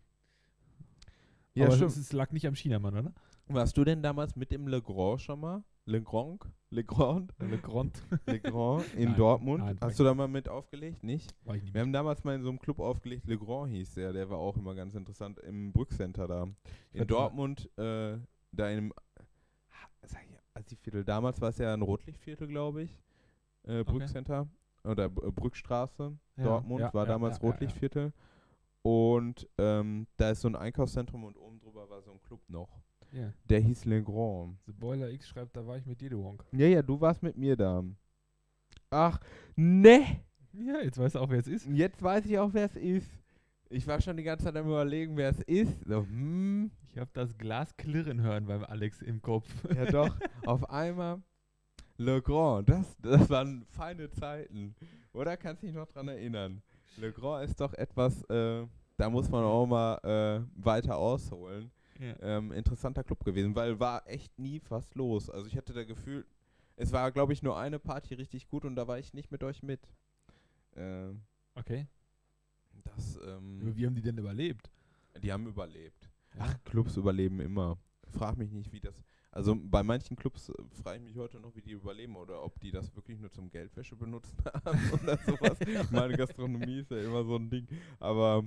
Ja, 1.54 1.66
Aber 1.66 1.76
stimmt. 1.76 1.96
es 1.96 2.12
lag 2.12 2.32
nicht 2.32 2.46
am 2.46 2.54
Chinamann, 2.54 2.96
oder? 2.96 3.12
Warst 3.46 3.76
du 3.76 3.84
denn 3.84 4.02
damals 4.02 4.34
mit 4.36 4.50
dem 4.50 4.66
Legrand 4.66 5.20
schon 5.20 5.40
mal? 5.40 5.62
Legrand? 5.86 6.42
Legrand? 6.70 7.32
Legrand. 7.38 8.02
Legrand 8.26 8.94
in 8.94 9.10
nein, 9.10 9.16
Dortmund. 9.16 9.64
Nein, 9.64 9.78
Hast 9.80 10.00
du 10.00 10.04
da 10.04 10.14
mal 10.14 10.26
mit 10.28 10.48
aufgelegt? 10.48 11.04
Nicht? 11.04 11.34
War 11.44 11.54
ich 11.54 11.62
nicht 11.62 11.74
Wir 11.74 11.82
haben 11.82 11.92
damals 11.92 12.24
mal 12.24 12.34
in 12.34 12.42
so 12.42 12.48
einem 12.48 12.58
Club 12.58 12.80
aufgelegt, 12.80 13.26
Legrand 13.26 13.70
hieß 13.70 13.94
der, 13.94 14.12
der 14.12 14.28
war 14.30 14.38
auch 14.38 14.56
immer 14.56 14.74
ganz 14.74 14.94
interessant, 14.94 15.38
im 15.40 15.72
Brückcenter 15.72 16.26
da. 16.26 16.48
In 16.92 17.06
Dortmund, 17.06 17.70
äh, 17.78 18.18
da 18.50 18.68
in 18.70 18.78
einem, 18.78 18.92
sag 20.02 20.22
ich, 20.24 20.38
Assi-Viertel, 20.54 21.04
damals 21.04 21.40
war 21.40 21.50
es 21.50 21.58
ja 21.58 21.72
ein 21.72 21.82
Rotlichtviertel, 21.82 22.48
glaube 22.48 22.84
ich, 22.84 22.98
äh, 23.64 23.84
Brückcenter, 23.84 24.48
okay. 24.82 24.90
oder 24.90 25.04
äh, 25.04 25.08
Brückstraße, 25.30 26.16
ja, 26.36 26.42
Dortmund, 26.42 26.80
ja, 26.80 26.94
war 26.94 27.04
ja, 27.04 27.12
damals 27.12 27.42
Rotlichtviertel. 27.42 28.12
Und 28.82 29.48
ähm, 29.56 30.06
da 30.18 30.30
ist 30.30 30.42
so 30.42 30.48
ein 30.48 30.56
Einkaufszentrum 30.56 31.24
und 31.24 31.36
drüber 31.84 31.94
war 31.94 32.02
so 32.02 32.12
ein 32.12 32.20
Club 32.22 32.40
noch. 32.48 32.68
Ja. 33.12 33.32
Der 33.48 33.60
hieß 33.60 33.84
Le 33.84 34.02
Grand. 34.02 34.58
The 34.66 34.72
Boiler 34.72 35.10
X 35.10 35.28
schreibt, 35.28 35.56
da 35.56 35.66
war 35.66 35.76
ich 35.76 35.86
mit 35.86 36.00
dir, 36.00 36.10
du 36.10 36.22
Wonk. 36.22 36.44
Ja, 36.52 36.66
ja, 36.66 36.82
du 36.82 37.00
warst 37.00 37.22
mit 37.22 37.36
mir 37.36 37.56
da. 37.56 37.84
Ach, 38.90 39.20
ne! 39.56 40.20
Ja, 40.52 40.80
jetzt 40.80 40.98
weißt 40.98 41.14
du 41.14 41.20
auch, 41.20 41.30
wer 41.30 41.38
es 41.38 41.48
ist. 41.48 41.66
Jetzt 41.66 42.02
weiß 42.02 42.26
ich 42.26 42.38
auch, 42.38 42.52
wer 42.52 42.66
es 42.66 42.76
ist. 42.76 43.10
Ich 43.70 43.86
war 43.86 44.00
schon 44.00 44.16
die 44.16 44.22
ganze 44.22 44.44
Zeit 44.44 44.56
am 44.56 44.66
überlegen, 44.66 45.16
wer 45.16 45.30
es 45.30 45.40
ist. 45.40 45.84
So, 45.84 46.02
hm. 46.02 46.70
Ich 46.92 46.98
habe 46.98 47.10
das 47.12 47.36
Glas 47.36 47.76
klirren 47.76 48.20
hören 48.20 48.46
beim 48.46 48.64
Alex 48.64 49.02
im 49.02 49.20
Kopf. 49.20 49.48
Ja 49.74 49.86
doch, 49.86 50.16
auf 50.46 50.70
einmal 50.70 51.22
Le 51.96 52.22
Grand, 52.22 52.68
das, 52.68 52.96
das 53.00 53.28
waren 53.30 53.64
feine 53.66 54.10
Zeiten. 54.10 54.74
Oder 55.12 55.36
kannst 55.36 55.62
du 55.62 55.66
dich 55.66 55.74
noch 55.74 55.86
dran 55.86 56.08
erinnern? 56.08 56.62
Le 56.96 57.12
Grand 57.12 57.48
ist 57.48 57.60
doch 57.60 57.72
etwas, 57.74 58.22
äh, 58.30 58.64
da 58.96 59.10
muss 59.10 59.28
man 59.28 59.44
auch 59.44 59.66
mal 59.66 59.98
äh, 60.04 60.64
weiter 60.64 60.96
ausholen. 60.96 61.70
Ja. 61.98 62.16
Ähm, 62.20 62.52
interessanter 62.52 63.04
Club 63.04 63.24
gewesen, 63.24 63.54
weil 63.54 63.78
war 63.78 64.08
echt 64.08 64.36
nie 64.38 64.60
was 64.68 64.94
los. 64.94 65.30
Also 65.30 65.46
ich 65.46 65.56
hatte 65.56 65.72
das 65.72 65.86
Gefühl, 65.86 66.26
es 66.76 66.92
war, 66.92 67.12
glaube 67.12 67.32
ich, 67.32 67.42
nur 67.42 67.56
eine 67.58 67.78
Party 67.78 68.14
richtig 68.14 68.48
gut 68.48 68.64
und 68.64 68.74
da 68.74 68.88
war 68.88 68.98
ich 68.98 69.14
nicht 69.14 69.30
mit 69.30 69.44
euch 69.44 69.62
mit. 69.62 69.80
Ähm, 70.76 71.22
okay. 71.54 71.86
Das, 72.82 73.18
ähm, 73.24 73.76
Wie 73.76 73.86
haben 73.86 73.94
die 73.94 74.02
denn 74.02 74.18
überlebt? 74.18 74.70
Die 75.22 75.32
haben 75.32 75.46
überlebt. 75.46 76.10
Ja. 76.34 76.46
Ach, 76.46 76.64
Clubs 76.64 76.96
überleben 76.96 77.40
immer. 77.40 77.78
Frag 78.10 78.36
mich 78.36 78.50
nicht, 78.50 78.72
wie 78.72 78.80
das. 78.80 78.94
Also 79.30 79.56
bei 79.56 79.82
manchen 79.82 80.16
Clubs 80.16 80.48
äh, 80.48 80.54
frage 80.82 80.98
ich 80.98 81.04
mich 81.04 81.16
heute 81.16 81.40
noch, 81.40 81.54
wie 81.56 81.62
die 81.62 81.72
überleben 81.72 82.16
oder 82.16 82.42
ob 82.42 82.58
die 82.60 82.70
das 82.70 82.94
wirklich 82.94 83.18
nur 83.18 83.32
zum 83.32 83.50
Geldwäsche 83.50 83.96
benutzt 83.96 84.34
haben 84.64 84.90
oder 84.92 85.16
sowas. 85.18 85.58
Meine 85.90 86.16
Gastronomie 86.16 86.80
ist 86.80 86.90
ja 86.90 86.98
immer 86.98 87.24
so 87.24 87.36
ein 87.36 87.50
Ding. 87.50 87.66
Aber 87.98 88.44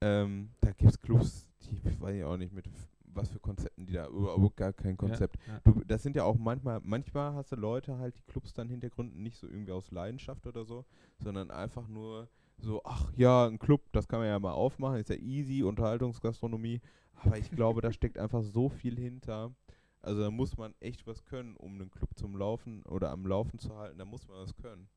ähm, 0.00 0.50
da 0.60 0.72
gibt 0.72 0.90
es 0.90 1.00
Clubs, 1.00 1.50
die 1.62 2.00
weiß 2.00 2.16
ich 2.16 2.24
auch 2.24 2.36
nicht 2.36 2.52
mit 2.52 2.66
was 3.14 3.28
für 3.28 3.38
Konzepten 3.38 3.86
die 3.86 3.92
da 3.92 4.08
überhaupt 4.08 4.56
gar 4.56 4.72
kein 4.72 4.96
Konzept. 4.96 5.38
Ja, 5.46 5.54
ja. 5.54 5.60
Du, 5.64 5.84
das 5.84 6.02
sind 6.02 6.16
ja 6.16 6.24
auch 6.24 6.36
manchmal, 6.36 6.80
manchmal 6.82 7.34
hast 7.34 7.52
du 7.52 7.56
Leute 7.56 7.98
halt, 7.98 8.16
die 8.18 8.22
Clubs 8.22 8.52
dann 8.52 8.68
Hintergründen 8.68 9.22
nicht 9.22 9.38
so 9.38 9.46
irgendwie 9.46 9.72
aus 9.72 9.90
Leidenschaft 9.90 10.46
oder 10.46 10.64
so, 10.64 10.84
sondern 11.18 11.50
einfach 11.50 11.88
nur 11.88 12.28
so, 12.58 12.82
ach 12.84 13.12
ja, 13.16 13.46
ein 13.46 13.58
Club, 13.58 13.82
das 13.92 14.08
kann 14.08 14.20
man 14.20 14.28
ja 14.28 14.38
mal 14.38 14.52
aufmachen, 14.52 14.98
ist 14.98 15.10
ja 15.10 15.16
easy, 15.16 15.62
Unterhaltungsgastronomie. 15.62 16.80
Aber 17.14 17.38
ich 17.38 17.50
glaube, 17.50 17.80
da 17.80 17.92
steckt 17.92 18.18
einfach 18.18 18.42
so 18.42 18.68
viel 18.68 18.98
hinter. 18.98 19.54
Also 20.02 20.20
da 20.20 20.30
muss 20.30 20.56
man 20.56 20.74
echt 20.80 21.06
was 21.06 21.24
können, 21.24 21.56
um 21.56 21.80
einen 21.80 21.90
Club 21.90 22.10
zum 22.16 22.36
Laufen 22.36 22.82
oder 22.84 23.10
am 23.10 23.26
Laufen 23.26 23.58
zu 23.58 23.74
halten. 23.76 23.98
Da 23.98 24.04
muss 24.04 24.28
man 24.28 24.38
was 24.38 24.54
können. 24.56 24.88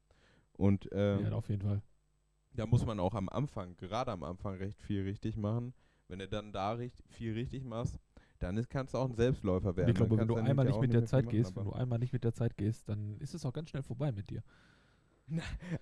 Und 0.54 0.90
ähm, 0.92 1.24
ja, 1.24 1.32
auf 1.32 1.50
jeden 1.50 1.62
Fall. 1.62 1.82
Da 2.58 2.66
muss 2.66 2.86
man 2.86 3.00
auch 3.00 3.14
am 3.14 3.30
Anfang, 3.30 3.78
gerade 3.78 4.12
am 4.12 4.24
Anfang, 4.24 4.56
recht 4.56 4.82
viel 4.82 5.04
richtig 5.04 5.38
machen. 5.38 5.74
Wenn 6.08 6.20
du 6.20 6.28
dann 6.28 6.52
da 6.52 6.72
richt, 6.72 7.04
viel 7.10 7.34
richtig 7.34 7.64
machst, 7.64 8.00
dann 8.40 8.58
ist, 8.58 8.70
kannst 8.70 8.94
du 8.94 8.98
auch 8.98 9.10
ein 9.10 9.16
Selbstläufer 9.16 9.76
werden. 9.76 9.90
Ich 9.90 9.96
glaube, 9.96 10.18
wenn 10.18 10.28
du 10.28 10.36
einmal 10.36 10.66
nicht 10.66 10.82
mit 10.82 10.94
der 10.94 11.06
Zeit 11.06 11.30
gehst, 11.30 11.56
wenn 11.56 11.66
du 11.66 11.74
einmal 11.74 12.00
nicht 12.00 12.14
mit 12.14 12.24
der 12.24 12.34
Zeit 12.34 12.58
gehst, 12.58 12.90
dann 12.90 13.18
ist 13.20 13.36
es 13.36 13.46
auch 13.46 13.54
ganz 13.54 13.70
schnell 13.70 13.84
vorbei 13.84 14.12
mit 14.12 14.30
dir. 14.30 14.44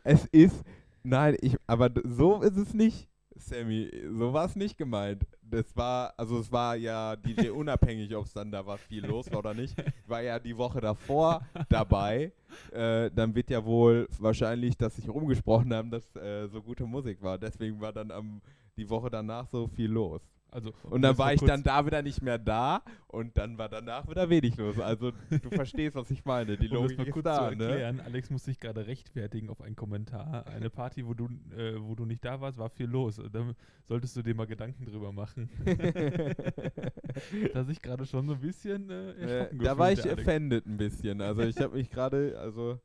es 0.03 0.25
ist, 0.27 0.63
nein, 1.03 1.37
ich, 1.39 1.55
aber 1.65 1.91
so 2.03 2.41
ist 2.41 2.57
es 2.57 2.73
nicht. 2.73 3.07
Sammy, 3.37 3.91
so 4.11 4.33
war 4.33 4.45
es 4.45 4.55
nicht 4.55 4.77
gemeint. 4.77 5.25
Das 5.49 5.75
war, 5.75 6.13
also 6.17 6.39
es 6.39 6.51
war 6.51 6.75
ja 6.75 7.15
DJ 7.15 7.49
unabhängig, 7.51 8.15
ob 8.15 8.25
es 8.25 8.33
dann 8.33 8.51
da 8.51 8.65
was 8.65 8.81
viel 8.81 9.05
los 9.05 9.31
war 9.31 9.39
oder 9.39 9.53
nicht. 9.53 9.75
War 10.07 10.21
ja 10.21 10.39
die 10.39 10.57
Woche 10.57 10.81
davor 10.81 11.41
dabei. 11.69 12.31
Äh, 12.71 13.11
dann 13.11 13.35
wird 13.35 13.49
ja 13.49 13.63
wohl 13.63 14.07
wahrscheinlich, 14.19 14.77
dass 14.77 14.95
sich 14.95 15.07
rumgesprochen 15.07 15.73
haben, 15.73 15.91
dass 15.91 16.15
äh, 16.15 16.47
so 16.47 16.61
gute 16.61 16.85
Musik 16.85 17.21
war. 17.21 17.37
Deswegen 17.37 17.79
war 17.79 17.93
dann 17.93 18.11
am, 18.11 18.41
die 18.77 18.89
Woche 18.89 19.09
danach 19.09 19.47
so 19.47 19.67
viel 19.67 19.91
los. 19.91 20.21
Also, 20.55 20.73
und 20.83 21.01
dann 21.01 21.17
war 21.17 21.33
ich 21.33 21.41
dann 21.41 21.63
da 21.63 21.85
wieder 21.85 22.01
nicht 22.01 22.21
mehr 22.21 22.37
da 22.37 22.81
und 23.07 23.37
dann 23.37 23.57
war 23.57 23.67
danach 23.67 24.07
wieder 24.07 24.29
wenig 24.29 24.55
los. 24.55 24.79
Also 24.79 25.11
du 25.29 25.49
verstehst, 25.49 25.97
was 25.97 26.09
ich 26.11 26.23
meine. 26.23 26.55
Die 26.55 26.67
Logik 26.69 26.97
um 26.97 27.03
ist 27.03 27.11
kurz 27.11 27.25
da, 27.25 27.49
zu 27.49 27.57
ne? 27.57 27.65
erklären, 27.65 27.97
ne? 27.97 28.03
Alex 28.05 28.29
muss 28.29 28.45
sich 28.45 28.57
gerade 28.57 28.87
rechtfertigen 28.87 29.49
auf 29.49 29.59
einen 29.59 29.75
Kommentar. 29.75 30.47
Eine 30.47 30.69
Party, 30.69 31.05
wo 31.05 31.13
du, 31.13 31.25
äh, 31.57 31.75
wo 31.77 31.93
du 31.93 32.05
nicht 32.05 32.23
da 32.23 32.39
warst, 32.39 32.57
war 32.57 32.69
viel 32.69 32.85
los. 32.85 33.19
Da 33.33 33.53
solltest 33.85 34.15
du 34.15 34.21
dir 34.21 34.33
mal 34.33 34.47
Gedanken 34.47 34.85
drüber 34.85 35.11
machen. 35.11 35.49
da 37.53 37.65
sich 37.65 37.81
gerade 37.81 38.05
schon 38.05 38.25
so 38.25 38.35
ein 38.35 38.39
bisschen 38.39 38.89
äh, 38.89 39.11
erschrocken 39.11 39.59
äh, 39.59 39.63
Da 39.65 39.77
war 39.77 39.91
ich 39.91 40.09
offended 40.09 40.65
ein 40.65 40.77
bisschen. 40.77 41.19
Also 41.19 41.41
ich 41.41 41.57
habe 41.59 41.75
mich 41.75 41.89
gerade, 41.89 42.39
also 42.39 42.79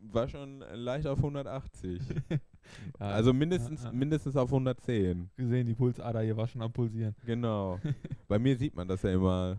war 0.00 0.26
schon 0.26 0.60
leicht 0.72 1.06
auf 1.06 1.18
180. 1.18 2.00
Also 2.98 3.32
mindestens, 3.32 3.82
ja, 3.84 3.90
ja. 3.90 3.96
mindestens 3.96 4.36
auf 4.36 4.48
110. 4.50 5.30
gesehen, 5.36 5.66
die 5.66 5.74
Pulsader 5.74 6.20
hier 6.22 6.36
war 6.36 6.46
schon 6.48 6.62
am 6.62 6.72
Pulsieren. 6.72 7.14
Genau. 7.24 7.78
Bei 8.28 8.38
mir 8.38 8.56
sieht 8.56 8.74
man 8.74 8.88
das 8.88 9.02
ja 9.02 9.10
immer. 9.12 9.56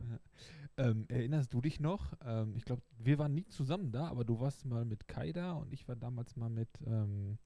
Ähm, 0.77 1.05
erinnerst 1.07 1.53
du 1.53 1.61
dich 1.61 1.79
noch? 1.79 2.13
Ähm, 2.25 2.53
ich 2.55 2.63
glaube, 2.63 2.81
wir 2.99 3.17
waren 3.17 3.33
nie 3.33 3.47
zusammen 3.47 3.91
da, 3.91 4.07
aber 4.09 4.23
du 4.23 4.39
warst 4.39 4.65
mal 4.65 4.85
mit 4.85 5.07
Kai 5.07 5.31
da 5.31 5.53
und 5.53 5.73
ich 5.73 5.87
war 5.87 5.95
damals 5.95 6.35
mal 6.35 6.49
mit, 6.49 6.69
ähm, 6.85 7.37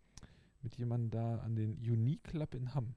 mit 0.62 0.76
jemandem 0.78 1.12
da 1.12 1.38
an 1.39 1.55
den 1.55 1.74
Unique 1.78 2.24
Club 2.24 2.53
in 2.55 2.74
Hamm. 2.76 2.93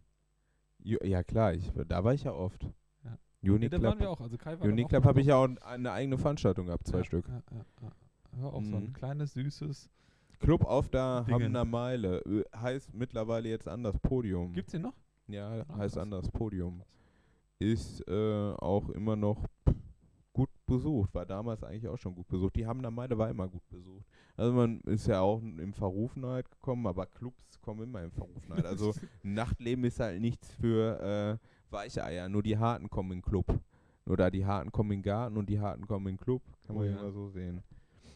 Ju- 0.83 1.05
Ja 1.07 1.23
klar, 1.23 1.55
ich, 1.55 1.71
da 1.89 2.03
war 2.03 2.15
ich 2.15 2.25
ja 2.25 2.33
oft. 2.33 2.65
Ja. 3.05 3.17
Unique 3.43 3.61
Nee, 3.61 3.69
da 3.69 3.83
waren 3.83 3.93
Club, 3.93 4.01
wir 4.01 4.11
auch. 4.11 4.21
Also 4.21 4.37
Club 4.37 5.05
habe 5.05 5.21
ich 5.21 5.27
ja 5.29 5.37
auch 5.37 5.49
eine 5.65 5.93
eigene 5.93 6.19
Veranstaltung 6.19 6.67
gehabt, 6.67 6.87
zwei 6.89 7.05
Stück. 7.05 7.29
Ja, 7.29 7.41
ja, 7.53 7.65
ja. 7.83 8.43
War 8.43 8.53
auch 8.55 8.65
so 8.65 8.75
ein 8.77 8.87
Mhm. 8.87 8.93
kleines, 8.93 9.35
süßes. 9.35 9.89
Club 10.41 10.65
auf 10.65 10.89
der 10.89 11.23
Dingen. 11.25 11.43
Hamner 11.45 11.65
Meile. 11.65 12.23
Heißt 12.57 12.93
mittlerweile 12.95 13.49
jetzt 13.49 13.69
anders 13.69 13.99
Podium. 13.99 14.53
Gibt's 14.53 14.73
den 14.73 14.83
noch? 14.83 14.95
Ja, 15.29 15.49
Ah, 15.69 15.77
heißt 15.79 15.95
krass. 15.95 15.99
anders 15.99 16.31
Podium. 16.31 16.83
Ist 17.59 18.07
äh, 18.09 18.53
auch 18.59 18.89
immer 18.91 19.17
noch 19.17 19.45
gut 20.33 20.51
besucht. 20.67 21.15
War 21.15 21.25
damals 21.25 21.63
eigentlich 21.63 21.89
auch 21.89 21.97
schon 21.97 22.15
gut 22.15 22.27
besucht. 22.29 22.57
Die 22.57 22.67
Hamner 22.67 22.91
Meile 22.91 23.17
war 23.17 23.31
immer 23.31 23.49
gut 23.49 23.67
besucht. 23.71 24.05
Also 24.37 24.53
man 24.53 24.81
ist 24.81 25.07
ja 25.07 25.21
auch 25.21 25.41
in 25.41 25.73
Verrufenheit 25.73 26.51
gekommen, 26.51 26.87
aber 26.87 27.07
Clubs 27.07 27.61
kommen 27.63 27.85
immer 27.85 28.03
in 28.03 28.11
Verrufenheit. 28.11 28.67
Also 28.67 28.93
Nachtleben 29.23 29.85
ist 29.85 30.01
halt 30.01 30.21
nichts 30.21 30.53
für 30.55 31.01
äh, 31.41 31.73
Weicheier. 31.73 32.29
Nur 32.29 32.43
die 32.43 32.59
Harten 32.59 32.91
kommen 32.91 33.13
in 33.13 33.19
den 33.19 33.25
Club. 33.25 33.61
Oder 34.07 34.31
die 34.31 34.45
Harten 34.45 34.71
kommen 34.73 34.91
in 34.91 34.99
den 34.99 35.05
Garten 35.05 35.37
und 35.39 35.49
die 35.49 35.61
Harten 35.61 35.87
kommen 35.87 36.09
in 36.09 36.17
den 36.17 36.21
Club. 36.21 36.43
Kann 36.67 36.77
Oh 36.77 36.81
man 36.81 36.89
ja. 36.89 36.95
ja 36.97 37.01
immer 37.01 37.13
so 37.13 37.29
sehen. 37.31 37.63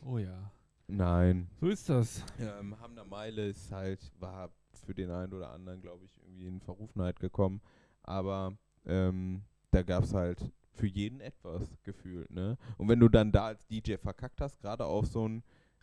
oh 0.04 0.18
ja. 0.18 0.50
Nein. 0.88 1.48
So 1.60 1.68
ist 1.68 1.88
das. 1.88 2.24
Ähm, 2.40 2.78
Hamner 2.80 3.04
Meile 3.04 3.48
ist 3.48 3.70
halt, 3.70 4.10
war 4.18 4.50
für 4.84 4.94
den 4.94 5.10
einen 5.10 5.34
oder 5.34 5.50
anderen, 5.50 5.82
glaube 5.82 6.04
ich, 6.06 6.18
irgendwie 6.22 6.46
in 6.46 6.60
Verrufenheit 6.60 7.20
gekommen. 7.20 7.60
Aber 8.02 8.56
ähm, 8.86 9.42
da 9.70 9.82
gab 9.82 10.04
es 10.04 10.14
halt 10.14 10.50
für 10.72 10.86
jeden 10.86 11.20
etwas 11.20 11.68
gefühlt, 11.82 12.30
ne? 12.30 12.56
Und 12.78 12.88
wenn 12.88 13.00
du 13.00 13.08
dann 13.08 13.32
da 13.32 13.48
als 13.48 13.66
DJ 13.66 13.96
verkackt 13.96 14.40
hast, 14.40 14.60
gerade 14.60 14.86
auf 14.86 15.06
so 15.06 15.28
ein, 15.28 15.42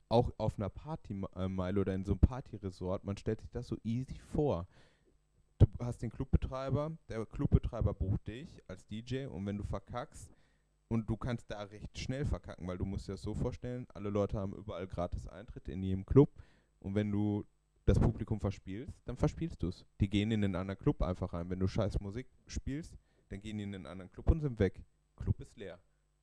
auch 0.09 0.31
auf 0.37 0.57
einer 0.57 0.69
Partymeile 0.69 1.81
oder 1.81 1.93
in 1.93 2.03
so 2.03 2.13
einem 2.13 2.19
Partyresort, 2.19 3.03
man 3.03 3.17
stellt 3.17 3.41
sich 3.41 3.51
das 3.51 3.67
so 3.67 3.77
easy 3.83 4.17
vor. 4.17 4.67
Du 5.59 5.67
hast 5.79 6.01
den 6.01 6.11
Clubbetreiber, 6.11 6.97
der 7.09 7.25
Clubbetreiber 7.25 7.93
bucht 7.93 8.27
dich 8.27 8.61
als 8.67 8.85
DJ 8.87 9.25
und 9.25 9.45
wenn 9.45 9.57
du 9.57 9.63
verkackst, 9.63 10.35
und 10.87 11.09
du 11.09 11.17
kannst 11.17 11.49
da 11.49 11.63
recht 11.63 11.97
schnell 11.97 12.25
verkacken, 12.25 12.67
weil 12.67 12.77
du 12.77 12.85
musst 12.85 13.07
dir 13.07 13.13
das 13.13 13.21
so 13.21 13.33
vorstellen, 13.33 13.87
alle 13.93 14.09
Leute 14.09 14.37
haben 14.37 14.53
überall 14.53 14.87
gratis 14.87 15.27
Eintritt 15.27 15.67
in 15.67 15.83
jedem 15.83 16.05
Club 16.05 16.29
und 16.79 16.95
wenn 16.95 17.11
du 17.11 17.45
das 17.85 17.99
Publikum 17.99 18.39
verspielst, 18.39 18.93
dann 19.05 19.15
verspielst 19.15 19.61
du 19.61 19.67
es. 19.67 19.85
Die 19.99 20.09
gehen 20.09 20.31
in 20.31 20.41
den 20.41 20.55
anderen 20.55 20.79
Club 20.79 21.01
einfach 21.03 21.33
rein. 21.33 21.49
Wenn 21.49 21.59
du 21.59 21.67
scheiß 21.67 21.99
Musik 21.99 22.27
spielst, 22.47 22.97
dann 23.29 23.41
gehen 23.41 23.57
die 23.57 23.63
in 23.63 23.71
den 23.71 23.85
anderen 23.85 24.11
Club 24.11 24.29
und 24.29 24.41
sind 24.41 24.59
weg. 24.59 24.83
Club 25.15 25.39
ist 25.39 25.55
leer. 25.55 25.79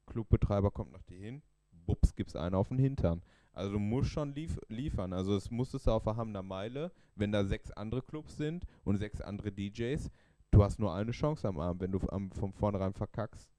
Clubbetreiber 0.07 0.71
kommt 0.71 0.93
nach 0.93 1.03
dir 1.03 1.19
hin, 1.19 1.43
bups, 1.87 2.15
gibt's 2.15 2.37
einen 2.37 2.55
auf 2.55 2.69
den 2.69 2.79
Hintern. 2.79 3.23
Also 3.53 3.73
du 3.73 3.79
musst 3.79 4.11
schon 4.11 4.35
lief 4.35 4.59
liefern. 4.69 5.13
Also 5.13 5.37
es 5.37 5.51
musstest 5.51 5.87
du 5.87 5.93
auf 5.93 6.05
der 6.05 6.17
Hamner 6.17 6.43
Meile, 6.43 6.91
wenn 7.15 7.33
da 7.33 7.45
sechs 7.45 7.71
andere 7.71 8.03
Clubs 8.03 8.37
sind 8.37 8.67
und 8.85 8.97
sechs 8.97 9.21
andere 9.21 9.53
DJs, 9.53 10.11
du 10.51 10.65
hast 10.65 10.79
nur 10.79 10.95
eine 10.95 11.13
Chance 11.13 11.47
am 11.47 11.61
Abend. 11.61 11.83
Wenn 11.83 11.93
du 11.93 12.01
am, 12.09 12.31
von 12.33 12.53
vornherein 12.53 12.95
verkackst, 12.95 13.51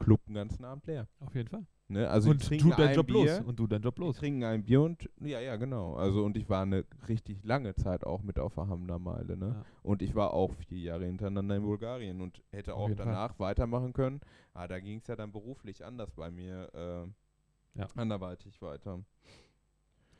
Club 0.00 0.24
den 0.26 0.34
ganzen 0.34 0.64
Abend 0.64 0.86
leer. 0.86 1.06
Auf 1.20 1.34
jeden 1.34 1.48
Fall. 1.48 1.64
Ne? 1.88 2.08
Also 2.08 2.30
und 2.30 2.40
tu 2.48 2.70
deinen 2.70 2.88
ein 2.88 2.94
Job 2.94 3.06
Bier, 3.08 3.38
los. 3.38 3.40
Und 3.46 3.58
du 3.58 3.66
deinen 3.66 3.82
Job 3.82 3.98
los. 3.98 4.16
trinken 4.16 4.44
ein 4.44 4.62
Bier 4.64 4.80
und 4.82 5.08
ja, 5.20 5.40
ja, 5.40 5.56
genau. 5.56 5.94
Also 5.96 6.24
und 6.24 6.36
ich 6.36 6.48
war 6.48 6.62
eine 6.62 6.84
richtig 7.08 7.42
lange 7.44 7.74
Zeit 7.74 8.04
auch 8.04 8.22
mit 8.22 8.38
auf 8.38 8.54
der 8.54 8.68
Hamner 8.68 8.98
Meile, 9.00 9.36
ne? 9.36 9.56
Ja. 9.56 9.64
Und 9.82 10.00
ich 10.02 10.14
war 10.14 10.32
auch 10.32 10.52
vier 10.54 10.78
Jahre 10.78 11.06
hintereinander 11.06 11.56
in 11.56 11.62
Bulgarien 11.62 12.20
und 12.20 12.42
hätte 12.50 12.74
auch 12.74 12.88
jeden 12.88 12.96
Fall. 12.98 13.06
danach 13.06 13.38
weitermachen 13.40 13.92
können. 13.92 14.20
Aber 14.54 14.68
da 14.68 14.78
ging 14.80 14.98
es 14.98 15.06
ja 15.08 15.16
dann 15.16 15.32
beruflich 15.32 15.84
anders 15.84 16.12
bei 16.12 16.30
mir, 16.30 16.68
äh, 16.74 17.78
Ja. 17.80 17.88
anderweitig 17.96 18.62
weiter. 18.62 19.04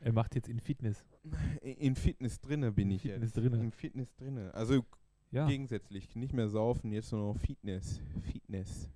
Er 0.01 0.12
macht 0.12 0.35
jetzt 0.35 0.49
in 0.49 0.59
Fitness. 0.61 1.05
In 1.62 1.95
Fitness 1.95 2.41
drinne 2.41 2.72
bin 2.72 2.89
In 2.91 2.97
ich 2.97 3.03
Fitness 3.03 3.35
jetzt. 3.35 3.37
drinne. 3.37 3.59
Im 3.62 3.70
Fitness 3.70 4.14
drinne. 4.16 4.53
Also 4.55 4.85
Ja. 5.31 5.47
gegensätzlich, 5.47 6.16
nicht 6.16 6.33
mehr 6.33 6.49
saufen, 6.49 6.91
jetzt 6.91 7.12
nur 7.12 7.33
noch 7.33 7.39
Fitness. 7.41 8.01
Fitness. 8.22 8.91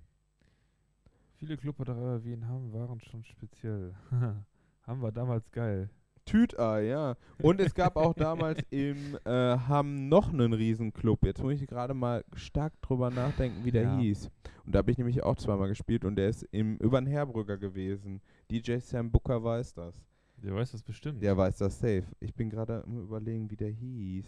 Viele 1.44 1.58
Clubbetreiber 1.58 2.24
wie 2.24 2.32
in 2.32 2.48
Hamm 2.48 2.72
waren 2.72 2.98
schon 3.02 3.22
speziell. 3.22 3.92
Hamm 4.86 5.02
war 5.02 5.12
damals 5.12 5.50
geil. 5.50 5.90
Tütei, 6.24 6.84
ja. 6.86 7.16
Und 7.42 7.60
es 7.60 7.74
gab 7.74 7.96
auch 7.96 8.14
damals 8.14 8.62
im 8.70 8.96
äh, 9.26 9.30
Hamm 9.58 10.08
noch 10.08 10.32
einen 10.32 10.54
Riesenclub. 10.54 11.22
Jetzt 11.26 11.42
muss 11.42 11.60
ich 11.60 11.66
gerade 11.66 11.92
mal 11.92 12.24
stark 12.32 12.72
drüber 12.80 13.10
nachdenken, 13.10 13.62
wie 13.62 13.70
der 13.72 13.82
Ja. 13.82 13.98
hieß. 13.98 14.30
Und 14.64 14.74
da 14.74 14.78
habe 14.78 14.90
ich 14.90 14.96
nämlich 14.96 15.22
auch 15.22 15.36
zweimal 15.36 15.68
gespielt 15.68 16.06
und 16.06 16.16
der 16.16 16.30
ist 16.30 16.44
im 16.50 16.78
über 16.78 16.98
den 16.98 17.08
Herbrücker 17.08 17.58
gewesen. 17.58 18.22
DJ 18.50 18.78
Sam 18.78 19.10
Booker 19.10 19.44
weiß 19.44 19.74
das. 19.74 20.02
Der 20.38 20.54
weiß 20.54 20.72
das 20.72 20.82
bestimmt. 20.82 21.22
Der 21.22 21.36
weiß 21.36 21.58
das 21.58 21.78
safe. 21.78 22.04
Ich 22.20 22.34
bin 22.34 22.48
gerade 22.48 22.84
am 22.84 23.00
überlegen, 23.02 23.50
wie 23.50 23.56
der 23.56 23.70
hieß. 23.70 24.24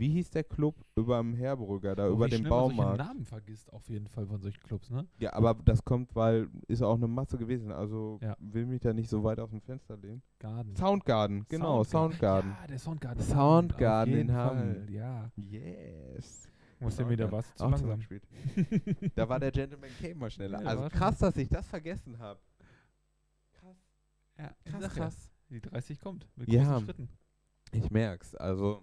Wie 0.00 0.08
hieß 0.08 0.30
der 0.30 0.44
Club 0.44 0.82
über 0.96 1.18
dem 1.18 1.34
Herbrücker, 1.34 1.94
da 1.94 2.08
Oh, 2.08 2.12
über 2.12 2.26
dem 2.26 2.38
schnell 2.38 2.50
man 2.50 2.60
solche 2.60 2.76
Baumarkt? 2.78 2.98
Namen 2.98 3.24
vergisst 3.26 3.70
auf 3.70 3.86
jeden 3.90 4.08
Fall 4.08 4.26
von 4.26 4.40
solchen 4.40 4.62
Clubs, 4.62 4.88
ne? 4.88 5.06
Ja, 5.18 5.34
aber 5.34 5.52
das 5.62 5.84
kommt, 5.84 6.14
weil 6.16 6.48
ist 6.68 6.80
auch 6.82 6.94
eine 6.94 7.06
Masse 7.06 7.36
gewesen. 7.36 7.70
Also 7.70 8.18
Ja. 8.22 8.34
will 8.40 8.64
mich 8.64 8.80
da 8.80 8.94
nicht 8.94 9.10
so 9.10 9.22
weit 9.24 9.38
aus 9.38 9.50
dem 9.50 9.60
Fenster 9.60 9.98
lehnen. 9.98 10.22
Garden. 10.38 10.74
Soundgarden, 10.74 11.44
genau, 11.50 11.84
Soundgarden. 11.84 12.50
Ja, 12.62 12.66
der 12.66 12.78
Soundgarden. 12.78 13.22
Soundgarden 13.22 14.14
in 14.14 14.32
Hamm. 14.32 14.88
Ja. 14.88 15.30
Yes. 15.36 16.48
Muss 16.80 16.96
der 16.96 17.04
mir 17.04 17.18
da 17.18 17.30
was 17.30 17.54
zu 17.54 17.64
langsam. 17.68 17.98
gespielt. 17.98 18.26
da 19.14 19.28
war 19.28 19.38
der 19.38 19.50
Gentleman 19.50 19.90
Came 20.00 20.14
mal 20.14 20.30
schneller. 20.30 20.62
Ja, 20.62 20.66
also 20.68 20.88
krass, 20.88 21.18
dass 21.18 21.36
ich 21.36 21.50
das 21.50 21.68
vergessen 21.68 22.18
habe. 22.18 22.40
Krass, 23.52 23.76
Ja, 24.38 24.50
krass, 24.64 24.94
krass. 24.94 25.30
Die 25.50 25.60
30 25.60 25.98
kommt. 26.00 26.26
Mit 26.36 26.48
Ja. 26.48 26.64
großen 26.64 26.84
Schritten. 26.86 27.08
Ich 27.72 27.90
merk's. 27.90 28.34
Also, 28.34 28.82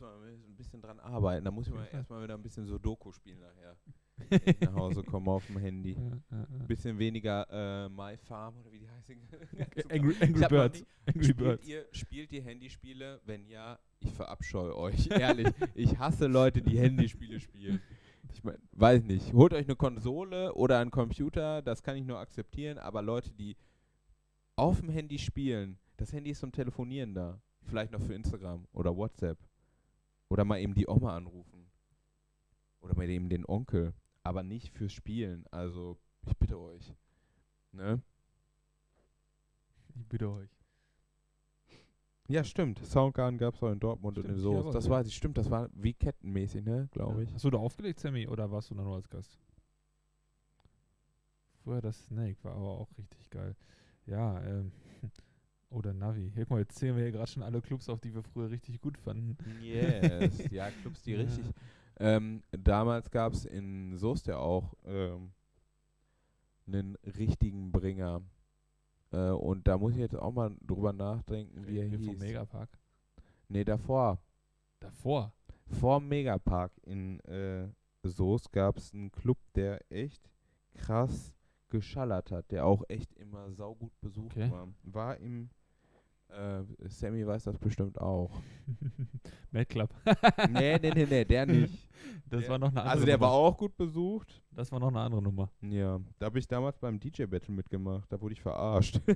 müssen 0.00 0.42
wir 0.42 0.48
ein 0.48 0.56
bisschen 0.56 0.80
dran 0.80 1.00
arbeiten. 1.00 1.44
Da 1.44 1.50
muss 1.50 1.66
ich 1.66 1.74
mal 1.74 1.86
erstmal 1.92 2.22
wieder 2.22 2.34
ein 2.34 2.42
bisschen 2.42 2.66
Sudoku 2.66 3.12
spielen 3.12 3.40
nachher. 3.40 3.76
Wenn 4.16 4.40
ich 4.46 4.60
nach 4.60 4.74
Hause 4.74 5.02
komme 5.02 5.30
auf 5.30 5.46
dem 5.46 5.58
Handy. 5.58 5.92
Ja, 5.92 6.00
ja, 6.00 6.16
ja. 6.30 6.46
Ein 6.60 6.66
bisschen 6.66 6.98
weniger 6.98 7.46
äh, 7.50 7.88
My 7.88 8.16
Farm 8.16 8.56
oder 8.58 8.72
wie 8.72 8.78
die 8.78 8.88
heißen. 8.88 9.16
Angry, 9.90 10.16
Angry 10.20 10.48
Birds. 10.48 10.84
Angry 11.06 11.24
Spielt 11.24 11.36
Birds. 11.38 11.68
ihr, 11.68 11.86
spielt 11.92 12.32
ihr 12.32 12.42
Handyspiele? 12.42 13.20
Wenn 13.24 13.46
ja, 13.46 13.78
ich 14.00 14.12
verabscheue 14.12 14.76
euch. 14.76 15.06
Ehrlich, 15.10 15.48
ich 15.74 15.98
hasse 15.98 16.26
Leute, 16.26 16.62
die 16.62 16.78
Handyspiele 16.78 17.40
spielen. 17.40 17.80
Ich 18.32 18.42
mein, 18.42 18.56
weiß 18.72 19.02
nicht. 19.04 19.32
Holt 19.32 19.52
euch 19.52 19.66
eine 19.66 19.76
Konsole 19.76 20.54
oder 20.54 20.78
einen 20.78 20.90
Computer, 20.90 21.60
das 21.60 21.82
kann 21.82 21.96
ich 21.96 22.04
nur 22.04 22.18
akzeptieren, 22.18 22.78
aber 22.78 23.02
Leute, 23.02 23.30
die 23.32 23.56
auf 24.56 24.80
dem 24.80 24.88
Handy 24.88 25.18
spielen, 25.18 25.78
das 25.96 26.12
Handy 26.12 26.30
ist 26.30 26.40
zum 26.40 26.52
Telefonieren 26.52 27.14
da. 27.14 27.40
Vielleicht 27.64 27.92
noch 27.92 28.00
für 28.00 28.14
Instagram 28.14 28.66
oder 28.72 28.96
WhatsApp. 28.96 29.38
Oder 30.32 30.46
mal 30.46 30.58
eben 30.58 30.72
die 30.74 30.88
Oma 30.88 31.14
anrufen. 31.14 31.70
Oder 32.80 32.96
mal 32.96 33.08
eben 33.10 33.28
den 33.28 33.44
Onkel. 33.44 33.92
Aber 34.22 34.42
nicht 34.42 34.72
fürs 34.72 34.94
Spielen. 34.94 35.44
Also, 35.50 35.98
ich 36.26 36.34
bitte 36.38 36.58
euch. 36.58 36.94
Ne? 37.72 38.00
Ich 39.94 40.06
bitte 40.08 40.30
euch. 40.30 40.48
Ja, 42.28 42.44
stimmt. 42.44 42.78
Soundgarden 42.78 43.36
gab 43.36 43.56
es 43.56 43.62
auch 43.62 43.72
in 43.72 43.78
Dortmund 43.80 44.16
und 44.16 44.24
in 44.24 44.38
Stimmt, 44.38 44.54
jawohl, 44.54 44.72
Das 44.72 44.86
ja. 44.86 45.00
ich. 45.02 45.14
Stimmt, 45.14 45.36
das 45.36 45.50
war 45.50 45.68
wie 45.74 45.92
kettenmäßig, 45.92 46.64
ne? 46.64 46.88
Glaube 46.92 47.24
ich. 47.24 47.34
Hast 47.34 47.44
du 47.44 47.50
da 47.50 47.58
aufgelegt, 47.58 48.00
Sammy, 48.00 48.26
oder 48.26 48.50
warst 48.50 48.70
du 48.70 48.74
da 48.74 48.84
nur 48.84 48.94
als 48.94 49.10
Gast? 49.10 49.38
Vorher 51.62 51.82
das 51.82 52.06
Snake 52.06 52.42
war 52.42 52.54
aber 52.54 52.70
auch 52.70 52.88
richtig 52.96 53.28
geil. 53.28 53.54
Ja, 54.06 54.42
ähm. 54.42 54.72
Oder 55.72 55.92
Navi. 55.94 56.30
Hier, 56.34 56.44
guck 56.44 56.50
mal, 56.50 56.60
jetzt 56.60 56.76
zählen 56.78 56.96
wir 56.96 57.02
hier 57.04 57.12
gerade 57.12 57.30
schon 57.30 57.42
alle 57.42 57.60
Clubs 57.62 57.88
auf, 57.88 58.00
die 58.00 58.14
wir 58.14 58.22
früher 58.22 58.50
richtig 58.50 58.80
gut 58.80 58.98
fanden. 58.98 59.36
Yes. 59.62 60.38
ja, 60.50 60.70
Clubs, 60.70 61.02
die 61.02 61.12
Ja. 61.12 61.18
richtig. 61.20 61.44
Ähm, 61.98 62.42
damals 62.50 63.10
gab 63.10 63.32
es 63.32 63.44
in 63.44 63.96
Soest 63.96 64.26
ja 64.26 64.36
auch 64.38 64.74
ähm, 64.84 65.32
einen 66.66 66.96
richtigen 67.18 67.70
Bringer. 67.72 68.22
Äh, 69.12 69.30
und 69.30 69.66
da 69.68 69.78
muss 69.78 69.92
ich 69.92 69.98
jetzt 70.00 70.16
auch 70.16 70.32
mal 70.32 70.54
drüber 70.62 70.92
nachdenken, 70.92 71.66
wie 71.66 71.78
er 71.78 71.84
Reden 71.84 71.98
hieß. 71.98 72.06
vom 72.08 72.18
Megapark. 72.18 72.78
Nee, 73.48 73.64
davor. 73.64 74.18
Davor. 74.80 75.32
Vor 75.68 76.00
dem 76.00 76.08
Megapark 76.08 76.72
in 76.84 77.20
äh, 77.20 77.68
Soest 78.02 78.52
gab 78.52 78.76
es 78.78 78.92
einen 78.92 79.12
Club, 79.12 79.38
der 79.54 79.80
echt 79.90 80.28
krass 80.74 81.34
geschallert 81.68 82.30
hat, 82.30 82.50
der 82.50 82.66
auch 82.66 82.82
echt 82.88 83.12
immer 83.14 83.52
saugut 83.52 83.92
besucht 84.00 84.36
Okay. 84.36 84.50
war. 84.50 84.68
War 84.82 85.16
im 85.18 85.50
äh, 86.32 86.64
Sammy 86.88 87.26
weiß 87.26 87.44
das 87.44 87.58
bestimmt 87.58 88.00
auch. 88.00 88.30
Mad 89.50 89.66
Club. 89.66 89.90
nee, 90.50 90.78
nee, 90.78 90.90
nee, 90.94 91.06
nee, 91.08 91.24
der 91.24 91.46
nicht. 91.46 91.88
Das 92.28 92.40
Der- 92.42 92.50
war 92.50 92.58
noch 92.58 92.68
eine 92.70 92.80
andere 92.80 92.92
Also 92.92 93.04
der 93.06 93.16
Nummer. 93.16 93.26
war 93.26 93.32
auch 93.34 93.56
gut 93.56 93.76
besucht. 93.76 94.42
Das 94.50 94.72
war 94.72 94.80
noch 94.80 94.88
eine 94.88 95.00
andere 95.00 95.22
Nummer. 95.22 95.50
Ja, 95.62 96.00
da 96.18 96.26
habe 96.26 96.38
ich 96.38 96.46
damals 96.48 96.78
beim 96.78 96.98
DJ 96.98 97.24
Battle 97.24 97.54
mitgemacht. 97.54 98.10
Da 98.12 98.20
wurde 98.20 98.32
ich 98.34 98.42
verarscht. 98.42 99.00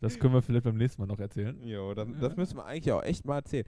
Das 0.00 0.16
können 0.16 0.32
wir 0.32 0.42
vielleicht 0.42 0.62
beim 0.64 0.76
nächsten 0.76 1.02
Mal 1.02 1.08
noch 1.08 1.18
erzählen. 1.18 1.60
Jo, 1.60 1.92
das, 1.92 2.06
das 2.20 2.36
müssen 2.36 2.56
wir 2.58 2.64
eigentlich 2.64 2.92
auch 2.92 3.02
echt 3.02 3.24
mal 3.24 3.38
erzählen. 3.38 3.64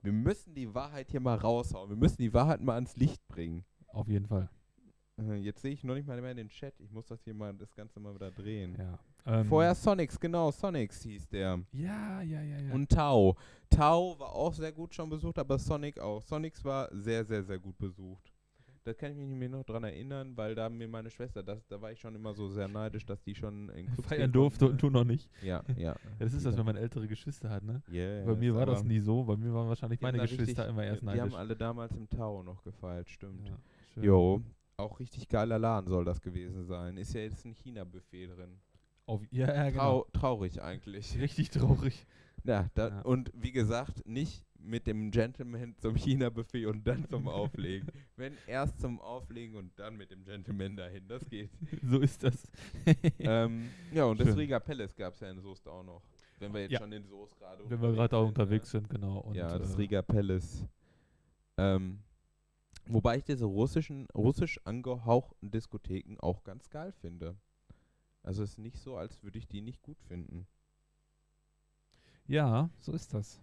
Wir 0.00 0.10
müssen 0.12 0.54
die 0.54 0.74
Wahrheit 0.74 1.10
hier 1.10 1.20
mal 1.20 1.36
raushauen. 1.36 1.90
Wir 1.90 1.98
müssen 1.98 2.16
die 2.16 2.32
Wahrheit 2.32 2.62
mal 2.62 2.76
ans 2.76 2.96
Licht 2.96 3.20
bringen. 3.28 3.62
Auf 3.88 4.08
jeden 4.08 4.24
Fall. 4.26 4.48
Jetzt 5.42 5.62
sehe 5.62 5.72
ich 5.72 5.84
noch 5.84 5.94
nicht 5.94 6.06
mal 6.06 6.20
mehr 6.20 6.34
den 6.34 6.48
Chat. 6.48 6.74
Ich 6.80 6.90
muss 6.92 7.06
das 7.06 7.22
hier 7.24 7.34
mal, 7.34 7.52
das 7.54 7.74
Ganze 7.74 8.00
mal 8.00 8.14
wieder 8.14 8.30
drehen. 8.30 8.76
Ja. 8.78 8.98
Ähm, 9.26 9.46
Vorher 9.46 9.74
Sonics, 9.74 10.18
genau, 10.18 10.50
Sonics 10.50 11.02
hieß 11.02 11.28
der. 11.28 11.60
Ja, 11.72 12.22
ja, 12.22 12.42
ja, 12.42 12.58
ja. 12.58 12.72
Und 12.72 12.88
Tau. 12.90 13.36
Tau 13.68 14.18
war 14.18 14.32
auch 14.34 14.54
sehr 14.54 14.72
gut 14.72 14.94
schon 14.94 15.10
besucht, 15.10 15.38
aber 15.38 15.58
Sonic 15.58 15.98
auch. 15.98 16.22
Sonics 16.22 16.64
war 16.64 16.88
sehr, 16.92 17.24
sehr, 17.24 17.42
sehr 17.42 17.58
gut 17.58 17.76
besucht. 17.78 18.32
Da 18.82 18.94
kann 18.94 19.12
ich 19.12 19.18
mich 19.36 19.50
noch 19.50 19.62
dran 19.62 19.84
erinnern, 19.84 20.34
weil 20.38 20.54
da 20.54 20.70
mir 20.70 20.88
meine 20.88 21.10
Schwester, 21.10 21.42
das, 21.42 21.66
da 21.68 21.78
war 21.82 21.92
ich 21.92 22.00
schon 22.00 22.14
immer 22.14 22.32
so 22.32 22.48
sehr 22.48 22.66
neidisch, 22.66 23.04
dass 23.04 23.22
die 23.22 23.34
schon 23.34 23.68
in 23.68 23.84
Clubs 23.92 24.08
feiern 24.08 24.32
durfte 24.32 24.70
und 24.70 24.82
du 24.82 24.88
noch 24.88 25.04
nicht. 25.04 25.28
Ja, 25.42 25.62
ja. 25.76 25.90
Ja, 25.94 25.96
das 26.18 26.32
ist 26.32 26.46
das, 26.46 26.56
wenn 26.56 26.64
man 26.64 26.76
ältere 26.76 27.06
Geschwister 27.06 27.50
hat, 27.50 27.62
ne? 27.62 27.82
Yeah, 27.92 28.24
Bei 28.24 28.34
mir 28.34 28.54
war 28.54 28.64
das 28.64 28.82
nie 28.82 28.98
so. 29.00 29.22
Bei 29.24 29.36
mir 29.36 29.52
waren 29.52 29.68
wahrscheinlich 29.68 30.00
meine 30.00 30.18
Geschwister 30.18 30.62
richtig- 30.62 30.68
immer 30.70 30.82
erst 30.84 31.02
neidisch. 31.02 31.22
Die 31.24 31.30
haben 31.30 31.34
alle 31.38 31.54
damals 31.54 31.94
im 31.94 32.08
Tau 32.08 32.42
noch 32.42 32.62
gefeiert, 32.64 33.10
stimmt. 33.10 33.46
ja. 33.96 34.02
Jo, 34.02 34.40
auch 34.80 34.98
richtig 35.00 35.28
geiler 35.28 35.58
Laden 35.58 35.88
soll 35.88 36.04
das 36.04 36.20
gewesen 36.20 36.64
sein. 36.64 36.96
Ist 36.96 37.14
ja 37.14 37.20
jetzt 37.22 37.44
ein 37.44 37.54
China-Buffet 37.54 38.26
drin. 38.28 38.60
Auf, 39.06 39.22
ja, 39.30 39.46
ja, 39.52 39.70
genau. 39.70 40.02
Trau 40.02 40.06
traurig 40.12 40.62
eigentlich. 40.62 41.16
Richtig 41.20 41.50
traurig. 41.50 42.06
Ja, 42.44 42.68
da, 42.74 42.88
Ja. 42.88 43.00
und 43.02 43.30
wie 43.34 43.50
gesagt, 43.52 44.06
nicht 44.06 44.44
mit 44.58 44.86
dem 44.86 45.10
Gentleman 45.10 45.74
zum 45.78 45.96
China-Buffet 45.96 46.66
und 46.66 46.86
dann 46.86 47.04
zum 47.08 47.26
Auflegen. 47.28 47.88
Wenn 48.16 48.34
erst 48.46 48.78
zum 48.80 49.00
Auflegen 49.00 49.56
und 49.56 49.76
dann 49.78 49.96
mit 49.96 50.10
dem 50.10 50.22
Gentleman 50.24 50.76
dahin, 50.76 51.08
das 51.08 51.28
geht. 51.28 51.50
so 51.82 51.98
ist 51.98 52.22
das. 52.22 52.46
ähm, 53.18 53.68
ja, 53.92 54.04
und 54.04 54.20
das 54.20 54.28
Schön. 54.28 54.38
Riga 54.38 54.60
Palace 54.60 54.94
gab 54.94 55.14
es 55.14 55.20
ja 55.20 55.30
in 55.30 55.40
Soest 55.40 55.66
auch 55.68 55.82
noch. 55.82 56.02
Wenn 56.38 56.52
wir 56.54 56.60
jetzt 56.62 56.72
Ja. 56.72 56.78
schon 56.78 56.92
in 56.92 57.04
Soest 57.04 57.36
gerade 57.38 57.68
Wenn 57.68 57.82
wir 57.82 57.92
gerade 57.92 58.16
sind, 58.16 58.26
unterwegs 58.28 58.70
sind, 58.70 58.88
genau. 58.88 59.18
Und, 59.18 59.34
ja, 59.34 59.58
das 59.58 59.74
äh, 59.74 59.76
Riga 59.78 60.02
Palace. 60.02 60.64
Ähm, 61.58 61.98
wobei 62.92 63.16
ich 63.18 63.24
diese 63.24 63.44
russischen, 63.44 64.06
russisch 64.14 64.60
angehauchten 64.64 65.50
Diskotheken 65.50 66.16
auch 66.20 66.44
ganz 66.44 66.70
geil 66.70 66.92
finde. 66.92 67.36
Also 68.22 68.42
es 68.42 68.50
ist 68.50 68.58
nicht 68.58 68.78
so, 68.78 68.96
als 68.96 69.22
würde 69.22 69.38
ich 69.38 69.48
die 69.48 69.60
nicht 69.62 69.82
gut 69.82 70.00
finden. 70.02 70.46
Ja, 72.26 72.70
so 72.78 72.92
ist 72.92 73.12
das. 73.14 73.40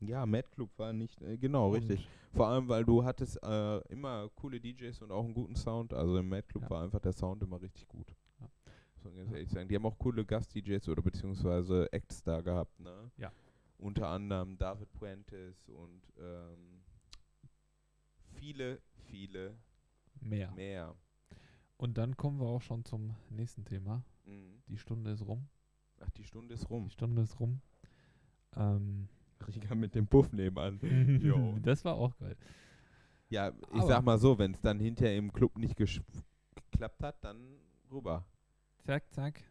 Ja, 0.00 0.24
Mad 0.26 0.46
Club 0.52 0.70
war 0.76 0.92
nicht, 0.92 1.20
äh, 1.22 1.36
genau, 1.38 1.70
richtig. 1.72 2.06
Und 2.32 2.36
Vor 2.36 2.48
allem, 2.48 2.68
weil 2.68 2.84
du 2.84 3.02
hattest 3.04 3.42
äh, 3.42 3.78
immer 3.88 4.28
coole 4.36 4.60
DJs 4.60 5.02
und 5.02 5.10
auch 5.10 5.24
einen 5.24 5.34
guten 5.34 5.56
Sound. 5.56 5.92
Also 5.92 6.18
im 6.18 6.28
Mad 6.28 6.46
Club 6.46 6.62
Ja. 6.64 6.70
war 6.70 6.84
einfach 6.84 7.00
der 7.00 7.12
Sound 7.12 7.42
immer 7.42 7.60
richtig 7.60 7.88
gut. 7.88 8.14
Ja. 8.38 8.46
Muss 8.94 9.04
man 9.04 9.16
ganz 9.16 9.32
ehrlich 9.32 9.50
sagen. 9.50 9.68
Die 9.68 9.74
haben 9.74 9.86
auch 9.86 9.98
coole 9.98 10.24
Gast-DJs 10.24 10.88
oder 10.88 11.02
beziehungsweise 11.02 11.92
Acts 11.92 12.22
da 12.22 12.40
gehabt, 12.40 12.78
ne? 12.78 13.10
Ja. 13.16 13.32
Unter 13.78 14.08
anderem 14.08 14.56
David 14.56 14.92
Puentes 14.92 15.68
und 15.68 16.02
ähm, 16.18 16.82
viele, 18.34 18.80
viele 19.10 19.56
Mehr. 20.20 20.50
mehr. 20.52 20.94
Und 21.76 21.96
dann 21.98 22.16
kommen 22.16 22.40
wir 22.40 22.46
auch 22.46 22.62
schon 22.62 22.84
zum 22.84 23.14
nächsten 23.30 23.64
Thema. 23.64 24.02
Mhm. 24.24 24.62
Die 24.68 24.78
Stunde 24.78 25.10
ist 25.12 25.24
rum. 25.26 25.46
Ach, 26.00 26.10
die 26.10 26.24
Stunde 26.24 26.54
ist 26.54 26.68
rum. 26.70 26.84
Die 26.84 26.92
Stunde 26.92 27.22
ist 27.22 27.38
rum. 27.40 27.60
Ähm, 28.56 29.08
Riga 29.46 29.74
mit 29.74 29.94
dem 29.94 30.06
Puff 30.06 30.32
nebenan. 30.32 30.80
Das 31.62 31.84
war 31.84 31.94
auch 31.94 32.16
geil. 32.18 32.36
Ja, 33.30 33.50
ich 33.50 33.80
Aber- 33.80 33.86
sag 33.86 34.04
mal 34.04 34.18
so, 34.18 34.38
wenn 34.38 34.52
es 34.54 34.60
dann 34.60 34.80
hinterher 34.80 35.16
im 35.16 35.32
Club 35.32 35.56
nicht 35.58 35.76
geklappt 35.76 37.02
hat, 37.02 37.22
dann 37.22 37.58
rüber. 37.90 38.24
Zack, 38.84 39.12
zack. 39.12 39.42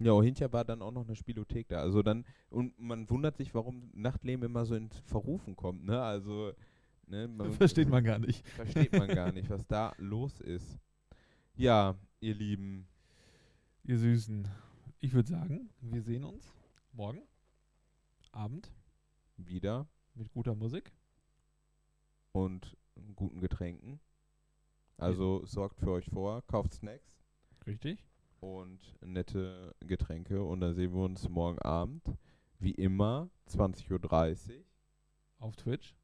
Ja, 0.00 0.20
hinterher 0.22 0.52
war 0.52 0.64
dann 0.64 0.80
auch 0.82 0.90
noch 0.92 1.04
eine 1.06 1.14
Spielothek 1.14 1.68
da. 1.68 1.80
Also 1.80 2.02
dann, 2.02 2.24
und 2.48 2.78
man 2.78 3.08
wundert 3.10 3.36
sich, 3.36 3.54
warum 3.54 3.90
Nachtleben 3.92 4.44
immer 4.46 4.64
so 4.64 4.74
ins 4.74 4.98
Verrufen 5.00 5.54
kommt, 5.56 5.84
ne? 5.84 6.00
Also, 6.00 6.52
ne, 7.06 7.28
man 7.28 7.52
Versteht 7.52 7.88
man 7.88 8.02
gar 8.02 8.18
nicht. 8.18 8.46
versteht 8.48 8.92
man 8.92 9.08
gar 9.08 9.30
nicht, 9.30 9.50
was 9.50 9.66
da 9.66 9.92
los 9.98 10.40
ist. 10.40 10.78
Ja, 11.54 11.94
ihr 12.20 12.34
Lieben, 12.34 12.88
Ihr 13.84 13.98
Süßen. 13.98 14.48
Ich 15.00 15.12
würde 15.12 15.28
sagen, 15.28 15.70
wir 15.80 16.02
sehen 16.02 16.24
uns 16.24 16.52
morgen 16.92 17.22
Abend 18.32 18.70
wieder 19.36 19.86
mit 20.14 20.30
guter 20.32 20.54
Musik. 20.54 20.92
und 22.32 22.76
guten 23.16 23.40
Getränken. 23.40 24.00
Also 24.96 25.44
sorgt 25.46 25.78
für 25.80 25.90
euch 25.90 26.06
vor, 26.10 26.42
kauft 26.46 26.74
Snacks 26.74 27.18
Richtig? 27.66 28.04
Und 28.40 28.78
nette 29.02 29.74
Getränke 29.80 30.42
und 30.42 30.60
dann 30.60 30.74
sehen 30.74 30.92
wir 30.92 31.04
uns 31.04 31.28
morgen 31.28 31.58
Abend, 31.60 32.02
wie 32.58 32.72
immer, 32.72 33.30
20.30 33.48 34.50
Uhr, 34.50 34.64
Auf 35.38 35.56
Twitch. 35.56 35.94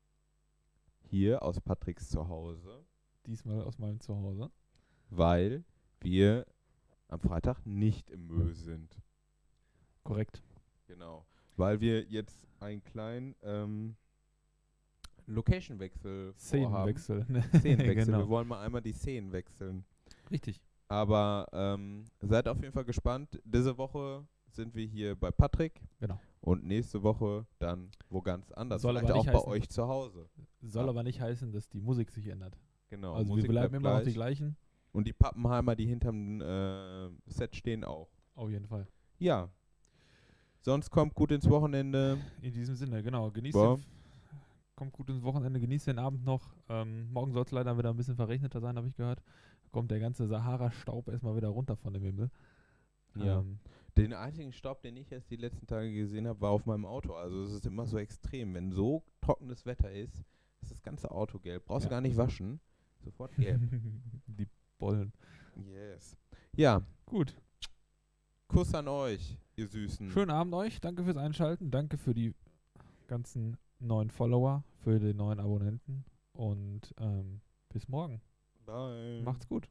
hier 1.03 1.43
aus 1.43 1.61
Patricks 1.61 2.09
Zuhause. 2.11 2.85
Diesmal 3.27 3.63
aus 3.63 3.79
meinem 3.79 4.01
Zuhause. 4.01 4.51
weil 5.11 5.65
wir 6.01 6.47
am 7.09 7.21
Freitag 7.21 7.65
nicht 7.65 8.11
im 8.11 8.27
Müll 8.27 8.55
sind. 8.55 9.01
Korrekt. 10.05 10.43
Genau. 10.87 11.27
Weil 11.57 11.81
wir 11.81 12.03
jetzt 12.05 12.47
einen 12.61 12.83
kleinen 12.85 13.35
ähm, 13.43 13.97
Location-Wechsel. 15.27 16.35
Szenenwechsel. 16.39 17.25
ne? 17.29 17.43
Szenenwechsel. 17.59 18.13
Wir 18.13 18.19
genau. 18.19 18.29
wollen 18.29 18.49
mal 18.49 18.65
einmal 18.65 18.83
die 18.83 18.93
Szenen 18.93 19.33
wechseln. 19.33 19.85
Richtig. 20.31 20.61
Aber 20.89 21.47
ähm, 21.53 22.05
seid 22.21 22.47
auf 22.49 22.61
jeden 22.61 22.73
Fall 22.73 22.85
gespannt. 22.85 23.41
Diese 23.45 23.77
Woche 23.77 24.27
sind 24.49 24.75
wir 24.75 24.87
hier 24.87 25.17
bei 25.17 25.31
Patrick 25.31 25.81
Genau. 25.99 26.21
und 26.41 26.65
nächste 26.65 27.03
Woche 27.03 27.47
dann 27.59 27.91
wo 28.09 28.23
ganz 28.23 28.51
anders. 28.53 28.83
Soll 28.83 28.95
Vielleicht 28.95 29.11
aber 29.11 29.21
auch 29.21 29.25
nicht 29.25 29.33
bei 29.33 29.39
heißen- 29.41 29.49
euch 29.49 29.69
zu 29.69 29.87
Hause. 29.89 30.29
Soll 30.63 30.85
Ja. 30.85 30.91
aber 30.91 31.03
nicht 31.03 31.21
heißen, 31.21 31.53
dass 31.53 31.69
die 31.69 31.81
Musik 31.81 32.11
sich 32.11 32.29
ändert. 32.29 32.57
Genau. 32.89 33.15
also 33.15 33.31
Musik 33.33 33.45
wir 33.45 33.51
bleiben 33.51 33.75
immer 33.75 33.91
noch 33.95 33.99
die 33.99 34.13
gleich. 34.13 34.39
gleichen. 34.39 34.57
Und 34.93 35.07
die 35.07 35.13
Pappenheimer, 35.13 35.75
die 35.75 35.87
hinterm 35.87 36.41
äh, 36.41 37.11
Set 37.27 37.55
stehen, 37.57 37.85
auch. 37.85 38.09
Auf 38.37 38.49
jeden 38.51 38.67
Fall. 38.67 38.87
Ja. 39.19 39.51
Sonst 40.61 40.91
kommt 40.91 41.15
gut 41.15 41.33
ins 41.33 41.49
Wochenende. 41.51 42.17
In 42.43 42.53
diesem 42.53 42.75
Sinne, 42.77 43.03
genau. 43.03 43.31
Genießt 43.31 43.57
den, 43.57 43.85
kommt 44.75 44.93
gut 44.93 45.09
ins 45.11 45.23
Wochenende, 45.23 45.61
genießt 45.61 45.89
den 45.89 45.99
Abend 45.99 46.25
noch. 46.25 46.55
Ähm, 46.69 47.11
morgen 47.13 47.33
soll 47.33 47.43
es 47.45 47.51
leider 47.51 47.77
wieder 47.77 47.91
ein 47.91 47.97
bisschen 47.97 48.17
verregneter 48.17 48.61
sein, 48.61 48.77
habe 48.77 48.87
ich 48.89 48.95
gehört. 48.95 49.21
Kommt 49.77 49.91
der 49.91 50.01
ganze 50.01 50.27
Sahara-Staub 50.27 51.09
erstmal 51.09 51.37
wieder 51.37 51.49
runter 51.49 51.77
von 51.77 51.93
dem 51.93 52.03
Himmel. 52.03 52.31
Ja. 53.15 53.41
Ähm, 53.41 53.59
Den 53.99 54.15
einzigen 54.15 54.53
Staub, 54.53 54.81
den 54.81 54.97
ich 54.97 55.11
jetzt 55.11 55.31
die 55.31 55.37
letzten 55.37 55.67
Tage 55.67 55.93
gesehen 55.93 56.27
habe, 56.27 56.41
war 56.41 56.51
auf 56.51 56.65
meinem 56.65 56.87
Auto. 56.87 57.13
Also 57.13 57.43
es 57.43 57.53
ist 57.53 57.67
immer 57.67 57.85
so 57.85 57.99
extrem. 57.99 58.55
Wenn 58.55 58.73
so 58.73 59.03
trockenes 59.21 59.67
Wetter 59.67 59.93
ist, 59.93 60.25
ist 60.63 60.71
das 60.71 60.83
ganze 60.83 61.11
Auto 61.11 61.39
gelb. 61.39 61.67
Brauchst 61.67 61.85
du 61.85 61.89
Ja. 61.89 61.97
gar 61.97 62.01
nicht 62.01 62.17
waschen. 62.17 62.59
Sofort 63.05 63.37
gelb. 63.37 63.61
die 64.27 64.49
Bollen. 64.79 65.13
yes. 65.67 66.17
Ja, 66.55 66.81
Gut. 67.05 67.37
Kuss 68.49 68.73
an 68.75 68.89
euch, 68.89 69.37
ihr 69.57 69.67
Süßen. 69.69 70.09
Schönen 70.11 70.31
Abend 70.31 70.55
euch. 70.55 70.81
Danke 70.81 71.05
fürs 71.05 71.19
Einschalten. 71.19 71.71
Danke 71.71 71.99
für 71.99 72.15
die 72.15 72.33
ganzen 73.09 73.59
neuen 73.79 74.09
Follower, 74.11 74.65
für 74.85 74.99
die 74.99 75.13
neuen 75.13 75.39
Abonnenten. 75.39 76.05
Und 76.33 76.95
ähm, 76.99 77.43
bis 77.69 77.89
morgen. 77.89 78.23
Bye. 78.65 79.23
Macht's 79.23 79.47
gut. 79.47 79.69